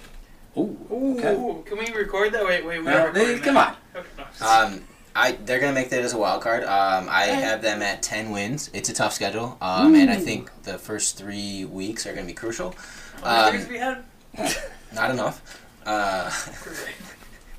Ooh. 0.57 0.77
Ooh, 0.93 1.65
can 1.67 1.79
we 1.79 1.93
record 1.93 2.33
that? 2.33 2.45
Wait, 2.47 2.65
wait, 2.65 2.79
we 2.81 2.89
Uh, 2.89 2.99
are 2.99 3.07
recording 3.11 3.41
come 3.41 3.55
that. 3.55 3.77
on. 3.97 4.01
Okay. 4.01 4.45
Um, 4.75 4.85
I 5.17 5.33
they're 5.33 5.59
gonna 5.59 5.73
make 5.73 5.91
that 5.91 6.01
as 6.03 6.13
a 6.13 6.19
wild 6.19 6.43
card. 6.43 6.63
Um, 6.65 7.09
I 7.11 7.25
have 7.25 7.61
them 7.63 7.83
at 7.83 8.03
ten 8.03 8.31
wins. 8.31 8.71
It's 8.73 8.89
a 8.89 8.93
tough 8.95 9.13
schedule, 9.13 9.57
um, 9.61 9.95
and 9.97 10.11
I 10.11 10.17
think 10.17 10.51
the 10.63 10.79
first 10.79 11.17
three 11.17 11.65
weeks 11.65 12.07
are 12.07 12.13
gonna 12.15 12.27
be 12.27 12.33
crucial. 12.35 12.75
How 13.23 13.51
many 13.51 13.63
Um, 13.65 13.69
we 13.69 13.79
had? 13.79 14.05
not 14.95 15.11
enough. 15.11 15.61
Uh, 15.87 16.31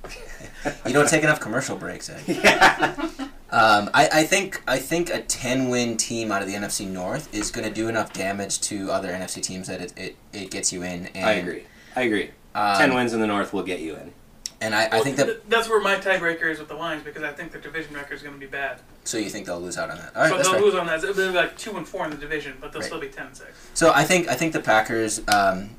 you 0.86 0.94
don't 0.94 1.08
take 1.10 1.24
enough 1.24 1.40
commercial 1.42 1.76
breaks. 1.78 2.10
Eh? 2.10 3.25
Um, 3.56 3.90
I, 3.94 4.10
I 4.12 4.24
think 4.24 4.62
I 4.68 4.80
think 4.80 5.10
a 5.10 5.22
ten 5.22 5.70
win 5.70 5.96
team 5.96 6.30
out 6.30 6.42
of 6.42 6.48
the 6.50 6.56
NFC 6.56 6.86
North 6.86 7.34
is 7.34 7.52
going 7.52 7.66
to 7.66 7.74
do 7.74 7.88
enough 7.88 8.12
damage 8.12 8.60
to 8.62 8.92
other 8.92 9.08
NFC 9.14 9.42
teams 9.42 9.68
that 9.70 9.80
it, 9.80 9.94
it, 9.98 10.16
it 10.34 10.52
gets 10.52 10.74
you 10.74 10.84
in. 10.84 11.06
And, 11.16 11.26
I 11.26 11.32
agree. 11.36 11.64
I 11.96 12.02
agree. 12.02 12.32
Um, 12.54 12.78
Ten 12.78 12.94
wins 12.94 13.14
in 13.14 13.22
the 13.22 13.28
North 13.28 13.54
will 13.54 13.64
get 13.64 13.80
you 13.80 13.96
in. 13.96 14.12
And 14.60 14.76
I, 14.76 14.90
I 14.92 15.00
think 15.00 15.16
that. 15.16 15.26
th- 15.26 15.40
that's 15.48 15.70
where 15.70 15.80
my 15.82 15.96
tiebreaker 15.96 16.52
is 16.52 16.60
with 16.60 16.68
the 16.68 16.76
Lions 16.76 17.04
because 17.04 17.24
I 17.24 17.32
think 17.32 17.54
their 17.54 17.62
division 17.62 17.94
record 17.96 18.16
is 18.16 18.22
going 18.24 18.34
to 18.34 18.40
be 18.40 18.46
bad. 18.46 18.80
So 19.06 19.18
you 19.18 19.30
think 19.30 19.46
they'll 19.46 19.60
lose 19.62 19.78
out 19.78 19.90
on 19.90 19.98
that? 20.00 20.14
All 20.16 20.24
right, 20.24 20.30
so 20.32 20.36
that's 20.38 20.50
they'll 20.50 20.58
fair. 20.58 20.66
lose 20.66 20.76
on 20.76 20.88
that. 20.88 21.02
They'll 21.02 21.14
be 21.14 21.24
like 21.38 21.58
two 21.58 21.78
and 21.78 21.88
four 21.88 22.04
in 22.04 22.12
the 22.12 22.18
division, 22.18 22.58
but 22.60 22.74
they'll 22.74 22.82
Right. 22.82 22.88
still 22.88 23.00
be 23.00 23.08
ten 23.08 23.28
and 23.28 23.38
six. 23.38 23.52
So 23.74 23.94
I 23.96 24.04
think 24.04 24.28
I 24.28 24.34
think 24.36 24.52
the 24.52 24.60
Packers 24.60 25.22
um, 25.30 25.70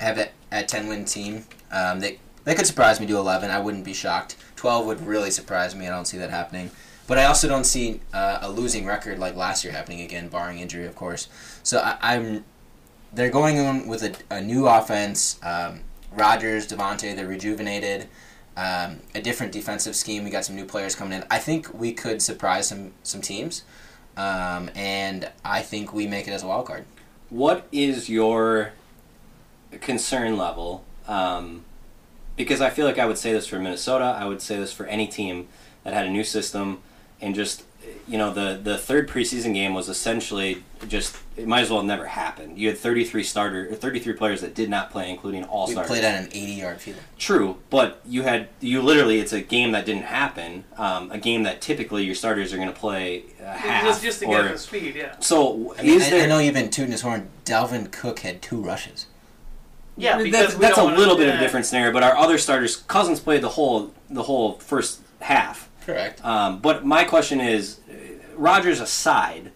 have 0.00 0.18
it 0.18 0.32
at 0.50 0.66
ten 0.66 0.88
win 0.88 1.04
team. 1.04 1.44
Um, 1.70 2.00
they 2.00 2.18
they 2.44 2.56
could 2.56 2.66
surprise 2.66 2.98
me 2.98 3.06
to 3.06 3.16
eleven. 3.16 3.50
I 3.50 3.60
wouldn't 3.60 3.84
be 3.84 3.92
shocked. 3.94 4.36
Twelve 4.56 4.84
would 4.86 5.06
really 5.06 5.30
surprise 5.30 5.76
me. 5.76 5.86
I 5.86 5.90
don't 5.90 6.06
see 6.06 6.18
that 6.18 6.30
happening. 6.30 6.70
But 7.10 7.18
I 7.18 7.24
also 7.24 7.48
don't 7.48 7.64
see 7.64 7.98
uh, 8.12 8.38
a 8.40 8.48
losing 8.48 8.86
record 8.86 9.18
like 9.18 9.34
last 9.34 9.64
year 9.64 9.72
happening 9.72 10.00
again, 10.02 10.28
barring 10.28 10.60
injury, 10.60 10.86
of 10.86 10.94
course. 10.94 11.26
So 11.64 11.80
I, 11.80 11.98
I'm 12.00 12.44
they're 13.12 13.30
going 13.30 13.58
on 13.58 13.88
with 13.88 14.04
a, 14.04 14.14
a 14.32 14.40
new 14.40 14.68
offense. 14.68 15.36
Um, 15.42 15.80
Rodgers, 16.12 16.68
Davante, 16.68 17.16
they're 17.16 17.26
rejuvenated. 17.26 18.06
Um, 18.56 19.00
a 19.12 19.20
different 19.20 19.50
defensive 19.50 19.96
scheme. 19.96 20.22
We 20.22 20.30
got 20.30 20.44
some 20.44 20.54
new 20.54 20.64
players 20.64 20.94
coming 20.94 21.18
in. 21.18 21.24
I 21.32 21.38
think 21.38 21.74
we 21.74 21.92
could 21.92 22.22
surprise 22.22 22.68
some 22.68 22.92
some 23.02 23.20
teams, 23.20 23.64
um, 24.16 24.70
and 24.76 25.28
I 25.44 25.62
think 25.62 25.92
we 25.92 26.06
make 26.06 26.28
it 26.28 26.30
as 26.30 26.44
a 26.44 26.46
wild 26.46 26.66
card. 26.66 26.84
What 27.28 27.66
is 27.72 28.08
your 28.08 28.70
concern 29.80 30.36
level? 30.36 30.84
Um, 31.08 31.64
because 32.36 32.60
I 32.60 32.70
feel 32.70 32.86
like 32.86 33.00
I 33.00 33.06
would 33.06 33.18
say 33.18 33.32
this 33.32 33.48
for 33.48 33.58
Minnesota. 33.58 34.16
I 34.16 34.26
would 34.26 34.40
say 34.40 34.60
this 34.60 34.72
for 34.72 34.86
any 34.86 35.08
team 35.08 35.48
that 35.82 35.92
had 35.92 36.06
a 36.06 36.10
new 36.10 36.22
system 36.22 36.82
and 37.20 37.34
just 37.34 37.64
you 38.06 38.18
know 38.18 38.32
the 38.32 38.58
the 38.62 38.76
third 38.76 39.08
preseason 39.08 39.54
game 39.54 39.72
was 39.74 39.88
essentially 39.88 40.62
just 40.88 41.16
it 41.36 41.46
might 41.46 41.60
as 41.62 41.70
well 41.70 41.78
have 41.80 41.86
never 41.86 42.06
happened. 42.06 42.58
You 42.58 42.68
had 42.68 42.78
33 42.78 43.22
starter 43.22 43.74
33 43.74 44.12
players 44.14 44.40
that 44.42 44.54
did 44.54 44.68
not 44.68 44.90
play, 44.90 45.10
including 45.10 45.44
all 45.44 45.66
We 45.66 45.72
stars. 45.72 45.86
played 45.86 46.04
at 46.04 46.22
an 46.24 46.28
80 46.32 46.52
yard 46.52 46.80
field. 46.80 46.98
True, 47.18 47.56
but 47.70 48.00
you 48.06 48.22
had 48.22 48.48
you 48.60 48.82
literally 48.82 49.20
it's 49.20 49.32
a 49.32 49.40
game 49.40 49.72
that 49.72 49.86
didn't 49.86 50.04
happen. 50.04 50.64
Um, 50.76 51.10
a 51.10 51.18
game 51.18 51.44
that 51.44 51.60
typically 51.60 52.04
your 52.04 52.14
starters 52.14 52.52
are 52.52 52.56
going 52.56 52.68
to 52.72 52.74
play 52.78 53.24
uh, 53.40 53.52
half. 53.52 53.84
just 53.84 54.02
just 54.02 54.20
to 54.20 54.26
or, 54.26 54.42
get 54.42 54.52
the 54.52 54.58
speed, 54.58 54.94
yeah. 54.96 55.16
so 55.20 55.74
I, 55.78 55.82
mean, 55.82 55.94
is 55.94 56.06
I, 56.06 56.10
there? 56.10 56.24
I 56.24 56.26
know 56.26 56.38
you've 56.38 56.54
been 56.54 56.70
tooting 56.70 56.92
his 56.92 57.02
horn. 57.02 57.28
Dalvin 57.44 57.90
Cook 57.90 58.20
had 58.20 58.42
two 58.42 58.60
rushes. 58.60 59.06
Yeah, 59.96 60.16
that's, 60.16 60.24
we 60.24 60.30
that's 60.30 60.54
a 60.54 60.80
don't 60.80 60.84
wanna- 60.86 60.98
little 60.98 61.16
bit 61.16 61.28
of 61.28 61.34
a 61.36 61.38
different 61.38 61.66
scenario. 61.66 61.92
But 61.92 62.02
our 62.02 62.16
other 62.16 62.38
starters, 62.38 62.76
Cousins 62.76 63.20
played 63.20 63.42
the 63.42 63.50
whole 63.50 63.92
the 64.08 64.24
whole 64.24 64.54
first 64.54 65.00
half. 65.20 65.69
Correct. 65.90 66.24
Um, 66.24 66.60
but 66.60 66.84
my 66.84 67.04
question 67.04 67.40
is, 67.40 67.80
uh, 67.90 67.94
Rodgers 68.36 68.80
aside, 68.80 69.50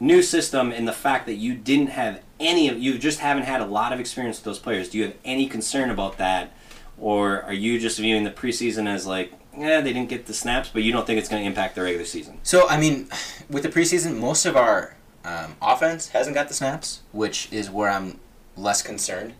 new 0.00 0.22
system 0.22 0.72
and 0.72 0.88
the 0.88 0.92
fact 0.92 1.26
that 1.26 1.34
you 1.34 1.54
didn't 1.54 1.88
have 1.88 2.22
any 2.40 2.68
of 2.68 2.78
you 2.78 2.98
just 2.98 3.20
haven't 3.20 3.44
had 3.44 3.60
a 3.60 3.66
lot 3.66 3.92
of 3.92 4.00
experience 4.00 4.38
with 4.38 4.44
those 4.44 4.58
players. 4.58 4.88
Do 4.88 4.98
you 4.98 5.04
have 5.04 5.14
any 5.24 5.46
concern 5.46 5.90
about 5.90 6.16
that, 6.18 6.52
or 6.98 7.42
are 7.42 7.52
you 7.52 7.78
just 7.78 7.98
viewing 7.98 8.24
the 8.24 8.30
preseason 8.30 8.86
as 8.86 9.06
like, 9.06 9.32
yeah, 9.56 9.80
they 9.80 9.92
didn't 9.92 10.08
get 10.08 10.26
the 10.26 10.34
snaps, 10.34 10.70
but 10.72 10.82
you 10.82 10.92
don't 10.92 11.06
think 11.06 11.18
it's 11.18 11.28
going 11.28 11.42
to 11.42 11.46
impact 11.46 11.74
the 11.74 11.82
regular 11.82 12.06
season? 12.06 12.38
So 12.42 12.68
I 12.68 12.78
mean, 12.78 13.08
with 13.50 13.62
the 13.62 13.68
preseason, 13.68 14.18
most 14.18 14.46
of 14.46 14.56
our 14.56 14.96
um, 15.24 15.56
offense 15.60 16.08
hasn't 16.08 16.34
got 16.34 16.48
the 16.48 16.54
snaps, 16.54 17.02
which 17.12 17.52
is 17.52 17.68
where 17.70 17.90
I'm 17.90 18.18
less 18.56 18.80
concerned. 18.80 19.34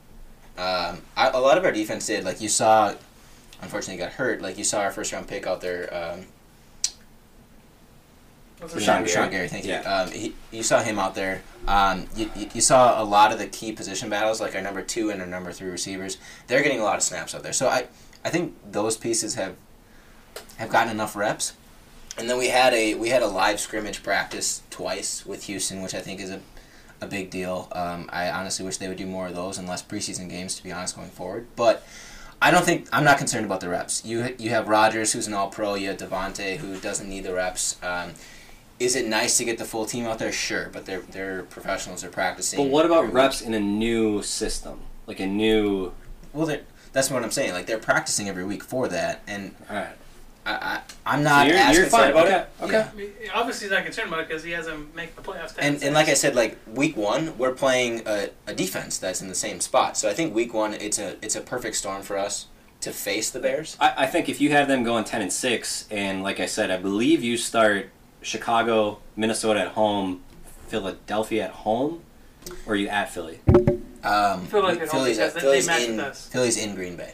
Um, 0.59 1.03
I, 1.17 1.31
a 1.33 1.39
lot 1.39 1.57
of 1.59 1.65
our 1.65 1.73
defense 1.73 2.07
did. 2.07 2.25
Like 2.25 2.41
you 2.41 2.49
saw, 2.49 2.95
unfortunately, 3.63 4.03
got 4.03 4.13
hurt. 4.13 4.43
Like 4.43 4.59
you 4.59 4.65
saw 4.65 4.81
our 4.81 4.91
first 4.91 5.13
round 5.13 5.29
pick 5.29 5.47
out 5.47 5.61
there. 5.61 5.93
Um, 5.95 6.27
What's 8.59 8.73
his 8.73 8.85
Rashan 8.85 8.87
name? 8.87 9.05
Gary. 9.05 9.27
Rashan 9.27 9.31
Gary, 9.31 9.49
thank 9.49 9.65
you. 9.65 9.71
Yeah. 9.73 9.81
Um, 9.81 10.11
he, 10.11 10.35
you 10.51 10.63
saw 10.63 10.83
him 10.83 10.99
out 10.99 11.15
there. 11.15 11.43
Um, 11.69 12.07
you, 12.17 12.31
you, 12.35 12.49
you 12.55 12.61
saw 12.63 13.03
a 13.03 13.05
lot 13.05 13.31
of 13.31 13.39
the 13.39 13.47
key 13.47 13.73
position 13.73 14.09
battles, 14.09 14.41
like 14.41 14.55
our 14.55 14.63
number 14.63 14.81
two 14.81 15.11
and 15.11 15.21
our 15.21 15.27
number 15.27 15.53
three 15.53 15.69
receivers. 15.69 16.17
They're 16.47 16.63
getting 16.63 16.81
a 16.81 16.85
lot 16.85 16.97
of 16.97 17.03
snaps 17.03 17.35
out 17.35 17.43
there. 17.43 17.53
So 17.53 17.69
I, 17.69 17.87
I 18.25 18.31
think 18.31 18.55
those 18.73 18.97
pieces 18.97 19.35
have 19.35 19.57
have 20.57 20.71
gotten 20.71 20.91
enough 20.91 21.15
reps. 21.15 21.53
And 22.19 22.31
then 22.31 22.39
we 22.39 22.49
had 22.49 22.73
a 22.73 22.95
we 22.95 23.11
had 23.11 23.23
a 23.23 23.27
live 23.27 23.61
scrimmage 23.61 24.03
practice 24.03 24.63
twice 24.71 25.27
with 25.27 25.45
Houston, 25.45 25.83
which 25.83 25.95
I 25.95 26.01
think 26.01 26.19
is 26.19 26.31
a, 26.31 26.41
a 27.03 27.07
big 27.07 27.29
deal. 27.29 27.69
Um, 27.73 28.09
I 28.11 28.31
honestly 28.31 28.65
wish 28.65 28.79
they 28.79 28.89
would 28.89 28.97
do 28.97 29.07
more 29.07 29.27
of 29.27 29.35
those 29.35 29.59
and 29.59 29.69
less 29.69 29.83
preseason 29.83 30.31
games, 30.31 30.55
to 30.57 30.65
be 30.65 30.73
honest, 30.73 30.97
going 30.97 31.11
forward. 31.11 31.47
But 31.57 31.87
I 32.41 32.51
don't 32.51 32.65
think 32.65 32.89
I'm 32.93 33.05
not 33.05 33.19
concerned 33.19 33.47
about 33.47 33.61
the 33.61 33.69
reps. 33.69 34.05
You 34.05 34.35
you 34.39 34.51
have 34.51 34.69
Rodgers, 34.69 35.13
who's 35.13 35.27
an 35.27 35.35
All 35.35 35.49
Pro. 35.49 35.75
You 35.75 35.89
have 35.89 35.99
Davante, 35.99 36.59
who 36.59 36.79
doesn't 36.79 37.09
need 37.09 37.25
the 37.25 37.35
reps. 37.35 37.83
Um, 37.83 38.13
is 38.79 38.95
it 38.95 39.07
nice 39.07 39.39
to 39.39 39.45
get 39.45 39.59
the 39.59 39.65
full 39.65 39.87
team 39.87 40.05
out 40.05 40.19
there? 40.19 40.33
Sure, 40.33 40.69
but 40.73 40.85
they're 40.85 41.01
they're 41.01 41.45
professionals. 41.45 42.03
They're 42.03 42.11
practicing. 42.11 42.59
But 42.59 42.71
what 42.71 42.85
about 42.85 42.99
every 42.99 43.09
week. 43.09 43.15
reps 43.17 43.41
in 43.41 43.55
a 43.55 43.61
new 43.61 44.23
system, 44.23 44.81
like 45.07 45.21
a 45.21 45.27
new? 45.27 45.93
Well, 46.33 46.59
that's 46.93 47.11
what 47.11 47.23
I'm 47.23 47.31
saying. 47.31 47.53
Like 47.53 47.67
they're 47.67 47.79
practicing 47.79 48.29
every 48.29 48.45
week 48.45 48.63
for 48.63 48.87
that, 48.89 49.23
and 49.27 49.55
All 49.71 49.77
right. 49.77 49.97
I, 50.47 50.53
I 50.53 50.81
I'm 51.05 51.23
not. 51.23 51.47
you're- 51.47 51.59
as 51.59 51.77
you're 51.77 51.87
fine. 51.87 52.11
about 52.13 52.27
Okay, 52.27 52.37
it. 52.39 52.49
okay. 52.63 53.11
Yeah. 53.25 53.31
Obviously, 53.35 53.67
he's 53.67 53.73
not 53.73 53.85
concerned 53.85 54.09
about 54.09 54.21
it 54.21 54.29
because 54.29 54.43
he 54.45 54.53
hasn't 54.53 54.95
make 54.95 55.15
the 55.17 55.23
playoffs. 55.23 55.55
And, 55.59 55.83
and 55.83 55.95
like 55.95 56.09
I 56.09 56.15
said, 56.15 56.35
like 56.35 56.57
week 56.73 56.97
one, 56.97 57.37
we're 57.37 57.53
playing 57.53 58.03
a, 58.07 58.31
a 58.47 58.55
defense 58.55 58.97
that's 58.99 59.21
in 59.21 59.29
the 59.29 59.35
same 59.35 59.61
spot. 59.61 59.97
So 59.97 60.09
I 60.09 60.15
think 60.15 60.35
week 60.35 60.55
one, 60.55 60.73
it's 60.75 60.99
a 60.99 61.17
it's 61.25 61.37
a 61.37 61.41
perfect 61.41 61.77
storm 61.77 62.03
for 62.03 62.17
us 62.17 62.47
to 62.83 62.93
face 62.93 63.31
the 63.31 63.41
Bears. 63.41 63.77
I, 63.81 64.05
I 64.05 64.07
think 64.07 64.29
if 64.29 64.41
you 64.41 64.51
have 64.53 64.69
them 64.69 64.85
going 64.85 65.05
ten 65.05 65.21
and 65.21 65.33
six, 65.33 65.87
and 65.91 66.23
like 66.23 66.39
I 66.41 66.47
said, 66.47 66.71
I 66.71 66.77
believe 66.77 67.23
you 67.25 67.37
start 67.37 67.91
Chicago, 68.23 69.01
Minnesota 69.17 69.61
at 69.61 69.69
home, 69.69 70.23
Philadelphia 70.69 71.45
at 71.45 71.51
home, 71.51 72.03
or 72.67 72.73
are 72.75 72.77
you 72.77 72.89
at 72.89 73.11
Philly? 73.11 73.41
Um, 74.05 74.47
feel 74.47 74.63
like 74.63 74.81
at 74.81 74.89
home 74.89 75.01
Philly's, 75.01 75.19
at, 75.19 75.35
they- 75.35 75.41
they 75.41 75.61
Philly's 75.63 75.69
in. 75.89 76.13
Philly's 76.31 76.57
in 76.57 76.75
Green 76.77 76.97
Bay. 76.97 77.13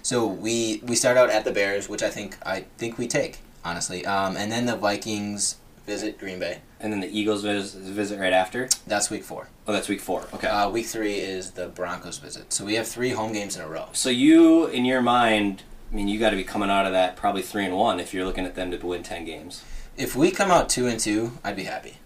Okay. 0.00 0.04
So 0.04 0.26
we 0.26 0.80
we 0.84 0.96
start 0.96 1.16
out 1.16 1.30
at 1.30 1.44
the 1.44 1.52
Bears, 1.52 1.88
which 1.88 2.02
I 2.02 2.10
think 2.10 2.36
I 2.44 2.64
think 2.78 2.98
we 2.98 3.06
take 3.06 3.38
honestly, 3.64 4.04
um, 4.06 4.36
and 4.36 4.50
then 4.50 4.66
the 4.66 4.76
Vikings 4.76 5.56
visit 5.86 6.18
Green 6.18 6.38
Bay. 6.38 6.60
And 6.82 6.90
then 6.92 7.00
the 7.00 7.08
Eagles 7.18 7.42
vis- 7.42 7.74
visit 7.74 8.18
right 8.18 8.32
after. 8.32 8.68
That's 8.86 9.10
week 9.10 9.22
four. 9.22 9.48
Oh, 9.68 9.72
that's 9.72 9.88
week 9.88 10.00
four. 10.00 10.26
Okay. 10.32 10.46
Uh, 10.48 10.70
week 10.70 10.86
three 10.86 11.16
is 11.16 11.50
the 11.50 11.68
Broncos 11.68 12.16
visit. 12.16 12.54
So 12.54 12.64
we 12.64 12.74
have 12.76 12.88
three 12.88 13.10
home 13.10 13.34
games 13.34 13.54
in 13.54 13.60
a 13.60 13.68
row. 13.68 13.88
so 13.92 14.08
you, 14.08 14.64
in 14.66 14.86
your 14.86 15.02
mind, 15.02 15.62
I 15.92 15.94
mean, 15.94 16.08
you 16.08 16.18
got 16.18 16.30
to 16.30 16.36
be 16.36 16.44
coming 16.44 16.70
out 16.70 16.86
of 16.86 16.92
that 16.92 17.16
probably 17.16 17.42
three 17.42 17.66
and 17.66 17.76
one 17.76 18.00
if 18.00 18.14
you're 18.14 18.24
looking 18.24 18.46
at 18.46 18.54
them 18.54 18.70
to 18.70 18.78
win 18.78 19.02
ten 19.02 19.26
games. 19.26 19.62
If 19.98 20.16
we 20.16 20.30
come 20.30 20.50
out 20.50 20.70
two 20.70 20.86
and 20.86 20.98
two, 20.98 21.32
I'd 21.44 21.56
be 21.56 21.64
happy. 21.64 21.96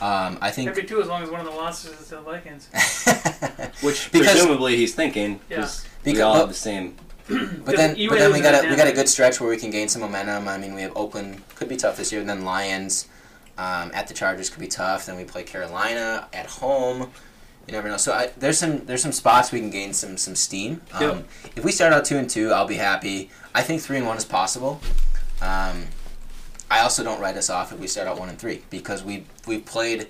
Um, 0.00 0.36
I 0.42 0.50
think 0.50 0.68
every 0.68 0.84
two 0.84 1.00
as 1.00 1.06
long 1.08 1.22
as 1.22 1.30
one 1.30 1.40
of 1.40 1.46
the 1.46 1.52
losses 1.52 1.98
is 2.00 2.08
to 2.08 2.16
the 2.16 2.20
Vikings. 2.22 2.68
Which 3.82 4.10
Because- 4.10 4.32
presumably 4.32 4.76
he's 4.76 4.94
thinking 4.96 5.40
because 6.12 6.18
we 6.18 6.22
all 6.22 6.34
have 6.36 6.48
the 6.48 6.54
same. 6.54 6.96
But 7.28 7.76
then, 7.76 7.96
but 8.08 8.18
then 8.18 8.32
we 8.32 8.40
got 8.40 8.64
a 8.64 8.68
we 8.70 8.76
got 8.76 8.86
a 8.86 8.92
good 8.92 9.08
stretch 9.08 9.40
where 9.40 9.50
we 9.50 9.56
can 9.56 9.70
gain 9.70 9.88
some 9.88 10.00
momentum. 10.02 10.46
I 10.46 10.58
mean, 10.58 10.74
we 10.74 10.82
have 10.82 10.96
Oakland 10.96 11.42
could 11.56 11.68
be 11.68 11.76
tough 11.76 11.96
this 11.96 12.12
year, 12.12 12.20
and 12.20 12.30
then 12.30 12.44
Lions 12.44 13.08
um, 13.58 13.90
at 13.94 14.06
the 14.06 14.14
Chargers 14.14 14.48
could 14.48 14.60
be 14.60 14.68
tough. 14.68 15.06
Then 15.06 15.16
we 15.16 15.24
play 15.24 15.42
Carolina 15.42 16.28
at 16.32 16.46
home. 16.46 17.10
You 17.66 17.72
never 17.72 17.88
know. 17.88 17.96
So 17.96 18.12
I, 18.12 18.30
there's 18.38 18.58
some 18.58 18.86
there's 18.86 19.02
some 19.02 19.10
spots 19.10 19.50
we 19.50 19.58
can 19.58 19.70
gain 19.70 19.92
some 19.92 20.16
some 20.16 20.36
steam. 20.36 20.82
Um, 20.92 21.02
Yep. 21.02 21.28
If 21.56 21.64
we 21.64 21.72
start 21.72 21.92
out 21.92 22.04
two 22.04 22.16
and 22.16 22.30
two, 22.30 22.52
I'll 22.52 22.68
be 22.68 22.76
happy. 22.76 23.28
I 23.56 23.62
think 23.62 23.82
three 23.82 23.96
and 23.96 24.06
one 24.06 24.16
is 24.16 24.24
possible. 24.24 24.80
Um, 25.42 25.86
I 26.70 26.80
also 26.80 27.02
don't 27.02 27.20
write 27.20 27.36
us 27.36 27.50
off 27.50 27.72
if 27.72 27.78
we 27.80 27.88
start 27.88 28.06
out 28.06 28.20
one 28.20 28.28
and 28.28 28.38
three 28.38 28.62
because 28.70 29.02
we 29.02 29.24
we 29.48 29.58
played 29.58 30.06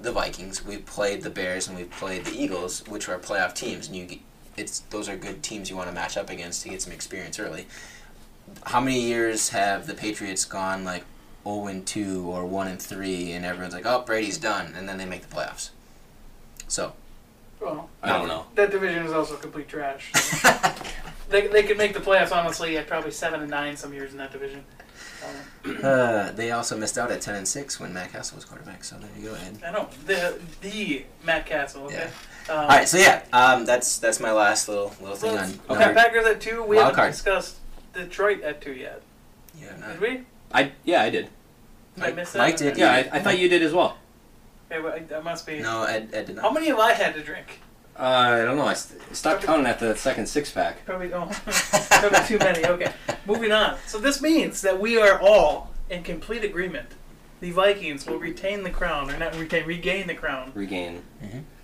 the 0.00 0.10
Vikings, 0.10 0.64
we 0.64 0.78
played 0.78 1.22
the 1.22 1.30
Bears, 1.30 1.68
and 1.68 1.76
we 1.76 1.84
played 1.84 2.24
the 2.24 2.36
Eagles, 2.36 2.84
which 2.88 3.08
are 3.08 3.18
playoff 3.18 3.52
teams, 3.54 3.86
and 3.88 3.96
you 3.96 4.04
get- 4.06 4.20
it's 4.58 4.80
those 4.90 5.08
are 5.08 5.16
good 5.16 5.42
teams 5.42 5.70
you 5.70 5.76
want 5.76 5.88
to 5.88 5.94
match 5.94 6.16
up 6.16 6.30
against 6.30 6.62
to 6.62 6.68
get 6.68 6.82
some 6.82 6.92
experience 6.92 7.38
early. 7.38 7.66
How 8.66 8.80
many 8.80 9.00
years 9.00 9.50
have 9.50 9.86
the 9.86 9.94
Patriots 9.94 10.44
gone 10.44 10.84
like 10.84 11.04
0 11.44 11.66
and 11.66 11.86
2 11.86 12.24
or 12.26 12.44
1 12.46 12.66
and 12.68 12.80
3 12.80 13.32
and 13.32 13.44
everyone's 13.44 13.74
like, 13.74 13.86
"Oh, 13.86 14.02
Brady's 14.02 14.38
done," 14.38 14.74
and 14.76 14.88
then 14.88 14.98
they 14.98 15.04
make 15.06 15.26
the 15.28 15.34
playoffs. 15.34 15.70
So, 16.66 16.92
Well, 17.60 17.88
I 18.02 18.08
don't 18.18 18.28
know. 18.28 18.46
that 18.54 18.70
division 18.70 19.04
is 19.06 19.12
also 19.12 19.36
complete 19.36 19.68
trash. 19.68 20.12
so. 20.12 20.48
they, 21.30 21.46
they 21.46 21.62
could 21.62 21.78
make 21.78 21.94
the 21.94 22.00
playoffs 22.00 22.32
honestly 22.32 22.76
at 22.76 22.86
probably 22.86 23.10
seven 23.10 23.40
and 23.40 23.50
nine 23.50 23.76
some 23.76 23.92
years 23.94 24.12
in 24.12 24.18
that 24.18 24.32
division. 24.32 24.64
Uh, 25.82 26.30
they 26.32 26.52
also 26.52 26.76
missed 26.76 26.96
out 26.96 27.10
at 27.10 27.20
10 27.20 27.34
and 27.34 27.48
6 27.48 27.80
when 27.80 27.92
Matt 27.92 28.12
Cassel 28.12 28.36
was 28.36 28.44
quarterback. 28.44 28.84
So 28.84 28.96
there 28.96 29.10
you 29.18 29.30
go, 29.30 29.34
Ed. 29.34 29.58
I 29.66 29.70
know 29.72 29.88
the 30.06 30.38
the 30.60 31.04
Matt 31.24 31.46
Cassel. 31.46 31.84
Okay. 31.84 32.08
Um, 32.48 32.56
All 32.60 32.66
right, 32.68 32.88
so 32.88 32.96
yeah, 32.98 33.22
um, 33.32 33.64
that's 33.66 33.98
that's 33.98 34.20
my 34.20 34.32
last 34.32 34.68
little 34.68 34.92
little 35.00 35.16
thing 35.16 35.32
so 35.32 35.38
on. 35.38 35.48
okay. 35.76 35.84
number- 35.86 35.94
Packers 36.00 36.26
at 36.26 36.40
two. 36.40 36.62
We 36.62 36.76
Wild 36.76 36.86
haven't 36.86 36.94
card. 36.96 37.12
discussed 37.12 37.56
Detroit 37.92 38.40
at 38.42 38.60
two 38.62 38.72
yet. 38.72 39.02
Yeah, 39.60 39.72
Did 39.72 39.80
no. 39.80 39.96
we? 40.00 40.20
I 40.52 40.72
yeah, 40.84 41.02
I 41.02 41.10
did. 41.10 41.24
Did 41.94 42.04
I 42.04 42.06
Mike- 42.06 42.16
miss 42.16 42.32
that? 42.32 42.38
Mike 42.38 42.56
did, 42.56 42.76
Yeah, 42.78 42.90
I, 42.92 43.16
I 43.16 43.20
thought 43.20 43.38
you 43.38 43.48
did 43.48 43.62
as 43.62 43.72
well. 43.74 43.98
Okay, 44.70 44.80
well, 44.80 44.94
I- 44.94 45.00
that 45.00 45.24
must 45.24 45.46
be. 45.46 45.60
No, 45.60 45.82
Ed, 45.84 46.08
Ed 46.12 46.26
did 46.26 46.36
not. 46.36 46.42
How 46.42 46.50
many 46.50 46.68
have 46.68 46.78
I 46.78 46.92
had 46.94 47.14
to 47.14 47.22
drink? 47.22 47.60
Uh, 47.98 48.02
I 48.02 48.38
don't 48.44 48.56
know. 48.56 48.64
I 48.66 48.74
st- 48.74 49.00
stopped 49.14 49.42
counting 49.42 49.66
at 49.66 49.80
the 49.80 49.94
second 49.96 50.26
six 50.26 50.50
pack. 50.52 50.84
Probably 50.86 51.08
don't. 51.08 51.30
Probably 51.90 52.20
too 52.26 52.38
many. 52.38 52.64
Okay, 52.64 52.92
moving 53.26 53.50
on. 53.52 53.76
So 53.86 53.98
this 53.98 54.22
means 54.22 54.62
that 54.62 54.78
we 54.80 54.98
are 54.98 55.20
all 55.20 55.70
in 55.90 56.02
complete 56.04 56.44
agreement. 56.44 56.86
The 57.40 57.50
Vikings 57.52 58.06
will 58.06 58.18
retain 58.18 58.62
the 58.64 58.70
crown, 58.70 59.10
or 59.10 59.16
not 59.18 59.36
retain, 59.36 59.64
regain 59.66 60.06
the 60.06 60.14
crown 60.14 60.52
Regain. 60.54 61.02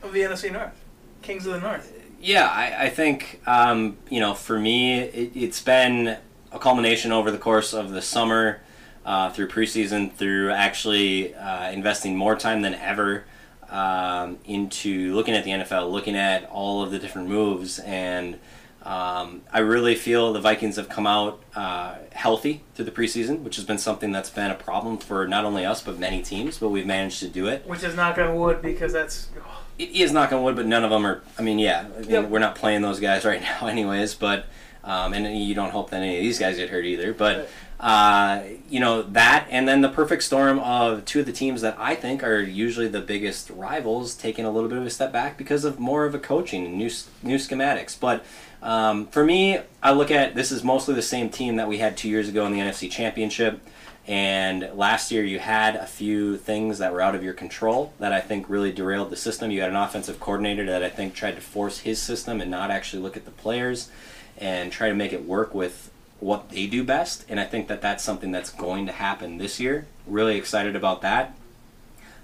of 0.02 0.12
the 0.12 0.20
NFC 0.20 0.52
North, 0.52 0.80
Kings 1.22 1.46
of 1.46 1.54
the 1.54 1.60
North. 1.60 1.92
Yeah, 2.20 2.48
I, 2.48 2.84
I 2.84 2.88
think 2.90 3.40
um, 3.46 3.96
you 4.08 4.20
know 4.20 4.34
for 4.34 4.58
me 4.58 5.00
it, 5.00 5.32
it's 5.34 5.60
been 5.60 6.16
a 6.52 6.58
culmination 6.58 7.12
over 7.12 7.30
the 7.30 7.38
course 7.38 7.74
of 7.74 7.90
the 7.90 8.00
summer, 8.00 8.60
uh, 9.04 9.30
through 9.30 9.48
preseason, 9.48 10.12
through 10.12 10.50
actually 10.52 11.34
uh, 11.34 11.70
investing 11.70 12.16
more 12.16 12.36
time 12.36 12.62
than 12.62 12.74
ever 12.74 13.24
um, 13.68 14.38
into 14.44 15.12
looking 15.14 15.34
at 15.34 15.44
the 15.44 15.50
NFL, 15.50 15.90
looking 15.90 16.16
at 16.16 16.48
all 16.50 16.82
of 16.82 16.90
the 16.92 16.98
different 16.98 17.28
moves, 17.28 17.80
and 17.80 18.38
um, 18.84 19.40
I 19.50 19.60
really 19.60 19.94
feel 19.94 20.32
the 20.34 20.40
Vikings 20.40 20.76
have 20.76 20.88
come 20.90 21.06
out 21.06 21.42
uh, 21.54 21.96
healthy 22.12 22.62
through 22.74 22.84
the 22.84 22.90
preseason, 22.90 23.40
which 23.40 23.56
has 23.56 23.64
been 23.64 23.78
something 23.78 24.12
that's 24.12 24.28
been 24.30 24.50
a 24.50 24.54
problem 24.54 24.98
for 24.98 25.26
not 25.26 25.44
only 25.46 25.64
us 25.64 25.82
but 25.82 25.98
many 25.98 26.22
teams, 26.22 26.58
but 26.58 26.68
we've 26.68 26.86
managed 26.86 27.20
to 27.20 27.28
do 27.28 27.46
it. 27.46 27.66
Which 27.66 27.82
is 27.82 27.94
knock 27.96 28.18
on 28.18 28.34
wood 28.36 28.60
because 28.60 28.92
that's. 28.92 29.28
oh, 29.40 29.62
It 29.78 29.90
is 29.90 30.12
knock 30.12 30.32
on 30.32 30.42
wood, 30.42 30.56
but 30.56 30.66
none 30.66 30.84
of 30.84 30.90
them 30.90 31.06
are. 31.06 31.22
I 31.38 31.42
mean, 31.42 31.58
yeah, 31.58 31.86
I 31.96 32.00
mean, 32.00 32.10
Yep. 32.10 32.28
we're 32.28 32.38
not 32.40 32.56
playing 32.56 32.82
those 32.82 33.00
guys 33.00 33.24
right 33.24 33.40
now, 33.60 33.66
anyways. 33.66 34.14
But 34.14 34.46
um, 34.84 35.14
and 35.14 35.38
you 35.38 35.54
don't 35.54 35.70
hope 35.70 35.88
that 35.90 36.02
any 36.02 36.16
of 36.18 36.22
these 36.22 36.38
guys 36.38 36.56
get 36.56 36.68
hurt 36.68 36.84
either. 36.84 37.14
But 37.14 37.48
uh, 37.80 38.42
you 38.68 38.80
know 38.80 39.00
that, 39.02 39.46
and 39.50 39.66
then 39.66 39.80
the 39.80 39.88
perfect 39.88 40.22
storm 40.24 40.58
of 40.58 41.06
two 41.06 41.20
of 41.20 41.26
the 41.26 41.32
teams 41.32 41.62
that 41.62 41.74
I 41.78 41.94
think 41.94 42.22
are 42.22 42.40
usually 42.40 42.88
the 42.88 43.00
biggest 43.00 43.48
rivals 43.48 44.14
taking 44.14 44.44
a 44.44 44.50
little 44.50 44.68
bit 44.68 44.76
of 44.76 44.84
a 44.84 44.90
step 44.90 45.10
back 45.10 45.38
because 45.38 45.64
of 45.64 45.80
more 45.80 46.04
of 46.04 46.14
a 46.14 46.18
coaching 46.18 46.66
and 46.66 46.74
new 46.76 46.90
new 47.22 47.36
schematics. 47.36 47.98
But 47.98 48.24
um, 48.64 49.06
for 49.08 49.22
me, 49.22 49.58
I 49.82 49.92
look 49.92 50.10
at 50.10 50.34
this 50.34 50.50
is 50.50 50.64
mostly 50.64 50.94
the 50.94 51.02
same 51.02 51.28
team 51.28 51.56
that 51.56 51.68
we 51.68 51.78
had 51.78 51.98
two 51.98 52.08
years 52.08 52.30
ago 52.30 52.46
in 52.46 52.52
the 52.52 52.58
NFC 52.58 52.90
Championship. 52.90 53.60
And 54.06 54.70
last 54.74 55.12
year, 55.12 55.22
you 55.22 55.38
had 55.38 55.76
a 55.76 55.86
few 55.86 56.38
things 56.38 56.78
that 56.78 56.92
were 56.92 57.00
out 57.00 57.14
of 57.14 57.22
your 57.22 57.34
control 57.34 57.92
that 57.98 58.12
I 58.12 58.20
think 58.20 58.48
really 58.48 58.72
derailed 58.72 59.10
the 59.10 59.16
system. 59.16 59.50
You 59.50 59.60
had 59.60 59.70
an 59.70 59.76
offensive 59.76 60.18
coordinator 60.18 60.64
that 60.66 60.82
I 60.82 60.88
think 60.88 61.14
tried 61.14 61.36
to 61.36 61.40
force 61.42 61.80
his 61.80 62.00
system 62.00 62.40
and 62.40 62.50
not 62.50 62.70
actually 62.70 63.02
look 63.02 63.16
at 63.16 63.26
the 63.26 63.30
players 63.30 63.90
and 64.38 64.72
try 64.72 64.88
to 64.88 64.94
make 64.94 65.12
it 65.12 65.24
work 65.24 65.54
with 65.54 65.90
what 66.20 66.48
they 66.48 66.66
do 66.66 66.84
best. 66.84 67.24
And 67.28 67.38
I 67.38 67.44
think 67.44 67.68
that 67.68 67.82
that's 67.82 68.02
something 68.02 68.30
that's 68.30 68.50
going 68.50 68.86
to 68.86 68.92
happen 68.92 69.36
this 69.36 69.60
year. 69.60 69.86
Really 70.06 70.36
excited 70.36 70.74
about 70.74 71.02
that. 71.02 71.36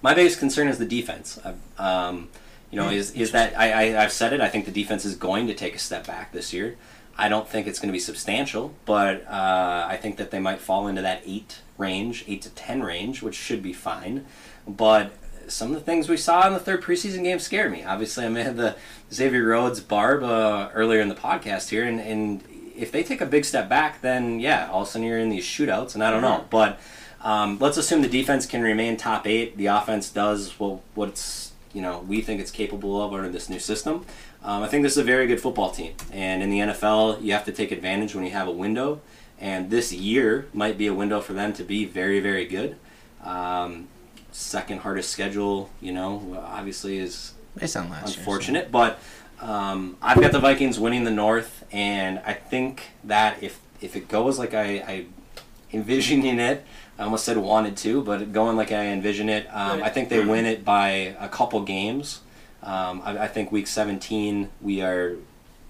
My 0.01 0.15
biggest 0.15 0.39
concern 0.39 0.69
is 0.69 0.79
the 0.79 0.87
defense. 0.87 1.39
Um, 1.79 2.29
you 2.71 2.77
know, 2.77 2.91
is 2.91 3.13
is 3.13 3.33
that 3.33 3.59
I, 3.59 3.73
I 3.73 4.03
I've 4.03 4.13
said 4.13 4.33
it. 4.33 4.41
I 4.41 4.49
think 4.49 4.65
the 4.65 4.71
defense 4.71 5.05
is 5.05 5.17
going 5.17 5.47
to 5.49 5.55
take 5.55 5.75
a 5.75 5.79
step 5.79 6.07
back 6.07 6.33
this 6.33 6.53
year. 6.53 6.77
I 7.19 7.29
don't 7.29 7.47
think 7.47 7.67
it's 7.67 7.79
going 7.79 7.89
to 7.89 7.93
be 7.93 7.99
substantial, 7.99 8.75
but 8.87 9.27
uh, 9.27 9.87
I 9.89 9.99
think 10.01 10.17
that 10.17 10.31
they 10.31 10.39
might 10.39 10.59
fall 10.59 10.89
into 10.89 11.03
that 11.03 11.23
eight 11.27 11.59
range, 11.77 12.25
eight 12.27 12.43
to 12.43 12.51
ten 12.51 12.83
range, 12.83 13.23
which 13.23 13.35
should 13.35 13.63
be 13.63 13.73
fine. 13.73 14.25
But 14.67 15.13
some 15.49 15.69
of 15.69 15.75
the 15.75 15.81
things 15.81 16.09
we 16.09 16.17
saw 16.17 16.47
in 16.47 16.53
the 16.53 16.61
third 16.61 16.83
preseason 16.83 17.25
game 17.25 17.39
scared 17.39 17.73
me. 17.73 17.85
Obviously, 17.85 18.25
I 18.25 18.29
made 18.29 18.57
the 18.57 18.77
Xavier 19.13 19.45
Rhodes 19.45 19.81
barb 19.81 20.23
uh, 20.23 20.71
earlier 20.73 21.01
in 21.01 21.09
the 21.09 21.15
podcast 21.15 21.71
here, 21.71 21.85
and, 21.85 22.01
and 22.01 22.43
if 22.77 22.93
they 22.93 23.03
take 23.03 23.21
a 23.21 23.27
big 23.27 23.45
step 23.45 23.69
back, 23.69 24.01
then 24.01 24.41
yeah, 24.41 24.71
all 24.71 24.83
of 24.83 24.89
a 24.89 24.91
sudden 24.91 25.07
you're 25.07 25.19
in 25.19 25.29
these 25.29 25.45
shootouts, 25.45 25.95
and 25.95 26.03
I 26.03 26.11
don't 26.11 26.23
know. 26.23 26.47
But 26.49 26.79
um, 27.21 27.59
let's 27.59 27.77
assume 27.77 28.03
the 28.03 28.09
defense 28.09 28.47
can 28.47 28.63
remain 28.63 28.97
top 28.97 29.27
eight. 29.27 29.57
The 29.57 29.67
offense 29.67 30.09
does 30.09 30.59
well, 30.59 30.83
what 30.95 31.11
it's 31.11 31.50
you 31.73 31.83
know 31.83 32.01
we 32.07 32.21
think 32.21 32.41
it's 32.41 32.51
capable 32.51 33.03
of 33.03 33.13
under 33.13 33.29
this 33.29 33.49
new 33.49 33.59
system. 33.59 34.05
Um, 34.43 34.63
I 34.63 34.69
think 34.69 34.83
this 34.83 34.93
is 34.93 34.99
a 34.99 35.05
very 35.05 35.27
good 35.27 35.41
football 35.41 35.71
team, 35.71 35.95
and 36.13 36.43
in 36.43 36.51
the 36.51 36.59
NFL, 36.61 37.23
you 37.23 37.33
have 37.33 37.45
to 37.45 37.53
take 37.53 37.73
advantage 37.73 38.15
when 38.15 38.25
you 38.25 38.31
have 38.33 38.49
a 38.49 38.53
window. 38.53 39.01
And 39.43 39.71
this 39.71 39.91
year 39.91 40.49
might 40.53 40.77
be 40.77 40.87
a 40.87 40.93
window 40.93 41.21
for 41.23 41.33
them 41.33 41.55
to 41.55 41.65
be 41.65 41.87
very, 41.87 42.21
very 42.21 42.45
good. 42.45 42.77
Um, 43.25 43.89
second 44.33 44.81
hardest 44.81 45.09
schedule, 45.11 45.71
you 45.81 45.93
know, 45.93 46.43
obviously 46.47 46.99
is 46.99 47.33
last 47.89 48.05
year. 48.05 48.13
so- 48.13 48.19
unfortunate, 48.21 48.71
but 48.71 48.99
um, 49.41 49.97
I've 50.03 50.21
got 50.21 50.33
the 50.33 50.39
Vikings 50.41 50.79
winning 50.79 51.05
the 51.05 51.11
North, 51.11 51.65
and 51.73 52.21
I 52.27 52.35
think 52.35 52.91
that 53.05 53.43
if 53.43 53.59
if 53.81 53.97
it 53.97 54.09
goes 54.09 54.39
like 54.39 54.53
I, 54.53 54.65
I 54.87 55.07
envisioning 55.73 56.39
it, 56.39 56.65
I 57.01 57.05
almost 57.05 57.25
said 57.25 57.39
wanted 57.39 57.79
to, 57.79 58.03
but 58.03 58.31
going 58.31 58.59
like 58.59 58.73
I 58.73 58.89
envision 58.89 59.31
it, 59.31 59.47
um, 59.51 59.81
Right. 59.81 59.87
I 59.87 59.89
think 59.89 60.11
they 60.11 60.23
win 60.23 60.45
it 60.45 60.67
by 60.67 61.17
a 61.19 61.31
couple 61.31 61.63
games. 61.63 62.21
Um, 62.63 63.01
I, 63.03 63.21
I 63.21 63.27
think 63.27 63.51
week 63.51 63.69
17 63.69 64.51
we 64.61 64.83
are, 64.83 65.17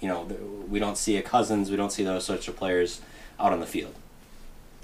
you 0.00 0.08
know, 0.08 0.24
we 0.68 0.80
don't 0.80 0.98
see 0.98 1.16
a 1.16 1.22
Cousins, 1.22 1.70
we 1.70 1.76
don't 1.76 1.92
see 1.92 2.02
those 2.02 2.24
sorts 2.24 2.48
of 2.48 2.56
players 2.56 3.00
out 3.38 3.52
on 3.52 3.60
the 3.60 3.66
field. 3.66 3.94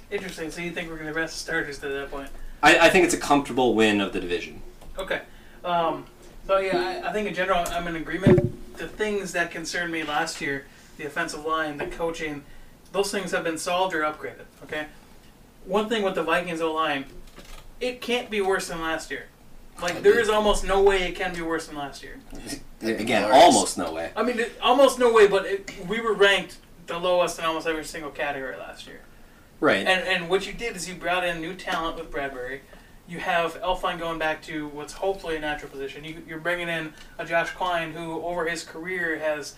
Interesting. 0.08 0.52
So 0.52 0.60
you 0.60 0.70
think 0.70 0.88
we're 0.88 0.98
going 0.98 1.12
to 1.12 1.18
rest 1.18 1.38
starters 1.38 1.80
to 1.80 1.88
that 1.88 2.12
point? 2.12 2.28
I, 2.62 2.78
I 2.78 2.90
think 2.90 3.04
it's 3.04 3.14
a 3.14 3.18
comfortable 3.18 3.74
win 3.74 4.00
of 4.00 4.12
the 4.12 4.20
division. 4.20 4.62
Okay. 4.96 5.22
Um, 5.64 6.06
so 6.46 6.58
yeah, 6.58 7.02
I, 7.04 7.08
I 7.08 7.12
think 7.12 7.26
in 7.26 7.34
general 7.34 7.64
I'm 7.70 7.88
in 7.88 7.96
agreement. 7.96 8.76
The 8.76 8.86
things 8.86 9.32
that 9.32 9.50
concerned 9.50 9.90
me 9.92 10.04
last 10.04 10.40
year, 10.40 10.66
the 10.96 11.06
offensive 11.06 11.44
line, 11.44 11.76
the 11.78 11.86
coaching, 11.86 12.44
those 12.92 13.10
things 13.10 13.32
have 13.32 13.42
been 13.42 13.58
solved 13.58 13.96
or 13.96 14.02
upgraded. 14.02 14.44
Okay. 14.62 14.86
One 15.66 15.88
thing 15.88 16.02
with 16.02 16.14
the 16.14 16.22
Vikings 16.22 16.60
O 16.60 16.72
line, 16.72 17.04
it 17.80 18.00
can't 18.00 18.30
be 18.30 18.40
worse 18.40 18.68
than 18.68 18.80
last 18.80 19.10
year. 19.10 19.26
Like 19.82 20.02
there 20.02 20.18
is 20.18 20.28
almost 20.30 20.64
no 20.64 20.82
way 20.82 21.02
it 21.02 21.14
can 21.16 21.34
be 21.34 21.42
worse 21.42 21.66
than 21.66 21.76
last 21.76 22.02
year. 22.02 22.18
Again, 22.80 23.30
almost 23.30 23.76
no 23.76 23.92
way. 23.92 24.10
I 24.16 24.22
mean, 24.22 24.38
it- 24.38 24.58
almost 24.62 24.98
no 24.98 25.12
way. 25.12 25.26
But 25.26 25.44
it, 25.44 25.70
we 25.86 26.00
were 26.00 26.14
ranked 26.14 26.58
the 26.86 26.98
lowest 26.98 27.38
in 27.38 27.44
almost 27.44 27.66
every 27.66 27.84
single 27.84 28.10
category 28.10 28.56
last 28.56 28.86
year. 28.86 29.00
Right. 29.60 29.86
And 29.86 30.06
and 30.06 30.30
what 30.30 30.46
you 30.46 30.52
did 30.52 30.76
is 30.76 30.88
you 30.88 30.94
brought 30.94 31.24
in 31.24 31.40
new 31.40 31.54
talent 31.54 31.98
with 31.98 32.10
Bradbury. 32.10 32.62
You 33.08 33.18
have 33.20 33.60
Elflein 33.60 33.98
going 33.98 34.18
back 34.18 34.42
to 34.42 34.66
what's 34.68 34.92
hopefully 34.94 35.36
a 35.36 35.40
natural 35.40 35.70
position. 35.70 36.04
You, 36.04 36.22
you're 36.26 36.40
bringing 36.40 36.68
in 36.68 36.92
a 37.18 37.24
Josh 37.24 37.50
Kline 37.52 37.92
who, 37.92 38.20
over 38.24 38.48
his 38.48 38.64
career, 38.64 39.18
has 39.20 39.54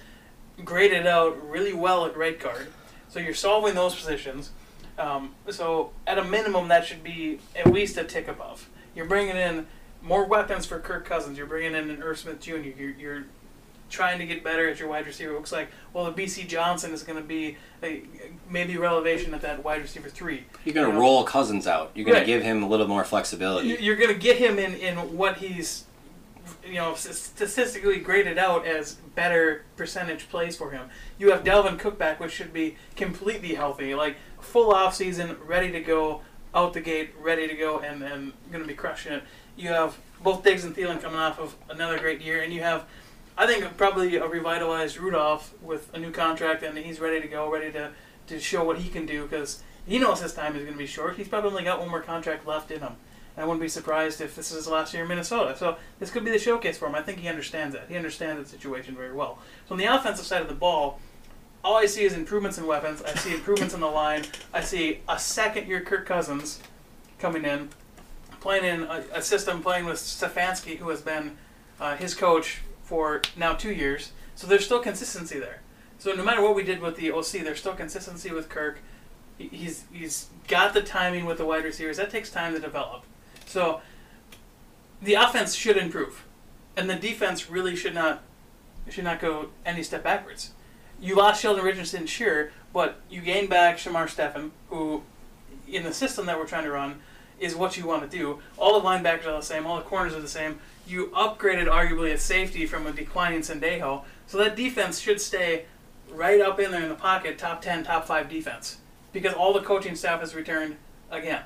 graded 0.64 1.06
out 1.06 1.48
really 1.48 1.72
well 1.72 2.04
at 2.04 2.14
right 2.16 2.38
guard. 2.38 2.68
So 3.08 3.20
you're 3.20 3.32
solving 3.32 3.74
those 3.74 3.94
positions. 3.94 4.50
Um, 4.98 5.34
so 5.50 5.92
at 6.06 6.18
a 6.18 6.24
minimum, 6.24 6.68
that 6.68 6.84
should 6.84 7.02
be 7.04 7.38
at 7.56 7.68
least 7.72 7.96
a 7.96 8.04
tick 8.04 8.28
above. 8.28 8.68
You're 8.94 9.06
bringing 9.06 9.36
in 9.36 9.66
more 10.02 10.24
weapons 10.24 10.66
for 10.66 10.78
Kirk 10.80 11.04
Cousins. 11.04 11.38
You're 11.38 11.46
bringing 11.46 11.74
in 11.74 11.90
an 11.90 12.02
Irv 12.02 12.18
Smith 12.18 12.40
Jr. 12.40 12.56
You're, 12.56 12.90
you're 12.90 13.24
trying 13.90 14.18
to 14.18 14.26
get 14.26 14.42
better 14.44 14.68
at 14.68 14.78
your 14.80 14.88
wide 14.88 15.06
receiver. 15.06 15.32
It 15.32 15.34
looks 15.36 15.52
like 15.52 15.68
well, 15.92 16.10
the 16.10 16.22
Bisi 16.22 16.46
Johnson 16.46 16.92
is 16.92 17.02
going 17.04 17.18
to 17.20 17.24
be 17.26 17.56
a, 17.82 18.02
maybe 18.50 18.76
relevation 18.76 19.32
at 19.34 19.40
that 19.42 19.62
wide 19.64 19.80
receiver 19.82 20.08
three. 20.08 20.44
You're 20.64 20.74
going 20.74 20.86
You 20.86 20.92
to 20.92 20.98
know? 20.98 21.00
roll 21.00 21.24
Cousins 21.24 21.66
out. 21.66 21.92
You're 21.94 22.04
going 22.04 22.16
Right. 22.16 22.20
to 22.20 22.26
give 22.26 22.42
him 22.42 22.62
a 22.62 22.68
little 22.68 22.88
more 22.88 23.04
flexibility. 23.04 23.68
You- 23.68 23.76
You're 23.78 23.96
going 23.96 24.12
to 24.12 24.18
get 24.20 24.36
him 24.38 24.58
in, 24.58 24.74
in 24.74 24.96
what 25.16 25.38
he's, 25.38 25.84
you 26.66 26.74
know, 26.74 26.94
statistically 26.96 27.98
graded 28.00 28.36
out 28.36 28.66
as 28.66 28.94
better 29.14 29.64
percentage 29.76 30.28
plays 30.28 30.56
for 30.56 30.70
him. 30.70 30.88
You 31.18 31.30
have 31.30 31.42
Dalvin 31.44 31.78
Cook 31.78 31.98
back, 31.98 32.20
which 32.20 32.32
should 32.32 32.52
be 32.52 32.76
completely 32.96 33.54
healthy, 33.54 33.94
like 33.94 34.16
full 34.48 34.72
off 34.72 34.94
season, 34.94 35.36
ready 35.46 35.70
to 35.72 35.80
go, 35.80 36.22
out 36.54 36.72
the 36.72 36.80
gate, 36.80 37.10
ready 37.20 37.46
to 37.46 37.54
go, 37.54 37.78
and, 37.78 38.02
and 38.02 38.32
going 38.50 38.62
to 38.62 38.68
be 38.68 38.74
crushing 38.74 39.12
it. 39.12 39.22
You 39.56 39.68
have 39.68 39.98
both 40.22 40.42
Diggs 40.42 40.64
and 40.64 40.74
Thielen 40.74 41.00
coming 41.00 41.18
off 41.18 41.38
of 41.38 41.54
another 41.68 41.98
great 41.98 42.20
year, 42.20 42.40
and 42.42 42.52
you 42.52 42.62
have, 42.62 42.84
I 43.36 43.46
think, 43.46 43.76
probably 43.76 44.16
a 44.16 44.26
revitalized 44.26 44.98
Rudolph 44.98 45.54
with 45.62 45.92
a 45.94 45.98
new 45.98 46.10
contract, 46.10 46.62
and 46.62 46.76
he's 46.78 47.00
ready 47.00 47.20
to 47.20 47.28
go, 47.28 47.50
ready 47.50 47.70
to, 47.72 47.92
to 48.28 48.40
show 48.40 48.64
what 48.64 48.78
he 48.78 48.88
can 48.88 49.06
do 49.06 49.24
because 49.24 49.62
he 49.86 49.98
knows 49.98 50.20
his 50.20 50.32
time 50.32 50.56
is 50.56 50.62
going 50.62 50.74
to 50.74 50.78
be 50.78 50.86
short. 50.86 51.16
He's 51.16 51.28
probably 51.28 51.50
only 51.50 51.64
got 51.64 51.80
one 51.80 51.90
more 51.90 52.02
contract 52.02 52.46
left 52.46 52.70
in 52.70 52.80
him. 52.80 52.96
I 53.36 53.44
wouldn't 53.44 53.60
be 53.60 53.68
surprised 53.68 54.20
if 54.20 54.34
this 54.34 54.50
is 54.50 54.56
his 54.56 54.66
last 54.66 54.92
year 54.92 55.04
in 55.04 55.08
Minnesota. 55.08 55.56
So 55.56 55.76
this 56.00 56.10
could 56.10 56.24
be 56.24 56.32
the 56.32 56.40
showcase 56.40 56.76
for 56.76 56.88
him. 56.88 56.96
I 56.96 57.02
think 57.02 57.18
he 57.18 57.28
understands 57.28 57.72
that. 57.74 57.88
He 57.88 57.96
understands 57.96 58.42
the 58.42 58.48
situation 58.48 58.96
very 58.96 59.12
well. 59.12 59.38
So 59.68 59.74
on 59.74 59.78
the 59.78 59.84
offensive 59.84 60.26
side 60.26 60.42
of 60.42 60.48
the 60.48 60.54
ball, 60.54 60.98
all 61.64 61.76
I 61.76 61.86
see 61.86 62.04
is 62.04 62.12
improvements 62.14 62.58
in 62.58 62.66
weapons. 62.66 63.02
I 63.02 63.14
see 63.14 63.34
improvements 63.34 63.74
in 63.74 63.80
the 63.80 63.86
line. 63.88 64.24
I 64.52 64.60
see 64.60 65.00
a 65.08 65.18
second 65.18 65.66
year 65.68 65.80
Kirk 65.80 66.06
Cousins 66.06 66.60
coming 67.18 67.44
in, 67.44 67.68
playing 68.40 68.64
in 68.64 68.82
a, 68.84 69.04
a 69.14 69.22
system, 69.22 69.62
playing 69.62 69.84
with 69.84 69.96
Stefanski, 69.98 70.78
who 70.78 70.88
has 70.88 71.02
been 71.02 71.36
uh, 71.80 71.96
his 71.96 72.14
coach 72.14 72.60
for 72.82 73.20
now 73.36 73.54
two 73.54 73.72
years. 73.72 74.12
So 74.34 74.46
there's 74.46 74.64
still 74.64 74.80
consistency 74.80 75.38
there. 75.38 75.62
So 75.98 76.12
no 76.12 76.22
matter 76.24 76.40
what 76.42 76.54
we 76.54 76.62
did 76.62 76.80
with 76.80 76.96
the 76.96 77.10
OC, 77.10 77.42
there's 77.44 77.58
still 77.58 77.74
consistency 77.74 78.30
with 78.30 78.48
Kirk. 78.48 78.78
He- 79.36 79.48
He's 79.48 79.84
he's 79.92 80.26
got 80.48 80.74
the 80.74 80.82
timing 80.82 81.24
with 81.26 81.38
the 81.38 81.44
wide 81.44 81.64
receivers. 81.64 81.96
That 81.96 82.10
takes 82.10 82.30
time 82.30 82.54
to 82.54 82.60
develop. 82.60 83.02
So 83.46 83.80
the 85.02 85.14
offense 85.14 85.54
should 85.54 85.76
improve, 85.76 86.24
and 86.76 86.88
the 86.90 86.94
defense 86.96 87.48
really 87.50 87.74
should 87.76 87.94
not 87.94 88.22
should 88.88 89.04
not 89.04 89.20
go 89.20 89.50
any 89.66 89.82
step 89.82 90.02
backwards. 90.02 90.52
You 91.00 91.14
lost 91.14 91.40
Sheldon 91.42 91.64
Richardson, 91.64 92.06
sure, 92.06 92.50
but 92.72 93.00
you 93.08 93.20
gained 93.20 93.48
back 93.48 93.78
Shamar 93.78 94.08
Stephen, 94.08 94.52
who, 94.68 95.02
in 95.68 95.84
the 95.84 95.92
system 95.92 96.26
that 96.26 96.38
we're 96.38 96.46
trying 96.46 96.64
to 96.64 96.70
run, 96.70 97.00
is 97.38 97.54
what 97.54 97.76
you 97.76 97.86
want 97.86 98.08
to 98.08 98.16
do. 98.16 98.40
All 98.56 98.80
the 98.80 98.86
linebackers 98.86 99.26
are 99.26 99.36
the 99.36 99.42
same, 99.42 99.66
all 99.66 99.76
the 99.76 99.82
corners 99.82 100.14
are 100.14 100.20
the 100.20 100.28
same. 100.28 100.58
You 100.86 101.08
upgraded 101.08 101.66
arguably 101.66 102.12
at 102.12 102.20
safety 102.20 102.66
from 102.66 102.86
a 102.86 102.92
declining 102.92 103.40
Sendejo, 103.40 104.02
so 104.26 104.38
that 104.38 104.56
defense 104.56 104.98
should 104.98 105.20
stay 105.20 105.66
right 106.10 106.40
up 106.40 106.58
in 106.58 106.70
there 106.70 106.82
in 106.82 106.88
the 106.88 106.94
pocket, 106.94 107.38
top 107.38 107.62
10, 107.62 107.84
top 107.84 108.06
5 108.06 108.28
defense, 108.28 108.78
because 109.12 109.34
all 109.34 109.52
the 109.52 109.60
coaching 109.60 109.94
staff 109.94 110.20
has 110.20 110.34
returned 110.34 110.76
again. 111.10 111.42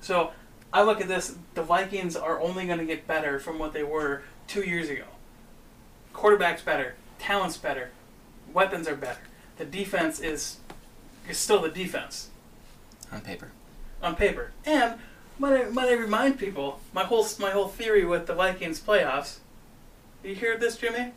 So 0.00 0.32
I 0.72 0.82
look 0.82 1.00
at 1.00 1.08
this, 1.08 1.36
the 1.54 1.62
Vikings 1.62 2.14
are 2.16 2.40
only 2.40 2.66
going 2.66 2.78
to 2.78 2.84
get 2.84 3.06
better 3.06 3.38
from 3.38 3.58
what 3.58 3.72
they 3.72 3.82
were 3.82 4.22
two 4.46 4.62
years 4.62 4.88
ago. 4.88 5.04
Quarterback's 6.12 6.62
better, 6.62 6.94
talent's 7.18 7.56
better, 7.56 7.90
weapons 8.52 8.88
are 8.88 8.96
better. 8.96 9.20
The 9.58 9.64
defense 9.64 10.20
is 10.20 10.58
is 11.28 11.38
still 11.38 11.60
the 11.62 11.68
defense 11.68 12.30
on 13.12 13.20
paper. 13.20 13.52
on 14.02 14.16
paper. 14.16 14.50
And 14.64 14.94
might 15.38 15.60
I, 15.66 15.70
might 15.70 15.88
I 15.88 15.94
remind 15.94 16.38
people 16.38 16.80
my 16.92 17.04
whole 17.04 17.26
my 17.38 17.50
whole 17.50 17.68
theory 17.68 18.04
with 18.04 18.26
the 18.26 18.34
Vikings 18.34 18.80
playoffs. 18.80 19.38
You 20.24 20.34
hear 20.34 20.56
this, 20.56 20.76
Jimmy? 20.76 21.12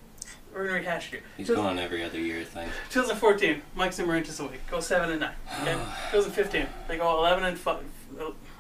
We're 0.53 0.67
gonna 0.67 0.79
rehash 0.79 1.11
it. 1.13 1.21
He's 1.37 1.47
Two- 1.47 1.55
going 1.55 1.79
every 1.79 2.03
other 2.03 2.19
year 2.19 2.43
thing. 2.43 2.69
2014, 2.91 3.61
Mike 3.75 3.91
Zimmer 3.93 4.15
enters 4.15 4.37
the 4.37 4.43
league. 4.43 4.65
Go 4.71 4.79
seven 4.79 5.11
and 5.11 5.19
nine. 5.19 5.35
Okay. 5.61 5.73
2015, 6.11 6.65
they 6.87 6.97
go 6.97 7.17
11 7.19 7.43
and 7.43 7.57
five. 7.57 7.83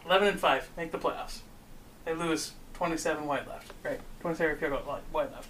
11 0.05 0.27
and 0.27 0.39
five, 0.39 0.67
make 0.75 0.91
the 0.91 0.97
playoffs. 0.97 1.39
They 2.03 2.13
lose 2.13 2.51
27 2.73 3.25
wide 3.25 3.47
left. 3.47 3.71
Right. 3.83 3.99
27 4.21 4.57
field 4.57 4.71
goal 4.73 4.81
wide- 4.85 5.01
wide 5.13 5.31
left. 5.31 5.47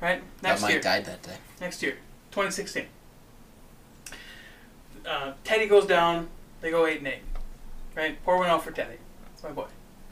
Right. 0.00 0.22
Next 0.42 0.60
that 0.62 0.66
Mike 0.66 0.72
year. 0.72 0.80
died 0.80 1.04
that 1.04 1.22
day. 1.22 1.36
Next 1.60 1.82
year, 1.82 1.96
2016. 2.32 2.86
Uh, 5.06 5.32
Teddy 5.44 5.66
goes 5.66 5.86
down. 5.86 6.28
They 6.60 6.70
go 6.70 6.86
eight 6.86 6.98
and 6.98 7.08
eight. 7.08 7.22
Right. 7.94 8.22
Pour 8.24 8.38
one 8.38 8.48
out 8.48 8.64
for 8.64 8.70
Teddy. 8.70 8.96
That's 9.26 9.42
my 9.42 9.50
boy. 9.50 9.66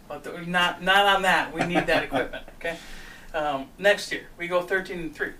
But 0.08 0.24
the, 0.24 0.42
not 0.42 0.82
not 0.82 1.06
on 1.06 1.22
that. 1.22 1.54
We 1.54 1.64
need 1.64 1.86
that 1.86 2.04
equipment. 2.04 2.44
Okay. 2.60 2.76
Um, 3.32 3.68
next 3.78 4.12
year 4.12 4.26
we 4.36 4.48
go 4.48 4.60
13 4.60 4.98
and 4.98 5.14
three, 5.14 5.32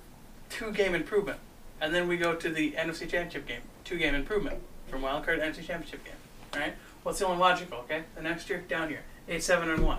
two 0.48 0.73
game 0.73 0.94
improvement, 0.94 1.39
and 1.82 1.93
then 1.94 2.09
we 2.09 2.16
go 2.16 2.35
to 2.35 2.48
the 2.48 2.73
NFC 2.73 3.01
Championship 3.01 3.47
game, 3.47 3.61
two 3.85 3.98
game 3.98 4.15
improvement 4.15 4.61
from 4.86 5.02
wild 5.02 5.27
card 5.27 5.40
NFC 5.40 5.66
Championship 5.66 6.02
game. 6.02 6.15
Right. 6.55 6.73
What's 7.02 7.19
the 7.19 7.27
only 7.27 7.39
logical? 7.39 7.78
Okay. 7.81 8.05
The 8.15 8.23
next 8.23 8.48
year 8.48 8.65
down 8.66 8.89
here, 8.89 9.02
eight 9.28 9.43
seven 9.43 9.69
and 9.69 9.85
one. 9.85 9.98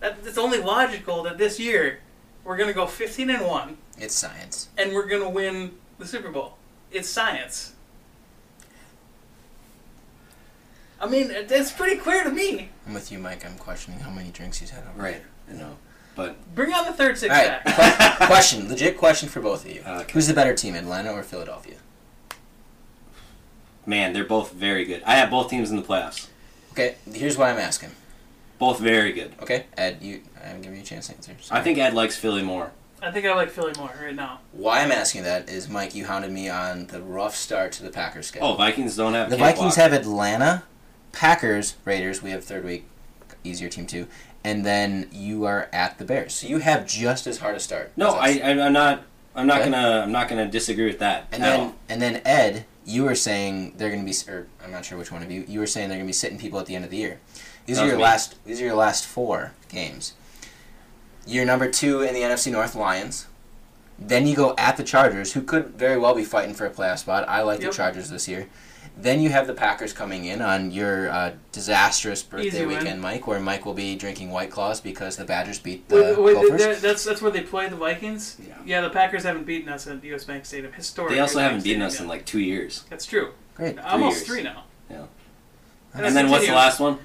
That, 0.00 0.16
it's 0.24 0.38
only 0.38 0.58
logical 0.58 1.22
that 1.24 1.36
this 1.36 1.60
year 1.60 2.00
we're 2.46 2.56
gonna 2.56 2.72
go 2.72 2.86
15 2.86 3.28
and 3.28 3.44
one 3.44 3.76
It's 3.98 4.14
science. 4.14 4.68
and 4.78 4.94
we're 4.94 5.06
going 5.06 5.22
to 5.22 5.28
win 5.28 5.72
the 5.98 6.06
Super 6.06 6.30
Bowl. 6.30 6.56
It's 6.92 7.08
science. 7.08 7.72
I 11.00 11.06
mean, 11.08 11.30
it- 11.30 11.50
it's 11.50 11.72
pretty 11.72 11.96
clear 11.96 12.22
to 12.24 12.30
me. 12.30 12.70
I'm 12.86 12.94
with 12.94 13.10
you, 13.12 13.18
Mike. 13.18 13.44
I'm 13.44 13.58
questioning 13.58 14.00
how 14.00 14.10
many 14.10 14.30
drinks 14.30 14.58
he's 14.58 14.70
had 14.70 14.84
over. 14.86 15.02
Right. 15.02 15.22
You 15.50 15.56
know. 15.58 15.76
But 16.14 16.54
Bring 16.54 16.72
on 16.72 16.86
the 16.86 16.92
third 16.92 17.18
six 17.18 17.34
All 17.34 17.38
right. 17.42 17.62
pack. 17.64 18.18
que- 18.18 18.26
question. 18.26 18.68
Legit 18.68 18.96
question 18.96 19.28
for 19.28 19.40
both 19.40 19.66
of 19.66 19.70
you. 19.72 19.82
Okay. 19.86 20.12
Who's 20.12 20.26
the 20.28 20.32
better 20.34 20.54
team, 20.54 20.74
Atlanta 20.74 21.12
or 21.12 21.22
Philadelphia? 21.22 21.76
man, 23.88 24.12
they're 24.12 24.24
both 24.24 24.50
very 24.52 24.84
good. 24.84 25.00
I 25.06 25.14
have 25.14 25.30
both 25.30 25.48
teams 25.48 25.70
in 25.70 25.76
the 25.76 25.82
playoffs. 25.82 26.26
Okay. 26.72 26.96
Here's 27.12 27.36
why 27.38 27.50
I'm 27.52 27.58
asking. 27.58 27.90
Both 28.58 28.80
very 28.80 29.12
good. 29.12 29.32
Okay, 29.42 29.66
Ed, 29.76 29.98
you. 30.00 30.22
I'm 30.44 30.60
giving 30.62 30.76
you 30.76 30.82
a 30.82 30.86
chance 30.86 31.08
to 31.08 31.14
answer. 31.14 31.32
I 31.54 31.60
think 31.60 31.78
Ed 31.78 31.94
likes 31.94 32.16
Philly 32.16 32.42
more. 32.42 32.72
I 33.02 33.10
think 33.10 33.26
I 33.26 33.34
like 33.34 33.50
Philly 33.50 33.72
more 33.76 33.90
right 34.02 34.14
now. 34.14 34.40
Why 34.52 34.80
I'm 34.82 34.90
asking 34.90 35.24
that 35.24 35.48
is, 35.50 35.68
Mike, 35.68 35.94
you 35.94 36.06
hounded 36.06 36.32
me 36.32 36.48
on 36.48 36.86
the 36.86 37.02
rough 37.02 37.36
start 37.36 37.72
to 37.72 37.82
the 37.82 37.90
Packers 37.90 38.28
schedule. 38.28 38.48
Oh, 38.48 38.54
Vikings 38.54 38.96
don't 38.96 39.12
have. 39.12 39.28
The 39.30 39.36
can't 39.36 39.54
Vikings 39.56 39.74
block. 39.76 39.90
have 39.90 40.00
Atlanta, 40.00 40.62
Packers, 41.12 41.76
Raiders. 41.84 42.22
We 42.22 42.30
have 42.30 42.44
third 42.44 42.64
week, 42.64 42.86
easier 43.44 43.68
team 43.68 43.86
too, 43.86 44.06
and 44.44 44.64
then 44.64 45.08
you 45.12 45.44
are 45.44 45.68
at 45.72 45.98
the 45.98 46.04
Bears. 46.04 46.34
So 46.34 46.46
you 46.46 46.58
have 46.58 46.86
just 46.86 47.26
as 47.26 47.38
hard 47.38 47.56
a 47.56 47.60
start. 47.60 47.92
No. 47.96 48.10
I, 48.12 48.40
I 48.42 48.50
I'm 48.66 48.72
not. 48.72 49.02
I'm 49.34 49.46
not 49.46 49.60
Okay. 49.60 49.70
gonna. 49.70 50.00
I'm 50.00 50.12
not 50.12 50.28
gonna 50.28 50.48
disagree 50.48 50.86
with 50.86 50.98
that 51.00 51.26
And 51.30 51.42
at 51.42 51.46
then 51.50 51.60
all. 51.60 51.74
and 51.90 52.00
then 52.00 52.22
Ed, 52.24 52.64
you 52.86 53.04
were 53.04 53.14
saying 53.14 53.74
they're 53.76 53.90
going 53.90 54.04
to 54.06 54.10
be, 54.10 54.32
or 54.32 54.46
I'm 54.64 54.70
not 54.70 54.84
sure 54.86 54.96
which 54.96 55.12
one 55.12 55.22
of 55.22 55.30
you. 55.30 55.44
You 55.46 55.60
were 55.60 55.66
saying 55.66 55.88
they're 55.90 55.98
going 55.98 56.06
to 56.06 56.08
be 56.08 56.14
sitting 56.14 56.38
people 56.38 56.58
at 56.58 56.64
the 56.66 56.74
end 56.74 56.84
of 56.86 56.90
the 56.90 56.96
year. 56.96 57.20
These 57.66 57.76
That 57.76 57.84
are 57.84 57.88
your 57.88 57.96
me. 57.96 58.02
last. 58.02 58.44
These 58.44 58.60
are 58.60 58.64
your 58.64 58.74
last 58.74 59.06
four 59.06 59.52
games. 59.68 60.14
You're 61.26 61.44
number 61.44 61.68
two 61.70 62.02
in 62.02 62.14
the 62.14 62.20
NFC 62.20 62.52
North, 62.52 62.74
Lions. 62.74 63.26
Then 63.98 64.26
you 64.26 64.36
go 64.36 64.54
at 64.58 64.76
the 64.76 64.84
Chargers, 64.84 65.32
who 65.32 65.42
could 65.42 65.68
very 65.70 65.98
well 65.98 66.14
be 66.14 66.24
fighting 66.24 66.54
for 66.54 66.66
a 66.66 66.70
playoff 66.70 66.98
spot. 66.98 67.28
I 67.28 67.42
like 67.42 67.60
Yep. 67.60 67.70
the 67.70 67.76
Chargers 67.76 68.10
this 68.10 68.28
year. 68.28 68.46
Then 68.98 69.20
you 69.20 69.28
have 69.30 69.46
the 69.46 69.52
Packers 69.52 69.92
coming 69.92 70.24
in 70.24 70.40
on 70.40 70.70
your 70.70 71.10
uh, 71.10 71.32
disastrous 71.52 72.22
birthday 72.22 72.46
Easy 72.48 72.64
win. 72.66 72.78
weekend, 72.78 73.00
Mike, 73.02 73.26
where 73.26 73.40
Mike 73.40 73.66
will 73.66 73.74
be 73.74 73.94
drinking 73.96 74.30
White 74.30 74.50
Claws 74.50 74.80
because 74.80 75.16
the 75.16 75.24
Badgers 75.24 75.58
beat 75.58 75.86
the 75.88 75.96
Wait, 75.96 76.18
wait, 76.18 76.34
Gophers. 76.34 76.62
that- 76.64 76.80
that's 76.80 77.04
that's 77.04 77.20
where 77.20 77.30
they 77.30 77.42
play 77.42 77.68
the 77.68 77.76
Vikings. 77.76 78.36
Yeah. 78.46 78.54
yeah, 78.64 78.80
the 78.82 78.88
Packers 78.90 79.24
haven't 79.24 79.44
beaten 79.44 79.68
us 79.70 79.86
at 79.86 80.02
US 80.04 80.24
Bank 80.24 80.46
Stadium. 80.46 80.72
Historic. 80.72 81.12
They 81.12 81.18
also 81.20 81.40
haven't 81.40 81.64
beaten 81.64 81.80
Stadium 81.80 81.86
us 81.88 82.00
in 82.00 82.08
like 82.08 82.24
two 82.24 82.40
years. 82.40 82.84
That's 82.88 83.04
true. 83.04 83.32
Great. 83.54 83.78
Almost 83.80 84.18
years. 84.18 84.26
three 84.28 84.42
now. 84.42 84.62
Yeah. 84.90 85.04
And, 85.92 86.06
And 86.06 86.16
then 86.16 86.30
what's 86.30 86.46
the 86.46 86.52
last 86.54 86.80
one? 86.80 86.98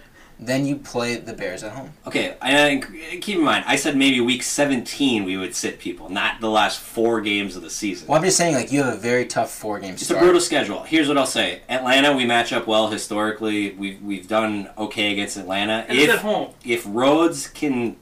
Then 0.43 0.65
you 0.65 0.75
play 0.77 1.17
the 1.17 1.33
Bears 1.33 1.61
at 1.63 1.71
home. 1.71 1.93
Okay, 2.07 2.35
and 2.41 2.83
keep 3.21 3.37
in 3.37 3.43
mind, 3.43 3.63
I 3.67 3.75
said 3.75 3.95
maybe 3.95 4.19
week 4.21 4.41
17 4.41 5.23
we 5.23 5.37
would 5.37 5.53
sit 5.53 5.77
people, 5.77 6.09
not 6.09 6.41
the 6.41 6.49
last 6.49 6.79
four 6.79 7.21
games 7.21 7.55
of 7.55 7.61
the 7.61 7.69
season. 7.69 8.07
Well, 8.07 8.17
I'm 8.17 8.23
just 8.25 8.37
saying, 8.37 8.55
like 8.55 8.71
you 8.71 8.81
have 8.81 8.93
a 8.95 8.97
very 8.97 9.27
tough 9.27 9.51
four 9.51 9.79
game 9.79 9.93
It's 9.93 10.09
a 10.09 10.17
brutal 10.17 10.41
schedule. 10.41 10.81
Here's 10.81 11.07
what 11.07 11.17
I'll 11.19 11.27
say: 11.27 11.61
Atlanta, 11.69 12.15
we 12.17 12.25
match 12.25 12.53
up 12.53 12.65
well 12.65 12.87
historically. 12.89 13.71
We've 13.73 14.01
we've 14.01 14.27
done 14.27 14.69
okay 14.79 15.11
against 15.13 15.37
Atlanta. 15.37 15.85
And 15.87 15.97
it's 15.99 16.09
at 16.09 16.15
If 16.15 16.21
home. 16.21 16.53
if 16.65 16.83
Rhodes 16.87 17.47
can, 17.47 17.95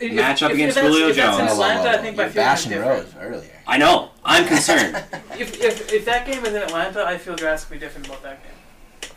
If- 0.00 0.12
Match 0.14 0.42
up 0.42 0.50
if- 0.50 0.56
against 0.56 0.76
if 0.76 0.82
that's- 0.82 0.92
Julio 0.92 1.08
if 1.10 1.16
that's 1.16 1.38
in 1.38 1.46
Jones. 1.46 1.52
Whoa, 1.52 1.58
whoa, 1.58 1.70
Atlanta, 1.70 1.80
whoa, 1.90 1.98
I 1.98 2.02
think 2.02 2.16
You're 2.16 2.26
my 2.26 2.32
feelings 2.32 2.34
bashing 2.34 2.70
different. 2.72 3.04
Rhodes 3.04 3.14
earlier. 3.20 3.50
I 3.68 3.78
know, 3.78 4.10
I'm 4.24 4.46
concerned. 4.46 4.96
If, 5.38 5.60
if, 5.62 5.92
if 5.92 6.04
that 6.06 6.26
game 6.26 6.44
is 6.44 6.50
in 6.54 6.62
Atlanta, 6.62 7.04
I 7.04 7.18
feel 7.18 7.34
drastically 7.36 7.78
different 7.78 8.06
about 8.06 8.22
that 8.24 8.40
game. 8.42 8.52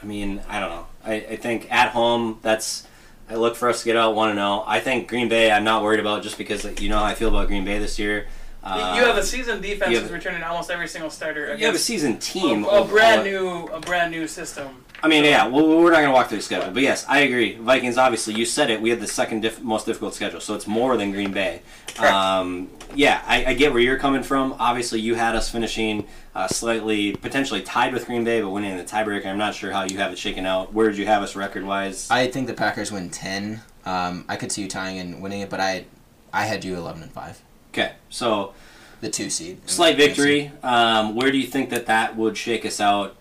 I 0.02 0.06
mean, 0.06 0.42
I 0.50 0.60
don't 0.60 0.70
know. 0.70 0.86
I, 1.08 1.14
I 1.14 1.36
think 1.38 1.72
at 1.72 1.90
home, 1.92 2.40
that's. 2.42 2.86
I 3.30 3.36
look 3.36 3.58
for 3.58 3.68
us 3.68 3.80
to 3.80 3.86
get 3.86 3.98
out 3.98 4.16
one 4.16 4.34
to 4.36 4.42
oh. 4.42 4.46
zero. 4.46 4.64
I 4.66 4.80
think 4.80 5.08
Green 5.08 5.28
Bay. 5.28 5.52
I'm 5.52 5.64
not 5.64 5.84
worried 5.84 6.00
about 6.00 6.24
just 6.24 6.38
because 6.38 6.66
you 6.80 6.90
know 6.90 6.98
how 6.98 7.04
I 7.04 7.16
feel 7.16 7.30
about 7.30 7.48
Green 7.48 7.66
Bay 7.66 7.80
this 7.80 8.00
year. 8.00 8.28
Uh, 8.68 8.96
you 8.98 9.04
have 9.04 9.18
a 9.18 9.24
seasoned 9.24 9.62
defense 9.62 9.92
you 9.92 10.00
who's 10.00 10.12
returning 10.12 10.44
almost 10.44 10.70
every 10.70 10.88
single 10.88 11.10
starter 11.10 11.42
you 11.42 11.48
have 11.48 11.60
a 11.60 11.66
against 11.68 11.86
seasoned 11.86 12.22
team. 12.22 12.64
a, 12.66 12.68
a 12.68 12.86
brand 12.86 13.24
new 13.24 13.66
a 13.68 13.80
brand 13.80 14.12
new 14.12 14.28
system. 14.28 14.84
I 15.04 15.08
mean, 15.08 15.26
yeah, 15.26 15.46
well, 15.46 15.68
we're 15.68 15.92
not 15.92 15.98
going 15.98 16.08
to 16.08 16.12
walk 16.12 16.28
through 16.30 16.40
the 16.40 16.44
schedule, 16.44 16.72
but 16.72 16.82
yes, 16.82 17.06
I 17.08 17.20
agree. 17.20 17.56
Vikings, 17.56 18.00
obviously, 18.00 18.34
you 18.34 18.46
said 18.46 18.72
it. 18.72 18.82
We 18.82 18.90
had 18.90 19.00
the 19.00 19.06
second 19.08 19.42
diff- 19.42 19.62
most 19.62 19.86
difficult 19.86 20.16
schedule, 20.16 20.40
so 20.40 20.56
it's 20.56 20.66
more 20.66 20.98
than 20.98 21.12
Green 21.12 21.32
Bay. 21.32 21.62
Correct. 21.94 22.12
Um, 22.12 22.72
yeah, 22.96 23.22
I, 23.28 23.46
I 23.46 23.54
get 23.54 23.72
where 23.74 23.80
you're 23.80 24.00
coming 24.00 24.24
from. 24.24 24.56
Obviously, 24.58 25.00
you 25.00 25.14
had 25.14 25.36
us 25.36 25.52
finishing 25.52 26.08
uh, 26.34 26.48
slightly, 26.48 27.16
potentially 27.16 27.62
tied 27.62 27.94
with 27.94 28.08
Green 28.08 28.24
Bay, 28.24 28.42
but 28.42 28.50
winning 28.50 28.76
the 28.76 28.84
tiebreaker. 28.84 29.28
I'm 29.28 29.38
not 29.38 29.54
sure 29.54 29.72
how 29.72 29.84
you 29.84 30.00
have 30.00 30.12
it 30.12 30.18
shaken 30.18 30.48
out. 30.48 30.74
Where 30.74 30.90
did 30.90 30.98
you 30.98 31.06
have 31.06 31.22
us 31.22 31.36
record 31.36 31.64
wise? 31.64 32.10
I 32.10 32.26
think 32.26 32.48
the 32.48 32.56
Packers 32.56 32.92
win 32.92 33.12
ten. 33.12 33.62
Um, 33.86 34.26
I 34.28 34.36
could 34.36 34.52
see 34.52 34.64
you 34.64 34.68
tying 34.68 34.98
and 34.98 35.22
winning 35.22 35.42
it, 35.42 35.52
but 35.52 35.60
I, 35.60 35.86
I 36.34 36.46
had 36.46 36.66
you 36.66 36.76
eleven 36.76 37.04
and 37.04 37.12
five, 37.12 37.40
Okay, 37.78 37.94
so 38.10 38.54
the 39.02 39.10
two 39.10 39.30
seed. 39.30 39.70
slight 39.70 39.98
victory. 39.98 40.52
Um, 40.64 41.16
where 41.16 41.32
do 41.32 41.38
you 41.38 41.46
think 41.46 41.70
that 41.70 41.86
that 41.86 42.16
would 42.18 42.36
shake 42.36 42.66
us 42.66 42.82
out 42.82 43.16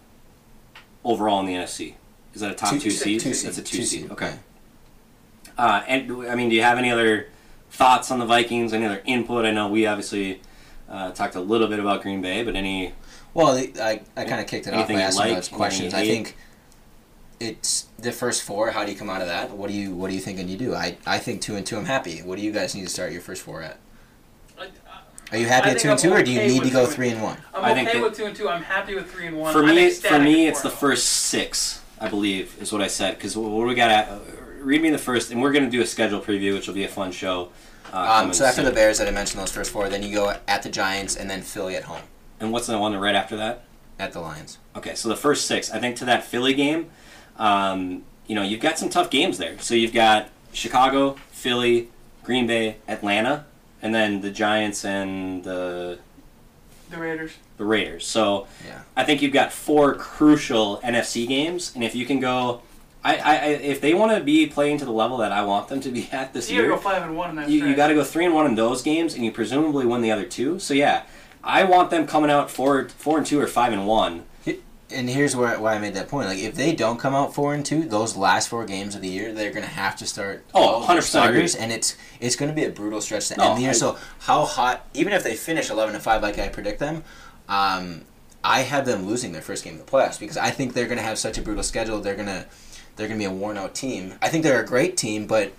overall 1.05 1.41
in 1.41 1.47
the 1.47 1.53
NFC? 1.55 1.95
Is 2.35 2.41
that 2.41 2.53
a 2.53 2.55
top 2.55 2.73
two, 2.73 2.81
Two- 2.81 2.91
seed? 2.91 3.21
two 3.21 3.35
seed, 3.35 3.49
That's 3.49 3.59
a 3.59 3.63
two, 3.63 3.79
two 3.79 3.85
seed. 3.85 4.03
seed, 4.03 4.11
Okay. 4.11 4.35
Uh, 5.59 5.83
and 5.87 6.11
I 6.29 6.35
mean, 6.35 6.49
do 6.49 6.55
you 6.57 6.63
have 6.63 6.79
any 6.79 6.91
other 6.91 7.29
thoughts 7.71 8.11
on 8.11 8.19
the 8.19 8.27
Vikings? 8.27 8.73
Any 8.73 8.87
other 8.87 9.03
input? 9.05 9.45
I 9.45 9.51
know 9.51 9.69
we 9.69 9.87
obviously 9.87 10.41
uh, 10.89 11.13
talked 11.13 11.35
a 11.35 11.41
little 11.41 11.69
bit 11.69 11.79
about 11.79 12.03
Green 12.03 12.21
Bay, 12.23 12.43
but 12.43 12.57
any 12.57 12.93
Well, 13.35 13.57
I, 13.81 14.03
I 14.17 14.25
kind 14.25 14.41
of 14.41 14.47
kicked 14.47 14.67
it 14.67 14.75
off 14.75 14.89
by 14.89 14.95
asking 14.95 15.27
like, 15.27 15.35
those 15.35 15.49
questions. 15.49 15.93
I 15.95 16.07
think 16.07 16.37
it's 17.41 17.87
the 17.99 18.13
first 18.13 18.43
four. 18.43 18.71
How 18.71 18.85
do 18.85 18.93
you 18.93 18.99
come 18.99 19.11
out 19.11 19.21
of 19.23 19.29
that? 19.29 19.51
What 19.51 19.69
do 19.71 19.75
you 19.77 19.95
What 19.95 20.11
are 20.11 20.15
you 20.15 20.21
thinking 20.21 20.49
you 20.49 20.57
do? 20.59 20.75
I, 20.75 20.97
I 21.07 21.19
think 21.19 21.41
two 21.43 21.57
and 21.57 21.67
two. 21.67 21.77
I'm 21.77 21.85
happy. 21.87 22.21
What 22.21 22.37
do 22.39 22.43
you 22.45 22.53
guys 22.53 22.75
need 22.75 22.85
to 22.85 22.91
start 22.91 23.13
your 23.13 23.21
first 23.23 23.43
four 23.43 23.63
at? 23.63 23.79
I, 25.33 25.37
Are 25.37 25.39
you 25.41 25.47
happy 25.47 25.69
I 25.69 25.73
at 25.73 25.79
two 25.79 25.89
and 25.89 25.93
I'm 25.93 25.99
two, 25.99 26.13
or 26.13 26.23
do 26.23 26.31
you 26.31 26.41
okay 26.41 26.49
need 26.49 26.63
to 26.63 26.71
go 26.71 26.87
three 26.87 27.11
and 27.11 27.23
one? 27.23 27.37
I'm 27.55 27.65
I 27.65 27.75
think 27.75 27.89
okay 27.89 27.99
that- 27.99 28.05
with 28.05 28.17
two 28.17 28.25
and 28.27 28.37
two. 28.37 28.49
I'm 28.49 28.63
happy 28.63 28.95
with 28.95 29.11
three 29.11 29.27
and 29.27 29.37
one. 29.37 29.53
for 29.53 29.61
I'm 29.65 29.75
me, 29.75 29.87
ecstatic 29.89 30.19
for 30.19 30.23
me, 30.25 30.47
at 30.47 30.51
it's 30.53 30.63
the 30.63 30.71
four 30.71 30.91
and 30.91 30.99
first 30.99 31.07
six. 31.07 31.83
I 32.01 32.09
believe 32.09 32.57
is 32.61 32.73
what 32.73 32.83
I 32.83 32.89
said 32.89 33.15
because 33.17 33.37
what 33.37 33.49
do 33.49 33.67
we 33.67 33.75
got 33.75 33.91
at. 33.91 34.09
Uh, 34.09 34.19
read 34.61 34.83
me 34.83 34.91
the 34.91 34.99
first, 34.99 35.31
and 35.31 35.41
we're 35.41 35.53
going 35.53 35.65
to 35.65 35.71
do 35.71 35.81
a 35.81 35.87
schedule 35.87 36.21
preview, 36.21 36.55
which 36.55 36.67
will 36.67 36.75
be 36.75 36.85
a 36.85 36.89
fun 36.89 37.11
show. 37.13 37.51
Uh, 37.93 37.99
Um, 37.99 38.07
coming 38.07 38.33
so 38.35 38.45
after 38.45 38.57
soon. 38.57 38.65
the 38.67 38.73
Bears 38.73 38.99
that 38.99 39.07
I 39.09 39.13
mentioned, 39.13 39.41
those 39.41 39.53
first 39.53 39.71
four, 39.71 39.89
then 39.89 40.03
you 40.03 40.13
go 40.15 40.35
at 40.49 40.63
the 40.63 40.69
Giants 40.69 41.15
and 41.17 41.31
then 41.31 41.43
Philly 41.43 41.77
at 41.77 41.85
home 41.85 42.03
and 42.41 42.53
what's 42.53 42.67
the 42.67 42.79
one 42.79 42.95
right 42.97 43.15
after 43.15 43.37
that? 43.37 43.63
at 43.99 44.13
the 44.13 44.21
Lions. 44.21 44.59
Okay, 44.77 44.95
so 44.95 45.09
the 45.09 45.17
first 45.17 45.47
six. 45.47 45.71
I 45.71 45.79
think 45.79 45.97
to 45.97 46.05
that 46.05 46.23
Philly 46.23 46.53
game, 46.53 46.91
um, 47.39 48.03
you 48.27 48.35
know, 48.35 48.43
you've 48.43 48.61
got 48.61 48.79
some 48.79 48.91
tough 48.91 49.09
games 49.09 49.39
there. 49.39 49.59
So 49.61 49.75
you've 49.75 49.95
got 49.95 50.29
Chicago, 50.53 51.17
Philly, 51.31 51.89
Green 52.23 52.47
Bay, 52.47 52.77
Atlanta, 52.89 53.47
and 53.83 53.95
then 53.95 54.21
the 54.21 54.31
Giants 54.31 54.85
and 54.85 55.43
the 55.45 55.99
The 56.91 56.97
Raiders. 56.99 57.33
the 57.57 57.65
Raiders. 57.65 58.07
So 58.07 58.47
Yeah. 58.67 58.81
I 58.97 59.05
think 59.05 59.23
you've 59.23 59.33
got 59.33 59.53
four 59.53 59.95
crucial 59.95 60.79
NFC 60.85 61.27
games, 61.27 61.73
and 61.75 61.83
if 61.85 61.95
you 61.95 62.07
can 62.07 62.21
go, 62.21 62.63
I, 63.05 63.17
I, 63.17 63.35
I 63.37 63.47
if 63.49 63.81
they 63.81 63.95
want 63.95 64.17
to 64.17 64.23
be 64.23 64.47
playing 64.47 64.79
to 64.79 64.85
the 64.85 64.93
level 64.93 65.17
that 65.19 65.33
I 65.33 65.43
want 65.45 65.69
them 65.69 65.81
to 65.81 65.91
be 65.91 66.09
at 66.13 66.33
this 66.33 66.51
you 66.51 66.57
gotta 66.57 66.67
year, 66.69 66.77
go 66.77 66.81
five 66.83 67.03
and 67.03 67.17
one 67.17 67.31
in 67.31 67.37
that. 67.37 67.49
you, 67.49 67.67
you 67.67 67.75
got 67.75 67.89
to 67.89 67.95
go 67.95 68.05
three 68.05 68.25
and 68.25 68.35
one 68.35 68.47
in 68.47 68.55
those 68.55 68.83
games, 68.83 69.15
and 69.15 69.25
you 69.25 69.33
presumably 69.33 69.87
win 69.87 70.01
the 70.03 70.11
other 70.13 70.25
two. 70.27 70.59
So 70.59 70.75
yeah, 70.75 71.03
I 71.43 71.65
want 71.65 71.91
them 71.91 72.07
coming 72.07 72.31
out 72.31 72.51
four 72.51 72.89
four 72.89 73.19
and 73.19 73.27
two 73.27 73.41
or 73.41 73.47
five 73.47 73.73
and 73.73 73.87
one. 73.87 74.25
And 74.89 75.11
here's 75.11 75.35
where 75.35 75.59
why 75.59 75.75
I 75.75 75.79
made 75.81 75.95
that 75.95 76.09
point. 76.09 76.29
Like 76.29 76.39
if 76.39 76.55
they 76.55 76.73
don't 76.73 76.99
come 76.99 77.13
out 77.15 77.35
four 77.35 77.55
and 77.55 77.67
two, 77.67 77.83
those 77.89 78.17
last 78.17 78.49
four 78.49 78.65
games 78.65 78.95
of 78.95 79.03
the 79.03 79.09
year, 79.09 79.33
they're 79.33 79.51
gonna 79.53 79.67
have 79.67 79.97
to 79.97 80.07
start. 80.07 80.45
Oh, 80.55 80.63
all 80.63 80.83
of 80.83 80.87
their 80.89 80.99
100% 80.99 81.03
starters, 81.03 81.55
and 81.57 81.73
it's 81.73 81.97
it's 82.21 82.37
gonna 82.37 82.53
be 82.53 82.65
a 82.65 82.71
brutal 82.71 83.01
stretch 83.01 83.29
to 83.29 83.37
No, 83.37 83.49
end 83.51 83.57
the 83.59 83.63
year. 83.63 83.71
I- 83.71 83.75
so 83.75 83.99
how 84.21 84.45
hot? 84.45 84.87
Even 84.95 85.13
if 85.13 85.25
they 85.25 85.35
finish 85.35 85.71
eleven 85.71 85.95
and 85.95 86.03
five, 86.05 86.23
like 86.23 86.39
I 86.39 86.49
predict 86.49 86.79
them, 86.79 87.03
um, 87.49 88.03
I 88.45 88.61
have 88.61 88.87
them 88.87 89.07
losing 89.07 89.33
their 89.33 89.43
first 89.43 89.65
game 89.65 89.75
of 89.79 89.85
the 89.85 89.91
playoffs 89.91 90.21
because 90.21 90.37
I 90.37 90.51
think 90.51 90.73
they're 90.75 90.87
gonna 90.87 91.03
have 91.03 91.19
such 91.19 91.37
a 91.37 91.43
brutal 91.43 91.65
schedule. 91.65 92.01
They're 92.01 92.15
gonna 92.15 92.47
they're 92.95 93.09
gonna 93.09 93.19
be 93.19 93.25
a 93.25 93.31
worn 93.33 93.57
out 93.59 93.75
team. 93.75 94.15
I 94.23 94.29
think 94.29 94.45
they're 94.45 94.63
a 94.63 94.67
great 94.67 94.97
team, 94.97 95.27
but. 95.27 95.53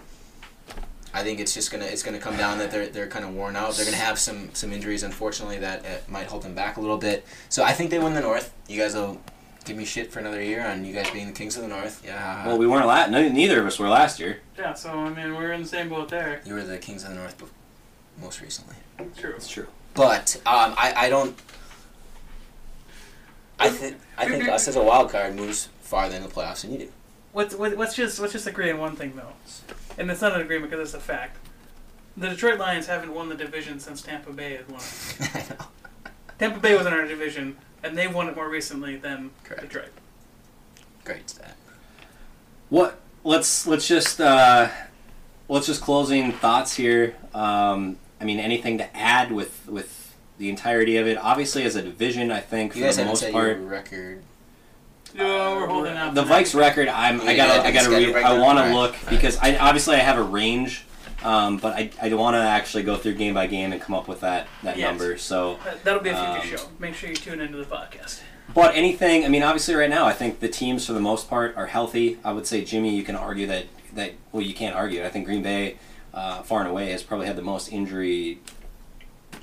I 1.18 1.24
think 1.24 1.40
it's 1.40 1.52
just 1.54 1.72
gonna 1.72 1.86
it's 1.86 2.04
gonna 2.04 2.20
come 2.20 2.38
down 2.38 2.60
that 2.60 2.70
they're 2.70 2.88
they're 2.88 3.08
kind 3.08 3.26
of 3.26 3.34
worn 3.34 3.56
out. 3.56 3.74
They're 3.76 3.86
gonna 3.86 3.98
have 3.98 4.20
some 4.20 4.50
some 4.54 4.72
injuries, 4.72 5.02
unfortunately, 5.02 5.58
that 5.58 5.84
uh, 5.84 5.90
might 6.08 6.28
hold 6.28 6.44
them 6.44 6.54
back 6.54 6.78
a 6.78 6.82
little 6.82 6.98
bit. 6.98 7.26
So 7.50 7.64
I 7.64 7.72
think 7.74 7.90
they 7.90 7.98
win 7.98 8.14
the 8.14 8.22
North. 8.22 8.54
You 8.68 8.80
guys 8.80 8.94
will 8.94 9.20
give 9.66 9.76
me 9.76 9.84
shit 9.84 10.12
for 10.12 10.20
another 10.20 10.42
year 10.44 10.66
on 10.66 10.86
you 10.86 10.94
guys 10.94 11.10
being 11.10 11.26
the 11.26 11.34
kings 11.34 11.56
of 11.56 11.64
the 11.64 11.70
North. 11.70 12.04
Yeah. 12.06 12.46
Well, 12.46 12.60
we 12.60 12.68
weren't 12.68 12.86
last. 12.86 13.10
Neither 13.10 13.60
of 13.60 13.66
us 13.66 13.80
were 13.80 13.90
last 13.90 14.20
year. 14.20 14.42
Yeah, 14.58 14.74
so 14.74 14.92
I 14.92 15.10
mean 15.10 15.36
we're 15.36 15.54
in 15.54 15.64
the 15.64 15.68
same 15.68 15.90
boat 15.90 16.10
there. 16.10 16.40
you 16.46 16.54
were 16.54 16.64
the 16.64 16.78
kings 16.78 17.04
of 17.04 17.10
the 17.10 17.16
North 17.16 17.36
bef- 17.40 17.50
most 18.22 18.40
recently. 18.42 18.76
True. 19.18 19.34
It's 19.36 19.50
true. 19.50 19.68
But 19.96 20.36
um, 20.46 20.76
I 20.78 20.94
I 20.96 21.10
don't. 21.10 21.36
I 23.60 23.70
think 23.70 23.98
I 24.20 24.28
think 24.30 24.48
us 24.48 24.68
as 24.68 24.76
a 24.76 24.84
wild 24.84 25.10
card 25.10 25.36
moves 25.36 25.70
farther 25.82 26.16
in 26.16 26.22
the 26.22 26.30
playoffs 26.30 26.62
than 26.62 26.74
you 26.74 26.78
do. 26.78 26.92
Let's 27.34 27.96
just 27.96 28.20
let's 28.20 28.34
just 28.34 28.46
agree 28.46 28.70
on 28.70 28.78
one 28.78 28.96
thing 28.96 29.14
though, 29.16 29.34
and 29.98 30.10
it's 30.12 30.22
not 30.22 30.34
an 30.34 30.42
agreement 30.42 30.72
because 30.72 30.94
it's 30.94 30.98
a 30.98 31.06
fact. 31.06 31.38
The 32.16 32.30
Detroit 32.30 32.60
Lions 32.60 32.88
haven't 32.88 33.14
won 33.14 33.30
the 33.30 33.36
division 33.36 33.80
since 33.80 34.02
Tampa 34.02 34.32
Bay 34.34 34.56
had 34.56 34.68
won 34.70 34.82
it. 34.82 35.18
I 35.36 35.40
know. 35.50 35.66
Tampa 36.40 36.60
Bay 36.60 36.76
was 36.76 36.86
in 36.86 36.94
our 36.94 37.06
division, 37.08 37.58
and 37.84 37.98
they've 37.98 38.14
won 38.14 38.28
it 38.28 38.36
more 38.36 38.50
recently 38.50 38.96
than 38.96 39.32
Correct. 39.44 39.62
Detroit. 39.64 39.92
Great 41.04 41.30
stat. 41.30 41.56
What? 42.70 43.00
Let's 43.24 43.68
let's 43.68 43.88
just 43.88 44.20
uh, 44.22 44.70
let's 45.48 45.68
just 45.68 45.82
closing 45.82 46.32
thoughts 46.32 46.76
here. 46.76 47.16
Um, 47.34 47.98
I 48.22 48.26
mean, 48.26 48.40
anything 48.40 48.78
to 48.80 48.98
add 48.98 49.32
with 49.32 49.68
with 49.68 50.16
the 50.38 50.50
entirety 50.50 50.98
of 50.98 51.08
it? 51.08 51.18
Obviously, 51.18 51.64
as 51.64 51.76
a 51.76 51.82
division, 51.82 52.32
I 52.32 52.40
think 52.40 52.76
You 52.76 52.82
for 52.82 52.88
guys 52.88 52.98
the 52.98 53.06
most 53.06 53.20
said 53.22 53.34
part, 53.34 53.58
your 53.58 53.68
record. 53.68 54.24
No, 55.16 55.56
we're 55.58 55.68
holding 55.68 55.98
out. 55.98 56.14
the. 56.16 56.24
Vikes 56.24 56.54
record. 56.58 56.88
I'm 56.88 57.22
I 57.22 57.36
gotta 57.36 57.62
yeah, 57.62 57.68
I 57.68 57.72
gotta 57.72 57.78
it's 57.78 57.88
read. 57.88 58.14
got 58.14 58.22
a 58.22 58.26
I 58.26 58.32
record. 58.34 58.42
want 58.42 58.60
to 58.68 58.74
look 58.74 58.96
because 59.10 59.38
I 59.38 59.56
obviously 59.58 59.96
I 59.96 60.00
have 60.00 60.18
a 60.18 60.24
range, 60.24 60.86
um, 61.24 61.58
but 61.58 61.74
I 61.74 61.90
I 62.02 62.14
want 62.14 62.36
to 62.36 62.40
actually 62.42 62.84
go 62.84 62.96
through 62.98 63.16
game 63.16 63.34
by 63.34 63.48
game 63.48 63.72
and 63.74 63.82
come 63.82 63.96
up 63.96 64.08
with 64.08 64.22
that 64.22 64.48
that 64.64 64.78
Yes. 64.78 64.88
number. 64.90 65.18
So. 65.18 65.58
That- 65.64 65.84
That'll 65.84 66.02
be 66.02 66.10
a 66.10 66.16
future 66.42 66.56
Um, 66.56 66.60
show. 66.62 66.70
Make 66.80 66.96
sure 66.96 67.10
you 67.10 67.16
tune 67.16 67.40
into 67.40 67.58
the 67.58 67.64
podcast. 67.66 68.22
But 68.54 68.76
anything, 68.76 69.26
I 69.26 69.28
mean, 69.28 69.44
obviously, 69.44 69.76
right 69.76 69.90
now, 69.90 70.06
I 70.06 70.14
think 70.14 70.40
the 70.40 70.48
teams 70.48 70.86
for 70.86 70.94
the 70.94 71.00
most 71.02 71.30
part 71.30 71.56
are 71.58 71.66
healthy. 71.68 72.18
I 72.24 72.32
would 72.32 72.48
say 72.48 72.64
Jimmy, 72.64 72.96
you 72.96 73.04
can 73.04 73.16
argue 73.16 73.48
that 73.48 73.66
that 73.96 74.14
well, 74.32 74.42
you 74.44 74.54
can't 74.54 74.76
argue. 74.76 75.04
I 75.06 75.10
think 75.10 75.26
Green 75.26 75.42
Bay, 75.44 75.78
uh, 76.14 76.42
far 76.44 76.60
and 76.62 76.70
away, 76.70 76.92
has 76.92 77.02
probably 77.04 77.28
had 77.28 77.36
the 77.36 77.42
most 77.42 77.72
injury 77.74 78.40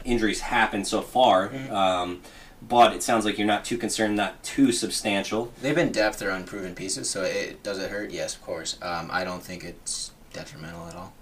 injuries 0.05 0.41
happen 0.41 0.85
so 0.85 1.01
far. 1.01 1.51
Um, 1.71 2.21
but 2.69 2.93
it 2.93 3.03
sounds 3.03 3.25
like 3.25 3.39
you're 3.39 3.47
not 3.47 3.65
too 3.65 3.79
concerned, 3.79 4.17
not 4.17 4.43
too 4.43 4.73
substantial. 4.73 5.53
They've 5.61 5.75
been 5.75 5.93
depth 5.93 6.23
or 6.23 6.31
unproven 6.31 6.75
pieces, 6.75 7.11
so 7.11 7.23
it 7.23 7.63
does 7.63 7.79
it 7.79 7.91
hurt? 7.91 8.11
Yes, 8.11 8.35
of 8.35 8.43
course. 8.43 8.79
Um, 8.83 9.09
I 9.13 9.25
don't 9.25 9.43
think 9.43 9.65
it's 9.65 10.13
detrimental 10.33 10.87
at 10.87 10.95
all. 10.95 11.13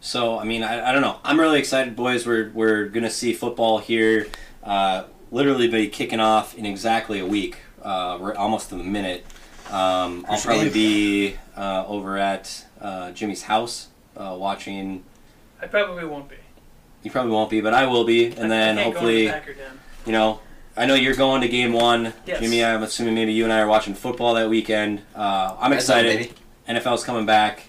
So 0.00 0.38
I 0.38 0.44
mean, 0.44 0.62
I, 0.62 0.90
I 0.90 0.92
don't 0.92 1.02
know. 1.02 1.18
I'm 1.24 1.38
really 1.38 1.58
excited, 1.58 1.96
boys. 1.96 2.26
We're 2.26 2.50
we're 2.50 2.86
gonna 2.86 3.10
see 3.10 3.32
football 3.32 3.78
here. 3.78 4.28
Uh, 4.62 5.04
literally 5.30 5.68
be 5.68 5.88
kicking 5.88 6.20
off 6.20 6.56
in 6.56 6.66
exactly 6.66 7.18
a 7.18 7.26
week. 7.26 7.58
Uh, 7.82 8.18
we're 8.20 8.34
almost 8.34 8.70
to 8.70 8.76
the 8.76 8.84
minute. 8.84 9.24
Um, 9.70 10.24
I'll 10.28 10.40
probably 10.40 10.70
be 10.70 11.36
uh, 11.56 11.84
over 11.86 12.16
at 12.16 12.64
uh, 12.80 13.12
Jimmy's 13.12 13.42
house 13.42 13.88
uh, 14.16 14.34
watching. 14.38 15.04
I 15.60 15.66
probably 15.66 16.04
won't 16.04 16.28
be. 16.28 16.36
You 17.02 17.10
probably 17.10 17.32
won't 17.32 17.50
be, 17.50 17.60
but 17.60 17.74
I 17.74 17.86
will 17.86 18.04
be, 18.04 18.26
and 18.26 18.50
then 18.50 18.78
I 18.78 18.82
can't 18.82 18.94
hopefully, 18.94 19.26
the 19.26 19.42
you 20.06 20.12
know, 20.12 20.40
I 20.78 20.86
know 20.86 20.94
you're 20.94 21.16
going 21.16 21.40
to 21.40 21.48
game 21.48 21.72
one. 21.72 22.12
Yes. 22.24 22.40
Jimmy, 22.40 22.64
I'm 22.64 22.84
assuming 22.84 23.14
maybe 23.14 23.32
you 23.32 23.42
and 23.42 23.52
I 23.52 23.60
are 23.60 23.66
watching 23.66 23.94
football 23.94 24.34
that 24.34 24.48
weekend. 24.48 25.02
Uh, 25.14 25.56
I'm 25.58 25.72
Red 25.72 25.82
zone, 25.82 26.06
excited. 26.06 26.34
NFL's 26.68 27.02
coming 27.02 27.26
back. 27.26 27.64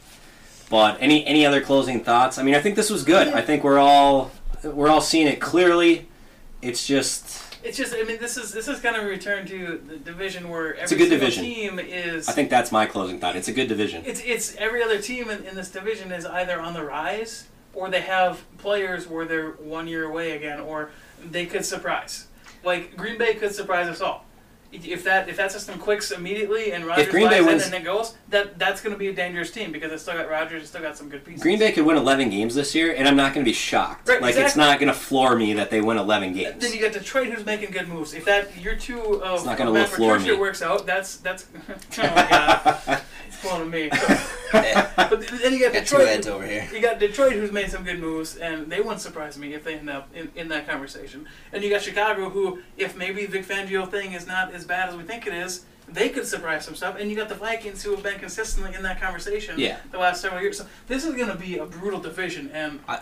But 0.69 0.97
any 1.01 1.25
any 1.25 1.43
other 1.43 1.61
closing 1.61 2.03
thoughts? 2.03 2.37
I 2.37 2.43
mean, 2.43 2.53
I 2.53 2.61
think 2.61 2.75
this 2.75 2.91
was 2.91 3.03
good. 3.03 3.29
I 3.29 3.41
think 3.41 3.63
we're 3.63 3.79
all 3.79 4.29
we're 4.63 4.89
all 4.89 5.01
seeing 5.01 5.25
it 5.25 5.41
clearly. 5.41 6.07
It's 6.61 6.85
just 6.85 7.55
It's 7.63 7.75
just, 7.75 7.95
I 7.95 8.03
mean, 8.03 8.19
this 8.19 8.37
is 8.37 8.53
this 8.53 8.67
is 8.67 8.79
kind 8.79 8.95
of 8.95 9.03
a 9.03 9.07
return 9.07 9.47
to 9.47 9.81
the 9.87 9.97
division 9.97 10.47
where 10.47 10.75
every 10.75 10.95
a 10.95 10.99
good 10.99 11.09
division. 11.09 11.43
team 11.43 11.79
is. 11.79 12.29
I 12.29 12.33
think 12.33 12.51
that's 12.51 12.71
my 12.71 12.85
closing 12.85 13.19
thought. 13.19 13.35
It's 13.35 13.47
a 13.47 13.53
good 13.53 13.67
division. 13.67 14.03
it's 14.05 14.21
it's 14.23 14.55
every 14.57 14.83
other 14.83 15.01
team 15.01 15.31
in, 15.31 15.43
in 15.45 15.55
this 15.55 15.71
division 15.71 16.11
is 16.11 16.27
either 16.27 16.61
on 16.61 16.73
the 16.75 16.83
rise 16.83 17.47
or 17.73 17.89
they 17.89 18.01
have 18.01 18.43
players 18.59 19.07
where 19.07 19.25
they're 19.25 19.51
one 19.51 19.87
year 19.87 20.05
away 20.05 20.31
again, 20.31 20.59
or 20.59 20.91
they 21.23 21.47
could 21.47 21.65
surprise. 21.65 22.27
Like 22.63 22.95
Green 22.95 23.17
Bay 23.17 23.35
could 23.35 23.53
surprise 23.53 23.87
us 23.87 24.01
all. 24.01 24.25
If 24.71 25.03
that 25.05 25.27
if 25.27 25.37
that 25.37 25.51
system 25.51 25.79
clicks 25.79 26.11
immediately 26.11 26.73
and 26.73 26.85
Rodgers 26.85 27.07
Green 27.07 27.27
Bay 27.27 27.39
buys 27.39 27.39
in 27.39 27.45
wins- 27.47 27.65
and 27.65 27.73
it 27.73 27.83
goes, 27.83 28.15
that 28.29 28.59
that's 28.59 28.81
going 28.81 28.93
to 28.93 28.99
be 28.99 29.07
a 29.07 29.13
dangerous 29.13 29.49
team 29.49 29.71
because 29.71 29.91
it's 29.91 30.03
still 30.03 30.13
got 30.13 30.29
Rodgers, 30.29 30.61
it's 30.61 30.69
still 30.69 30.81
got 30.83 30.95
some 30.95 31.09
good 31.09 31.25
pieces. 31.25 31.41
Green 31.41 31.57
Bay 31.57 31.71
could 31.71 31.87
win 31.87 31.97
11 31.97 32.29
games 32.29 32.53
this 32.53 32.75
year, 32.75 32.93
and 32.95 33.07
I'm 33.07 33.15
not 33.15 33.33
going 33.33 33.43
to 33.43 33.49
be 33.49 33.53
shocked. 33.53 34.07
Right, 34.07 34.21
like 34.21 34.35
it's 34.35 34.55
not 34.55 34.79
going 34.79 34.93
to 34.93 34.93
floor 34.93 35.35
me 35.35 35.53
that 35.53 35.71
they 35.71 35.81
win 35.81 35.97
11 35.97 36.33
games. 36.33 36.61
Then 36.61 36.71
you 36.71 36.81
got 36.81 36.93
Detroit, 36.93 37.29
who's 37.29 37.43
making 37.47 37.71
good 37.71 37.87
moves. 37.87 38.13
If 38.13 38.25
that 38.25 38.61
your 38.61 38.75
two 38.75 39.01
of 39.23 39.37
It's 39.37 39.45
not 39.45 39.59
of 39.59 39.73
Matt 39.73 39.89
floor 39.89 40.19
me. 40.19 40.33
works 40.33 40.61
out, 40.61 40.85
that's 40.85 41.17
that's. 41.17 41.47
oh 41.97 42.03
my 42.03 42.27
god, 42.29 43.01
it's 43.41 43.47
pulling 43.51 43.69
me. 43.69 43.89
But 44.51 45.21
then 45.27 45.53
you 45.53 45.59
got 45.59 45.73
got 45.73 45.85
two 45.85 45.97
Detroit. 45.97 46.27
over 46.27 46.45
here. 46.45 46.67
You 46.73 46.81
got 46.81 46.99
Detroit, 46.99 47.33
who's 47.33 47.51
made 47.51 47.69
some 47.71 47.83
good 47.83 47.99
moves, 47.99 48.35
and 48.37 48.69
they 48.71 48.79
wouldn't 48.79 49.01
surprise 49.01 49.37
me 49.37 49.53
if 49.53 49.63
they 49.63 49.75
end 49.77 49.89
up 49.89 50.09
in, 50.13 50.31
in 50.35 50.47
that 50.49 50.67
conversation. 50.67 51.25
And 51.53 51.63
you 51.63 51.69
got 51.69 51.81
Chicago, 51.81 52.29
who, 52.29 52.59
if 52.77 52.95
maybe 52.95 53.25
Vic 53.25 53.45
Fangio 53.45 53.89
thing 53.89 54.13
is 54.13 54.27
not 54.27 54.53
as 54.53 54.65
bad 54.65 54.89
as 54.89 54.95
we 54.95 55.03
think 55.03 55.25
it 55.25 55.33
is, 55.33 55.65
they 55.87 56.09
could 56.09 56.25
surprise 56.27 56.65
some 56.65 56.75
stuff. 56.75 56.95
And 56.99 57.09
you 57.09 57.15
got 57.15 57.29
the 57.29 57.35
Vikings, 57.35 57.81
who 57.83 57.91
have 57.91 58.03
been 58.03 58.19
consistently 58.19 58.75
in 58.75 58.83
that 58.83 58.99
conversation 59.01 59.59
Yeah. 59.59 59.77
the 59.91 59.97
last 59.97 60.21
several 60.21 60.41
years. 60.41 60.57
So 60.59 60.65
this 60.87 61.05
is 61.05 61.15
going 61.15 61.29
to 61.29 61.35
be 61.37 61.57
a 61.57 61.65
brutal 61.65 61.99
division, 61.99 62.49
and 62.53 62.79
I- 62.87 63.01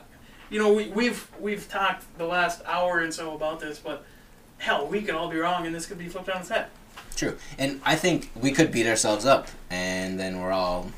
you 0.50 0.60
know 0.60 0.72
we, 0.74 0.88
we've 0.90 1.28
we've 1.42 1.68
talked 1.68 2.06
the 2.18 2.26
last 2.26 2.62
hour 2.66 3.00
and 3.00 3.14
so 3.14 3.36
about 3.36 3.60
this, 3.60 3.80
but 3.80 4.06
hell, 4.60 4.88
we 4.88 5.02
could 5.02 5.16
all 5.16 5.30
be 5.30 5.38
wrong, 5.38 5.66
and 5.66 5.76
this 5.76 5.86
could 5.86 5.98
be 5.98 6.08
flipped 6.08 6.30
on 6.30 6.40
its 6.42 6.50
head. 6.50 6.68
True, 7.18 7.36
and 7.58 7.82
I 7.84 7.96
think 7.96 8.30
we 8.36 8.52
could 8.52 8.72
beat 8.72 8.86
ourselves 8.86 9.26
up, 9.26 9.48
and 9.72 10.20
then 10.20 10.40
we're 10.40 10.52
all 10.52 10.92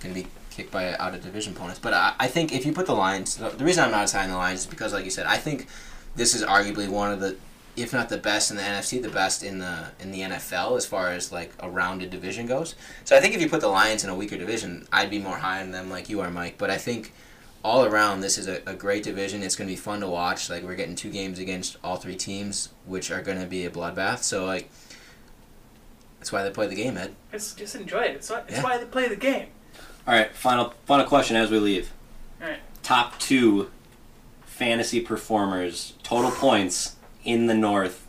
gonna 0.00 0.14
be 0.14 0.26
kicked 0.50 0.70
by 0.72 0.96
out 0.96 1.14
of 1.14 1.22
division 1.22 1.52
opponents. 1.54 1.78
But 1.78 1.92
I, 1.92 2.14
I 2.18 2.26
think 2.26 2.54
if 2.54 2.64
you 2.64 2.72
put 2.72 2.86
the 2.86 2.94
Lions, 2.94 3.36
the 3.36 3.50
reason 3.62 3.84
I'm 3.84 3.90
not 3.90 3.98
high 3.98 4.04
assigning 4.04 4.30
the 4.30 4.38
Lions 4.38 4.60
is 4.60 4.66
because, 4.66 4.94
like 4.94 5.04
you 5.04 5.10
said, 5.10 5.26
I 5.26 5.36
think 5.36 5.66
this 6.16 6.34
is 6.34 6.42
arguably 6.42 6.88
one 6.88 7.12
of 7.12 7.20
the, 7.20 7.36
if 7.76 7.92
not 7.92 8.08
the 8.08 8.16
best 8.16 8.50
in 8.50 8.56
the 8.56 8.62
NFC, 8.62 9.00
the 9.02 9.10
best 9.10 9.42
in 9.42 9.58
the 9.58 9.88
in 10.00 10.10
the 10.10 10.22
NFL 10.22 10.74
as 10.78 10.86
far 10.86 11.10
as 11.10 11.32
like 11.32 11.52
a 11.60 11.68
rounded 11.68 12.08
division 12.08 12.46
goes. 12.46 12.74
So 13.04 13.14
I 13.14 13.20
think 13.20 13.34
if 13.34 13.42
you 13.42 13.50
put 13.50 13.60
the 13.60 13.68
Lions 13.68 14.02
in 14.02 14.08
a 14.08 14.14
weaker 14.14 14.38
division, 14.38 14.88
I'd 14.90 15.10
be 15.10 15.18
more 15.18 15.36
high 15.36 15.60
on 15.60 15.70
them, 15.70 15.90
like 15.90 16.08
you 16.08 16.22
are, 16.22 16.30
Mike. 16.30 16.56
But 16.56 16.70
I 16.70 16.78
think 16.78 17.12
all 17.62 17.84
around 17.84 18.22
this 18.22 18.38
is 18.38 18.48
a, 18.48 18.62
a 18.66 18.72
great 18.72 19.02
division. 19.02 19.42
It's 19.42 19.54
going 19.54 19.68
to 19.68 19.72
be 19.72 19.76
fun 19.76 20.00
to 20.00 20.08
watch. 20.08 20.48
Like 20.48 20.62
we're 20.62 20.76
getting 20.76 20.96
two 20.96 21.10
games 21.10 21.38
against 21.38 21.76
all 21.84 21.96
three 21.96 22.16
teams, 22.16 22.70
which 22.86 23.10
are 23.10 23.20
going 23.20 23.38
to 23.38 23.46
be 23.46 23.66
a 23.66 23.70
bloodbath. 23.70 24.22
So 24.22 24.46
like. 24.46 24.70
That's 26.18 26.32
why 26.32 26.42
they 26.42 26.50
play 26.50 26.66
the 26.66 26.74
game, 26.74 26.96
Ed. 26.96 27.14
It's 27.32 27.54
just 27.54 27.74
enjoy 27.76 28.00
it. 28.02 28.16
It's, 28.16 28.30
why- 28.30 28.42
it's 28.48 28.52
Yeah. 28.56 28.62
why 28.62 28.78
they 28.78 28.84
play 28.84 29.08
the 29.08 29.16
game. 29.16 29.48
All 30.06 30.14
right, 30.14 30.34
final 30.34 30.72
final 30.86 31.04
question 31.06 31.36
as 31.36 31.50
we 31.50 31.58
leave. 31.58 31.92
All 32.40 32.48
right. 32.48 32.60
Top 32.82 33.18
two 33.18 33.70
fantasy 34.46 35.00
performers, 35.00 35.94
total 36.02 36.30
points 36.30 36.96
in 37.24 37.46
the 37.46 37.54
North 37.54 38.06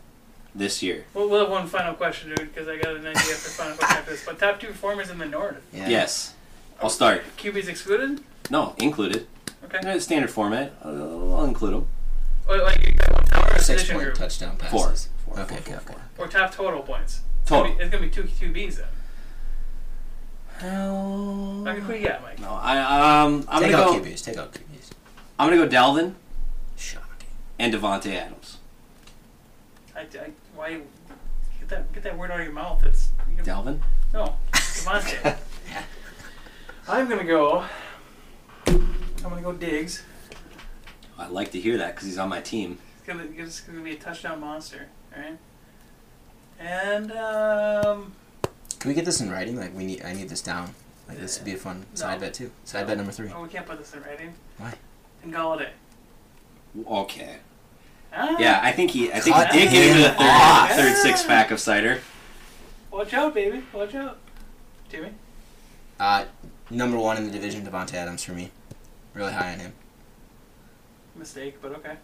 this 0.54 0.82
year. 0.82 1.04
We'll, 1.14 1.28
we'll 1.28 1.40
have 1.40 1.50
one 1.50 1.66
final 1.66 1.94
question, 1.94 2.30
dude, 2.34 2.52
because 2.54 2.68
I 2.68 2.76
got 2.78 2.96
an 2.96 3.06
idea 3.06 3.20
for 3.22 3.50
final 3.50 3.76
question 3.76 3.96
after 3.98 4.10
this. 4.12 4.24
But 4.24 4.38
top 4.38 4.58
two 4.60 4.68
performers 4.68 5.10
in 5.10 5.18
the 5.18 5.26
North. 5.26 5.62
Yeah. 5.72 5.88
Yes, 5.88 6.34
I'll 6.82 6.88
start. 6.90 7.22
QB's 7.36 7.68
excluded? 7.68 8.22
No, 8.50 8.74
included. 8.78 9.26
Okay. 9.64 9.78
Uh, 9.88 10.00
Standard 10.00 10.30
format. 10.30 10.72
Uh, 10.84 10.88
I'll 10.88 11.44
include 11.44 11.74
them. 11.74 11.86
Or 12.48 12.58
like 12.58 12.84
you 12.84 12.94
got 12.94 13.12
one 13.12 13.24
top 13.26 13.50
Six 13.58 13.66
position 13.68 13.94
point 13.96 14.04
group. 14.06 14.16
touchdown 14.18 14.56
passes. 14.56 15.08
Four. 15.24 15.34
Four, 15.36 15.44
Okay, 15.44 15.56
four, 15.56 15.74
okay, 15.76 15.84
four, 15.84 15.96
okay. 15.96 16.02
Or 16.18 16.26
top 16.28 16.52
total 16.52 16.82
points. 16.82 17.20
Total. 17.46 17.72
It's 17.78 17.90
gonna 17.90 17.98
be, 18.02 18.06
it's 18.06 18.16
two 18.16 18.22
QBs 18.24 18.76
then. 18.76 18.86
Hell. 20.58 21.64
Okay, 21.66 21.80
who 21.80 21.92
you 21.94 22.06
got, 22.08 22.22
Mike? 22.22 22.38
No, 22.38 22.50
I 22.52 23.22
um 23.22 23.44
I'm 23.48 23.62
take 23.62 23.72
gonna 23.72 23.82
out 23.84 23.90
go. 23.92 24.00
QBs. 24.00 24.24
Take 24.24 24.36
out 24.36 24.52
QBs. 24.52 24.90
I'm 25.38 25.48
gonna 25.50 25.66
go 25.66 25.74
Dalvin 25.74 26.14
Shocking. 26.76 27.28
and 27.58 27.72
Davante 27.72 28.14
Adams. 28.14 28.58
I, 29.96 30.00
I, 30.00 30.30
why 30.54 30.80
get 31.58 31.68
that 31.68 31.92
get 31.92 32.02
that 32.02 32.16
word 32.18 32.30
out 32.30 32.40
of 32.40 32.44
your 32.44 32.54
mouth? 32.54 32.84
It's 32.84 33.08
you 33.30 33.36
can- 33.36 33.44
Dalvin. 33.46 33.80
no, 34.12 34.36
Davante. 34.52 35.36
I'm 36.88 37.08
gonna 37.08 37.24
go. 37.24 37.64
I'm 38.66 38.88
gonna 39.22 39.42
go 39.42 39.52
Diggs. 39.52 40.02
I 41.18 41.28
like 41.28 41.50
to 41.52 41.60
hear 41.60 41.76
that 41.78 41.94
because 41.94 42.06
he's 42.06 42.18
on 42.18 42.28
my 42.28 42.40
team. 42.40 42.78
It's 42.98 43.06
gonna 43.06 43.26
it's 43.34 43.60
gonna 43.60 43.80
be 43.80 43.92
a 43.92 43.96
touchdown 43.98 44.40
monster, 44.40 44.88
all 45.16 45.22
right? 45.22 45.38
And 46.60 47.10
um, 47.12 48.12
Can 48.78 48.88
we 48.90 48.94
get 48.94 49.04
this 49.06 49.20
in 49.20 49.30
writing? 49.30 49.56
Like 49.56 49.74
we 49.74 49.84
need. 49.84 50.02
I 50.04 50.12
need 50.12 50.28
this 50.28 50.42
down. 50.42 50.74
Like 51.08 51.18
this 51.18 51.38
would 51.38 51.44
be 51.44 51.54
a 51.54 51.56
fun 51.56 51.86
side 51.94 52.14
No. 52.20 52.26
bet 52.26 52.34
too. 52.34 52.50
Side 52.64 52.86
bet 52.86 52.96
number 52.98 53.12
three. 53.12 53.30
oh, 53.34 53.42
we 53.42 53.48
can't 53.48 53.66
put 53.66 53.78
this 53.78 53.92
in 53.94 54.02
writing. 54.02 54.34
Why? 54.58 54.74
And 55.22 55.32
Golladay. 55.32 55.70
Okay. 56.86 57.36
Ah, 58.12 58.36
Yeah, 58.38 58.60
I 58.62 58.72
think 58.72 58.90
he. 58.90 59.12
I 59.12 59.20
think 59.20 59.34
Cut 59.36 59.52
he 59.52 59.60
did 59.60 59.70
get 59.70 59.88
into 59.88 60.02
the 60.02 60.08
third, 60.10 60.16
off. 60.20 60.70
third 60.72 60.96
six 60.96 61.24
pack 61.24 61.50
of 61.50 61.58
cider. 61.60 62.00
Watch 62.90 63.14
out, 63.14 63.34
baby. 63.34 63.62
Watch 63.72 63.94
out, 63.94 64.18
Jimmy. 64.90 65.10
Uh, 65.98 66.24
number 66.70 66.98
one 66.98 67.16
in 67.16 67.24
the 67.24 67.30
division, 67.30 67.64
Davante 67.64 67.94
Adams 67.94 68.22
for 68.24 68.32
me. 68.32 68.50
Really 69.14 69.32
high 69.32 69.52
on 69.52 69.58
him. 69.60 69.72
Mistake, 71.16 71.56
but 71.62 71.72
okay. 71.76 71.94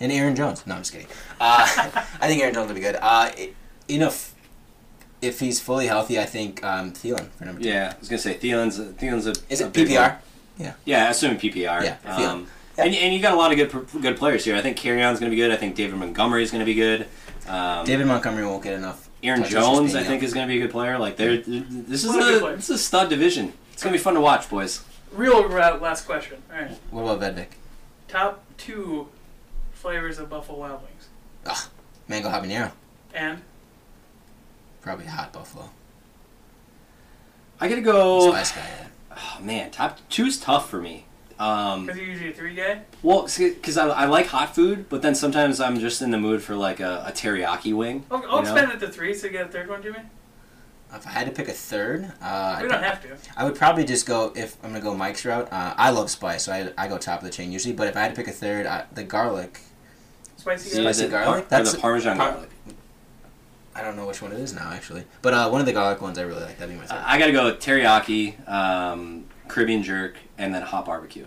And 0.00 0.10
Aaron 0.12 0.34
Jones. 0.36 0.66
No, 0.66 0.74
I'm 0.74 0.80
just 0.80 0.92
kidding. 0.92 1.06
Uh, 1.40 1.66
I 2.20 2.26
think 2.28 2.42
Aaron 2.42 2.54
Jones 2.54 2.68
will 2.68 2.74
be 2.74 2.80
good. 2.80 2.96
Uh, 3.00 3.30
it, 3.36 3.54
you 3.88 3.98
know, 3.98 4.08
if, 4.08 4.34
if 5.20 5.40
he's 5.40 5.60
fully 5.60 5.86
healthy, 5.86 6.18
I 6.18 6.24
think 6.24 6.62
um, 6.64 6.92
Thielen 6.92 7.28
for 7.30 7.44
number 7.44 7.62
two. 7.62 7.68
Yeah, 7.68 7.92
I 7.94 7.98
was 7.98 8.08
gonna 8.08 8.18
say 8.18 8.36
Thielen's. 8.36 8.78
Thielen's 8.78 9.26
a. 9.26 9.34
Is 9.48 9.60
a 9.60 9.66
it 9.66 9.72
big 9.72 9.88
PPR? 9.88 10.18
one. 10.58 10.74
Yeah, 10.84 11.10
assuming 11.10 11.38
PPR. 11.38 11.82
Yeah, 11.82 11.96
Um, 12.04 12.46
Yeah. 12.76 12.84
And, 12.86 12.92
and 12.92 13.14
you 13.14 13.22
got 13.22 13.34
a 13.34 13.36
lot 13.36 13.52
of 13.52 13.56
good 13.56 14.02
good 14.02 14.16
players 14.16 14.44
here. 14.44 14.56
I 14.56 14.60
think 14.60 14.76
Kerryon's 14.76 15.20
gonna 15.20 15.30
be 15.30 15.36
good. 15.36 15.52
I 15.52 15.56
think 15.56 15.76
David 15.76 15.96
Montgomery's 15.96 16.50
gonna 16.50 16.64
be 16.64 16.74
good. 16.74 17.06
Um, 17.48 17.84
David 17.84 18.06
Montgomery 18.06 18.44
won't 18.44 18.64
get 18.64 18.74
enough. 18.74 19.08
Aaron 19.22 19.44
Jones, 19.44 19.94
I 19.94 20.02
think, 20.02 20.22
out. 20.22 20.26
is 20.26 20.34
going 20.34 20.46
to 20.46 20.52
be 20.52 20.58
a 20.58 20.62
good 20.62 20.70
player. 20.70 20.98
Like, 20.98 21.16
they're, 21.16 21.38
this 21.38 22.04
is 22.04 22.10
lot 22.10 22.20
of 22.20 22.40
good 22.40 22.52
a 22.52 22.56
this 22.56 22.68
is 22.70 22.76
a 22.76 22.82
stud 22.82 23.08
division. 23.08 23.54
It's 23.72 23.82
going 23.82 23.92
to 23.92 23.98
be 23.98 24.02
fun 24.02 24.14
to 24.14 24.20
watch, 24.20 24.48
boys. 24.50 24.84
Real 25.12 25.48
last 25.48 26.04
question. 26.04 26.42
All 26.52 26.60
right. 26.60 26.70
What 26.90 27.16
about 27.16 27.34
Vedvik? 27.34 27.48
Top 28.08 28.44
two 28.58 29.08
flavors 29.72 30.18
of 30.18 30.28
Buffalo 30.28 30.58
Wild 30.58 30.82
Wings. 30.82 31.08
Ugh, 31.46 31.70
mango 32.06 32.28
habanero. 32.28 32.72
And 33.14 33.40
Probably 34.84 35.06
hot 35.06 35.32
buffalo. 35.32 35.70
I 37.58 37.68
got 37.68 37.76
to 37.76 37.80
go. 37.80 38.30
Spice 38.30 38.52
guy. 38.52 38.60
Yeah. 38.60 38.88
Oh, 39.16 39.40
man, 39.42 39.70
top 39.70 39.98
two's 40.10 40.38
tough 40.38 40.68
for 40.68 40.82
me. 40.82 41.06
Um, 41.38 41.86
because 41.86 41.98
you're 41.98 42.10
usually 42.10 42.30
a 42.30 42.34
three 42.34 42.54
guy. 42.54 42.82
well, 43.02 43.22
because 43.22 43.78
I, 43.78 43.88
I 43.88 44.04
like 44.04 44.26
hot 44.26 44.54
food, 44.54 44.90
but 44.90 45.00
then 45.00 45.14
sometimes 45.14 45.58
I'm 45.58 45.80
just 45.80 46.02
in 46.02 46.10
the 46.10 46.18
mood 46.18 46.42
for 46.42 46.54
like 46.54 46.80
a, 46.80 47.02
a 47.08 47.12
teriyaki 47.12 47.74
wing. 47.74 48.04
I'll, 48.10 48.18
I'll 48.18 48.22
you 48.22 48.30
know? 48.30 48.40
expand 48.56 48.72
it 48.72 48.80
to 48.86 48.92
three 48.92 49.14
so 49.14 49.26
you 49.26 49.32
get 49.32 49.46
a 49.46 49.48
third 49.48 49.70
one, 49.70 49.82
Jimmy. 49.82 50.00
If 50.92 51.06
I 51.06 51.10
had 51.10 51.26
to 51.26 51.32
pick 51.32 51.48
a 51.48 51.52
third, 51.52 52.04
uh, 52.20 52.58
We 52.60 52.66
I'd 52.66 52.70
don't 52.70 52.82
have 52.82 53.02
to. 53.02 53.16
I 53.38 53.44
would 53.44 53.54
probably 53.56 53.84
just 53.84 54.04
go 54.06 54.32
if 54.36 54.62
I'm 54.62 54.70
gonna 54.72 54.84
go 54.84 54.94
Mike's 54.94 55.24
route. 55.24 55.50
Uh, 55.50 55.74
I 55.78 55.90
love 55.90 56.10
spice, 56.10 56.44
so 56.44 56.52
I, 56.52 56.70
I 56.76 56.88
go 56.88 56.98
top 56.98 57.20
of 57.20 57.24
the 57.24 57.30
chain 57.32 57.50
usually. 57.50 57.72
But 57.74 57.88
if 57.88 57.96
I 57.96 58.02
had 58.02 58.14
to 58.14 58.16
pick 58.16 58.28
a 58.28 58.32
third, 58.36 58.66
I, 58.66 58.84
the 58.92 59.02
garlic. 59.02 59.60
Spicy 60.36 60.68
guy. 60.76 60.82
Spicy 60.82 61.04
the, 61.06 61.10
garlic? 61.10 61.26
Par- 61.26 61.38
or 61.38 61.42
That's- 61.48 61.72
the 61.72 61.78
Parmesan 61.78 62.16
par- 62.18 62.32
garlic. 62.32 62.50
I 63.74 63.82
don't 63.82 63.96
know 63.96 64.06
which 64.06 64.22
one 64.22 64.32
it 64.32 64.38
is 64.38 64.54
now 64.54 64.70
actually, 64.70 65.04
but 65.22 65.34
uh, 65.34 65.48
one 65.48 65.60
of 65.60 65.66
the 65.66 65.72
garlic 65.72 66.00
ones 66.00 66.18
I 66.18 66.22
really 66.22 66.42
like. 66.42 66.58
That'd 66.58 66.74
be 66.74 66.80
my 66.80 66.86
third. 66.86 67.02
I 67.04 67.18
got 67.18 67.26
to 67.26 67.32
go 67.32 67.46
with 67.46 67.58
teriyaki, 67.60 68.48
um, 68.48 69.26
Caribbean 69.48 69.82
jerk, 69.82 70.16
and 70.38 70.54
then 70.54 70.62
hot 70.62 70.84
barbecue. 70.84 71.26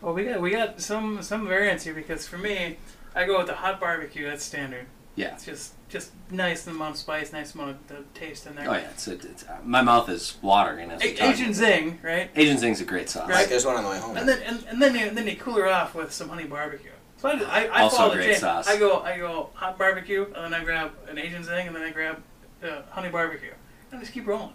Well, 0.00 0.14
we 0.14 0.24
got 0.24 0.40
we 0.40 0.50
got 0.50 0.80
some 0.80 1.22
some 1.22 1.48
variance 1.48 1.84
here 1.84 1.94
because 1.94 2.26
for 2.26 2.38
me, 2.38 2.76
I 3.14 3.24
go 3.24 3.38
with 3.38 3.46
the 3.46 3.54
hot 3.54 3.80
barbecue. 3.80 4.26
That's 4.26 4.44
standard. 4.44 4.86
Yeah. 5.16 5.32
It's 5.34 5.44
just 5.44 5.72
just 5.88 6.12
nice 6.30 6.66
amount 6.66 6.94
of 6.94 6.98
spice, 6.98 7.32
nice 7.32 7.54
amount 7.54 7.70
of 7.70 7.88
the 7.88 8.04
taste 8.14 8.46
in 8.46 8.54
there. 8.54 8.68
Oh 8.68 8.74
yeah, 8.74 8.90
it's, 8.90 9.08
it's, 9.08 9.44
my 9.64 9.82
mouth 9.82 10.08
is 10.08 10.36
watering 10.42 10.90
as 10.90 11.02
we 11.02 11.08
A- 11.10 11.16
talk. 11.16 11.30
Asian 11.30 11.52
zing, 11.52 11.98
right? 12.02 12.30
Asian 12.36 12.58
Zing's 12.58 12.80
a 12.80 12.84
great 12.84 13.08
sauce. 13.08 13.28
Right. 13.28 13.48
There's 13.48 13.64
one 13.66 13.76
on 13.76 13.82
the 13.84 13.90
way 13.90 13.98
home. 13.98 14.16
And 14.16 14.28
then 14.28 14.42
and, 14.42 14.64
and 14.68 14.80
then 14.80 14.94
you, 14.94 15.06
and 15.06 15.16
then 15.16 15.26
you 15.26 15.36
cool 15.36 15.54
her 15.54 15.66
off 15.66 15.94
with 15.94 16.12
some 16.12 16.28
honey 16.28 16.44
barbecue. 16.44 16.90
So 17.18 17.28
I, 17.28 17.32
I, 17.32 17.66
I 17.66 17.82
Also 17.82 17.96
follow 17.96 18.10
the 18.10 18.16
great 18.16 18.30
chain. 18.32 18.40
sauce. 18.40 18.68
I 18.68 18.78
go 18.78 19.00
I 19.00 19.18
go 19.18 19.50
hot 19.54 19.76
barbecue, 19.78 20.24
and 20.24 20.34
then 20.52 20.54
I 20.54 20.64
grab 20.64 20.92
an 21.08 21.18
Asian 21.18 21.42
thing, 21.42 21.66
and 21.66 21.74
then 21.76 21.82
I 21.82 21.90
grab 21.90 22.22
uh, 22.62 22.82
honey 22.90 23.08
barbecue, 23.10 23.52
and 23.90 23.98
I 23.98 24.00
just 24.02 24.12
keep 24.12 24.26
rolling. 24.26 24.52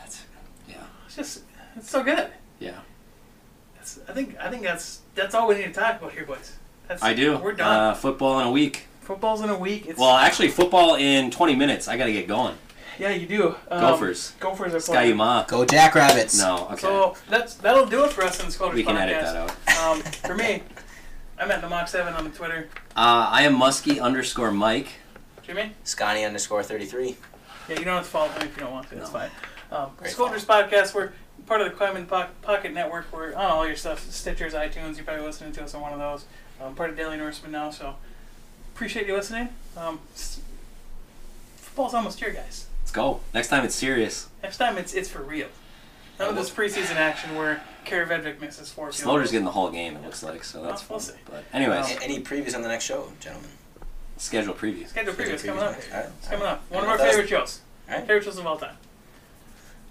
That's, 0.00 0.24
yeah, 0.68 0.76
It's 1.06 1.16
just 1.16 1.42
it's 1.76 1.90
so 1.90 2.02
good. 2.02 2.28
yeah. 2.58 2.80
That's, 3.76 3.98
I 4.08 4.12
think 4.12 4.36
I 4.38 4.50
think 4.50 4.62
that's 4.62 5.00
that's 5.14 5.34
all 5.34 5.48
we 5.48 5.56
need 5.56 5.64
to 5.64 5.72
talk 5.72 5.98
about 6.00 6.12
here, 6.12 6.24
boys. 6.24 6.56
That's, 6.88 7.02
I 7.02 7.14
do. 7.14 7.38
We're 7.38 7.52
done. 7.52 7.90
Uh, 7.90 7.94
football 7.94 8.38
in 8.40 8.46
a 8.46 8.50
week. 8.50 8.86
Football's 9.00 9.40
in 9.42 9.48
a 9.50 9.58
week. 9.58 9.86
It's, 9.86 9.98
Well, 9.98 10.14
actually, 10.16 10.48
football 10.48 10.94
in 10.96 11.30
20 11.30 11.54
minutes. 11.56 11.88
I 11.88 11.96
got 11.98 12.06
to 12.06 12.12
get 12.12 12.26
going. 12.28 12.54
yeah, 12.98 13.10
you 13.10 13.26
do. 13.26 13.54
Um, 13.70 13.80
Gophers. 13.80 14.32
Gophers 14.40 14.74
are 14.74 14.80
playing. 14.80 15.02
Ski-U-Mah. 15.08 15.44
Go 15.44 15.64
Jackrabbits. 15.66 16.38
No, 16.38 16.68
okay. 16.72 16.80
So 16.82 17.16
that's 17.28 17.54
that'll 17.56 17.86
do 17.86 18.04
it 18.04 18.12
for 18.12 18.22
us 18.22 18.38
in 18.40 18.46
the 18.46 18.52
Squadron 18.52 18.76
we 18.76 18.84
can 18.84 18.96
podcast. 18.96 19.00
edit 19.00 19.22
that 19.66 19.76
out. 19.78 19.96
Um, 19.96 20.02
for 20.02 20.34
me, 20.34 20.62
I'm 21.38 21.50
at 21.50 21.60
the 21.60 21.68
Mach 21.68 21.88
Seven 21.88 22.14
on 22.14 22.30
Twitter. 22.32 22.68
Uh, 22.96 23.28
I 23.30 23.42
am 23.42 23.56
Muskie 23.58 24.00
underscore 24.00 24.50
Mike. 24.52 24.88
Jimmy, 25.42 25.72
Scotty 25.84 26.24
underscore 26.24 26.62
33. 26.62 27.16
yeah, 27.68 27.78
you 27.78 27.84
don't 27.84 27.94
have 27.96 28.04
to 28.04 28.10
follow 28.10 28.28
me 28.28 28.46
if 28.46 28.56
you 28.56 28.62
don't 28.62 28.72
want 28.72 28.88
to. 28.88 28.94
That's 28.94 29.12
No. 29.12 29.18
fine. 29.18 29.30
Um, 29.70 29.90
Great 29.96 30.12
Skoldiers 30.14 30.44
podcast. 30.46 30.94
We're 30.94 31.12
part 31.46 31.60
of 31.60 31.68
the 31.70 31.74
Climate 31.76 32.08
po- 32.08 32.28
Pocket 32.42 32.72
Network. 32.72 33.06
We're 33.12 33.34
on 33.34 33.46
all 33.50 33.66
your 33.66 33.76
stuff: 33.76 34.06
Stitchers, 34.08 34.52
iTunes. 34.52 34.96
You're 34.96 35.04
probably 35.04 35.24
listening 35.26 35.52
to 35.52 35.64
us 35.64 35.74
on 35.74 35.80
one 35.82 35.92
of 35.92 35.98
those. 35.98 36.24
Um, 36.62 36.74
part 36.74 36.90
of 36.90 36.96
Daily 36.96 37.16
Norseman 37.16 37.50
now, 37.52 37.70
so 37.70 37.96
appreciate 38.74 39.06
you 39.06 39.14
listening. 39.14 39.48
Um, 39.76 39.98
football's 41.56 41.94
almost 41.94 42.20
here, 42.20 42.30
guys. 42.30 42.66
Let's 42.82 42.92
go. 42.92 43.20
Next 43.34 43.48
time 43.48 43.64
it's 43.64 43.74
serious. 43.74 44.28
Next 44.42 44.58
time 44.58 44.78
it's 44.78 44.94
it's 44.94 45.08
for 45.10 45.20
real. 45.22 45.48
None 46.18 46.28
of 46.30 46.36
this 46.36 46.50
preseason 46.50 46.94
action 46.96 47.34
where 47.34 47.62
Kaare 47.86 48.06
Vedvik 48.06 48.40
misses 48.40 48.70
four. 48.70 48.86
field 48.86 48.94
Slaughter's 48.94 49.22
goals. 49.26 49.32
getting 49.32 49.44
the 49.44 49.50
whole 49.50 49.70
game, 49.70 49.96
it 49.96 50.02
looks 50.04 50.22
like, 50.22 50.44
so 50.44 50.62
that's 50.62 50.88
We'll 50.88 50.98
fun. 51.00 51.14
see. 51.14 51.20
But 51.28 51.44
anyways, 51.52 51.90
A- 51.96 52.02
Any 52.02 52.20
previews 52.22 52.54
on 52.54 52.62
the 52.62 52.68
next 52.68 52.84
show, 52.84 53.12
gentlemen? 53.20 53.50
schedule 54.16 54.54
preview. 54.54 54.86
Schedule 54.88 55.12
preview. 55.12 55.30
It's 55.30 55.42
Schedule 55.42 55.60
coming 55.60 55.74
up. 55.74 55.80
previews. 55.80 55.92
All 55.94 56.00
right. 56.00 56.08
It's 56.18 56.28
coming 56.28 56.46
up. 56.46 56.62
One 56.70 56.84
of 56.84 56.88
our 56.90 56.98
right. 56.98 57.10
favorite 57.10 57.28
shows. 57.28 57.60
All 57.88 57.94
right. 57.96 58.06
Favorite 58.06 58.24
shows 58.24 58.38
of 58.38 58.46
all 58.46 58.56
time. 58.58 58.76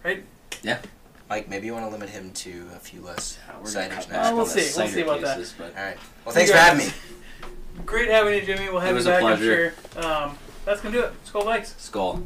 Right? 0.04 0.24
Yeah. 0.64 0.80
Mike, 1.30 1.50
maybe 1.50 1.66
you 1.68 1.74
want 1.74 1.86
to 1.86 1.90
limit 1.92 2.10
him 2.10 2.32
to 2.32 2.68
a 2.76 2.80
few 2.80 3.02
less 3.02 3.38
Yeah, 3.48 3.56
we're 3.62 3.72
gonna 3.74 3.86
ciders 3.88 3.96
cut 3.96 4.10
next. 4.12 4.28
Oh, 4.28 4.32
we'll 4.36 4.42
on 4.42 4.48
the 4.48 4.54
see. 4.54 4.60
We'll 4.62 4.70
cider 4.70 4.92
see 4.94 5.02
about 5.02 5.22
that. 5.22 5.38
cases, 5.38 5.54
But 5.58 5.78
All 5.78 5.84
right. 5.84 5.98
Well, 6.26 6.34
thanks 6.36 6.52
for 6.52 6.58
having 6.58 6.88
me. 6.88 6.94
Great 7.86 8.10
having 8.10 8.34
you, 8.34 8.42
Jimmy. 8.46 8.70
We'll 8.70 8.80
have 8.80 8.92
It 8.92 8.94
was 8.94 9.06
you 9.06 9.12
a 9.12 9.16
back, 9.16 9.22
pleasure. 9.22 9.74
I'm 9.98 10.04
sure. 10.04 10.12
Um, 10.12 10.38
that's 10.66 10.82
going 10.82 10.94
to 10.94 11.00
do 11.02 11.06
it. 11.06 11.12
Let's 11.20 11.32
go, 11.32 11.42
Vikes. 11.42 11.80
skull. 11.80 12.24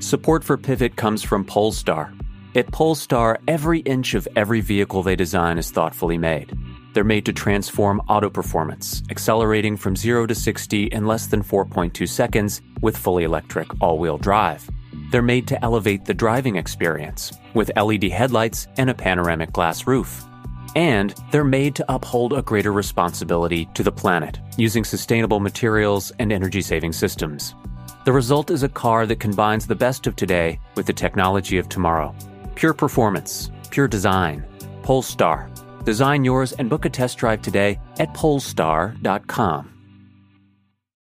Support 0.00 0.44
for 0.44 0.56
Pivot 0.56 0.94
comes 0.96 1.22
from 1.22 1.44
Polestar. 1.44 2.12
At 2.58 2.72
Polestar, 2.72 3.38
every 3.46 3.78
inch 3.82 4.14
of 4.14 4.26
every 4.34 4.60
vehicle 4.60 5.04
they 5.04 5.14
design 5.14 5.58
is 5.58 5.70
thoughtfully 5.70 6.18
made. 6.18 6.58
They're 6.92 7.04
made 7.04 7.24
to 7.26 7.32
transform 7.32 8.02
auto 8.08 8.28
performance, 8.28 9.00
accelerating 9.10 9.76
from 9.76 9.94
0 9.94 10.26
to 10.26 10.34
60 10.34 10.86
in 10.86 11.06
less 11.06 11.28
than 11.28 11.44
4.2 11.44 12.08
seconds 12.08 12.60
with 12.82 12.96
fully 12.96 13.22
electric 13.22 13.68
all 13.80 14.00
wheel 14.00 14.18
drive. 14.18 14.68
They're 15.12 15.22
made 15.22 15.46
to 15.46 15.64
elevate 15.64 16.04
the 16.04 16.14
driving 16.14 16.56
experience 16.56 17.32
with 17.54 17.70
LED 17.76 18.10
headlights 18.10 18.66
and 18.76 18.90
a 18.90 18.94
panoramic 18.94 19.52
glass 19.52 19.86
roof. 19.86 20.24
And 20.74 21.14
they're 21.30 21.44
made 21.44 21.76
to 21.76 21.84
uphold 21.88 22.32
a 22.32 22.42
greater 22.42 22.72
responsibility 22.72 23.68
to 23.74 23.84
the 23.84 23.92
planet 23.92 24.40
using 24.56 24.84
sustainable 24.84 25.38
materials 25.38 26.10
and 26.18 26.32
energy 26.32 26.62
saving 26.62 26.92
systems. 26.92 27.54
The 28.04 28.12
result 28.12 28.50
is 28.50 28.64
a 28.64 28.68
car 28.68 29.06
that 29.06 29.20
combines 29.20 29.68
the 29.68 29.76
best 29.76 30.08
of 30.08 30.16
today 30.16 30.58
with 30.74 30.86
the 30.86 30.92
technology 30.92 31.58
of 31.58 31.68
tomorrow. 31.68 32.12
Pure 32.58 32.74
performance, 32.74 33.52
pure 33.70 33.86
design. 33.86 34.44
Polestar. 34.82 35.48
Design 35.84 36.24
yours 36.24 36.50
and 36.54 36.68
book 36.68 36.84
a 36.86 36.90
test 36.90 37.16
drive 37.18 37.40
today 37.40 37.78
at 38.00 38.12
polestar.com. 38.14 39.77